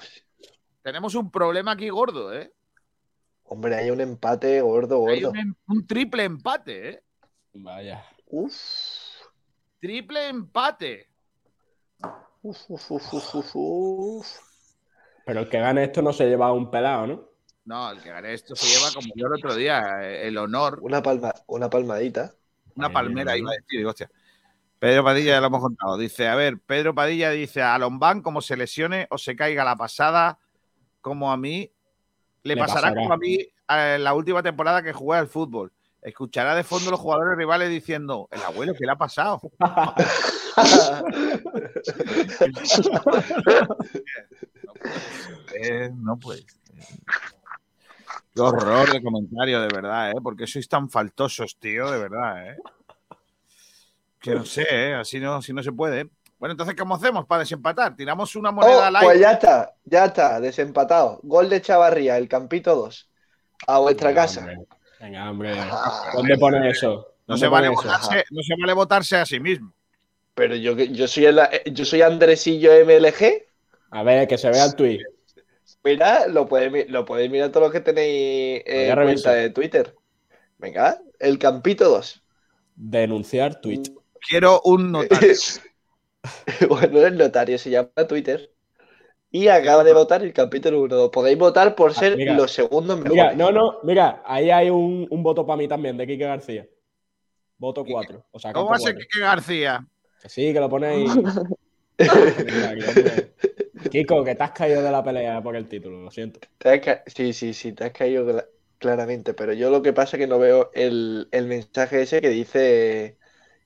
Tenemos 0.81 1.15
un 1.15 1.29
problema 1.31 1.71
aquí 1.71 1.89
gordo, 1.89 2.33
¿eh? 2.33 2.53
Hombre, 3.43 3.75
hay 3.75 3.89
un 3.89 3.99
empate 4.01 4.61
gordo, 4.61 5.07
Hay 5.07 5.21
gordo. 5.21 5.31
un, 5.31 5.37
em- 5.37 5.55
un 5.67 5.87
triple 5.87 6.23
empate, 6.23 6.89
¿eh? 6.89 7.03
Vaya. 7.53 8.05
Uf. 8.27 8.55
Triple 9.79 10.27
empate. 10.29 11.09
Uf, 12.41 12.57
uf, 12.69 12.91
uf, 12.91 13.13
uf, 13.13 13.35
uf, 13.35 13.51
uf. 13.55 14.27
Pero 15.25 15.41
el 15.41 15.49
que 15.49 15.59
gane 15.59 15.83
esto 15.83 16.01
no 16.01 16.13
se 16.13 16.27
lleva 16.27 16.51
un 16.53 16.71
pelado, 16.71 17.07
¿no? 17.07 17.29
No, 17.65 17.91
el 17.91 18.01
que 18.01 18.09
gane 18.09 18.33
esto 18.33 18.55
se 18.55 18.65
lleva 18.65 18.91
como 18.93 19.13
yo 19.15 19.27
el 19.27 19.33
otro 19.33 19.53
día, 19.53 20.01
eh, 20.01 20.27
el 20.27 20.37
honor. 20.37 20.79
Una, 20.81 21.03
palma, 21.03 21.33
una 21.47 21.69
palmadita. 21.69 22.33
Una 22.75 22.91
palmera 22.91 23.37
iba 23.37 23.51
a 23.51 23.55
decir, 23.55 23.85
hostia. 23.85 24.09
Pedro 24.79 25.03
Padilla 25.03 25.33
ya 25.33 25.41
lo 25.41 25.47
hemos 25.47 25.61
contado. 25.61 25.97
Dice, 25.97 26.27
a 26.29 26.35
ver, 26.35 26.57
Pedro 26.59 26.95
Padilla 26.95 27.29
dice 27.31 27.61
a 27.61 27.77
Lombán 27.77 28.21
como 28.21 28.41
se 28.41 28.55
lesione 28.55 29.07
o 29.11 29.17
se 29.17 29.35
caiga 29.35 29.65
la 29.65 29.75
pasada, 29.75 30.39
como 31.01 31.31
a 31.31 31.37
mí, 31.37 31.71
le, 32.43 32.55
Le 32.55 32.61
pasará, 32.61 32.81
pasará. 32.87 33.01
como 33.01 33.13
a 33.13 33.17
mí 33.17 33.37
eh, 33.69 33.97
la 33.99 34.13
última 34.13 34.41
temporada 34.41 34.81
que 34.81 34.93
jugué 34.93 35.17
al 35.19 35.27
fútbol. 35.27 35.73
Escuchará 36.01 36.55
de 36.55 36.63
fondo 36.63 36.89
los 36.89 36.99
jugadores 36.99 37.37
rivales 37.37 37.69
diciendo, 37.69 38.29
el 38.31 38.41
abuelo, 38.41 38.73
¿qué 38.73 38.85
le 38.85 38.93
ha 38.93 38.95
pasado? 38.95 39.41
Eh, 45.61 45.89
no 45.95 46.17
puede 46.17 46.41
ser. 46.41 46.59
Qué 48.33 48.41
horror 48.41 48.91
de 48.91 49.01
comentario, 49.01 49.61
de 49.61 49.67
verdad, 49.67 50.11
¿eh? 50.11 50.15
Porque 50.23 50.47
sois 50.47 50.67
tan 50.69 50.89
faltosos, 50.89 51.57
tío, 51.59 51.89
de 51.91 51.99
verdad, 51.99 52.51
¿eh? 52.51 52.57
Que 54.19 54.35
no 54.35 54.45
sé, 54.45 54.65
¿eh? 54.69 54.93
Así 54.95 55.19
no, 55.19 55.35
así 55.35 55.51
no 55.53 55.63
se 55.63 55.71
puede. 55.71 56.01
¿eh? 56.01 56.09
Bueno, 56.37 56.51
entonces, 56.53 56.75
¿cómo 56.77 56.95
hacemos 56.95 57.25
para 57.25 57.39
desempatar? 57.39 57.95
¿Tiramos 57.95 58.35
una 58.35 58.51
moneda 58.51 58.77
Oh, 58.77 58.81
al 58.83 58.95
aire? 58.95 59.07
pues 59.07 59.19
ya 59.19 59.31
está, 59.31 59.73
ya 59.83 60.05
está, 60.05 60.39
desempatado. 60.39 61.19
Gol 61.23 61.49
de 61.49 61.61
Chavarría, 61.61 62.17
el 62.17 62.29
Campito 62.29 62.75
2. 62.75 63.09
A 63.67 63.79
vuestra 63.79 64.09
Venga, 64.09 64.21
casa. 64.21 64.39
hombre. 64.41 64.57
Venga, 65.01 65.29
hombre. 65.31 65.57
¿Dónde 66.13 66.37
pone 66.37 66.69
eso? 66.69 66.89
No 67.27 67.35
¿Dónde 67.35 67.39
se, 67.45 67.47
vale 67.49 67.67
pone 67.71 67.79
eso? 67.79 67.87
votarse, 67.99 68.23
no 68.31 68.41
se 68.43 68.53
vale 68.61 68.73
votarse 68.73 69.17
a 69.17 69.25
sí 69.25 69.39
mismo. 69.39 69.73
Pero 70.39 70.55
yo, 70.55 70.73
que- 70.73 70.87
yo 70.87 71.05
soy 71.05 71.25
el, 71.25 71.37
yo 71.73 71.83
soy 71.83 72.01
Andresillo 72.01 72.71
MLG. 72.85 73.43
A 73.91 74.03
ver, 74.03 74.25
que 74.25 74.37
se 74.37 74.49
vea 74.49 74.63
el 74.63 74.75
tweet. 74.75 74.99
Mira, 75.83 76.27
lo 76.27 76.47
podéis, 76.47 76.89
lo 76.89 77.03
podéis 77.03 77.29
mirar 77.29 77.49
todos 77.49 77.65
los 77.65 77.73
que 77.73 77.81
tenéis 77.81 78.63
eh, 78.65 78.85
ya 78.87 78.95
reviso. 78.95 79.23
cuenta 79.25 79.33
de 79.33 79.49
Twitter. 79.49 79.93
Venga, 80.57 80.97
el 81.19 81.37
Campito 81.37 81.89
2. 81.89 82.23
Denunciar 82.75 83.59
tweet. 83.59 83.83
Quiero 84.29 84.61
un 84.63 84.93
notario. 84.93 85.33
bueno, 86.69 86.99
el 87.05 87.17
notario 87.17 87.57
se 87.57 87.69
llama 87.71 87.91
Twitter. 88.07 88.49
Y 89.31 89.49
acaba 89.49 89.83
de 89.83 89.91
votar 89.93 90.23
el 90.23 90.31
capítulo 90.31 90.81
1. 90.83 91.11
Podéis 91.11 91.37
votar 91.37 91.75
por 91.75 91.93
ser 91.93 92.13
Ah, 92.13 92.15
mira. 92.15 92.33
los 92.33 92.51
segundos 92.53 92.97
mejores. 92.97 93.11
Mira, 93.11 93.33
no, 93.35 93.51
no, 93.51 93.79
mira, 93.83 94.23
ahí 94.25 94.49
hay 94.51 94.69
un, 94.69 95.05
un 95.09 95.21
voto 95.21 95.45
para 95.45 95.57
mí 95.57 95.67
también, 95.67 95.97
de 95.97 96.07
Quique 96.07 96.23
García. 96.23 96.65
Voto 97.57 97.83
4. 97.85 98.25
O 98.31 98.39
sea, 98.39 98.53
¿Cómo 98.53 98.69
va 98.69 98.77
a 98.77 98.79
ser. 98.79 98.95
Quique 98.95 99.19
García? 99.19 99.85
Que 100.21 100.29
sí, 100.29 100.53
que 100.53 100.59
lo 100.59 100.69
ponéis. 100.69 101.11
Kiko, 103.91 104.23
que 104.23 104.35
te 104.35 104.43
has 104.43 104.51
caído 104.51 104.81
de 104.81 104.91
la 104.91 105.03
pelea 105.03 105.41
por 105.41 105.55
el 105.55 105.67
título, 105.67 106.01
lo 106.01 106.11
siento. 106.11 106.39
Te 106.57 106.69
has 106.69 106.79
ca- 106.79 107.03
Sí, 107.07 107.33
sí, 107.33 107.53
sí, 107.53 107.73
te 107.73 107.85
has 107.85 107.91
caído 107.91 108.25
cla- 108.25 108.45
claramente. 108.77 109.33
Pero 109.33 109.53
yo 109.53 109.69
lo 109.69 109.81
que 109.81 109.93
pasa 109.93 110.17
es 110.17 110.21
que 110.21 110.27
no 110.27 110.39
veo 110.39 110.71
el, 110.73 111.27
el 111.31 111.47
mensaje 111.47 112.01
ese 112.01 112.21
que 112.21 112.29
dice, 112.29 113.17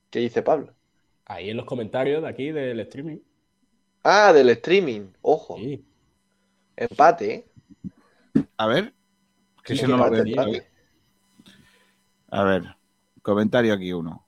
que 0.10 0.20
dice 0.20 0.42
Pablo. 0.44 0.74
Ahí 1.26 1.50
en 1.50 1.58
los 1.58 1.66
comentarios 1.66 2.22
de 2.22 2.30
aquí 2.30 2.52
del 2.52 2.80
streaming. 2.82 3.18
Ah, 4.04 4.34
del 4.34 4.50
streaming. 4.50 5.08
Ojo. 5.22 5.58
Sí. 5.58 5.84
Empate, 6.76 7.34
¿eh? 7.34 7.46
A 8.58 8.68
ver. 8.68 8.94
Que 9.64 9.74
Sí, 9.74 9.80
si 9.82 9.88
no 9.88 9.98
lo 9.98 10.04
empate, 10.04 10.22
veo. 10.24 10.26
empate. 10.26 10.68
A 12.32 12.44
ver. 12.44 12.64
Comentario 13.22 13.74
aquí 13.74 13.94
uno. 13.94 14.23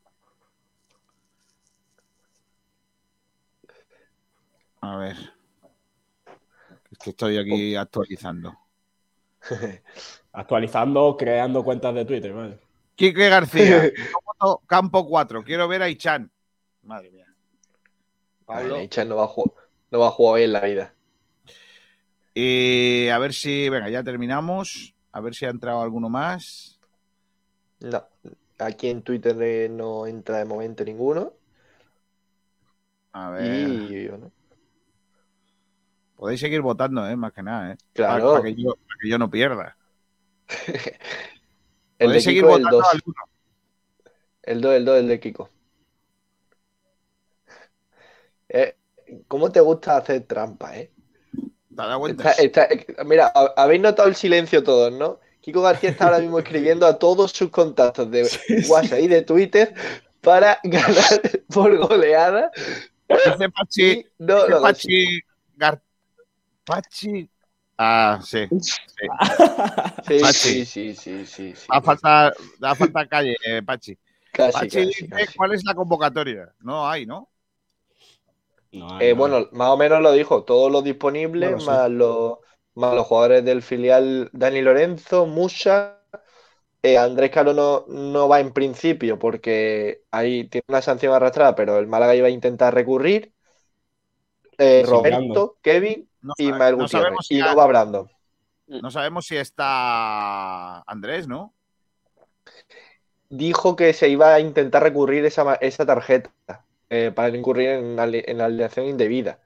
A 4.85 4.97
ver. 4.97 5.17
Es 6.91 6.97
que 6.99 7.09
estoy 7.09 7.37
aquí 7.39 7.75
actualizando. 7.75 8.55
Actualizando, 10.31 11.15
creando 11.17 11.63
cuentas 11.63 11.95
de 11.95 12.05
Twitter, 12.05 12.33
vale. 12.33 12.59
Quique 12.95 13.29
García. 13.29 13.91
Campo 14.67 15.07
4. 15.07 15.43
Quiero 15.43 15.67
ver 15.67 15.81
a 15.81 15.89
Ichan. 15.89 16.29
Madre 16.83 17.09
mía. 17.09 17.25
Pablo. 18.45 18.79
Ichan 18.81 19.09
no 19.09 19.15
va 19.15 19.23
a 19.23 19.27
jugar, 19.27 19.53
no 19.89 19.99
va 19.99 20.07
a 20.07 20.11
jugar 20.11 20.35
hoy 20.35 20.43
en 20.43 20.53
la 20.53 20.61
vida. 20.61 20.93
Y 22.33 23.07
a 23.07 23.17
ver 23.17 23.33
si. 23.33 23.69
Venga, 23.69 23.89
ya 23.89 24.03
terminamos. 24.03 24.93
A 25.11 25.21
ver 25.21 25.33
si 25.33 25.45
ha 25.45 25.49
entrado 25.49 25.81
alguno 25.81 26.09
más. 26.09 26.79
No, 27.79 28.05
aquí 28.59 28.89
en 28.89 29.01
Twitter 29.01 29.35
eh, 29.41 29.69
no 29.69 30.05
entra 30.05 30.37
de 30.37 30.45
momento 30.45 30.83
ninguno. 30.83 31.33
A 33.13 33.29
ver. 33.31 33.67
Y 33.67 34.07
bueno, 34.09 34.31
Podéis 36.15 36.39
seguir 36.39 36.61
votando, 36.61 37.07
¿eh? 37.07 37.15
Más 37.15 37.33
que 37.33 37.43
nada, 37.43 37.73
¿eh? 37.73 37.77
Claro. 37.93 38.33
Para, 38.33 38.43
que, 38.43 38.55
yo, 38.55 38.75
para 38.75 38.99
que 39.01 39.09
yo 39.09 39.17
no 39.17 39.29
pierda. 39.29 39.75
el 40.67 40.73
de 40.83 42.05
Podéis 42.05 42.23
seguir 42.23 42.43
Kiko 42.43 42.55
el 42.55 42.63
votando 42.63 42.77
2. 42.77 42.93
alguno. 42.93 43.15
El 44.43 44.61
2, 44.61 44.73
el 44.75 44.85
2, 44.85 44.97
el 44.99 45.07
de 45.07 45.19
Kiko. 45.19 45.49
Eh, 48.49 48.75
¿cómo 49.27 49.51
te 49.51 49.59
gusta 49.59 49.97
hacer 49.97 50.23
trampa, 50.23 50.77
eh? 50.77 50.91
Está- 52.07 52.31
está- 52.31 52.69
mira, 53.05 53.31
ha- 53.35 53.53
habéis 53.57 53.81
notado 53.81 54.07
el 54.07 54.15
silencio 54.15 54.63
todos, 54.63 54.93
¿no? 54.93 55.19
Kiko 55.41 55.61
García 55.61 55.89
está 55.89 56.05
ahora 56.05 56.19
mismo 56.19 56.39
escribiendo 56.39 56.87
a 56.87 56.97
todos 56.97 57.31
sus 57.31 57.49
contactos 57.49 58.09
de 58.09 58.23
WhatsApp 58.69 58.99
y 59.01 59.07
de 59.07 59.21
Twitter 59.23 59.73
para 60.21 60.59
ganar 60.63 61.21
por 61.53 61.75
goleada. 61.77 62.51
Dice 63.09 63.49
Pachi. 63.49 64.05
No, 64.19 64.35
dice 64.37 64.49
lo 64.49 64.61
Pachi. 64.61 65.19
Gar- 65.57 65.81
Pachi. 66.65 67.29
Ah, 67.77 68.19
sí. 68.23 68.47
sí. 68.87 69.07
Sí, 70.01 70.19
Pachi. 70.19 70.55
sí, 70.63 70.65
sí, 70.65 70.95
sí, 70.95 71.25
sí, 71.25 71.55
sí. 71.55 71.71
Da 71.71 71.81
falta, 71.81 72.11
da 72.59 72.75
falta 72.75 73.05
calle, 73.07 73.35
eh, 73.45 73.61
Pachi. 73.63 73.97
Casi, 74.31 74.69
Pachi 74.69 74.69
casi, 74.69 75.07
dice, 75.07 75.07
casi. 75.07 75.37
¿cuál 75.37 75.53
es 75.53 75.63
la 75.65 75.75
convocatoria? 75.75 76.53
No 76.61 76.87
hay, 76.89 77.05
¿no? 77.05 77.29
No, 78.71 78.91
Eh, 78.99 79.13
no. 79.13 79.13
bueno, 79.13 79.47
más 79.51 79.69
o 79.69 79.77
menos 79.77 80.01
lo 80.01 80.11
dijo, 80.13 80.43
todos 80.45 80.71
los 80.71 80.83
disponibles, 80.83 81.51
No 81.51 81.59
lo 81.59 81.61
sé. 81.67 81.79
más, 81.79 81.89
los, 81.89 82.37
más 82.75 82.93
los 82.95 83.05
jugadores 83.07 83.43
del 83.45 83.61
filial 83.61 84.29
Dani 84.33 84.61
Lorenzo, 84.61 85.25
Musa. 85.25 86.01
eh, 86.83 86.97
Andrés 86.97 87.31
Caro 87.31 87.53
no, 87.53 87.85
no 87.89 88.29
va 88.29 88.39
en 88.41 88.53
principio 88.53 89.19
porque 89.19 90.03
ahí 90.11 90.49
tiene 90.49 90.65
una 90.69 90.81
sanción 90.83 91.13
arrastrada, 91.13 91.55
pero 91.55 91.79
el 91.79 91.87
Málaga 91.87 92.15
iba 92.15 92.27
a 92.27 92.31
intentar 92.31 92.73
recurrir. 92.75 93.33
Eh, 94.57 94.83
Roberto. 94.85 95.57
Kevin 95.61 96.09
No, 96.26 96.34
y 96.38 96.52
Mael 96.52 96.77
no 96.77 96.88
sabemos 96.88 97.27
si 97.27 97.35
y 97.35 97.41
va 97.41 97.68
Brandon. 97.68 98.10
No 98.68 98.89
sabemos 98.89 99.27
si 99.27 99.38
está 99.38 100.81
Andrés, 100.81 101.27
¿no? 101.27 101.53
Dijo 103.30 103.76
que 103.76 103.93
se 103.93 104.10
iba 104.10 104.34
a 104.34 104.39
intentar 104.39 104.84
recurrir 104.84 105.26
esa, 105.26 105.56
esa 105.56 105.85
tarjeta 105.85 106.31
eh, 106.89 107.11
para 107.14 107.35
incurrir 107.35 107.69
en, 107.69 107.99
en 107.99 108.41
alineación 108.41 108.85
indebida. 108.85 109.39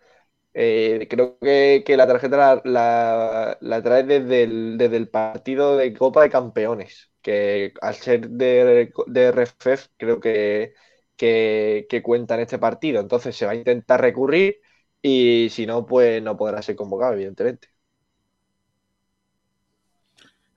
Eh, 0.54 1.08
creo 1.10 1.38
que, 1.40 1.84
que 1.86 1.98
la 1.98 2.08
tarjeta 2.08 2.38
la, 2.38 2.62
la- 2.66 3.58
la 3.62 3.84
trae 3.84 4.04
desde 4.04 4.44
el, 4.44 4.78
desde 4.78 4.98
el 4.98 5.10
partido 5.10 5.78
de 5.78 5.94
Copa 5.94 6.24
de 6.24 6.30
Campeones, 6.32 7.12
que 7.22 7.74
al 7.82 7.96
ser 7.96 8.30
de, 8.30 8.92
de 9.08 9.24
RFF 9.28 9.90
creo 9.98 10.20
que, 10.20 10.74
que, 11.18 11.88
que 11.90 12.04
cuenta 12.04 12.36
en 12.36 12.42
este 12.42 12.60
partido. 12.60 13.02
Entonces 13.02 13.36
se 13.38 13.46
va 13.46 13.54
a 13.54 13.56
intentar 13.56 14.02
recurrir 14.02 14.58
y 15.02 15.50
si 15.52 15.66
no, 15.66 15.86
pues 15.86 16.22
no 16.22 16.38
podrá 16.38 16.62
ser 16.62 16.76
convocado, 16.76 17.14
evidentemente. 17.14 17.70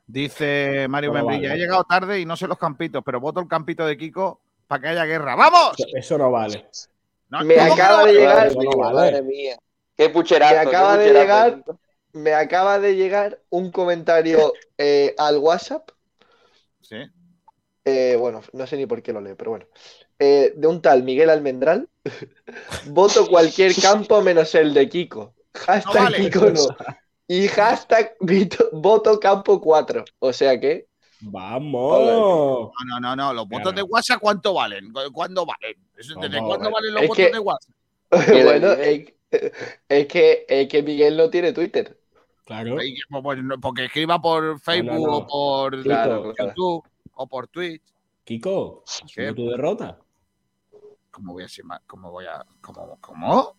Dice 0.07 0.87
Mario 0.89 1.11
Bueno, 1.11 1.27
Membrilla, 1.27 1.51
vale. 1.51 1.61
he 1.61 1.65
llegado 1.65 1.85
tarde 1.85 2.21
y 2.21 2.27
no 2.27 2.37
sé 2.37 2.47
los 2.47 2.59
campitos, 2.59 3.03
pero 3.05 3.21
voto 3.21 3.41
el 3.41 3.49
campito 3.49 3.87
de 3.87 3.97
Kiko 3.97 4.41
para 4.67 4.83
que 4.83 4.89
haya 4.89 5.05
guerra. 5.05 5.37
¡Vamos! 5.37 5.75
Eso- 5.95 6.19
no 6.19 6.31
vale. 6.31 6.69
No, 7.31 7.43
Me 7.45 7.55
¿cómo 7.55 7.75
que 7.75 7.83
acaba 7.83 8.01
no? 8.01 8.07
de 8.07 8.13
llegar, 8.13 8.57
no 8.57 8.71
vale. 8.77 8.95
Madre 8.95 9.23
mía. 9.23 9.57
Qué 9.97 10.11
pucherazo. 10.11 10.55
Me 10.55 10.61
qué 10.63 10.69
acaba 10.69 10.99
de 10.99 11.07
pucherazo. 11.07 11.23
llegar, 11.23 11.65
me 12.13 12.35
acaba 12.35 12.79
de 12.79 12.95
llegar 12.97 13.41
un 13.49 13.71
comentario 13.71 14.53
eh, 14.77 15.15
al 15.19 15.39
WhatsApp. 15.39 15.89
Sí. 16.83 16.97
eh, 17.85 18.17
bueno, 18.19 18.43
no 18.53 18.67
sé 18.67 18.77
ni 18.77 18.87
por 18.87 19.03
qué 19.03 19.13
lo 19.13 19.21
leo, 19.21 19.37
pero 19.37 19.53
bueno. 19.53 19.67
Eh, 20.19 20.53
de 20.57 20.67
un 20.67 20.83
tal 20.83 21.03
Miguel 21.05 21.31
Almendral. 21.31 21.89
Voto 22.87 23.27
cualquier 23.27 23.75
campo 23.81 24.21
menos 24.23 24.55
el 24.55 24.75
de 24.75 24.89
Kiko. 24.89 25.35
Hashtag 25.55 25.95
No 25.95 26.01
vale. 26.03 26.19
Kiko 26.19 26.47
no. 26.51 26.77
Y 27.29 27.47
hashtag 27.49 28.17
vito- 28.21 28.69
voto 28.73 29.19
campo 29.21 29.61
4. 29.61 30.05
O 30.19 30.33
sea 30.33 30.59
que. 30.59 30.87
¡Vamos! 31.21 32.01
No, 32.03 32.73
no, 32.87 33.01
no, 33.01 33.17
no. 33.17 33.33
Los 33.33 33.49
votos 33.49 33.73
Claro. 33.73 33.77
de 33.77 33.83
WhatsApp, 33.85 34.21
¿cuánto 34.21 34.55
valen? 34.55 34.93
¿Cu- 34.93 35.13
¿Cuándo 35.13 35.47
valen? 35.47 35.77
¿Desde 35.95 36.15
No, 36.15 36.47
cuándo 36.47 36.71
vale. 36.71 36.73
valen 36.73 36.95
los 36.95 37.03
Es 37.05 37.09
votos 37.09 37.25
que- 37.25 37.33
de 37.33 37.39
WhatsApp? 37.39 37.75
bueno, 38.43 38.73
es, 38.73 39.13
es 39.89 40.07
que, 40.09 40.45
es 40.49 40.69
que 40.69 40.83
Miguel 40.83 41.17
no 41.17 41.31
tiene 41.31 41.53
Twitter. 41.53 41.97
Claro. 42.45 42.75
Pues, 42.75 42.91
Porque 43.63 43.85
escriba 43.85 44.21
por 44.21 44.59
Facebook 44.61 45.07
no. 45.07 45.17
o 45.19 45.27
por 45.29 45.83
Claro, 45.83 46.33
claro. 46.35 46.51
YouTube 46.57 46.85
o 47.15 47.27
por 47.29 47.47
Twitch. 47.47 47.83
Kiko, 48.25 48.83
¿Qué? 49.15 49.33
tu 49.33 49.49
derrota. 49.49 49.99
¿Cómo 51.13 51.35
voy 51.35 51.45
a 51.45 51.49
ser 51.49 51.65
más? 51.65 51.81
¿Cómo 51.87 52.11
voy 52.11 52.25
a.? 52.25 52.45
¿Cómo? 52.61 52.99
¿Cómo? 53.01 53.57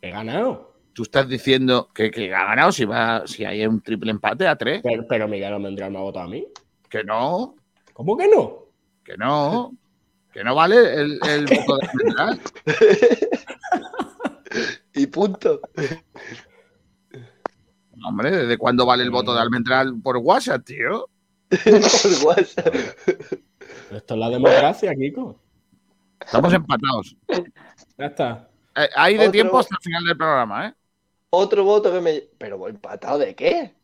He 0.00 0.10
ganado. 0.10 0.74
Tú 0.94 1.02
estás 1.02 1.28
diciendo 1.28 1.90
que, 1.92 2.10
que 2.10 2.34
ha 2.34 2.44
ganado 2.44 2.72
si 2.72 2.86
va, 2.86 3.26
si 3.26 3.44
hay 3.44 3.66
un 3.66 3.82
triple 3.82 4.10
empate 4.10 4.46
a 4.46 4.56
tres. 4.56 4.80
Pero, 4.82 5.04
pero 5.06 5.28
Miguel 5.28 5.52
Almendral 5.52 5.90
me 5.90 5.98
ha 5.98 6.02
votado 6.02 6.26
a 6.26 6.28
mí. 6.28 6.46
Que 6.88 7.04
no, 7.04 7.54
¿Cómo 7.92 8.16
que 8.16 8.28
no? 8.28 8.64
que 9.04 9.16
no. 9.16 9.76
Que 10.32 10.44
no 10.44 10.54
vale 10.54 10.76
el, 10.94 11.18
el 11.26 11.46
voto 11.46 11.76
de 11.76 11.88
Almendral. 11.88 12.40
Y 14.94 15.06
punto. 15.06 15.60
Hombre, 18.04 18.30
¿desde 18.30 18.56
cuándo 18.58 18.86
vale 18.86 19.02
el 19.02 19.10
voto 19.10 19.34
de 19.34 19.40
Almendral 19.40 20.00
por 20.02 20.16
WhatsApp, 20.16 20.64
tío? 20.64 21.08
Por 21.50 22.26
WhatsApp. 22.26 22.74
Esto 23.90 24.14
es 24.14 24.20
la 24.20 24.28
democracia, 24.28 24.94
Kiko. 24.94 25.40
Estamos 26.20 26.52
empatados. 26.52 27.16
Ya 27.96 28.06
está. 28.06 28.48
Eh, 28.76 28.88
hay 28.94 29.14
de 29.14 29.20
Otro- 29.20 29.32
tiempo 29.32 29.58
hasta 29.58 29.74
el 29.76 29.82
final 29.82 30.04
del 30.04 30.16
programa, 30.16 30.68
¿eh? 30.68 30.74
Otro 31.30 31.64
voto 31.64 31.92
que 31.92 32.00
me. 32.00 32.22
Pero 32.38 32.68
empatado 32.68 33.18
de 33.18 33.34
qué? 33.34 33.74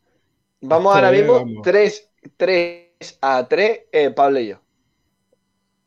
Vamos 0.61 0.95
ahora 0.95 1.11
mismo 1.11 1.33
vamos. 1.33 1.61
3, 1.63 2.11
3 2.37 3.19
a 3.21 3.47
3, 3.47 3.81
eh, 3.91 4.09
Pablo 4.11 4.39
y 4.39 4.47
yo. 4.47 4.61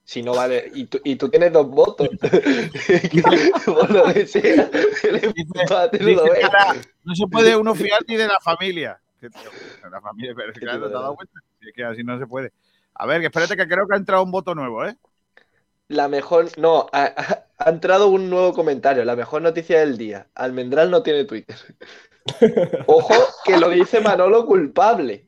Si 0.05 0.23
no 0.23 0.35
vale. 0.35 0.70
Y 0.75 0.85
tú, 0.87 1.01
y 1.05 1.16
tú 1.16 1.29
tienes 1.29 1.53
dos 1.53 1.69
votos. 1.69 2.09
Lo 3.66 4.07
no 7.05 7.15
se 7.15 7.27
puede 7.27 7.57
uno 7.57 7.75
fiar 7.75 8.01
ni 8.07 8.16
de 8.16 8.27
la 8.27 8.41
familia. 8.41 8.99
La 9.91 10.01
familia, 10.01 10.33
pero 10.35 10.53
es 10.53 10.59
que 10.59 10.65
claro, 10.65 10.81
¿te 10.81 10.87
has 10.87 10.93
dado 10.93 11.15
cuenta? 11.16 11.41
Es 11.61 11.73
que 11.75 11.85
así 11.85 12.05
no 12.05 12.19
se 12.19 12.27
puede. 12.27 12.53
A 12.95 13.05
ver, 13.07 13.20
que 13.20 13.27
espérate 13.27 13.57
que 13.57 13.69
creo 13.69 13.87
que 13.87 13.95
ha 13.95 13.99
entrado 13.99 14.23
un 14.23 14.31
voto 14.31 14.55
nuevo, 14.55 14.87
¿eh? 14.87 14.97
La 15.89 16.09
mejor. 16.09 16.47
No, 16.59 16.86
ha, 16.93 17.05
ha- 17.16 17.44
ha 17.59 17.70
entrado 17.70 18.09
un 18.09 18.31
nuevo 18.31 18.52
comentario. 18.52 19.05
La 19.05 19.16
mejor 19.16 19.43
noticia 19.43 19.81
del 19.81 19.97
día. 19.98 20.27
Almendral 20.35 20.90
no 20.90 21.02
tiene 21.02 21.24
Twitter. 21.24 21.56
Ojo, 22.86 23.15
que 23.44 23.56
lo 23.56 23.70
dice 23.70 24.01
Manolo 24.01 24.47
culpable. 24.47 25.27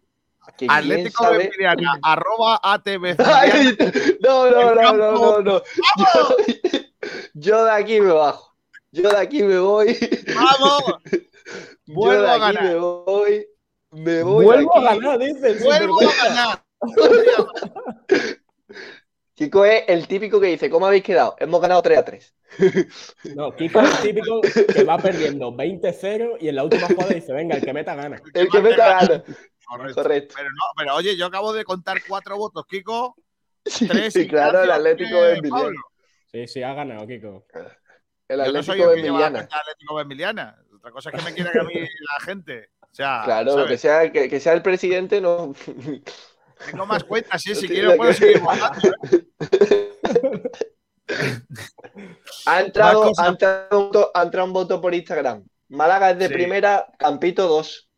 Que 0.58 0.66
Atlético 0.68 1.24
sabe- 1.24 1.38
de 1.44 1.50
Miriana, 1.50 1.98
arroba 2.02 2.60
ATV. 2.62 3.16
Ay, 3.24 3.76
no, 4.22 4.50
no, 4.50 4.74
no, 4.74 4.92
no, 4.92 5.12
no, 5.12 5.40
no. 5.40 5.62
Yo, 5.96 6.36
yo 7.34 7.64
de 7.64 7.70
aquí 7.70 8.00
me 8.00 8.12
bajo. 8.12 8.54
Yo 8.92 9.08
de 9.08 9.16
aquí 9.16 9.42
me 9.42 9.58
voy. 9.58 9.96
¡Vamos! 10.34 10.82
Yo 11.86 11.94
Vuelvo 11.94 12.26
a 12.28 12.38
ganar. 12.38 12.62
me 12.64 12.74
voy. 12.76 13.46
Me 13.92 14.22
voy. 14.22 14.44
Vuelvo 14.44 14.76
a 14.76 14.82
ganar, 14.94 15.18
dice 15.18 15.50
el 15.50 15.58
¡Vuelvo 15.64 16.00
a 16.00 16.24
ganar! 16.24 16.64
Kiko 19.40 19.64
es 19.64 19.84
el 19.88 20.06
típico 20.06 20.38
que 20.38 20.48
dice, 20.48 20.68
¿cómo 20.68 20.86
habéis 20.86 21.02
quedado? 21.02 21.34
Hemos 21.38 21.62
ganado 21.62 21.80
3 21.80 21.98
a 21.98 22.04
3. 22.04 22.34
No, 23.34 23.56
Kiko 23.56 23.80
es 23.80 23.90
el 23.90 24.14
típico 24.14 24.42
que 24.42 24.84
va 24.84 24.98
perdiendo 24.98 25.50
20-0 25.50 26.36
y 26.40 26.48
en 26.48 26.56
la 26.56 26.64
última 26.64 26.86
jugada 26.88 27.14
dice, 27.14 27.32
venga, 27.32 27.56
el 27.56 27.64
que 27.64 27.72
meta 27.72 27.94
gana. 27.94 28.20
El 28.34 28.50
que 28.50 28.60
meta 28.60 29.00
gana. 29.00 29.24
Correcto. 29.66 30.02
Correcto. 30.02 30.34
Pero 30.36 30.48
no, 30.50 30.64
pero 30.76 30.94
oye, 30.94 31.16
yo 31.16 31.24
acabo 31.24 31.54
de 31.54 31.64
contar 31.64 32.02
cuatro 32.06 32.36
votos, 32.36 32.66
Kiko. 32.68 33.16
Tres. 33.64 34.12
Sí, 34.12 34.28
claro, 34.28 34.62
el 34.62 34.70
Atlético 34.72 35.16
eh, 35.16 35.22
de 35.22 35.32
Emiliano. 35.38 35.56
Pablo. 35.56 35.80
Sí, 36.30 36.46
sí, 36.46 36.62
ha 36.62 36.74
ganado, 36.74 37.06
Kiko. 37.06 37.46
El 38.28 38.44
Yo 38.44 38.52
no 38.52 38.62
soy 38.62 38.82
Atlético 38.82 38.90
el 38.92 39.02
de 39.02 39.08
Emiliana. 39.08 39.48
Atlético 39.50 39.96
de 39.96 40.02
Emiliana. 40.02 40.58
Otra 40.76 40.90
cosa 40.90 41.08
es 41.08 41.16
que 41.16 41.30
me 41.30 41.34
quiera 41.34 41.50
que 41.50 41.60
a 41.60 41.64
mí 41.64 41.74
la 41.74 42.24
gente. 42.26 42.70
O 42.82 42.88
sea, 42.94 43.22
Claro, 43.24 43.66
que 43.66 43.78
sea, 43.78 44.12
que, 44.12 44.28
que 44.28 44.38
sea 44.38 44.52
el 44.52 44.60
presidente 44.60 45.22
no. 45.22 45.54
Tengo 46.66 46.86
más 46.86 47.04
cuentas, 47.04 47.40
sí, 47.42 47.50
No 47.50 47.54
si 47.56 47.68
quiero 47.68 47.96
puedo 47.96 48.12
seguir. 48.12 48.36
¿eh? 48.38 48.42
Ha 52.46 52.60
entrado, 52.60 53.10
ha 53.18 53.28
entrado 53.28 53.78
un 53.80 53.86
voto, 53.86 54.10
ha 54.14 54.22
entrado 54.22 54.46
un 54.46 54.52
voto 54.52 54.80
por 54.80 54.94
Instagram. 54.94 55.44
Málaga 55.68 56.10
es 56.10 56.18
de 56.18 56.28
Sí. 56.28 56.34
primera, 56.34 56.86
Campito 56.98 57.46
2. 57.48 57.88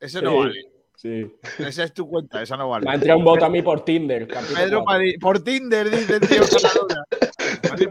Ese 0.00 0.22
no 0.22 0.30
Sí, 0.30 0.36
vale. 0.36 0.68
Sí. 0.96 1.36
Esa 1.58 1.84
es 1.84 1.92
tu 1.92 2.08
cuenta, 2.08 2.42
esa 2.42 2.56
no 2.56 2.68
vale. 2.68 2.84
Me 2.84 2.92
ha 2.92 2.94
entrado 2.94 3.18
un 3.18 3.24
voto 3.24 3.44
a 3.44 3.48
mí 3.48 3.62
por 3.62 3.84
Tinder. 3.84 4.28
Pedro. 4.28 4.84
Padilla, 4.84 5.16
por 5.20 5.42
Tinder, 5.42 5.90
dice 5.90 6.14
el 6.16 6.20
tío 6.28 6.42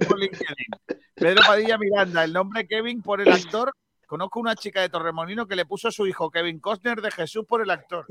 por 0.07 0.19
LinkedIn. 0.19 0.67
Pedro 1.15 1.41
Padilla 1.45 1.77
Miranda, 1.77 2.23
el 2.23 2.31
nombre 2.33 2.67
Kevin 2.67 3.01
por 3.01 3.21
el 3.21 3.31
actor. 3.31 3.73
Conozco 4.07 4.39
una 4.39 4.55
chica 4.55 4.81
de 4.81 4.89
Torremolino 4.89 5.47
que 5.47 5.55
le 5.55 5.65
puso 5.65 5.87
a 5.87 5.91
su 5.91 6.05
hijo 6.07 6.29
Kevin 6.31 6.59
Costner 6.59 7.01
de 7.01 7.11
Jesús 7.11 7.45
por 7.45 7.61
el 7.61 7.69
actor. 7.69 8.05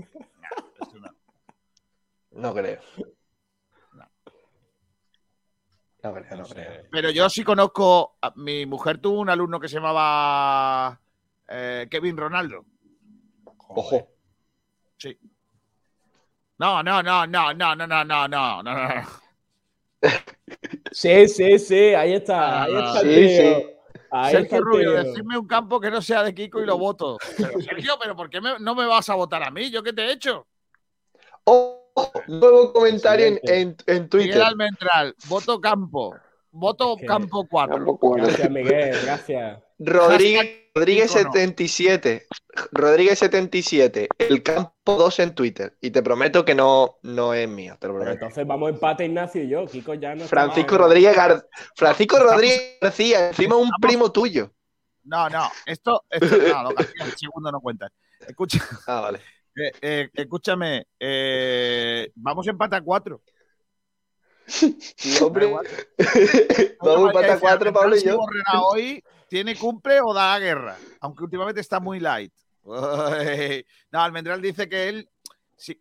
No. 2.32 2.42
No 2.48 2.54
creo. 2.54 2.80
No 6.02 6.14
creo, 6.14 6.36
no 6.38 6.44
sé. 6.46 6.54
creo. 6.54 6.82
Pero 6.90 7.10
yo 7.10 7.28
sí 7.28 7.44
conozco. 7.44 8.16
a- 8.22 8.32
Mi 8.36 8.64
mujer 8.66 8.98
tuvo 8.98 9.20
un 9.20 9.28
alumno 9.28 9.60
que 9.60 9.68
se 9.68 9.76
llamaba 9.76 10.98
eh, 11.48 11.88
Kevin 11.90 12.16
Ronaldo. 12.16 12.64
Ojo. 13.68 14.08
Sí. 14.96 15.18
No, 16.58 16.82
no, 16.82 17.02
no, 17.02 17.26
no, 17.26 17.52
no, 17.54 17.74
no, 17.74 17.86
no, 17.86 18.04
no, 18.04 18.28
no, 18.28 18.62
no, 18.62 18.62
no. 18.62 18.88
Sí, 20.92 21.28
sí, 21.28 21.58
sí, 21.58 21.94
ahí 21.94 22.14
está. 22.14 22.64
Ahí 22.64 22.74
está 22.74 23.00
el 23.00 23.06
Sí, 23.06 23.14
tío. 23.36 23.58
sí. 23.60 23.66
Ahí 24.10 24.36
está 24.36 24.56
Sergio 24.56 24.60
Rubio, 24.62 24.90
tío. 24.90 25.02
decidme 25.04 25.38
un 25.38 25.46
campo 25.46 25.78
que 25.80 25.90
no 25.90 26.02
sea 26.02 26.22
de 26.24 26.34
Kiko 26.34 26.60
y 26.60 26.66
lo 26.66 26.76
voto. 26.78 27.16
Pero, 27.36 27.60
Sergio, 27.60 27.94
¿pero 28.00 28.16
por 28.16 28.28
qué 28.28 28.40
me- 28.40 28.58
no 28.58 28.74
me 28.74 28.86
vas 28.86 29.08
a 29.08 29.14
votar 29.14 29.42
a 29.42 29.50
mí? 29.50 29.70
¿Yo 29.70 29.82
qué 29.82 29.92
te 29.92 30.02
he 30.06 30.12
hecho? 30.12 30.46
Ojo, 31.44 31.79
nuevo 32.28 32.72
comentario 32.72 33.26
en, 33.26 33.40
en, 33.44 33.76
en 33.86 33.94
Miguel 33.94 34.08
Twitter. 34.08 34.42
Almendral, 34.42 35.14
voto 35.28 35.60
campo. 35.60 36.14
Voto 36.52 36.96
¿Qué? 36.96 37.06
campo 37.06 37.46
4. 37.48 37.76
Campo 37.76 37.98
cuatro. 37.98 38.24
Gracias, 38.26 38.50
Miguel, 38.50 38.98
gracias. 39.04 39.62
Rodríguez, 39.78 40.50
Rodríguez 40.74 41.06
Kiko 41.12 41.22
no. 41.24 41.32
77. 41.32 42.26
Rodríguez 42.72 43.18
77. 43.20 44.08
El 44.18 44.42
campo 44.42 44.72
2 44.84 45.18
en 45.20 45.34
Twitter. 45.36 45.76
Y 45.80 45.90
te 45.92 46.02
prometo 46.02 46.44
que 46.44 46.56
no, 46.56 46.98
no 47.02 47.34
es 47.34 47.48
mío. 47.48 47.76
Te 47.80 47.86
lo 47.86 47.92
Pero 47.94 48.04
prometo. 48.04 48.12
entonces 48.24 48.46
vamos 48.48 48.68
empate 48.70 49.04
Ignacio 49.06 49.44
y 49.44 49.48
yo. 49.48 49.64
Kiko 49.66 49.94
ya 49.94 50.16
no 50.16 50.24
Francisco 50.24 50.72
mal. 50.72 50.80
Rodríguez 50.82 51.16
Gar- 51.16 51.46
Francisco 51.76 52.18
Rodríguez 52.18 52.78
García, 52.80 53.28
encima 53.28 53.54
un 53.54 53.70
primo 53.80 54.10
tuyo. 54.10 54.50
No, 55.04 55.30
no, 55.30 55.48
esto, 55.66 56.04
esto 56.10 56.36
no, 56.36 56.62
lo 56.64 56.70
García, 56.74 57.04
el 57.04 57.12
segundo 57.16 57.52
no 57.52 57.60
cuenta. 57.60 57.88
Escucha, 58.26 58.58
Ah, 58.88 59.00
vale. 59.02 59.20
Eh, 59.60 59.72
eh, 59.80 60.10
escúchame, 60.14 60.86
eh, 60.98 62.10
vamos 62.14 62.46
a 62.46 62.50
empate 62.50 62.76
a 62.76 62.80
4. 62.80 63.22
Sí, 64.46 65.18
hombre. 65.22 65.46
Vamos 66.80 67.04
a 67.04 67.06
empatar 67.06 67.30
a 67.30 67.38
cuatro, 67.38 67.72
Pablo 67.72 67.96
y 67.96 68.02
yo. 68.02 68.18
Hoy 68.64 69.04
tiene 69.28 69.54
cumple 69.56 70.00
o 70.00 70.12
da 70.12 70.36
guerra, 70.40 70.76
aunque 71.00 71.22
últimamente 71.22 71.60
está 71.60 71.78
muy 71.78 72.00
light. 72.00 72.32
Uy. 72.64 73.64
No, 73.92 74.00
Almendral 74.00 74.42
dice 74.42 74.68
que 74.68 74.88
él 74.88 75.08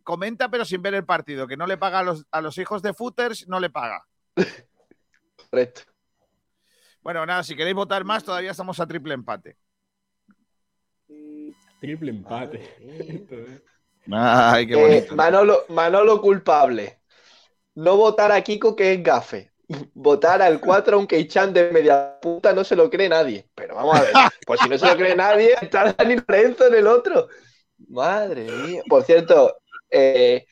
comenta 0.04 0.50
pero 0.50 0.66
sin 0.66 0.84
ver 0.84 0.94
el 0.94 1.06
partido, 1.06 1.48
que 1.48 1.58
no 1.58 1.66
le 1.66 1.78
paga 1.78 2.00
a 2.00 2.04
los, 2.04 2.28
a 2.30 2.42
los 2.42 2.60
hijos 2.60 2.84
de 2.84 2.94
footers, 2.94 3.48
no 3.48 3.60
le 3.60 3.72
paga. 3.72 4.06
Correcto. 5.50 5.82
Bueno, 7.02 7.26
nada, 7.26 7.44
si 7.44 7.56
queréis 7.56 7.76
votar 7.76 8.04
más, 8.04 8.24
todavía 8.24 8.52
estamos 8.52 8.80
a 8.80 8.86
triple 8.86 9.16
empate. 9.16 9.58
Triple 11.80 12.10
empate. 12.12 12.60
Ay, 14.12 14.68
qué 14.68 14.74
Eh, 14.74 14.78
bonito. 14.82 15.16
Manolo, 15.16 15.66
Manolo 15.70 16.22
culpable. 16.22 17.00
No 17.76 17.96
votar 17.98 18.32
a 18.32 18.42
Kiko 18.42 18.76
que 18.76 18.94
es 18.94 19.04
gafe. 19.04 19.52
Votar 19.94 20.42
al 20.42 20.60
4 20.60 20.98
aunque 20.98 21.20
Ichan 21.20 21.54
de 21.54 21.72
media 21.72 22.20
puta 22.20 22.54
no 22.54 22.64
se 22.64 22.76
lo 22.76 22.90
cree 22.90 23.08
nadie. 23.08 23.48
Pero 23.56 23.76
vamos 23.76 23.98
a 23.98 24.02
ver, 24.02 24.12
pues 24.48 24.60
si 24.62 24.70
no 24.70 24.78
se 24.78 24.88
lo 24.88 24.96
cree 24.98 25.16
nadie, 25.16 25.56
está 25.62 25.94
Dani 25.94 26.16
Lorenzo 26.16 26.68
en 26.68 26.74
el 26.76 26.88
otro. 26.88 27.28
Madre 27.88 28.44
mía. 28.52 28.82
Por 28.90 29.04
cierto, 29.04 29.56
eh, 29.90 30.46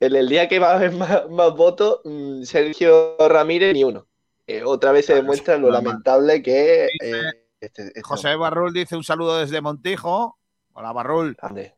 en 0.00 0.14
el 0.16 0.28
día 0.28 0.48
que 0.48 0.58
va 0.58 0.72
a 0.72 0.76
haber 0.76 0.92
más, 0.92 1.28
más 1.30 1.54
votos, 1.54 2.00
mm, 2.04 2.42
Sergio 2.42 3.16
Ramírez 3.18 3.72
ni 3.72 3.84
uno. 3.84 4.06
Eh, 4.48 4.62
otra 4.64 4.92
vez 4.92 5.06
se 5.06 5.14
demuestra 5.14 5.56
lo 5.56 5.70
lamentable 5.70 6.40
que 6.42 6.84
es 6.84 6.90
eh, 7.02 7.22
este, 7.60 7.82
este 7.86 8.02
José 8.02 8.36
Barrul 8.36 8.72
dice 8.72 8.94
un 8.96 9.02
saludo 9.04 9.38
desde 9.38 9.60
Montijo. 9.60 10.38
Hola, 10.78 10.92
Barrul. 10.92 11.34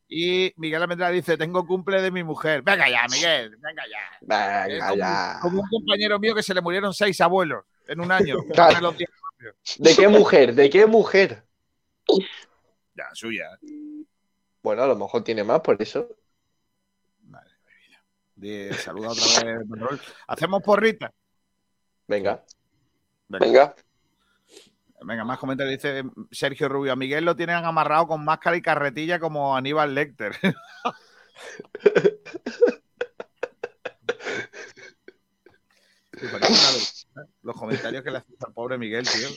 Y 0.09 0.53
Miguel 0.57 0.83
Almendral 0.83 1.13
dice, 1.15 1.37
tengo 1.39 1.65
cumple 1.65 2.03
de 2.03 2.11
mi 2.11 2.25
mujer. 2.25 2.63
Venga 2.63 2.89
ya, 2.91 3.07
Miguel, 3.09 3.57
venga 3.59 3.85
ya. 3.89 4.19
Venga, 4.67 4.89
como, 4.89 4.97
ya. 4.97 5.39
como 5.41 5.61
un 5.61 5.69
compañero 5.69 6.19
mío 6.19 6.35
que 6.35 6.43
se 6.43 6.53
le 6.53 6.61
murieron 6.61 6.93
seis 6.93 7.21
abuelos 7.21 7.65
en 7.87 8.01
un 8.01 8.11
año. 8.11 8.35
Claro. 8.53 8.93
¿De 9.79 9.95
qué 9.95 10.09
mujer? 10.09 10.53
¿De 10.53 10.69
qué 10.69 10.85
mujer? 10.85 11.45
Ya, 12.97 13.05
suya. 13.13 13.57
Bueno, 14.65 14.83
a 14.83 14.87
lo 14.89 14.97
mejor 14.97 15.23
tiene 15.23 15.45
más, 15.45 15.61
por 15.61 15.81
eso. 15.81 16.09
Di- 18.35 18.73
Saluda 18.73 19.11
otra 19.11 19.45
vez, 19.45 19.69
Barrul. 19.69 20.01
Hacemos 20.27 20.61
porrita. 20.61 21.13
Venga. 22.09 22.45
Venga. 23.29 23.47
Venga. 23.47 23.75
Venga, 25.03 25.25
más 25.25 25.39
comentarios. 25.39 25.81
Dice 25.81 26.03
Sergio 26.31 26.69
Rubio. 26.69 26.93
A 26.93 26.97
Miguel 26.97 27.25
lo 27.25 27.37
tienen 27.37 27.57
amarrado 27.65 28.07
con 28.09 28.25
máscara 28.25 28.57
y 28.57 28.63
carretilla 28.63 29.19
como 29.19 29.57
Aníbal 29.57 29.95
Lecter. 29.95 30.33
Los 37.43 37.57
comentarios 37.57 38.03
que 38.03 38.11
le 38.11 38.19
haces 38.19 38.35
al 38.45 38.53
pobre 38.53 38.79
Miguel, 38.79 39.07
tío. 39.09 39.29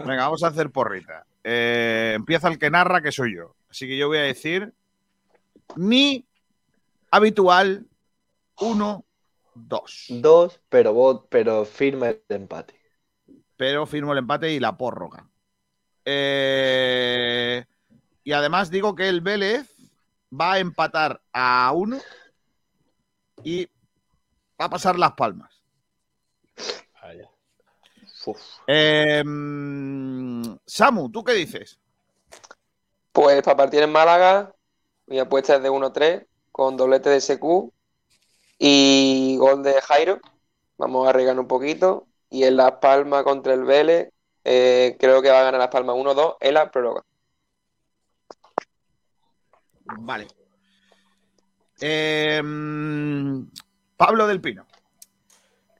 Venga, 0.00 0.24
vamos 0.24 0.42
a 0.42 0.48
hacer 0.48 0.70
porrita. 0.70 1.26
Eh, 1.44 2.12
empieza 2.16 2.48
el 2.48 2.58
que 2.58 2.70
narra, 2.70 3.00
que 3.00 3.12
soy 3.12 3.36
yo. 3.36 3.54
Así 3.70 3.86
que 3.86 3.96
yo 3.96 4.08
voy 4.08 4.18
a 4.18 4.22
decir 4.22 4.72
mi 5.76 6.26
habitual 7.10 7.86
1, 8.60 9.04
2. 9.54 10.06
Dos, 10.10 10.60
pero, 10.68 10.94
vot- 10.94 11.26
pero 11.28 11.64
firme 11.64 12.08
el 12.28 12.36
empate. 12.36 12.75
Pero 13.56 13.86
firmo 13.86 14.12
el 14.12 14.18
empate 14.18 14.52
y 14.52 14.60
la 14.60 14.76
prórroga. 14.76 15.26
Eh, 16.04 17.64
y 18.22 18.32
además 18.32 18.70
digo 18.70 18.94
que 18.94 19.08
el 19.08 19.20
Vélez 19.20 19.68
va 20.32 20.54
a 20.54 20.58
empatar 20.58 21.20
a 21.32 21.72
uno 21.74 21.98
y 23.42 23.66
va 24.60 24.66
a 24.66 24.70
pasar 24.70 24.98
las 24.98 25.12
palmas. 25.12 25.62
Vaya. 27.02 27.30
Eh, 28.66 29.22
mm, 29.24 30.56
Samu, 30.66 31.10
¿tú 31.10 31.22
qué 31.22 31.32
dices? 31.32 31.78
Pues 33.12 33.42
para 33.42 33.56
partir 33.56 33.82
en 33.82 33.92
Málaga, 33.92 34.54
mi 35.06 35.18
apuesta 35.18 35.56
es 35.56 35.62
de 35.62 35.70
1-3 35.70 36.26
con 36.52 36.76
doblete 36.76 37.10
de 37.10 37.20
SQ 37.20 37.72
y 38.58 39.36
gol 39.38 39.62
de 39.62 39.80
Jairo. 39.80 40.20
Vamos 40.76 41.06
a 41.06 41.10
arriesgar 41.10 41.38
un 41.38 41.46
poquito. 41.46 42.06
Y 42.36 42.44
en 42.44 42.58
Las 42.58 42.72
Palmas 42.72 43.24
contra 43.24 43.54
el 43.54 43.64
Vélez, 43.64 44.12
eh, 44.44 44.94
creo 45.00 45.22
que 45.22 45.30
va 45.30 45.40
a 45.40 45.44
ganar 45.44 45.58
Las 45.58 45.70
Palmas 45.70 45.96
1-2 45.96 46.36
en 46.38 46.52
la 46.52 46.70
prórroga. 46.70 47.02
Vale. 50.00 50.26
Eh, 51.80 52.42
Pablo 53.96 54.26
del 54.26 54.42
Pino. 54.42 54.66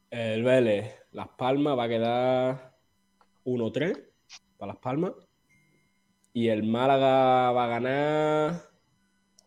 El 0.08 0.44
Vélez, 0.44 0.94
Las 1.12 1.28
Palmas 1.28 1.76
va 1.76 1.84
a 1.84 1.88
quedar 1.88 2.74
1-3 3.44 4.02
para 4.56 4.72
Las 4.72 4.80
Palmas. 4.80 5.12
Y 6.32 6.48
el 6.48 6.62
Málaga 6.62 7.52
va 7.52 7.64
a 7.64 7.68
ganar 7.68 8.62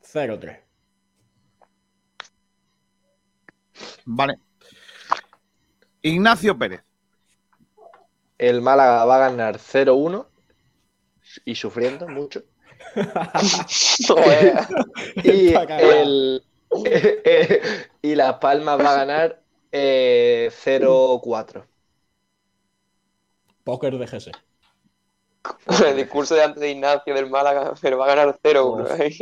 0-3. 0.03 0.61
Vale. 4.05 4.37
Ignacio 6.03 6.55
Pérez. 6.55 6.83
El 8.39 8.61
Málaga 8.61 9.05
va 9.05 9.17
a 9.17 9.29
ganar 9.29 9.59
0-1 9.59 10.25
y 11.45 11.55
sufriendo 11.55 12.07
mucho. 12.07 12.43
y, 15.23 15.53
el, 15.53 16.43
y 18.01 18.15
Las 18.15 18.35
Palmas 18.35 18.79
va 18.79 18.91
a 18.91 19.05
ganar 19.05 19.41
eh, 19.71 20.49
0-4. 20.65 21.63
Póker 23.63 23.97
de 23.97 24.05
GS. 24.05 24.31
Con 25.41 25.87
el 25.87 25.97
discurso 25.97 26.35
de 26.35 26.43
antes 26.43 26.61
de 26.61 26.71
Ignacio 26.71 27.13
del 27.13 27.29
Málaga, 27.29 27.73
pero 27.81 27.97
va 27.97 28.05
a 28.05 28.15
ganar 28.15 28.39
0-1. 28.41 28.99
ahí. 28.99 29.17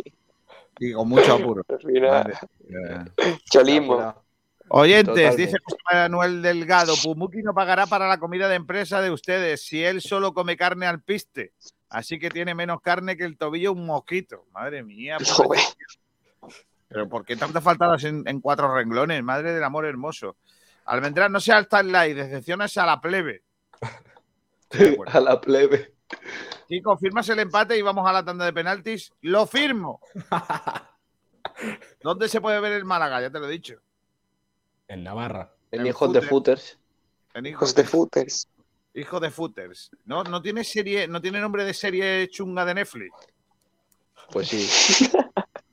Y 0.80 0.94
con 0.94 1.10
mucho 1.10 1.34
apuro. 1.34 1.64
Mía. 1.84 2.24
Cholismo. 3.50 4.16
Oyentes, 4.70 5.08
Totalmente. 5.08 5.42
dice 5.42 5.58
José 5.64 5.78
Manuel 5.92 6.42
Delgado, 6.42 6.94
Pumuki 7.02 7.42
no 7.42 7.54
pagará 7.54 7.88
para 7.88 8.08
la 8.08 8.18
comida 8.18 8.50
de 8.50 8.56
empresa 8.56 9.02
de 9.02 9.12
ustedes 9.12 9.64
si 9.64 9.84
él 9.84 10.02
solo 10.02 10.34
come 10.34 10.58
carne 10.58 10.86
al 10.86 11.02
piste. 11.02 11.54
Así 11.90 12.20
que 12.20 12.30
tiene 12.30 12.54
menos 12.54 12.82
carne 12.82 13.16
que 13.16 13.24
el 13.24 13.38
tobillo 13.38 13.72
un 13.72 13.86
mosquito. 13.86 14.46
Madre 14.52 14.84
mía. 14.84 15.18
Pero 16.90 17.10
¿por 17.10 17.26
qué 17.26 17.36
tantas 17.36 17.64
faltadas 17.64 18.04
en, 18.04 18.24
en 18.28 18.40
cuatro 18.40 18.74
renglones? 18.74 19.22
Madre 19.24 19.54
del 19.54 19.64
amor 19.64 19.86
hermoso. 19.86 20.38
Almendrán, 20.86 21.32
no 21.32 21.40
sea 21.40 21.60
el 21.60 21.92
like, 21.92 22.16
decepciones 22.16 22.78
a 22.78 22.86
la 22.86 23.02
plebe. 23.02 23.44
A 25.14 25.20
la 25.22 25.40
plebe. 25.40 25.94
Kiko, 26.68 26.98
¿firmas 26.98 27.30
el 27.30 27.40
empate 27.40 27.78
y 27.78 27.82
vamos 27.82 28.06
a 28.06 28.12
la 28.12 28.26
tanda 28.26 28.44
de 28.44 28.52
penaltis? 28.52 29.14
¡Lo 29.22 29.48
firmo! 29.48 30.02
¿Dónde 32.04 32.28
se 32.28 32.42
puede 32.42 32.60
ver 32.60 32.74
el 32.74 32.84
Málaga? 32.84 33.22
Ya 33.22 33.30
te 33.30 33.40
lo 33.40 33.48
he 33.48 33.52
dicho. 33.52 33.80
En 34.88 35.04
Navarra. 35.04 35.54
En 35.72 35.82
En 35.82 35.88
hijos 35.88 36.14
de 36.14 36.22
footer. 36.22 36.30
footers. 36.58 36.80
En 37.34 37.46
hijos 37.46 37.76
de 37.76 37.84
footers. 37.84 38.48
Hijo 38.94 39.20
de 39.20 39.30
footers. 39.32 39.92
¿No, 40.06 40.24
no 40.24 40.42
tiene 40.42 40.64
serie, 40.64 41.08
no 41.08 41.22
tiene 41.22 41.40
nombre 41.40 41.64
de 41.66 41.74
serie 41.74 42.28
chunga 42.30 42.66
de 42.66 42.74
Netflix. 42.74 43.14
Pues 44.32 44.48
sí. 44.48 45.10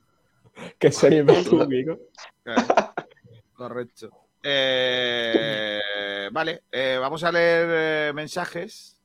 ¿Qué 0.79 0.91
serie 0.91 1.25
Kiko? 1.25 1.67
Claro. 2.43 2.93
Correcto. 3.55 4.09
Eh, 4.43 5.79
vale, 6.31 6.63
eh, 6.71 6.97
vamos 6.99 7.23
a 7.23 7.31
leer 7.31 8.09
eh, 8.09 8.13
mensajes 8.13 8.95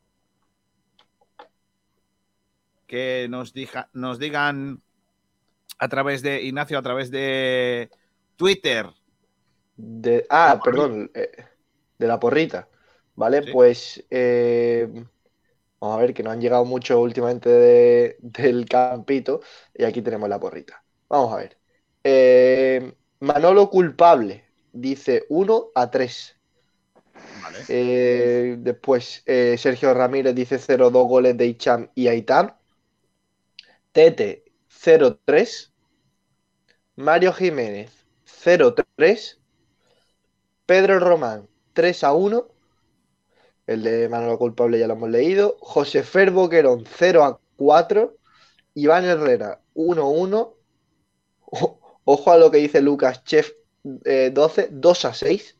que 2.87 3.27
nos, 3.31 3.55
dija- 3.55 3.89
nos 3.95 4.19
digan 4.19 4.82
a 5.78 5.89
través 5.89 6.20
de 6.23 6.43
Ignacio, 6.43 6.77
a 6.78 6.82
través 6.82 7.11
de 7.11 7.89
Twitter. 8.37 8.87
De, 9.82 10.27
ah, 10.28 10.61
perdón, 10.62 11.11
eh, 11.15 11.31
de 11.98 12.07
la 12.07 12.20
porrita. 12.20 12.69
Vale, 13.15 13.43
pues 13.52 14.05
eh, 14.11 14.89
vamos 15.81 15.98
a 15.98 16.01
ver 16.01 16.15
que 16.15 16.23
nos 16.23 16.32
han 16.32 16.40
llegado 16.40 16.65
mucho 16.65 17.01
últimamente 17.01 17.48
de- 17.48 18.16
del 18.20 18.66
campito 18.66 19.40
y 19.74 19.85
aquí 19.85 20.02
tenemos 20.02 20.28
la 20.28 20.39
porrita. 20.40 20.82
Vamos 21.09 21.32
a 21.32 21.36
ver. 21.36 21.59
Eh, 22.05 22.93
Manolo 23.20 23.69
culpable 23.70 24.44
dice 24.73 25.24
1 25.28 25.69
a 25.74 25.90
3. 25.90 26.36
Eh, 27.69 28.57
después 28.59 29.23
eh, 29.27 29.57
Sergio 29.59 29.93
Ramírez 29.94 30.35
dice 30.35 30.59
0-2 30.59 31.07
goles 31.09 31.36
de 31.36 31.47
Icham 31.47 31.89
y 31.94 32.09
Aitán. 32.09 32.55
Tete 33.93 34.44
0-3. 34.69 35.73
Mario 36.97 37.32
Jiménez 37.32 37.90
0-3. 38.24 39.40
Pedro 40.70 41.01
Román 41.01 41.48
3 41.72 42.05
a 42.05 42.12
1. 42.12 42.47
El 43.66 43.82
de 43.82 44.09
Manolo 44.09 44.38
Culpable 44.38 44.78
ya 44.78 44.86
lo 44.86 44.94
hemos 44.94 45.10
leído. 45.10 45.56
José 45.59 46.05
Fer 46.05 46.30
Boquerón 46.30 46.84
0 46.86 47.24
a 47.24 47.40
4. 47.56 48.16
Iván 48.74 49.05
Herrera 49.05 49.60
1 49.74 50.01
a 50.01 50.09
1. 50.09 50.55
O- 51.40 51.80
Ojo 52.05 52.30
a 52.32 52.38
lo 52.38 52.52
que 52.52 52.59
dice 52.59 52.80
Lucas 52.80 53.24
Chef 53.24 53.51
eh, 54.05 54.30
12, 54.32 54.68
2 54.70 55.05
a 55.06 55.12
6. 55.12 55.56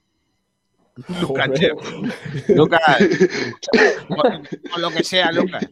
Lucas. 1.23 1.49
Lucas, 2.49 2.81
con, 4.07 4.81
lo 4.81 4.91
que 4.91 5.03
sea, 5.03 5.33
Lucas. 5.33 5.65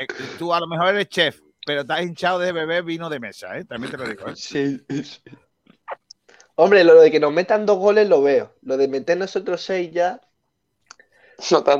Eh, 0.00 0.06
tú 0.36 0.52
a 0.52 0.58
lo 0.58 0.66
mejor 0.66 0.88
eres 0.88 1.08
chef, 1.10 1.38
pero 1.64 1.86
te 1.86 1.92
has 1.92 2.02
hinchado 2.02 2.40
de 2.40 2.50
beber 2.50 2.82
vino 2.82 3.08
de 3.08 3.20
mesa, 3.20 3.56
¿eh? 3.56 3.64
También 3.64 3.92
te 3.92 3.98
lo 3.98 4.08
digo. 4.08 4.26
¿eh? 4.28 4.32
Sí, 4.34 4.80
sí. 4.88 5.22
Hombre, 6.56 6.84
lo 6.84 7.00
de 7.00 7.10
que 7.10 7.20
nos 7.20 7.32
metan 7.32 7.66
dos 7.66 7.78
goles 7.78 8.08
lo 8.08 8.22
veo. 8.22 8.54
Lo 8.62 8.76
de 8.76 8.88
meter 8.88 9.16
nosotros 9.18 9.60
seis 9.62 9.90
ya. 9.92 10.20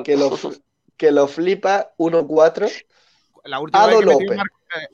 Que 0.05 0.17
lo, 0.17 0.31
que 0.97 1.11
lo 1.13 1.27
flipa 1.29 1.93
1-4. 1.97 2.67
La 3.45 3.61
última, 3.61 3.87
vez 3.87 3.99
Ado 3.99 4.19
que. 4.19 4.27
Mar- 4.35 4.47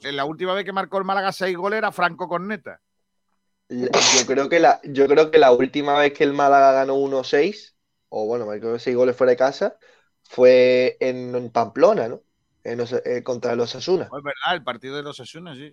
eh, 0.02 0.12
la 0.12 0.24
última 0.24 0.54
vez 0.54 0.64
que 0.64 0.72
marcó 0.72 0.98
el 0.98 1.04
Málaga 1.04 1.32
seis 1.32 1.56
goles 1.56 1.78
era 1.78 1.92
Franco 1.92 2.28
Corneta. 2.28 2.80
Yo 3.68 3.86
creo 4.26 4.48
que 4.48 4.58
la, 4.58 4.80
yo 4.82 5.06
creo 5.06 5.30
que 5.30 5.38
la 5.38 5.52
última 5.52 5.96
vez 5.98 6.12
que 6.12 6.24
el 6.24 6.32
Málaga 6.32 6.72
ganó 6.72 6.94
1-6, 6.94 7.76
o 8.08 8.26
bueno, 8.26 8.44
marcó 8.46 8.76
seis 8.80 8.96
goles 8.96 9.16
fuera 9.16 9.30
de 9.30 9.36
casa, 9.36 9.78
fue 10.24 10.96
en, 11.00 11.34
en 11.36 11.50
Pamplona, 11.50 12.08
¿no? 12.08 12.20
En 12.64 12.80
Osa- 12.80 13.00
eh, 13.04 13.22
contra 13.22 13.54
los 13.54 13.74
Asuna. 13.76 14.04
Es 14.04 14.10
verdad, 14.10 14.54
el 14.54 14.64
partido 14.64 14.96
de 14.96 15.02
los 15.04 15.20
Asunas, 15.20 15.56
sí. 15.56 15.72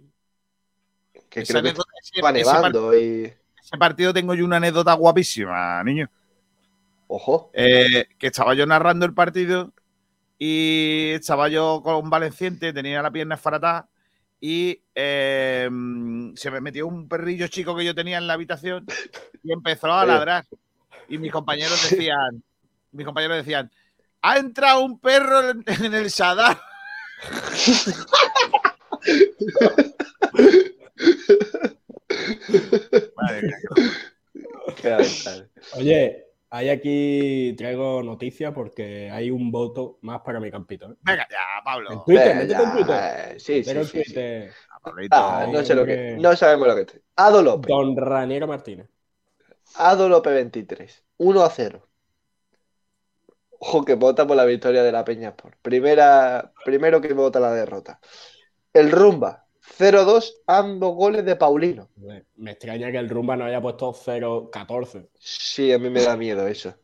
Que 1.30 1.42
Esa 1.42 1.60
creo 1.60 1.74
que 1.74 1.82
estaba 2.14 2.32
nevando 2.32 2.96
y. 2.98 3.34
Ese 3.68 3.78
partido 3.78 4.14
tengo 4.14 4.34
yo 4.34 4.46
una 4.46 4.56
anécdota 4.58 4.94
guapísima, 4.94 5.84
niño. 5.84 6.10
Ojo. 7.08 7.52
Eh, 7.54 8.06
que 8.18 8.28
estaba 8.28 8.54
yo 8.54 8.66
narrando 8.66 9.06
el 9.06 9.14
partido 9.14 9.74
y 10.40 11.10
estaba 11.10 11.50
yo 11.50 11.82
con 11.84 11.96
un 11.96 12.10
valenciente, 12.10 12.72
tenía 12.72 13.02
la 13.02 13.12
pierna 13.12 13.36
esfaratada 13.36 13.90
y 14.40 14.82
eh, 14.96 15.70
se 16.36 16.50
me 16.50 16.62
metió 16.62 16.88
un 16.88 17.10
perrillo 17.10 17.48
chico 17.48 17.76
que 17.76 17.84
yo 17.84 17.94
tenía 17.94 18.20
en 18.20 18.28
la 18.28 18.36
habitación 18.36 18.86
y 19.44 19.52
empezó 19.52 19.92
a 19.92 20.04
Sí. 20.04 20.08
ladrar. 20.08 20.46
Y 21.10 21.18
mis 21.18 21.34
compañeros 21.34 21.90
decían, 21.90 22.42
mis 22.94 23.06
compañeros 23.06 23.36
decían, 23.36 23.70
ha 24.22 24.38
entrado 24.38 24.80
un 24.86 24.98
perro 24.98 25.50
en, 25.50 25.66
en 25.68 25.94
el 25.94 26.10
Sadar. 26.10 26.58
Madre 33.16 33.42
mía. 33.42 33.58
Oye, 35.76 36.26
hay 36.50 36.70
aquí, 36.70 37.54
traigo 37.58 38.04
noticias 38.04 38.54
porque 38.54 39.10
hay 39.12 39.32
un 39.32 39.52
voto 39.52 39.98
más 40.02 40.22
para 40.22 40.40
mi 40.40 40.50
campito. 40.52 40.92
¿eh? 40.92 40.96
Venga 41.02 41.28
ya, 41.30 41.64
Pablo. 41.64 41.92
En 41.92 42.04
Twitter, 42.06 42.28
Venga, 42.28 42.42
métete 42.42 42.54
en 42.54 42.66
ya, 42.66 42.74
Twitter. 42.74 43.42
sí, 43.42 43.64
sí, 43.64 44.04
sí. 44.04 44.16
Ah, 45.12 45.48
no 45.52 45.64
sé 45.64 45.76
lo 45.76 45.86
que. 45.86 46.16
No 46.20 46.36
sabemos 46.36 46.68
lo 46.68 46.76
que 46.76 46.82
es. 46.82 47.02
Ado 47.16 47.42
López. 47.42 47.68
Don 47.68 47.96
Raniero 47.98 48.48
Martínez. 48.48 48.88
Ado 49.76 50.08
López 50.08 50.34
23. 50.34 51.04
1 51.18 51.44
a 51.44 51.50
0. 51.50 51.88
Ojo 53.60 53.84
que 53.84 53.96
vota 53.96 54.26
por 54.28 54.38
la 54.38 54.46
victoria 54.46 54.84
de 54.84 54.92
la 54.92 55.04
Peña 55.04 55.30
Sport. 55.30 55.58
Primera, 55.62 56.54
primero 56.64 57.02
que 57.02 57.14
vota 57.14 57.40
la 57.40 57.52
derrota. 57.54 58.00
El 58.72 58.92
Rumba, 58.92 59.47
0-2, 59.78 60.36
ambos 60.48 60.96
goles 60.96 61.26
de 61.26 61.36
Paulino. 61.36 61.90
Me- 61.98 62.26
Me 62.36 62.52
extraña 62.52 62.92
que 62.92 62.98
el 62.98 63.10
Rumba 63.10 63.36
no 63.36 63.46
haya 63.46 63.62
puesto 63.62 63.92
0-14. 63.94 65.10
Sí, 65.20 65.72
a 65.72 65.80
mí 65.80 65.90
me 65.90 66.02
da 66.02 66.16
miedo 66.18 66.48
eso. 66.48 66.76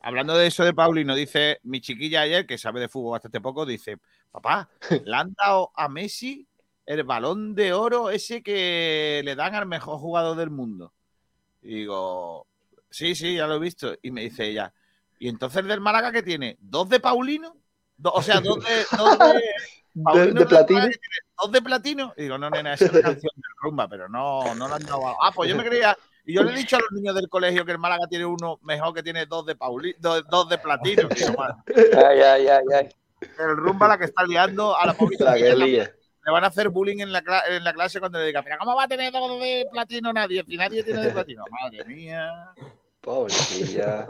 Hablando 0.00 0.36
de 0.36 0.46
eso 0.46 0.64
de 0.64 0.72
Paulino, 0.72 1.14
dice 1.14 1.58
mi 1.62 1.80
chiquilla 1.80 2.22
ayer, 2.22 2.46
que 2.46 2.56
sabe 2.58 2.80
de 2.80 2.88
fútbol 2.88 3.12
bastante 3.12 3.40
poco, 3.40 3.66
dice, 3.66 3.98
papá, 4.30 4.68
le 5.04 5.14
han 5.16 5.34
dado 5.34 5.70
a 5.74 5.88
Messi 5.88 6.46
el 6.86 7.04
balón 7.04 7.54
de 7.54 7.72
oro 7.72 8.10
ese 8.10 8.42
que 8.42 9.20
le 9.24 9.34
dan 9.36 9.54
al 9.54 9.66
mejor 9.66 9.98
jugador 9.98 10.36
del 10.36 10.50
mundo. 10.50 10.92
Y 11.62 11.74
digo, 11.80 12.46
sí, 12.88 13.14
sí, 13.14 13.36
ya 13.36 13.46
lo 13.46 13.56
he 13.56 13.60
visto. 13.60 13.94
Y 14.02 14.10
me 14.10 14.22
dice 14.22 14.46
ella, 14.48 14.72
¿y 15.18 15.28
entonces 15.28 15.58
el 15.60 15.68
del 15.68 15.80
Málaga 15.82 16.10
que 16.12 16.22
tiene? 16.22 16.56
¿Dos 16.60 16.88
de 16.88 16.98
Paulino? 17.00 17.54
Do- 17.98 18.12
o 18.12 18.22
sea, 18.22 18.40
dos 18.40 18.64
de... 18.64 18.96
Dos 18.96 19.18
de, 19.18 19.42
De, 20.14 20.32
de 20.32 20.46
platino. 20.46 20.80
¿Dos 21.42 21.52
de 21.52 21.62
platino? 21.62 22.14
Y 22.16 22.22
digo, 22.22 22.38
no, 22.38 22.50
nena, 22.50 22.74
esa 22.74 22.84
es 22.86 22.92
la 22.94 23.00
canción 23.02 23.32
del 23.34 23.52
rumba, 23.60 23.88
pero 23.88 24.08
no, 24.08 24.54
no 24.54 24.68
le 24.68 24.74
han 24.74 24.82
dado. 24.84 25.08
a- 25.08 25.16
Ah, 25.22 25.32
pues 25.34 25.48
yo 25.50 25.56
me 25.56 25.64
creía. 25.64 25.96
Y 26.26 26.34
yo 26.34 26.42
le 26.42 26.52
he 26.52 26.56
dicho 26.56 26.76
a 26.76 26.80
los 26.80 26.92
niños 26.92 27.14
del 27.14 27.28
colegio 27.28 27.64
que 27.64 27.72
el 27.72 27.78
Málaga 27.78 28.06
tiene 28.08 28.26
uno 28.26 28.58
mejor 28.62 28.92
que 28.94 29.02
tiene 29.02 29.26
dos 29.26 29.46
de 29.46 29.56
Pauli, 29.56 29.94
dos, 29.98 30.22
dos 30.28 30.48
de 30.48 30.58
platino. 30.58 31.08
"Madre, 31.36 31.54
Ay, 31.96 32.20
ay, 32.20 32.48
ay, 32.48 32.64
ay. 32.78 32.88
el 33.38 33.56
rumba 33.56 33.88
la 33.88 33.98
que 33.98 34.04
está 34.04 34.22
liando 34.24 34.76
a 34.76 34.86
la 34.86 34.94
La 35.18 35.34
lía. 35.54 35.90
le 36.24 36.30
van 36.32 36.44
a 36.44 36.48
hacer 36.48 36.68
bullying 36.68 36.98
en 37.00 37.12
la, 37.12 37.22
en 37.48 37.64
la 37.64 37.72
clase 37.72 37.98
cuando 38.00 38.18
le 38.18 38.26
diga, 38.26 38.42
pero 38.42 38.58
¿cómo 38.58 38.76
va 38.76 38.84
a 38.84 38.88
tener 38.88 39.10
dos 39.12 39.40
de 39.40 39.66
platino 39.72 40.12
nadie? 40.12 40.44
Si 40.46 40.56
nadie 40.56 40.82
tiene 40.84 41.00
de 41.02 41.10
platino. 41.10 41.44
Madre 41.50 41.84
mía. 41.86 42.52
Pobrecilla. 43.00 44.06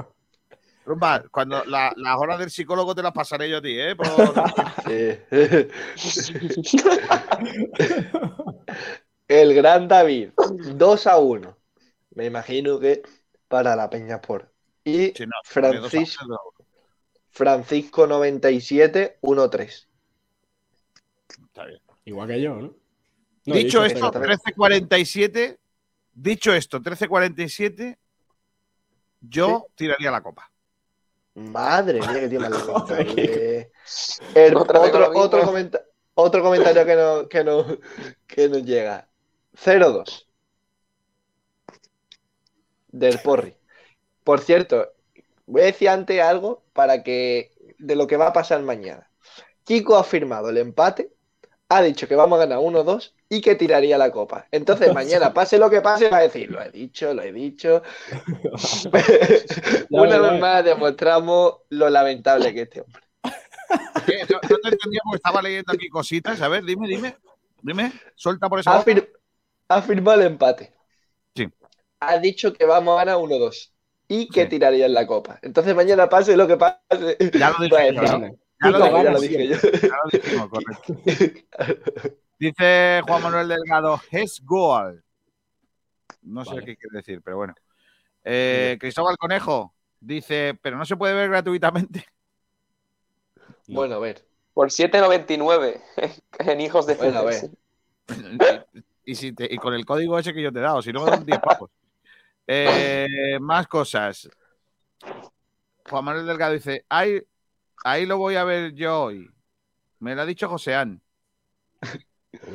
Rumba, 0.85 1.24
cuando 1.31 1.65
la- 1.65 1.93
las 1.97 2.16
horas 2.16 2.39
del 2.39 2.51
psicólogo 2.51 2.94
te 2.94 3.02
las 3.02 3.12
pasaré 3.12 3.48
yo 3.51 3.59
a 3.59 3.62
ti, 3.62 3.78
¿eh? 3.78 3.94
Por- 3.94 4.07
Sí. 5.97 6.77
El 9.28 9.55
gran 9.55 9.86
David, 9.86 10.31
2 10.74 11.07
a 11.07 11.19
1. 11.19 11.57
Me 12.16 12.27
imagino 12.27 12.81
que 12.81 13.02
para 13.47 13.77
la 13.77 13.89
Peña 13.89 14.16
Sport. 14.16 14.51
Y 14.85 15.09
Sí, 15.16 15.24
no, 15.27 15.32
Francisco, 15.44 16.24
uno. 16.27 16.39
Francisco 17.31 18.07
97, 18.09 19.19
1-3. 19.23 19.86
Está 21.44 21.65
bien. 21.66 21.81
Igual 22.05 22.28
que 22.28 22.40
yo, 22.40 22.55
¿no? 22.57 22.74
No, 23.47 23.55
dicho 23.55 23.85
he 23.85 23.86
esto, 23.86 23.98
exactamente. 24.09 24.35
13.47. 24.52 25.59
Dicho 26.12 26.52
esto, 26.52 26.81
13.47. 26.81 27.97
Yo 29.20 29.66
tiraría 29.77 30.11
la 30.11 30.23
copa. 30.23 30.49
Madre 31.35 32.01
mía, 32.01 32.20
que 32.20 32.28
tiene 32.28 32.48
más. 32.48 32.62
El- 34.35 34.57
otro, 34.57 35.11
otro, 35.15 35.43
comenta- 35.44 35.85
otro 36.15 36.43
comentario 36.43 36.85
que, 36.85 36.97
no, 36.97 37.28
que, 37.28 37.44
no, 37.44 37.65
que 38.27 38.48
nos 38.48 38.62
llega. 38.65 39.09
0-2. 39.55 40.27
Del 42.89 43.19
Porri. 43.20 43.55
Por 44.24 44.40
cierto, 44.40 44.93
voy 45.47 45.62
a 45.62 45.66
decir 45.66 45.89
antes 45.89 46.20
algo 46.20 46.62
para 46.73 47.02
que 47.02 47.52
de 47.78 47.97
lo 47.97 48.07
que 48.07 48.16
va 48.16 48.28
a 48.28 48.32
pasar 48.32 48.61
mañana. 48.62 49.11
Kiko 49.65 49.97
ha 49.97 50.05
firmado 50.05 50.51
el 50.51 50.59
empate, 50.59 51.12
ha 51.69 51.82
dicho 51.82 52.09
que 52.09 52.16
vamos 52.16 52.36
a 52.39 52.40
ganar 52.47 52.59
1-2 52.59 53.15
y 53.32 53.40
que 53.40 53.55
tiraría 53.55 53.97
la 53.97 54.11
copa. 54.11 54.47
Entonces 54.51 54.93
mañana, 54.94 55.32
pase 55.32 55.57
lo 55.57 55.70
que 55.70 55.81
pase, 55.81 56.11
va 56.11 56.19
a 56.19 56.23
decir, 56.23 56.51
lo 56.51 56.61
he 56.61 56.70
dicho, 56.70 57.15
lo 57.15 57.23
he 57.23 57.32
dicho. 57.32 57.82
Una 59.90 60.19
vez 60.19 60.40
más 60.40 60.65
demostramos 60.65 61.55
lo 61.70 61.89
lamentable 61.89 62.52
que 62.52 62.62
es 62.62 62.69
este 62.69 62.81
hombre. 62.82 63.02
¿Qué? 64.05 64.19
No, 64.28 64.40
no 64.43 64.59
te 64.59 64.69
entendía 64.69 65.01
porque 65.05 65.16
estaba 65.16 65.40
leyendo 65.43 65.73
aquí 65.73 65.89
cositas. 65.89 66.40
A 66.43 66.48
ver, 66.48 66.65
dime, 66.65 66.89
dime. 66.89 67.16
Dime, 67.62 67.93
suelta 68.16 68.48
por 68.48 68.59
esa 68.59 68.74
Ha, 68.77 68.85
fir- 68.85 69.09
ha 69.69 69.82
firmado 69.82 70.20
el 70.20 70.27
empate. 70.27 70.73
Sí. 71.36 71.47
Ha 72.01 72.19
dicho 72.19 72.52
que 72.55 72.65
vamos 72.65 72.94
a 72.97 73.05
ganar 73.05 73.16
1-2 73.23 73.70
y 74.09 74.28
que 74.28 74.44
Sí. 74.44 74.48
tiraría 74.48 74.86
en 74.86 74.94
la 74.94 75.07
copa. 75.07 75.39
Entonces 75.43 75.74
mañana 75.77 76.09
pase 76.09 76.36
lo 76.36 76.48
que 76.48 76.57
pase. 76.57 77.16
Ya 77.39 77.51
lo 77.51 77.62
dije 77.62 77.93
yo, 77.94 78.01
decir, 78.01 78.19
¿no? 78.19 78.19
"No, 78.19 78.36
Ya 78.62 78.70
lo 78.70 78.78
dije 78.81 78.90
ya 78.90 79.02
yo, 79.05 79.11
lo 79.12 79.20
dije 79.20 79.47
yo. 79.47 79.57
Ya 79.57 79.89
lo 80.02 80.11
dijimos, 80.11 80.48
correcto. 80.48 80.94
Dice 82.41 83.03
Juan 83.07 83.23
Manuel 83.23 83.49
Delgado, 83.49 84.01
es 84.11 84.41
goal. 84.43 85.05
No 86.23 86.43
sé 86.43 86.53
Vale. 86.55 86.65
qué 86.65 86.77
quiere 86.77 86.97
decir, 86.97 87.21
pero 87.23 87.37
bueno. 87.37 87.55
Eh, 88.25 88.79
Cristóbal 88.81 89.19
Conejo 89.19 89.75
dice, 90.01 90.59
pero 90.62 90.79
no 90.79 90.87
se 90.87 90.97
puede 90.97 91.12
ver 91.12 91.29
gratuitamente. 91.29 92.07
Bueno, 93.69 93.97
a 93.97 93.99
ver. 93.99 94.27
Por 94.55 94.69
7.99 94.71 95.83
en 96.39 96.61
hijos 96.62 96.87
de 96.87 96.95
Bueno, 96.95 97.19
a 97.19 97.25
ver. 97.25 97.51
Fede. 98.09 98.67
y, 99.05 99.15
si 99.17 99.33
te- 99.35 99.53
y 99.53 99.59
con 99.59 99.75
el 99.75 99.85
código 99.85 100.19
ese 100.19 100.33
que 100.33 100.41
yo 100.43 100.51
te 100.51 100.61
he 100.61 100.62
dado, 100.62 100.81
si 100.81 100.95
no 100.95 101.05
me 101.05 101.11
dan 101.11 101.25
10 101.27 101.41
pavos. 101.41 101.71
Eh, 102.53 103.39
más 103.41 103.69
cosas. 103.69 104.29
Juan 105.89 106.05
Manuel 106.05 106.27
Delgado 106.27 106.55
dice, 106.55 106.85
ahí, 106.89 107.23
ahí 107.85 108.07
lo 108.07 108.19
voy 108.19 108.35
a 108.35 108.43
ver 108.43 108.73
yo 108.73 109.03
hoy. 109.05 109.31
Me 110.01 110.17
lo 110.17 110.23
ha 110.23 110.27
dicho 110.27 110.49
Joseán. 110.49 111.01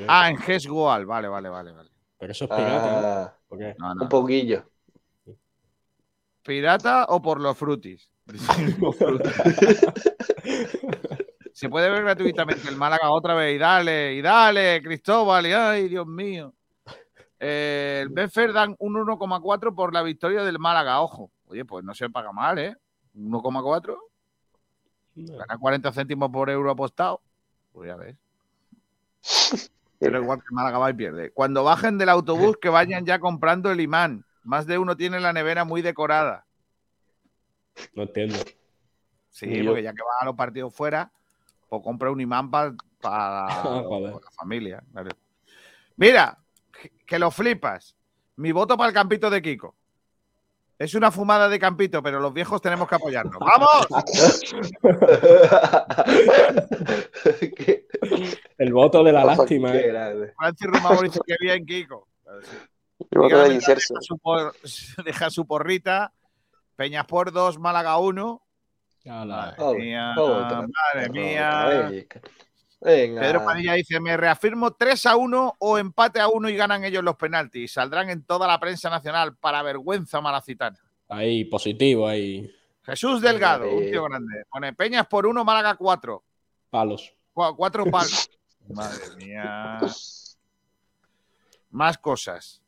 Ah, 0.08 0.30
en 0.30 0.38
Goal. 0.68 1.06
Vale, 1.06 1.28
vale, 1.28 1.50
vale, 1.50 1.72
vale. 1.72 1.90
Pero 2.18 2.32
eso 2.32 2.46
es 2.46 2.50
pirata, 2.52 3.02
¿no? 3.02 3.08
Ah, 3.08 3.34
¿O 3.50 3.58
qué? 3.58 3.76
No, 3.78 3.94
no. 3.96 4.04
un 4.04 4.10
poquillo. 4.10 4.70
¿Pirata 6.44 7.06
o 7.10 7.22
por 7.22 7.40
los 7.42 7.58
frutis? 7.58 8.10
Se 11.54 11.70
puede 11.70 11.90
ver 11.90 12.04
gratuitamente 12.04 12.68
el 12.68 12.76
Málaga 12.76 13.12
otra 13.12 13.34
vez 13.34 13.56
y 13.56 13.58
dale, 13.58 14.14
y 14.14 14.22
dale, 14.22 14.82
Cristóbal, 14.84 15.46
y 15.48 15.54
ay, 15.54 15.88
Dios 15.88 16.06
mío. 16.06 16.54
Eh, 17.40 18.00
el 18.02 18.10
Betfair 18.10 18.52
dan 18.52 18.76
un 18.80 18.96
1,4 18.96 19.74
por 19.76 19.94
la 19.94 20.02
victoria 20.02 20.44
del 20.44 20.60
Málaga, 20.60 21.02
ojo. 21.02 21.32
Oye, 21.48 21.64
pues 21.64 21.84
no 21.86 21.94
se 21.94 22.10
paga 22.10 22.32
mal, 22.32 22.58
¿eh? 22.60 22.76
1,4, 23.14 23.98
No. 25.16 25.38
gana 25.38 25.58
40 25.58 25.92
céntimos 25.94 26.30
por 26.30 26.50
euro 26.50 26.72
apostado. 26.72 27.22
Pues 27.72 27.88
ya 27.88 27.96
ves. 27.96 28.16
Pero 30.00 30.22
igual 30.22 30.40
que 30.40 30.54
Málaga 30.54 30.78
va 30.78 30.90
y 30.90 30.94
pierde. 30.94 31.32
Cuando 31.32 31.64
bajen 31.64 31.98
del 31.98 32.10
autobús, 32.10 32.58
que 32.62 32.70
vayan 32.70 33.06
ya 33.06 33.20
comprando 33.20 33.72
el 33.72 33.80
imán. 33.80 34.26
Más 34.44 34.68
de 34.68 34.78
uno 34.78 34.96
tiene 34.98 35.20
la 35.20 35.34
nevera 35.34 35.64
muy 35.66 35.82
decorada. 35.82 36.46
No 37.94 38.04
entiendo. 38.04 38.36
Sí, 39.30 39.48
Ni 39.48 39.60
yo. 39.64 39.72
porque 39.72 39.84
ya 39.84 39.94
que 39.94 40.02
vas 40.04 40.22
a 40.22 40.26
los 40.26 40.36
partidos 40.36 40.74
fuera, 40.74 41.12
pues 41.70 41.82
compra 41.82 42.12
un 42.12 42.22
imán 42.22 42.52
pa- 42.52 42.74
para 43.02 43.48
Joder. 43.64 44.14
la 44.14 44.32
familia. 44.38 44.84
Mira, 45.96 46.38
que 47.06 47.18
lo 47.20 47.32
flipas. 47.32 47.96
Mi 48.36 48.52
voto 48.52 48.78
para 48.78 48.90
el 48.90 48.94
campito 48.94 49.30
de 49.30 49.42
Kiko. 49.42 49.76
Es 50.78 50.94
una 50.94 51.10
fumada 51.10 51.48
de 51.48 51.58
campito, 51.58 52.04
pero 52.04 52.20
los 52.20 52.34
viejos 52.34 52.62
tenemos 52.62 52.88
que 52.90 52.96
apoyarnos. 52.96 53.38
¡Vamos! 53.40 53.88
Qué- 57.58 57.85
El 58.58 58.74
voto 58.74 59.04
de 59.04 59.12
la 59.12 59.26
Ojo, 59.26 59.36
lástima, 59.36 59.72
qué 59.72 59.90
¿eh? 59.90 60.34
Francis 60.38 60.68
Rumabo 60.68 61.02
dice 61.02 61.20
que 61.26 61.36
bien, 61.40 61.66
Kiko. 61.66 62.08
El 63.12 63.20
voto 63.20 63.52
inserso. 63.52 63.94
Deja 63.96 64.02
su, 64.02 64.18
por- 64.18 64.56
deja 65.06 65.30
su 65.30 65.46
porrita. 65.48 66.14
Peñaspor 66.76 67.32
2, 67.32 67.60
Málaga 67.60 67.98
1. 67.98 68.42
Ala. 69.08 69.56
Madre 69.58 69.78
mía, 69.80 70.14
madre 70.16 71.10
mía. 71.10 71.92
Venga. 72.82 73.22
Pedro 73.22 73.46
Padilla 73.46 73.74
dice, 73.74 74.00
me 74.00 74.16
reafirmo 74.18 74.72
3 74.72 75.06
a 75.08 75.16
1 75.16 75.56
o 75.60 75.78
empate 75.78 76.20
a 76.20 76.28
1 76.28 76.50
y 76.50 76.56
ganan 76.56 76.84
ellos 76.84 77.04
los 77.04 77.16
penaltis. 77.16 77.74
Saldrán 77.74 78.10
en 78.10 78.24
toda 78.26 78.48
la 78.48 78.60
prensa 78.60 78.90
nacional 78.90 79.36
para 79.38 79.62
vergüenza 79.64 80.22
malacitana. 80.22 80.78
Ahí, 81.10 81.46
positivo, 81.46 82.08
ahí. 82.08 82.52
Jesús 82.84 83.22
Delgado, 83.22 83.70
un 83.72 83.84
Eh. 83.84 83.92
tío 83.92 84.04
grande. 84.04 84.44
Pone 84.52 84.74
Peñas 84.74 85.08
por 85.08 85.26
1, 85.26 85.44
Málaga 85.46 85.76
4. 85.76 86.24
Palos. 86.70 87.14
4 87.36 87.86
palos. 87.92 88.30
Madre 88.70 89.16
mía. 89.18 89.80
Más 91.72 91.98
cosas. 91.98 92.62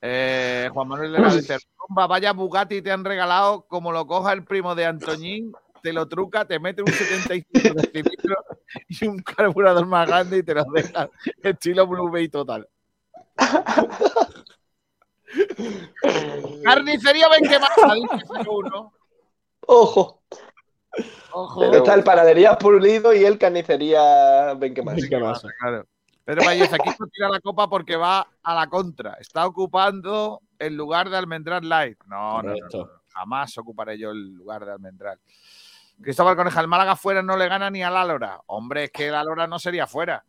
Eh, 0.00 0.68
Juan 0.72 0.88
Manuel 0.88 1.12
Delgado 1.12 1.36
dice, 1.36 1.58
"Rumba, 1.78 2.06
vaya 2.06 2.32
Bugatti 2.32 2.82
te 2.82 2.92
han 2.92 3.04
regalado, 3.04 3.66
como 3.66 3.92
lo 3.92 4.06
coja 4.06 4.32
el 4.32 4.44
primo 4.44 4.74
de 4.74 4.86
Antoñín, 4.86 5.52
te 5.82 5.92
lo 5.92 6.06
truca, 6.06 6.44
te 6.44 6.58
mete 6.58 6.82
un 6.82 6.88
75 6.88 7.74
de 7.74 7.90
cilindro 7.90 8.36
y 8.88 9.06
un 9.06 9.18
carburador 9.18 9.86
más 9.86 10.06
grande 10.06 10.38
y 10.38 10.42
te 10.42 10.54
lo 10.54 10.64
deja 10.64 11.08
estilo 11.42 11.86
Blue 11.86 12.10
Bay 12.10 12.28
total. 12.28 12.68
Carnicería 16.64 17.28
Benquemasa, 17.28 17.94
dice 17.94 18.24
01. 18.46 18.92
Ojo. 19.68 20.22
Ojo. 21.32 21.60
Pero- 21.60 21.78
Está 21.78 21.94
el 21.94 22.04
panadería 22.04 22.56
pulido 22.56 23.12
y 23.14 23.24
el 23.24 23.38
carnicería. 23.38 24.54
Ven 24.54 24.74
que 24.74 24.82
más. 24.82 24.96
¿Qué 25.08 25.18
pasa? 25.18 25.48
Claro. 25.60 25.86
Pedro 26.24 26.44
Valles, 26.44 26.72
aquí 26.72 26.90
no 26.98 27.06
tira 27.06 27.28
la 27.28 27.40
copa 27.40 27.68
porque 27.68 27.96
va 27.96 28.26
a 28.42 28.54
la 28.54 28.66
contra. 28.66 29.14
Está 29.20 29.46
ocupando 29.46 30.40
el 30.58 30.74
lugar 30.74 31.08
de 31.08 31.16
Almendral 31.16 31.68
Light. 31.68 31.98
No, 32.06 32.42
no, 32.42 32.52
no. 32.54 32.88
Jamás 33.12 33.56
ocuparé 33.58 33.96
yo 33.96 34.10
el 34.10 34.34
lugar 34.34 34.64
de 34.64 34.72
Almendral. 34.72 35.18
Cristóbal 36.02 36.36
Coneja, 36.36 36.60
el 36.60 36.68
Málaga 36.68 36.96
fuera 36.96 37.22
no 37.22 37.36
le 37.36 37.48
gana 37.48 37.70
ni 37.70 37.82
al 37.82 37.96
Álora. 37.96 38.40
Hombre, 38.46 38.84
es 38.84 38.90
que 38.90 39.08
el 39.08 39.14
Álora 39.14 39.46
no 39.46 39.58
sería 39.58 39.86
fuera. 39.86 40.24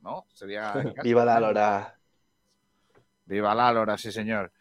¿no? 0.00 0.24
Sería. 0.32 0.72
Viva 1.02 1.24
la 1.24 1.38
lora. 1.40 1.98
Viva 3.26 3.54
la 3.54 3.72
lora, 3.72 3.98
sí, 3.98 4.12
señor. 4.12 4.52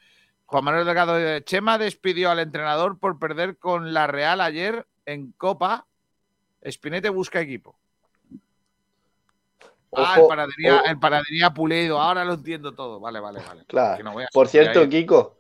Juan 0.46 0.64
Manuel 0.64 0.86
Delgado, 0.86 1.18
eh, 1.20 1.44
Chema 1.44 1.78
despidió 1.78 2.32
al 2.32 2.40
entrenador 2.40 3.00
por 3.00 3.18
perder 3.20 3.58
con 3.58 3.94
la 3.94 4.08
Real 4.08 4.42
ayer 4.42 4.88
en 5.06 5.32
Copa. 5.34 5.86
Espinete 6.62 7.10
busca 7.10 7.40
equipo. 7.42 7.78
ah, 9.94 10.16
el 10.20 10.28
panadería, 10.28 10.80
el 10.88 11.00
panadería 11.00 11.54
Pulido. 11.54 12.00
Ahora 12.00 12.26
lo 12.26 12.34
entiendo 12.34 12.74
todo. 12.74 13.00
Vale, 13.00 13.20
vale, 13.20 13.40
vale. 13.48 13.66
Claro. 13.66 14.04
No. 14.04 14.16
Por 14.34 14.48
cierto, 14.48 14.82
Ahí- 14.82 14.90
Kiko, 14.90 15.38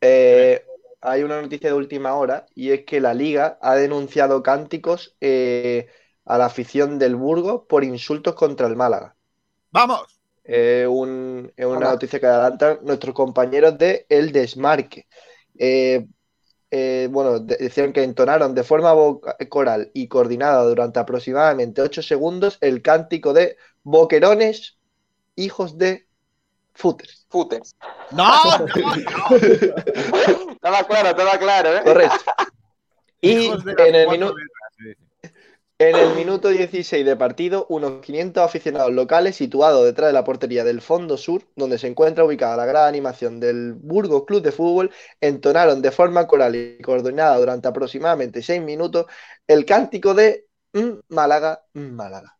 eh, 0.00 0.64
hay 1.00 1.22
una 1.22 1.40
noticia 1.40 1.70
de 1.70 1.76
última 1.76 2.14
hora 2.14 2.46
y 2.54 2.70
es 2.72 2.84
que 2.84 3.00
la 3.00 3.14
Liga 3.14 3.58
ha 3.60 3.74
denunciado 3.76 4.42
cánticos 4.42 5.16
eh, 5.20 5.88
a 6.24 6.38
la 6.38 6.46
afición 6.46 6.98
del 6.98 7.14
Burgos 7.14 7.62
por 7.68 7.84
insultos 7.84 8.34
contra 8.34 8.66
el 8.66 8.76
Málaga. 8.76 9.14
¡Vamos! 9.70 10.20
Eh, 10.44 10.86
un- 10.88 11.52
es 11.56 11.66
una 11.66 11.76
noticia 11.92 12.18
que 12.20 12.26
adelantan 12.26 12.78
nuestros 12.82 13.14
compañeros 13.14 13.76
de 13.78 14.06
El 14.08 14.32
Desmarque. 14.32 15.06
Eh, 16.78 17.08
bueno, 17.10 17.38
de- 17.38 17.56
decían 17.56 17.90
que 17.94 18.02
entonaron 18.02 18.54
de 18.54 18.62
forma 18.62 18.92
coral 19.48 19.90
y 19.94 20.08
coordinada 20.08 20.62
durante 20.62 20.98
aproximadamente 21.00 21.80
8 21.80 22.02
segundos 22.02 22.58
el 22.60 22.82
cántico 22.82 23.32
de 23.32 23.56
Boquerones, 23.82 24.76
hijos 25.36 25.78
de 25.78 26.06
Footers. 26.74 27.26
Footers. 27.30 27.76
¡No! 28.10 28.26
no, 28.58 29.36
Estaba 30.52 30.84
claro, 30.84 31.08
estaba 31.08 31.38
claro, 31.38 31.76
¿eh? 31.76 31.80
Correcto. 31.82 32.16
Y 33.22 33.46
en 33.46 33.94
el, 33.94 34.08
minuto. 34.08 34.34
En 35.78 35.96
el 35.96 36.14
minuto 36.14 36.48
16 36.48 37.04
de 37.04 37.16
partido, 37.16 37.66
unos 37.68 38.00
500 38.00 38.42
aficionados 38.44 38.92
locales 38.92 39.36
situados 39.36 39.84
detrás 39.84 40.08
de 40.08 40.14
la 40.14 40.24
portería 40.24 40.64
del 40.64 40.80
fondo 40.80 41.16
sur, 41.18 41.42
donde 41.54 41.78
se 41.78 41.86
encuentra 41.86 42.24
ubicada 42.24 42.56
la 42.56 42.64
gran 42.64 42.86
animación 42.88 43.40
del 43.40 43.74
Burgos 43.74 44.24
Club 44.24 44.42
de 44.42 44.52
Fútbol, 44.52 44.90
entonaron 45.20 45.82
de 45.82 45.90
forma 45.90 46.26
coral 46.26 46.54
y 46.56 46.78
coordinada 46.80 47.36
durante 47.38 47.68
aproximadamente 47.68 48.42
6 48.42 48.62
minutos 48.62 49.06
el 49.46 49.66
cántico 49.66 50.14
de 50.14 50.46
"Mm, 50.72 51.00
Málaga, 51.08 51.62
Málaga. 51.74 52.36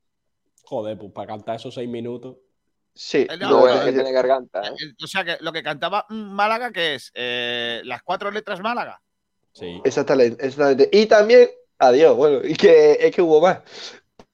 Joder, 0.64 0.98
pues 0.98 1.12
para 1.12 1.28
cantar 1.28 1.56
esos 1.56 1.74
seis 1.74 1.88
minutos. 1.88 2.36
Sí, 2.94 3.26
Eh, 3.30 3.36
no, 3.40 3.68
es 3.68 3.84
que 3.84 3.92
tiene 3.92 4.10
garganta, 4.12 4.62
¿eh? 4.62 4.70
Eh, 4.70 4.92
O 5.04 5.06
sea, 5.06 5.24
que 5.24 5.36
lo 5.40 5.52
que 5.52 5.62
cantaba 5.62 6.06
Málaga, 6.08 6.72
que 6.72 6.94
es 6.94 7.12
Eh, 7.14 7.82
las 7.84 8.02
cuatro 8.02 8.30
letras 8.30 8.60
Málaga. 8.60 9.00
Sí. 9.52 9.80
Exactamente, 9.84 10.44
exactamente. 10.44 10.88
Y 10.92 11.06
también, 11.06 11.48
adiós, 11.78 12.16
bueno, 12.16 12.40
y 12.44 12.54
que 12.54 12.98
es 13.00 13.14
que 13.14 13.22
hubo 13.22 13.40
más. 13.40 13.58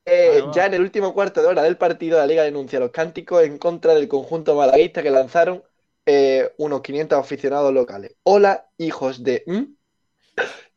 Eh, 0.04 0.42
ya 0.52 0.66
en 0.66 0.74
el 0.74 0.80
último 0.80 1.14
cuarto 1.14 1.40
de 1.40 1.46
hora 1.46 1.62
del 1.62 1.76
partido, 1.76 2.18
la 2.18 2.26
Liga 2.26 2.42
denuncia 2.42 2.80
los 2.80 2.90
cánticos 2.90 3.44
en 3.44 3.58
contra 3.58 3.94
del 3.94 4.08
conjunto 4.08 4.54
malaguista 4.56 5.02
que 5.02 5.10
lanzaron 5.10 5.62
eh, 6.06 6.52
unos 6.58 6.80
500 6.80 7.18
aficionados 7.18 7.72
locales. 7.72 8.14
Hola, 8.24 8.66
hijos 8.78 9.22
de... 9.22 9.44
¿m? 9.46 9.68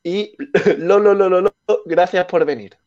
Y 0.03 0.35
lo, 0.77 0.99
lo, 0.99 1.15
lo, 1.15 1.29
lo, 1.29 1.41
lo, 1.41 1.53
gracias 1.85 2.25
por 2.25 2.45
venir. 2.45 2.77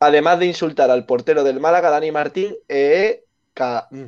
Además 0.00 0.38
de 0.38 0.46
insultar 0.46 0.90
al 0.90 1.06
portero 1.06 1.42
del 1.44 1.60
Málaga, 1.60 1.88
Dani 1.88 2.12
Martín, 2.12 2.54
eh, 2.68 3.24
ca- 3.54 3.88
mm, 3.90 4.04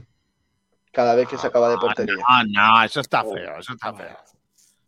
cada 0.92 1.14
vez 1.14 1.26
que 1.26 1.38
se 1.38 1.46
acaba 1.46 1.70
de 1.70 1.78
portería. 1.78 2.16
Ah, 2.28 2.44
no, 2.46 2.84
eso 2.84 3.00
está 3.00 3.22
feo, 3.24 3.58
eso 3.58 3.72
está 3.72 3.94
feo. 3.94 4.16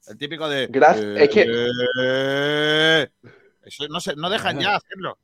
El 0.08 0.18
típico 0.18 0.46
de. 0.50 0.66
Gracias- 0.66 1.06
es 1.18 1.28
que- 1.30 3.08
Eso 3.62 3.86
no, 3.88 4.00
se, 4.00 4.14
no 4.16 4.30
dejan 4.30 4.58
ya 4.60 4.76
hacerlo. 4.76 5.18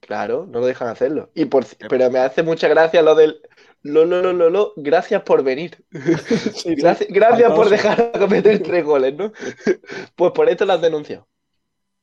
Claro, 0.00 0.46
no 0.48 0.60
lo 0.60 0.66
dejan 0.66 0.88
hacerlo. 0.88 1.30
Y 1.34 1.44
por, 1.44 1.66
pero 1.88 2.10
me 2.10 2.18
hace 2.18 2.42
mucha 2.42 2.68
gracia 2.68 3.02
lo 3.02 3.14
del 3.14 3.42
lo, 3.82 4.04
lo, 4.04 4.22
lo, 4.22 4.32
lo, 4.32 4.50
lo, 4.50 4.72
gracias 4.76 5.22
por 5.22 5.42
venir. 5.42 5.84
Gracias, 6.64 7.08
gracias 7.10 7.52
por 7.52 7.68
dejar 7.70 8.12
de 8.12 8.18
cometer 8.18 8.62
tres 8.62 8.84
goles, 8.84 9.14
¿no? 9.14 9.32
Pues 10.16 10.32
por 10.32 10.48
esto 10.50 10.70
han 10.70 10.80
denunciado. 10.80 11.26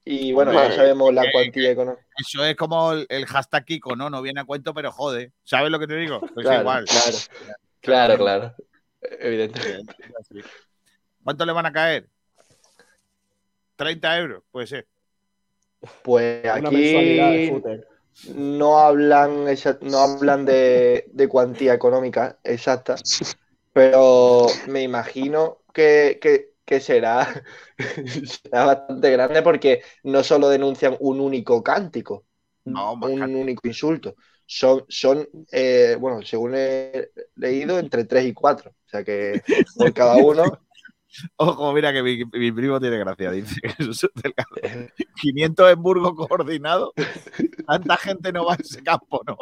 Y 0.04 0.32
bueno, 0.32 0.54
ya 0.54 0.72
sabemos 0.72 1.14
la 1.14 1.24
que- 1.24 1.32
cuantía 1.32 1.72
económica. 1.72 2.04
Eso 2.18 2.44
es 2.46 2.56
como 2.56 2.94
el, 2.94 3.06
el 3.10 3.26
hashtag 3.26 3.66
Kiko, 3.66 3.96
¿no? 3.96 4.10
No 4.10 4.22
viene 4.22 4.40
a 4.42 4.46
cuento, 4.46 4.74
pero 4.74 4.92
jode. 4.92 5.34
¿Sabes 5.44 5.70
lo 5.70 5.80
que 5.80 5.86
te 5.88 5.96
digo? 5.98 6.20
Pues 6.20 6.46
Claro, 6.46 6.62
igual. 6.62 6.86
claro. 6.86 7.18
Claro, 7.82 8.18
claro. 8.18 8.56
Evidente. 9.02 9.62
¿Cuánto 11.24 11.46
le 11.46 11.52
van 11.54 11.66
a 11.68 11.72
caer? 11.72 12.10
30 13.76 14.18
euros, 14.18 14.44
puede 14.52 14.68
ser. 14.68 14.88
Pues 16.04 16.46
aquí 16.50 17.20
no 18.24 18.80
hablan, 18.80 19.46
no 19.82 20.00
hablan 20.00 20.46
de, 20.46 21.06
de 21.14 21.28
cuantía 21.30 21.74
económica 21.74 22.40
exacta, 22.44 23.04
pero 23.74 24.62
me 24.66 24.84
imagino 24.84 25.64
que, 25.74 26.20
que- 26.22 26.54
que 26.66 26.80
será, 26.82 27.44
será 28.26 28.66
bastante 28.66 29.12
grande 29.12 29.42
porque 29.44 29.84
no 30.04 30.24
solo 30.24 30.50
denuncian 30.50 30.98
un 31.00 31.20
único 31.22 31.64
cántico, 31.64 32.26
No, 32.66 32.84
un 33.02 33.06
cántico. 33.16 33.36
único 33.36 33.68
insulto. 33.68 34.16
Son, 34.46 34.86
son 34.90 35.28
eh, 35.52 35.98
bueno, 36.00 36.22
según 36.24 36.54
he 36.56 37.12
leído, 37.36 37.80
entre 37.80 38.06
3 38.06 38.26
y 38.26 38.34
4. 38.34 38.72
O 38.72 38.90
sea 38.90 39.04
que 39.04 39.44
por 39.76 39.94
cada 39.94 40.18
uno. 40.20 40.60
Ojo, 41.38 41.74
mira 41.74 41.94
que 41.94 42.04
mi, 42.04 42.24
mi 42.26 42.52
primo 42.52 42.80
tiene 42.80 42.98
gracia, 42.98 43.32
dice 43.32 43.56
Jesús 43.78 44.10
Delgado. 44.16 44.50
500 45.22 45.72
en 45.72 45.82
Burgos 45.82 46.28
coordinado. 46.28 46.94
Tanta 47.66 47.98
gente 47.98 48.32
no 48.32 48.46
va 48.46 48.54
a 48.54 48.58
ese 48.58 48.84
campo, 48.84 49.22
¿no? 49.26 49.38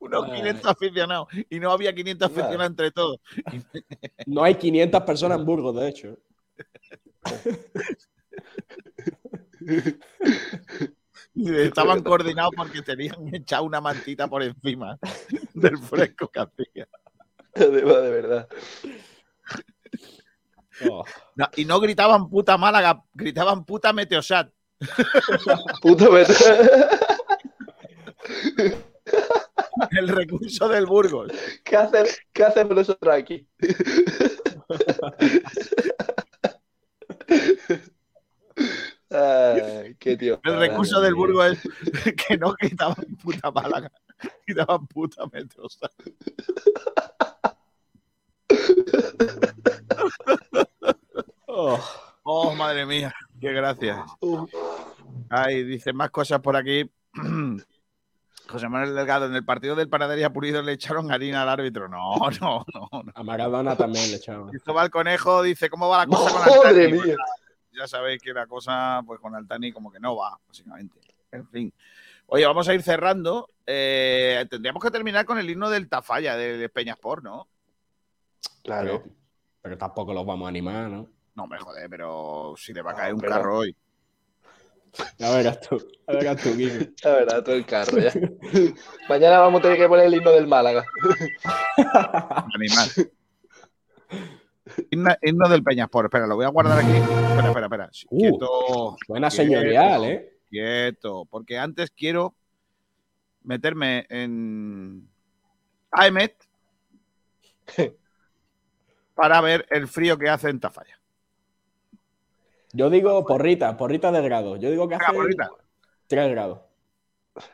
Unos 0.00 0.32
500 0.32 0.66
aficionados. 0.66 1.28
Y 1.50 1.58
no 1.60 1.70
había 1.70 1.94
500 1.94 2.26
aficionados 2.30 2.66
entre 2.66 2.90
todos. 2.90 3.18
No 4.26 4.44
hay 4.44 4.54
500 4.56 5.02
personas 5.02 5.38
en 5.38 5.46
Burgos, 5.46 5.76
de 5.76 5.88
hecho. 5.88 6.18
Estaban 11.34 12.02
coordinados 12.02 12.52
porque 12.56 12.82
tenían 12.82 13.34
echado 13.34 13.64
una 13.64 13.80
mantita 13.80 14.28
por 14.28 14.42
encima 14.42 14.98
del 15.54 15.78
fresco 15.78 16.28
que 16.28 16.40
hacía. 16.40 16.88
De, 17.54 17.68
de 17.70 17.82
verdad. 17.82 18.48
Oh. 20.90 21.04
No, 21.36 21.48
y 21.56 21.64
no 21.64 21.80
gritaban 21.80 22.28
puta 22.28 22.58
Málaga, 22.58 23.04
gritaban 23.14 23.64
puta 23.64 23.92
Meteosat. 23.92 24.50
Puto 25.80 26.10
Beto. 26.10 26.34
El 29.90 30.08
recurso 30.08 30.68
del 30.68 30.86
Burgos. 30.86 31.32
¿Qué, 31.64 31.76
hace, 31.76 32.04
¿Qué 32.32 32.44
hacemos 32.44 32.76
nosotros 32.76 33.14
aquí? 33.14 33.46
Ay, 39.10 39.94
qué 39.98 40.16
tío. 40.16 40.40
El 40.42 40.58
recurso 40.58 41.00
del 41.00 41.14
Burgos 41.14 41.58
es 42.04 42.14
que 42.14 42.36
no 42.36 42.54
gritaban 42.60 43.16
puta 43.22 43.50
Málaga, 43.50 43.92
gritaban 44.46 44.86
puta 44.86 45.24
Meteosat. 45.32 45.92
Oh. 51.56 51.78
Oh, 52.24 52.54
madre 52.54 52.84
mía, 52.84 53.14
qué 53.40 53.52
gracias. 53.52 53.98
Ay, 55.28 55.62
dice 55.62 55.92
más 55.92 56.10
cosas 56.10 56.40
por 56.40 56.56
aquí. 56.56 56.90
José 58.48 58.68
Manuel 58.68 58.94
Delgado, 58.94 59.26
en 59.26 59.34
el 59.34 59.44
partido 59.44 59.76
del 59.76 59.88
Panadería 59.88 60.32
Pulido 60.32 60.62
le 60.62 60.72
echaron 60.72 61.12
harina 61.12 61.42
al 61.42 61.48
árbitro. 61.48 61.88
No, 61.88 62.16
no, 62.40 62.64
no. 62.74 62.88
no. 62.90 63.12
A 63.14 63.22
Maradona 63.22 63.76
también 63.76 64.10
le 64.10 64.16
echaban. 64.16 64.48
Cristóbal 64.48 64.90
Conejo 64.90 65.42
dice, 65.42 65.70
¿cómo 65.70 65.88
va 65.88 65.98
la 65.98 66.06
cosa 66.06 66.32
con 66.32 66.42
Altani? 66.42 66.92
mía. 66.92 67.16
Ya 67.72 67.86
sabéis 67.86 68.20
que 68.22 68.32
la 68.32 68.46
cosa, 68.46 69.02
pues 69.06 69.20
con 69.20 69.34
Altani 69.34 69.72
como 69.72 69.92
que 69.92 70.00
no 70.00 70.16
va, 70.16 70.38
básicamente. 70.46 70.98
En 71.30 71.46
fin. 71.48 71.72
Oye, 72.26 72.46
vamos 72.46 72.68
a 72.68 72.74
ir 72.74 72.82
cerrando. 72.82 73.50
Eh, 73.66 74.44
tendríamos 74.50 74.82
que 74.82 74.90
terminar 74.90 75.24
con 75.24 75.38
el 75.38 75.48
himno 75.48 75.70
del 75.70 75.88
Tafalla, 75.88 76.36
del 76.36 76.68
Peñaspor, 76.70 77.22
¿no? 77.22 77.48
Claro. 78.64 79.02
Pero, 79.02 79.14
pero 79.62 79.78
tampoco 79.78 80.12
los 80.12 80.26
vamos 80.26 80.46
a 80.46 80.48
animar, 80.48 80.90
¿no? 80.90 81.08
No 81.36 81.46
me 81.46 81.58
jode, 81.58 81.88
pero 81.88 82.54
si 82.56 82.72
le 82.72 82.82
va 82.82 82.92
a 82.92 82.94
caer 82.94 83.14
un 83.14 83.20
pero- 83.20 83.32
carro 83.32 83.58
hoy. 83.58 83.76
A 85.20 85.30
ver, 85.30 85.60
tú. 85.60 85.76
A 86.06 86.12
ver, 86.12 86.36
tú, 86.40 86.56
Kiko. 86.56 86.84
La 87.02 87.12
verdad, 87.14 87.42
todo 87.42 87.56
el 87.56 87.66
carro 87.66 87.98
ya. 87.98 88.12
Mañana 89.08 89.40
vamos 89.40 89.58
a 89.58 89.62
tener 89.62 89.76
que 89.78 89.88
poner 89.88 90.06
el 90.06 90.14
himno 90.14 90.30
del 90.30 90.46
Málaga. 90.46 90.84
Animal. 92.54 92.88
Himno, 94.90 95.10
himno 95.20 95.48
del 95.48 95.64
Peñaspor. 95.64 96.04
Espera, 96.04 96.28
lo 96.28 96.36
voy 96.36 96.44
a 96.44 96.50
guardar 96.50 96.78
aquí. 96.78 96.92
Espera, 96.96 97.48
espera, 97.48 97.66
espera. 97.66 97.90
Uh, 98.08 98.18
Quieto. 98.18 98.96
Buena 99.08 99.28
quieto, 99.30 99.42
señorial, 99.42 100.04
¿eh? 100.04 100.38
Quieto. 100.48 101.24
Porque 101.28 101.58
antes 101.58 101.90
quiero 101.90 102.36
meterme 103.42 104.06
en 104.08 105.08
AEMET 105.90 106.36
para 109.14 109.40
ver 109.40 109.66
el 109.70 109.88
frío 109.88 110.18
que 110.18 110.28
hace 110.28 110.50
en 110.50 110.60
Tafalla. 110.60 110.98
Yo 112.72 112.90
digo 112.90 113.24
porrita, 113.24 113.76
porrita 113.76 114.10
de 114.10 114.22
grado. 114.22 114.56
Yo 114.56 114.70
digo 114.70 114.88
que 114.88 114.96
hace 114.96 115.12
porrita. 115.12 115.50
3 116.08 116.30
grados. 116.30 116.60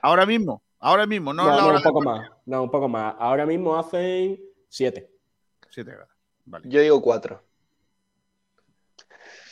Ahora 0.03 0.27
mismo, 0.27 0.63
ahora 0.79 1.07
mismo, 1.07 1.33
no, 1.33 1.45
No, 1.45 1.51
la 1.51 1.61
no, 1.61 1.69
hora 1.69 1.77
un 1.77 1.83
poco 1.83 2.01
más. 2.03 2.31
No, 2.47 2.63
un 2.63 2.71
poco 2.71 2.89
más. 2.89 3.15
Ahora 3.19 3.47
mismo 3.47 3.79
hacen 3.79 4.41
7. 4.69 5.11
7 5.69 5.91
grados. 5.91 6.15
Vale. 6.47 6.69
Yo 6.69 6.81
digo 6.81 7.01
4. 7.01 7.43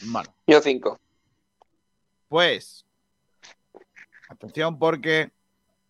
Vale. 0.07 0.29
Yo 0.47 0.61
cinco. 0.61 0.99
Pues, 2.29 2.87
atención 4.29 4.79
porque, 4.79 5.33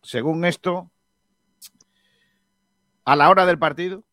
según 0.03 0.45
esto, 0.45 0.90
a 3.05 3.16
la 3.16 3.28
hora 3.28 3.45
del 3.45 3.59
partido, 3.59 4.05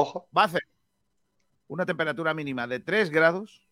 Ojo. 0.00 0.28
va 0.36 0.42
a 0.42 0.44
hacer 0.46 0.62
una 1.68 1.84
temperatura 1.84 2.32
mínima 2.34 2.66
de 2.66 2.80
3 2.80 3.10
grados 3.10 3.66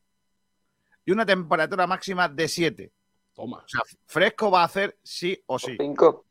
y 1.05 1.13
una 1.13 1.25
temperatura 1.25 1.87
máxima 1.87 2.29
de 2.29 2.49
7. 2.49 2.93
Toma. 3.35 3.59
O 3.59 3.69
sea, 3.69 3.81
fresco 4.07 4.51
va 4.51 4.63
a 4.63 4.65
hacer 4.65 4.99
sí 5.03 5.41
o 5.47 5.59
sí. 5.59 5.77
Cinco. 5.79 6.25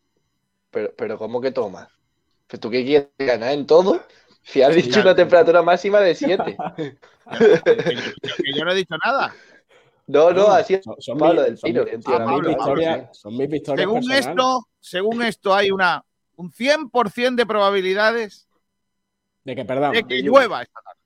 Pero, 0.72 0.94
pero 0.98 1.18
¿cómo 1.18 1.40
que 1.40 1.52
toma? 1.52 1.88
¿Pero 2.48 2.60
tú 2.60 2.70
qué 2.70 2.84
quieres 2.84 3.10
ganar 3.18 3.52
en 3.54 3.66
todo? 3.66 4.04
Si 4.44 4.62
has 4.62 4.76
dicho 4.76 4.90
Claro. 4.90 5.10
una 5.10 5.16
temperatura 5.16 5.62
máxima 5.64 6.00
de 6.02 6.14
7. 6.16 6.58
Que 7.26 8.54
yo 8.56 8.64
no 8.66 8.72
he 8.72 8.76
dicho 8.76 8.96
nada. 9.04 9.34
No, 10.08 10.32
no, 10.32 10.48
así 10.50 10.76
es 10.76 10.84
Son, 10.84 10.96
son 11.00 11.18
Pablo 11.18 11.42
mis- 11.42 11.46
del 11.50 11.58
son 11.58 11.68
Pino. 11.72 11.84
mis- 11.84 11.94
entiendo. 11.94 12.18
son 12.18 12.26
mis 12.28 12.36
Pablo, 12.36 12.50
victorias, 12.50 13.18
son 13.18 13.38
mis 13.38 13.50
victorias 13.50 13.82
Según 13.88 14.12
esto, 14.12 14.68
según 14.80 15.24
esto, 15.24 15.56
hay 15.56 15.72
una 15.72 16.06
un 16.36 16.52
100% 16.52 17.36
de 17.36 17.46
probabilidades 17.48 18.48
De 19.46 19.56
que 19.56 19.64
perdamos. 19.64 19.96
de 19.96 20.04
que 20.04 20.22
llueva 20.22 20.62
esta 20.62 20.80
tarde. 20.82 21.00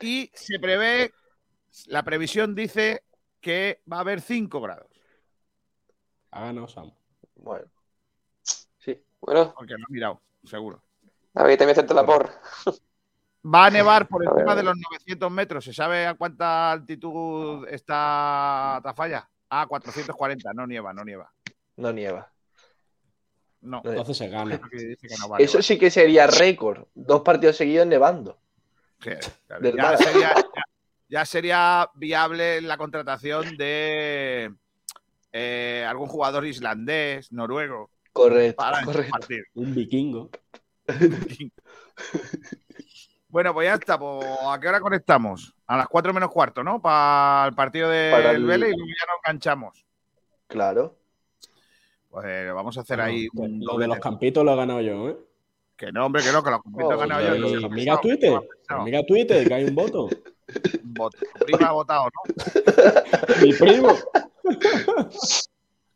Y 0.00 0.30
se 0.34 0.58
prevé, 0.58 1.12
la 1.86 2.02
previsión 2.02 2.54
dice 2.54 3.02
que 3.40 3.82
va 3.90 3.98
a 3.98 4.00
haber 4.00 4.20
5 4.20 4.60
grados. 4.60 4.88
Ha 6.30 6.40
ganado 6.46 6.68
Sam. 6.68 6.92
Bueno, 7.34 7.66
Bueno, 9.20 9.54
Porque 9.56 9.74
lo 9.74 9.84
he 9.88 9.92
mirado, 9.92 10.20
seguro. 10.44 10.82
David 11.32 11.58
también 11.58 11.70
acepta 11.78 11.94
la 11.94 12.06
porra. 12.06 12.30
Va 13.54 13.66
a 13.66 13.70
nevar 13.70 14.08
por 14.08 14.26
A 14.26 14.30
encima 14.30 14.56
de 14.56 14.62
los 14.64 14.74
900 14.76 15.30
metros. 15.30 15.64
¿Se 15.64 15.72
sabe 15.72 16.04
a 16.04 16.14
cuánta 16.14 16.72
altitud 16.72 17.64
está 17.68 18.80
Tafalla? 18.82 19.28
Ah, 19.48 19.66
440. 19.68 20.52
No 20.52 20.66
nieva, 20.66 20.92
no 20.92 21.04
nieva. 21.04 21.32
no 21.76 21.92
nieva. 21.92 22.28
No. 23.60 23.82
Entonces 23.84 24.16
se 24.16 24.28
gana. 24.28 24.60
No 25.28 25.36
Eso 25.38 25.60
sí 25.62 25.78
que 25.78 25.90
sería 25.90 26.26
récord. 26.26 26.84
Dos 26.94 27.22
partidos 27.22 27.56
seguidos 27.56 27.86
nevando. 27.86 28.38
Sí, 29.02 29.10
claro. 29.46 29.62
Del 29.62 29.76
ya, 29.76 29.96
sería, 29.96 30.34
ya- 30.34 30.44
ya 31.08 31.24
sería 31.26 31.90
viable 31.94 32.60
la 32.62 32.76
contratación 32.76 33.56
de 33.56 34.52
eh, 35.32 35.84
algún 35.88 36.08
jugador 36.08 36.46
islandés, 36.46 37.30
noruego, 37.32 37.90
Correcto, 38.12 38.56
para 38.56 38.80
este. 38.80 39.44
Un 39.54 39.74
vikingo. 39.74 40.30
Bueno, 43.28 43.52
pues 43.52 43.66
ya 43.66 43.74
está. 43.74 43.98
pues, 43.98 44.24
¿A 44.46 44.58
qué 44.60 44.68
hora 44.68 44.80
conectamos? 44.80 45.54
A 45.66 45.76
las 45.76 45.88
4 45.88 46.14
menos 46.14 46.30
cuarto, 46.30 46.62
¿no? 46.62 46.80
Para 46.80 47.48
el 47.48 47.54
partido 47.54 47.90
del 47.90 48.24
el- 48.24 48.44
Vélez 48.46 48.70
y 48.70 48.76
luego 48.76 48.86
ya 48.88 49.06
nos 49.12 49.18
enganchamos. 49.24 49.84
Claro. 50.46 50.96
Pues 52.16 52.28
eh, 52.28 52.50
vamos 52.50 52.78
a 52.78 52.80
hacer 52.80 52.98
ahí 52.98 53.28
un 53.34 53.60
lo 53.62 53.76
de 53.76 53.86
los 53.86 53.98
campitos 53.98 54.42
lo 54.42 54.54
he 54.54 54.56
ganado 54.56 54.80
yo, 54.80 55.10
¿eh? 55.10 55.18
Que 55.76 55.92
no, 55.92 56.06
hombre, 56.06 56.22
que 56.22 56.32
no, 56.32 56.42
que 56.42 56.50
los 56.50 56.62
compitos 56.62 56.90
he 56.90 56.94
Oh, 56.94 56.98
ganado 56.98 57.36
yo. 57.36 57.68
Mira 57.68 58.00
Twitter. 58.00 58.40
Mira 58.82 59.04
Twitter, 59.04 59.46
que 59.46 59.52
hay 59.52 59.64
un 59.64 59.74
voto. 59.74 60.08
voto. 60.82 61.18
Tu 61.38 61.44
prima 61.44 61.68
ha 61.68 61.72
votado, 61.72 62.04
¿no? 62.06 62.34
Mi 63.42 63.52
primo. 63.52 63.94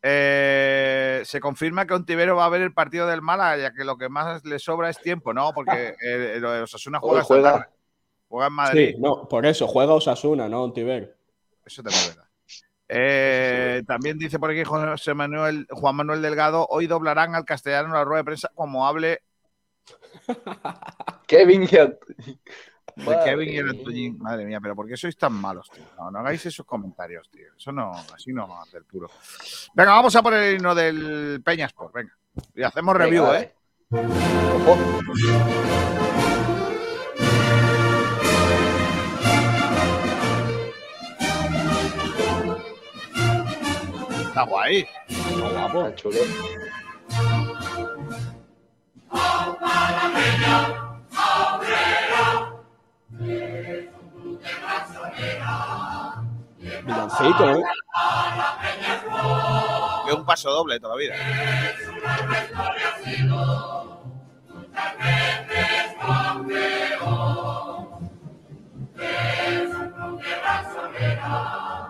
Eh, 0.03 1.21
se 1.25 1.41
confirma 1.41 1.87
que 1.87 1.93
Ontivero 1.93 2.35
va 2.35 2.47
a 2.47 2.49
ver 2.49 2.63
el 2.63 2.73
partido 2.73 3.07
del 3.07 3.21
Málaga, 3.21 3.59
ya 3.59 3.75
que 3.75 3.85
lo 3.85 3.99
que 3.99 4.09
más 4.09 4.43
le 4.47 4.59
sobra 4.59 4.89
es 4.89 4.99
tiempo, 4.99 5.35
¿no? 5.35 5.53
Porque 5.53 5.95
eh, 6.03 6.41
Osasuna 6.63 7.01
juega, 7.01 7.23
juega. 7.23 7.71
Juega 8.29 8.47
en 8.47 8.53
Madrid. 8.55 8.95
Sí, 8.95 9.01
no, 9.01 9.29
por 9.29 9.45
eso, 9.45 9.67
juega 9.67 9.93
Osasuna, 9.93 10.49
no 10.49 10.63
Ontiver. 10.63 11.17
Eso 11.67 11.83
también 11.83 12.01
es 12.03 12.17
verdad. 12.17 12.30
Eh, 12.93 13.85
también 13.87 14.19
dice 14.19 14.41
por 14.41 14.51
aquí 14.51 14.65
José 14.65 15.15
Manuel, 15.15 15.69
Juan 15.71 15.95
Manuel 15.95 16.23
Delgado, 16.23 16.67
hoy 16.69 16.89
doblarán 16.89 17.37
al 17.37 17.45
castellano 17.45 17.87
en 17.87 17.95
la 17.95 18.05
rueda 18.05 18.19
de 18.19 18.25
prensa 18.25 18.51
como 18.53 18.85
hable 18.85 19.23
Kevin 21.29 21.63
y 21.63 21.67
de 21.69 21.97
Madre 22.97 23.21
Kevin 23.25 23.49
y 23.49 23.57
el 23.59 23.65
mía. 23.65 23.73
Antoñín. 23.79 24.19
Madre 24.19 24.45
mía, 24.45 24.59
pero 24.61 24.75
¿por 24.75 24.89
qué 24.89 24.97
sois 24.97 25.17
tan 25.17 25.33
malos, 25.33 25.71
tío? 25.71 25.85
No, 25.97 26.11
no 26.11 26.19
hagáis 26.19 26.45
esos 26.47 26.67
comentarios, 26.67 27.31
tío. 27.31 27.47
Eso 27.57 27.71
no, 27.71 27.93
así 27.93 28.33
no 28.33 28.49
va 28.49 28.59
a 28.59 28.63
hacer 28.63 28.83
puro. 28.83 29.09
Venga, 29.73 29.93
vamos 29.93 30.17
a 30.17 30.23
poner 30.23 30.43
el 30.43 30.57
himno 30.57 30.75
del 30.75 31.41
Peñasport, 31.45 31.95
venga. 31.95 32.13
Y 32.57 32.63
hacemos 32.65 32.97
review, 32.97 33.25
Venga, 33.25 33.41
¿eh? 33.41 33.55
Está 44.31 44.43
guay. 44.45 44.87
Está 45.09 45.49
guapo. 45.49 45.87
Está 45.89 45.97
chulo. 45.97 46.21
Villancico, 56.85 57.45
¿eh? 57.45 57.63
Es 60.07 60.15
un 60.15 60.25
paso 60.25 60.51
doble 60.53 60.75
de 60.75 60.81
toda 60.81 60.95
la 60.95 61.01
vida. 61.01 61.15
Vale. 71.21 71.90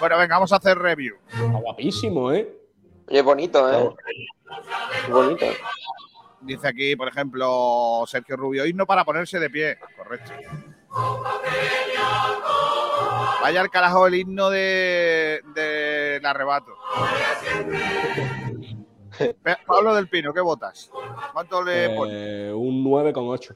Bueno, 0.00 0.18
venga, 0.18 0.36
vamos 0.36 0.52
a 0.52 0.56
hacer 0.56 0.78
review. 0.78 1.16
Está 1.32 1.58
guapísimo, 1.58 2.32
¿eh? 2.32 2.52
Oye, 3.08 3.22
bonito, 3.22 3.72
¿eh? 3.72 3.90
Qué 5.06 5.12
bonito. 5.12 5.46
Dice 6.42 6.68
aquí, 6.68 6.94
por 6.96 7.08
ejemplo, 7.08 8.04
Sergio 8.06 8.36
Rubio, 8.36 8.66
himno 8.66 8.86
para 8.86 9.04
ponerse 9.04 9.38
de 9.38 9.50
pie. 9.50 9.78
Correcto. 9.96 10.32
Vaya 13.42 13.60
al 13.60 13.70
carajo 13.70 14.06
el 14.06 14.14
himno 14.16 14.50
de, 14.50 15.40
del 15.54 16.24
arrebato. 16.26 16.72
Pe- 19.42 19.56
Pablo 19.66 19.94
del 19.94 20.08
Pino, 20.08 20.32
¿qué 20.34 20.40
votas? 20.40 20.90
¿Cuánto 21.32 21.62
le 21.62 21.90
pones? 21.90 22.14
Eh, 22.14 22.52
un 22.54 22.84
9,8. 22.84 23.54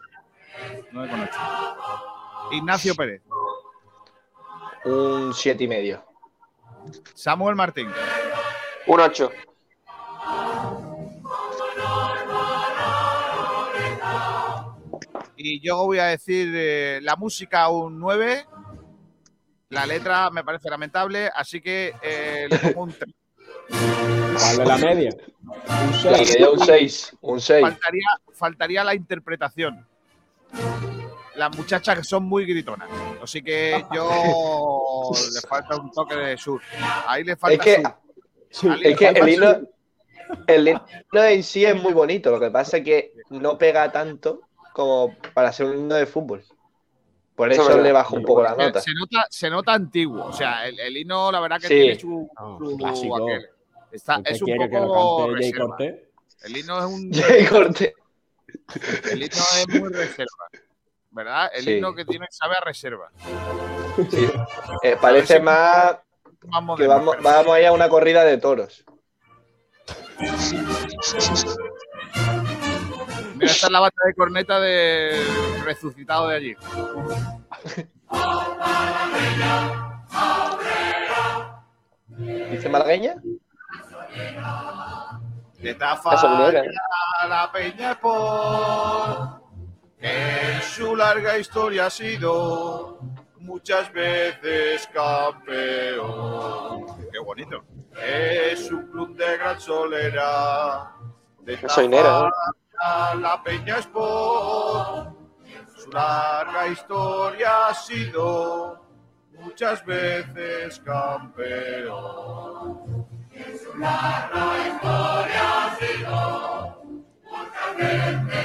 9,8. 0.92 2.52
Ignacio 2.52 2.94
Pérez. 2.94 3.22
Un 4.84 5.34
siete 5.34 5.64
y 5.64 5.68
medio. 5.68 6.02
Samuel 7.14 7.56
Martín. 7.56 7.88
Un 8.86 9.00
8. 9.00 9.30
Y 15.36 15.60
yo 15.60 15.86
voy 15.86 15.98
a 15.98 16.04
decir 16.06 16.52
eh, 16.54 17.00
la 17.02 17.16
música 17.16 17.68
un 17.68 17.98
9. 17.98 18.46
La 19.70 19.86
letra 19.86 20.30
me 20.30 20.44
parece 20.44 20.68
lamentable, 20.68 21.30
así 21.34 21.60
que 21.60 21.94
eh, 22.02 22.46
le 22.50 22.58
pongo 22.58 22.82
un 22.82 22.92
3. 22.92 23.14
¿Cuál 24.36 24.56
de 24.58 24.66
la 24.66 24.78
media? 24.78 25.10
Un 25.42 26.12
La 26.12 26.18
6. 26.18 26.30
media 26.34 26.50
un 26.50 26.58
6. 26.58 27.16
Un 27.20 27.40
6. 27.40 27.60
Faltaría, 27.62 28.06
faltaría 28.34 28.84
la 28.84 28.94
interpretación. 28.94 29.86
Las 31.36 31.56
muchachas 31.56 32.06
son 32.06 32.24
muy 32.24 32.44
gritonas. 32.44 32.88
Así 33.22 33.42
que 33.42 33.84
yo 33.94 34.10
le 35.34 35.40
falta 35.48 35.76
un 35.76 35.90
toque 35.90 36.16
de 36.16 36.36
sur. 36.36 36.60
Ahí 37.06 37.24
le 37.24 37.36
falta 37.36 37.54
Es 37.64 37.76
que, 37.76 37.82
sur. 38.50 38.76
Es 38.82 39.00
el 39.00 39.28
himno, 39.28 39.60
el 40.46 40.68
himno 40.68 41.24
en 41.24 41.42
sí 41.42 41.64
es 41.64 41.80
muy 41.80 41.92
bonito. 41.92 42.30
Lo 42.30 42.40
que 42.40 42.50
pasa 42.50 42.78
es 42.78 42.84
que 42.84 43.12
no 43.30 43.56
pega 43.58 43.90
tanto 43.92 44.40
como 44.72 45.14
para 45.34 45.52
ser 45.52 45.66
un 45.66 45.78
himno 45.78 45.94
de 45.94 46.06
fútbol. 46.06 46.42
Por 47.36 47.50
Eso 47.50 47.80
le 47.80 47.90
bajo 47.92 48.16
un 48.16 48.24
poco 48.24 48.42
la 48.42 48.54
nota. 48.54 48.80
Se 48.82 48.92
nota, 48.92 49.26
se 49.30 49.48
nota 49.48 49.72
antiguo. 49.72 50.26
O 50.26 50.32
sea, 50.32 50.66
el, 50.68 50.78
el 50.78 50.96
himno, 50.96 51.32
la 51.32 51.40
verdad 51.40 51.58
que 51.60 51.68
Sí. 51.68 51.74
tiene 51.74 51.98
su, 51.98 52.28
su 52.58 52.76
clásico. 52.76 53.16
aquel. 53.16 53.48
Está, 53.92 54.18
¿Usted 54.18 54.32
es 54.32 54.42
un 54.42 54.46
quiere 54.46 54.68
que 54.70 54.76
lo 54.78 54.86
poco? 54.88 55.26
El 56.42 56.56
himno 56.56 56.78
es 56.78 56.84
un. 56.84 57.10
Jay 57.14 57.46
Cortés. 57.46 57.94
El 59.10 59.22
himno 59.22 59.42
es 59.58 59.80
muy 59.80 59.88
reserva. 59.90 60.48
¿Verdad? 61.10 61.50
El 61.54 61.64
Sí. 61.64 61.70
himno 61.72 61.94
que 61.94 62.04
tiene 62.04 62.26
sabe 62.30 62.54
a 62.56 62.64
reserva. 62.64 63.10
Sí. 64.10 64.30
Eh, 64.82 64.96
parece 65.00 65.36
si- 65.36 65.42
más 65.42 65.96
Más 66.46 66.76
que 66.78 66.86
vamos, 66.86 67.16
pero- 67.16 67.22
vamos 67.30 67.54
a 67.54 67.60
ir 67.60 67.66
a 67.66 67.72
una 67.72 67.88
corrida 67.88 68.24
de 68.24 68.38
toros. 68.38 68.84
Mira, 73.36 73.52
esta 73.52 73.66
es 73.66 73.70
la 73.72 73.80
bata 73.80 73.96
de 74.06 74.14
corneta 74.14 74.60
de 74.60 75.22
resucitado 75.64 76.28
de 76.28 76.36
allí. 76.36 76.56
¿Dice 82.50 82.68
malagueña? 82.68 83.14
De 85.58 85.74
La 85.78 85.96
sobrera. 85.96 86.62
Tafalla 86.62 87.28
la 87.28 87.52
Peña 87.52 88.00
por 88.00 89.39
que 90.00 90.52
en 90.52 90.62
su 90.62 90.96
larga 90.96 91.38
historia 91.38 91.86
ha 91.86 91.90
sido 91.90 92.98
muchas 93.38 93.92
veces 93.92 94.88
campeón. 94.92 96.86
Qué 97.12 97.18
bonito. 97.18 97.62
Es 98.02 98.70
un 98.70 98.86
club 98.90 99.16
de 99.16 99.36
gran 99.36 99.60
solera. 99.60 100.96
De 101.40 101.54
¿eh? 101.54 101.58
Tafalla 101.60 102.30
la 103.20 103.42
Peña 103.42 103.78
Sport. 103.78 105.16
Su 105.76 105.90
larga 105.90 106.68
historia 106.68 107.68
ha 107.68 107.74
sido 107.74 108.80
muchas 109.32 109.84
veces 109.84 110.80
campeón. 110.80 112.00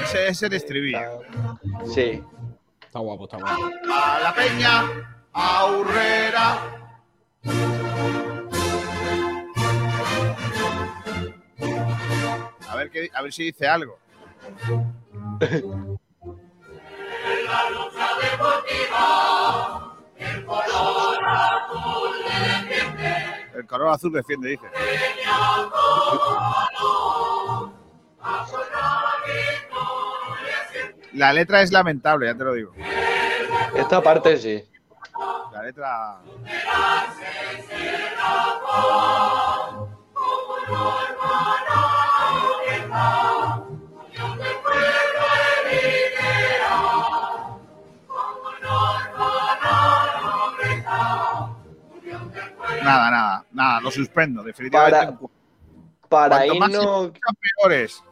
Ese 0.03 0.27
es 0.27 0.43
el 0.43 0.53
estribillo. 0.53 1.22
Sí. 1.93 2.23
Está 2.81 2.99
guapo, 2.99 3.26
está 3.26 3.38
guapo. 3.38 3.69
A 3.91 4.19
la 4.22 4.34
peña, 4.34 4.84
aurrera. 5.34 6.59
A 12.69 12.76
ver, 12.77 12.89
qué, 12.89 13.09
a 13.13 13.22
ver 13.22 13.34
si 13.34 13.43
dice 13.45 13.67
algo. 13.67 13.97
El 23.53 23.65
color 23.67 23.89
azul 23.89 24.11
defiende, 24.11 24.49
dice. 24.49 24.65
La 31.14 31.31
letra 31.31 31.61
es 31.61 31.72
lamentable, 31.72 32.27
ya 32.27 32.35
te 32.35 32.43
lo 32.43 32.53
digo. 32.53 32.73
Esta 33.76 34.02
parte 34.02 34.38
sí. 34.38 34.64
La 35.53 35.64
letra. 35.64 36.19
Nada, 52.84 53.10
nada, 53.10 53.45
nada, 53.52 53.81
lo 53.81 53.89
suspendo, 53.89 54.43
definitivamente. 54.43 55.18
Para, 56.10 56.30
para 56.30 56.45
sean 56.45 57.11
peores. 57.60 58.03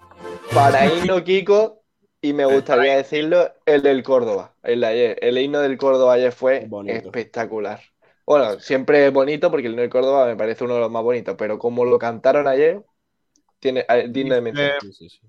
Para 0.54 0.86
himno 0.86 1.24
Kiko, 1.24 1.82
y 2.22 2.34
me 2.34 2.46
gustaría 2.46 2.98
decirlo, 2.98 3.52
el 3.66 3.82
del 3.82 4.04
Córdoba, 4.04 4.56
el 4.64 4.82
de 4.82 4.88
ayer. 4.88 5.20
El 5.22 5.38
himno 5.38 5.60
del 5.60 5.78
Córdoba 5.78 6.14
ayer 6.14 6.32
fue 6.32 6.66
Bonito. 6.68 6.96
espectacular. 6.96 7.82
Bueno, 8.26 8.60
siempre 8.60 9.06
es 9.08 9.14
bonito 9.14 9.52
porque 9.52 9.68
el 9.68 9.74
himno 9.74 9.82
del 9.82 9.92
Córdoba 9.92 10.26
me 10.26 10.38
parece 10.38 10.64
uno 10.64 10.76
de 10.76 10.80
los 10.80 10.92
más 10.92 11.04
bonitos, 11.04 11.36
pero 11.38 11.60
como 11.60 11.84
lo 11.84 12.00
cantaron 12.00 12.48
ayer, 12.48 12.84
tiene 13.60 13.86
eh, 13.90 14.08
digno 14.10 14.36
de 14.36 14.42
mención. 14.42 14.72
Sí, 14.82 14.94
sí, 14.94 15.10
sí. 15.10 15.20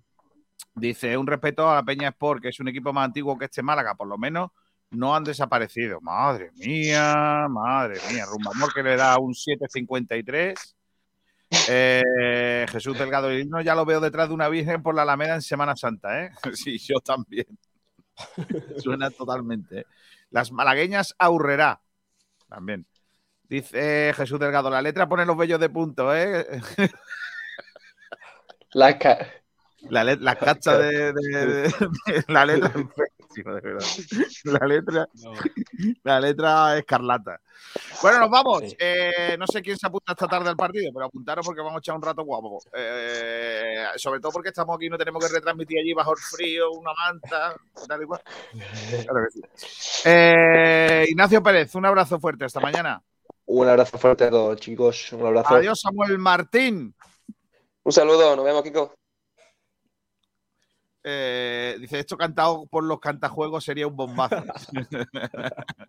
Dice, 0.77 1.17
un 1.17 1.27
respeto 1.27 1.71
a 1.71 1.77
la 1.77 1.83
Peña 1.85 2.09
Sport, 2.09 2.43
que 2.43 2.49
es 2.49 2.59
un 2.61 2.69
equipo 2.69 2.93
más 2.93 3.05
antiguo 3.05 3.39
que 3.39 3.45
este 3.45 3.63
Málaga, 3.63 3.95
por 3.95 4.09
lo 4.09 4.19
menos 4.19 4.51
no 4.91 5.15
han 5.15 5.25
desaparecido. 5.25 6.01
Madre 6.01 6.51
mía, 6.57 7.47
madre 7.49 7.99
mía. 8.11 8.25
Rumbamor 8.27 8.73
que 8.73 8.83
le 8.83 8.97
da 8.97 9.19
un 9.19 9.33
7.53. 9.33 10.74
Eh, 11.69 12.67
Jesús 12.69 12.99
Delgado 12.99 13.31
el 13.31 13.41
himno 13.41 13.61
ya 13.61 13.75
lo 13.75 13.85
veo 13.85 14.01
detrás 14.01 14.29
de 14.29 14.35
una 14.35 14.49
virgen 14.49 14.83
por 14.83 14.95
la 14.95 15.03
Alameda 15.03 15.35
en 15.35 15.43
Semana 15.43 15.77
Santa, 15.77 16.25
¿eh? 16.25 16.31
Sí, 16.55 16.79
yo 16.79 17.01
también. 17.01 17.47
Suena 18.79 19.11
totalmente. 19.11 19.81
¿eh? 19.81 19.87
Las 20.31 20.53
malagueñas 20.53 21.15
aurrerá. 21.19 21.81
También. 22.49 22.87
Dice 23.49 24.13
Jesús 24.17 24.41
Delgado, 24.41 24.71
la 24.71 24.83
letra 24.83 25.09
pone 25.09 25.27
los 25.27 25.37
vellos 25.37 25.61
de 25.61 25.69
punto, 25.69 26.15
¿eh? 26.17 26.47
La 28.73 28.99
ca- 28.99 29.27
La, 29.91 30.03
la 30.03 30.37
cacha 30.37 30.79
de, 30.79 31.13
de- 31.13 31.47
de- 31.47 31.63
de- 31.69 32.25
la 32.29 32.47
letra 32.47 32.73
de 33.43 33.61
verdad. 33.61 33.87
La 34.45 34.67
letra, 34.67 35.09
la 36.05 36.21
letra 36.21 36.79
escarlata. 36.79 37.41
Bueno, 38.03 38.21
nos 38.21 38.31
vamos. 38.31 38.63
Sí. 38.63 38.77
Eh, 38.79 39.37
no 39.39 39.47
sé 39.47 39.63
quién 39.63 39.77
se 39.77 39.87
apunta 39.87 40.13
esta 40.13 40.29
tarde 40.29 40.51
al 40.51 40.57
partido, 40.57 40.91
pero 40.93 41.07
apuntaros 41.07 41.45
porque 41.45 41.61
vamos 41.61 41.77
a 41.77 41.79
echar 41.79 41.97
un 41.97 42.03
rato 42.03 42.23
guapo. 42.23 42.61
Eh, 42.73 43.87
sobre 43.97 44.21
todo 44.21 44.33
porque 44.33 44.51
estamos 44.51 44.77
aquí, 44.77 44.89
no 44.89 44.99
tenemos 44.99 45.25
que 45.25 45.33
retransmitir 45.33 45.79
allí 45.79 45.93
bajo 45.93 46.13
el 46.13 46.19
frío, 46.19 46.73
una 46.73 46.93
manta, 46.93 47.55
tal 47.89 48.03
y 48.03 48.07
cual. 48.07 48.23
Claro 49.05 49.27
que 49.27 49.31
sí. 49.31 49.43
Eh, 50.05 51.07
Ignacio 51.09 51.43
Pérez, 51.43 51.75
un 51.75 51.87
abrazo 51.87 52.21
fuerte. 52.21 52.45
Hasta 52.45 52.61
mañana. 52.61 53.03
Un 53.47 53.69
abrazo 53.69 53.99
fuerte 53.99 54.25
a 54.25 54.31
todos, 54.31 54.61
chicos. 54.61 55.13
Un 55.13 55.27
abrazo. 55.27 55.55
Adiós, 55.55 55.81
Samuel 55.81 56.19
Martín. 56.19 56.95
Un 57.83 57.93
saludo, 57.93 58.37
nos 58.37 58.45
vemos, 58.45 58.63
Kiko. 58.63 58.95
Eh, 61.07 61.77
dice, 61.81 61.99
esto 61.99 62.17
cantado 62.17 62.65
por 62.67 62.83
los 62.83 62.99
cantajuegos 62.99 63.63
sería 63.63 63.87
un 63.87 63.95
bombazo. 63.95 64.43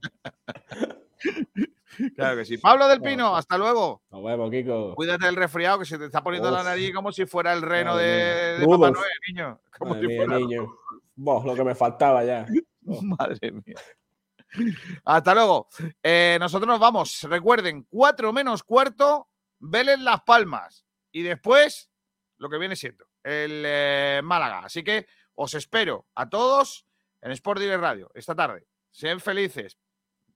claro 2.16 2.38
que 2.38 2.46
sí. 2.46 2.58
Pablo 2.58 2.88
del 2.88 3.02
Pino, 3.02 3.36
hasta 3.36 3.58
luego. 3.58 4.04
Nos 4.12 4.24
vemos, 4.24 4.52
Kiko. 4.52 4.96
Cuídate 4.96 5.26
del 5.26 5.36
resfriado 5.36 5.80
que 5.80 5.86
se 5.86 5.98
te 5.98 6.06
está 6.06 6.22
poniendo 6.22 6.52
la 6.52 6.64
nariz 6.64 6.94
como 6.94 7.12
si 7.12 7.26
fuera 7.26 7.54
el 7.54 7.62
reno 7.62 7.96
de, 7.96 8.58
de 8.60 8.66
Papá. 8.68 8.92
Noel, 8.92 9.10
niño. 9.28 9.60
Como 9.78 9.92
Madre 9.94 10.02
si 10.02 10.08
mía, 10.14 10.26
fuera- 10.26 10.40
niño. 10.40 10.78
Vos, 11.16 11.46
lo 11.46 11.56
que 11.56 11.64
me 11.64 11.76
faltaba 11.76 12.24
ya. 12.26 12.46
Madre 12.82 13.52
mía. 13.52 13.76
Hasta 15.06 15.34
luego. 15.34 15.68
Eh, 16.04 16.38
nosotros 16.40 16.68
nos 16.68 16.80
vamos. 16.80 17.22
Recuerden, 17.24 17.86
4 17.90 18.34
menos 18.34 18.64
cuarto, 18.64 19.30
Vélez 19.60 20.00
Las 20.00 20.22
Palmas. 20.24 20.86
Y 21.12 21.24
después, 21.24 21.90
lo 22.38 22.50
que 22.50 22.58
viene 22.58 22.76
siendo, 22.76 23.05
el 23.26 23.64
eh, 23.66 24.22
Málaga. 24.24 24.60
Así 24.60 24.84
que 24.84 25.08
os 25.34 25.54
espero 25.56 26.06
a 26.14 26.30
todos 26.30 26.86
en 27.22 27.32
Sport 27.32 27.60
Direct 27.60 27.82
Radio 27.82 28.12
esta 28.14 28.36
tarde. 28.36 28.68
Sean 28.92 29.20
felices. 29.20 29.78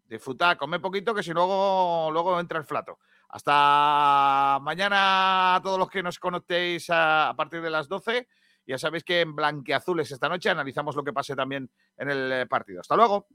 Disfrutad, 0.06 0.58
comed 0.58 0.82
poquito 0.82 1.14
que 1.14 1.22
si 1.22 1.32
luego, 1.32 2.10
luego 2.12 2.40
entra 2.40 2.58
el 2.58 2.66
flato. 2.66 2.98
Hasta 3.30 4.58
mañana 4.62 5.56
a 5.56 5.62
todos 5.62 5.78
los 5.78 5.90
que 5.90 6.02
nos 6.02 6.18
conectéis 6.18 6.90
a, 6.90 7.30
a 7.30 7.36
partir 7.36 7.62
de 7.62 7.70
las 7.70 7.88
12. 7.88 8.28
Ya 8.66 8.78
sabéis 8.80 9.04
que 9.04 9.22
en 9.22 9.36
Blanqueazules 9.36 10.12
esta 10.12 10.28
noche 10.28 10.50
analizamos 10.50 10.96
lo 10.96 11.04
que 11.04 11.14
pase 11.14 11.36
también 11.36 11.70
en 11.96 12.10
el 12.10 12.32
eh, 12.32 12.46
partido. 12.48 12.82
Hasta 12.82 12.96
luego. 12.96 13.28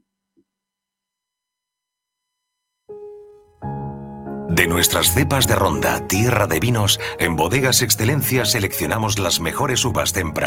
De 4.55 4.67
nuestras 4.67 5.13
cepas 5.13 5.49
de 5.49 5.55
ronda, 5.55 6.07
tierra 6.07 6.47
de 6.47 6.61
vinos, 6.61 7.01
en 7.19 7.35
Bodegas 7.35 7.81
Excelencia 7.81 8.45
seleccionamos 8.45 9.19
las 9.19 9.41
mejores 9.41 9.83
uvas 9.83 10.13
tempranillo 10.13 10.45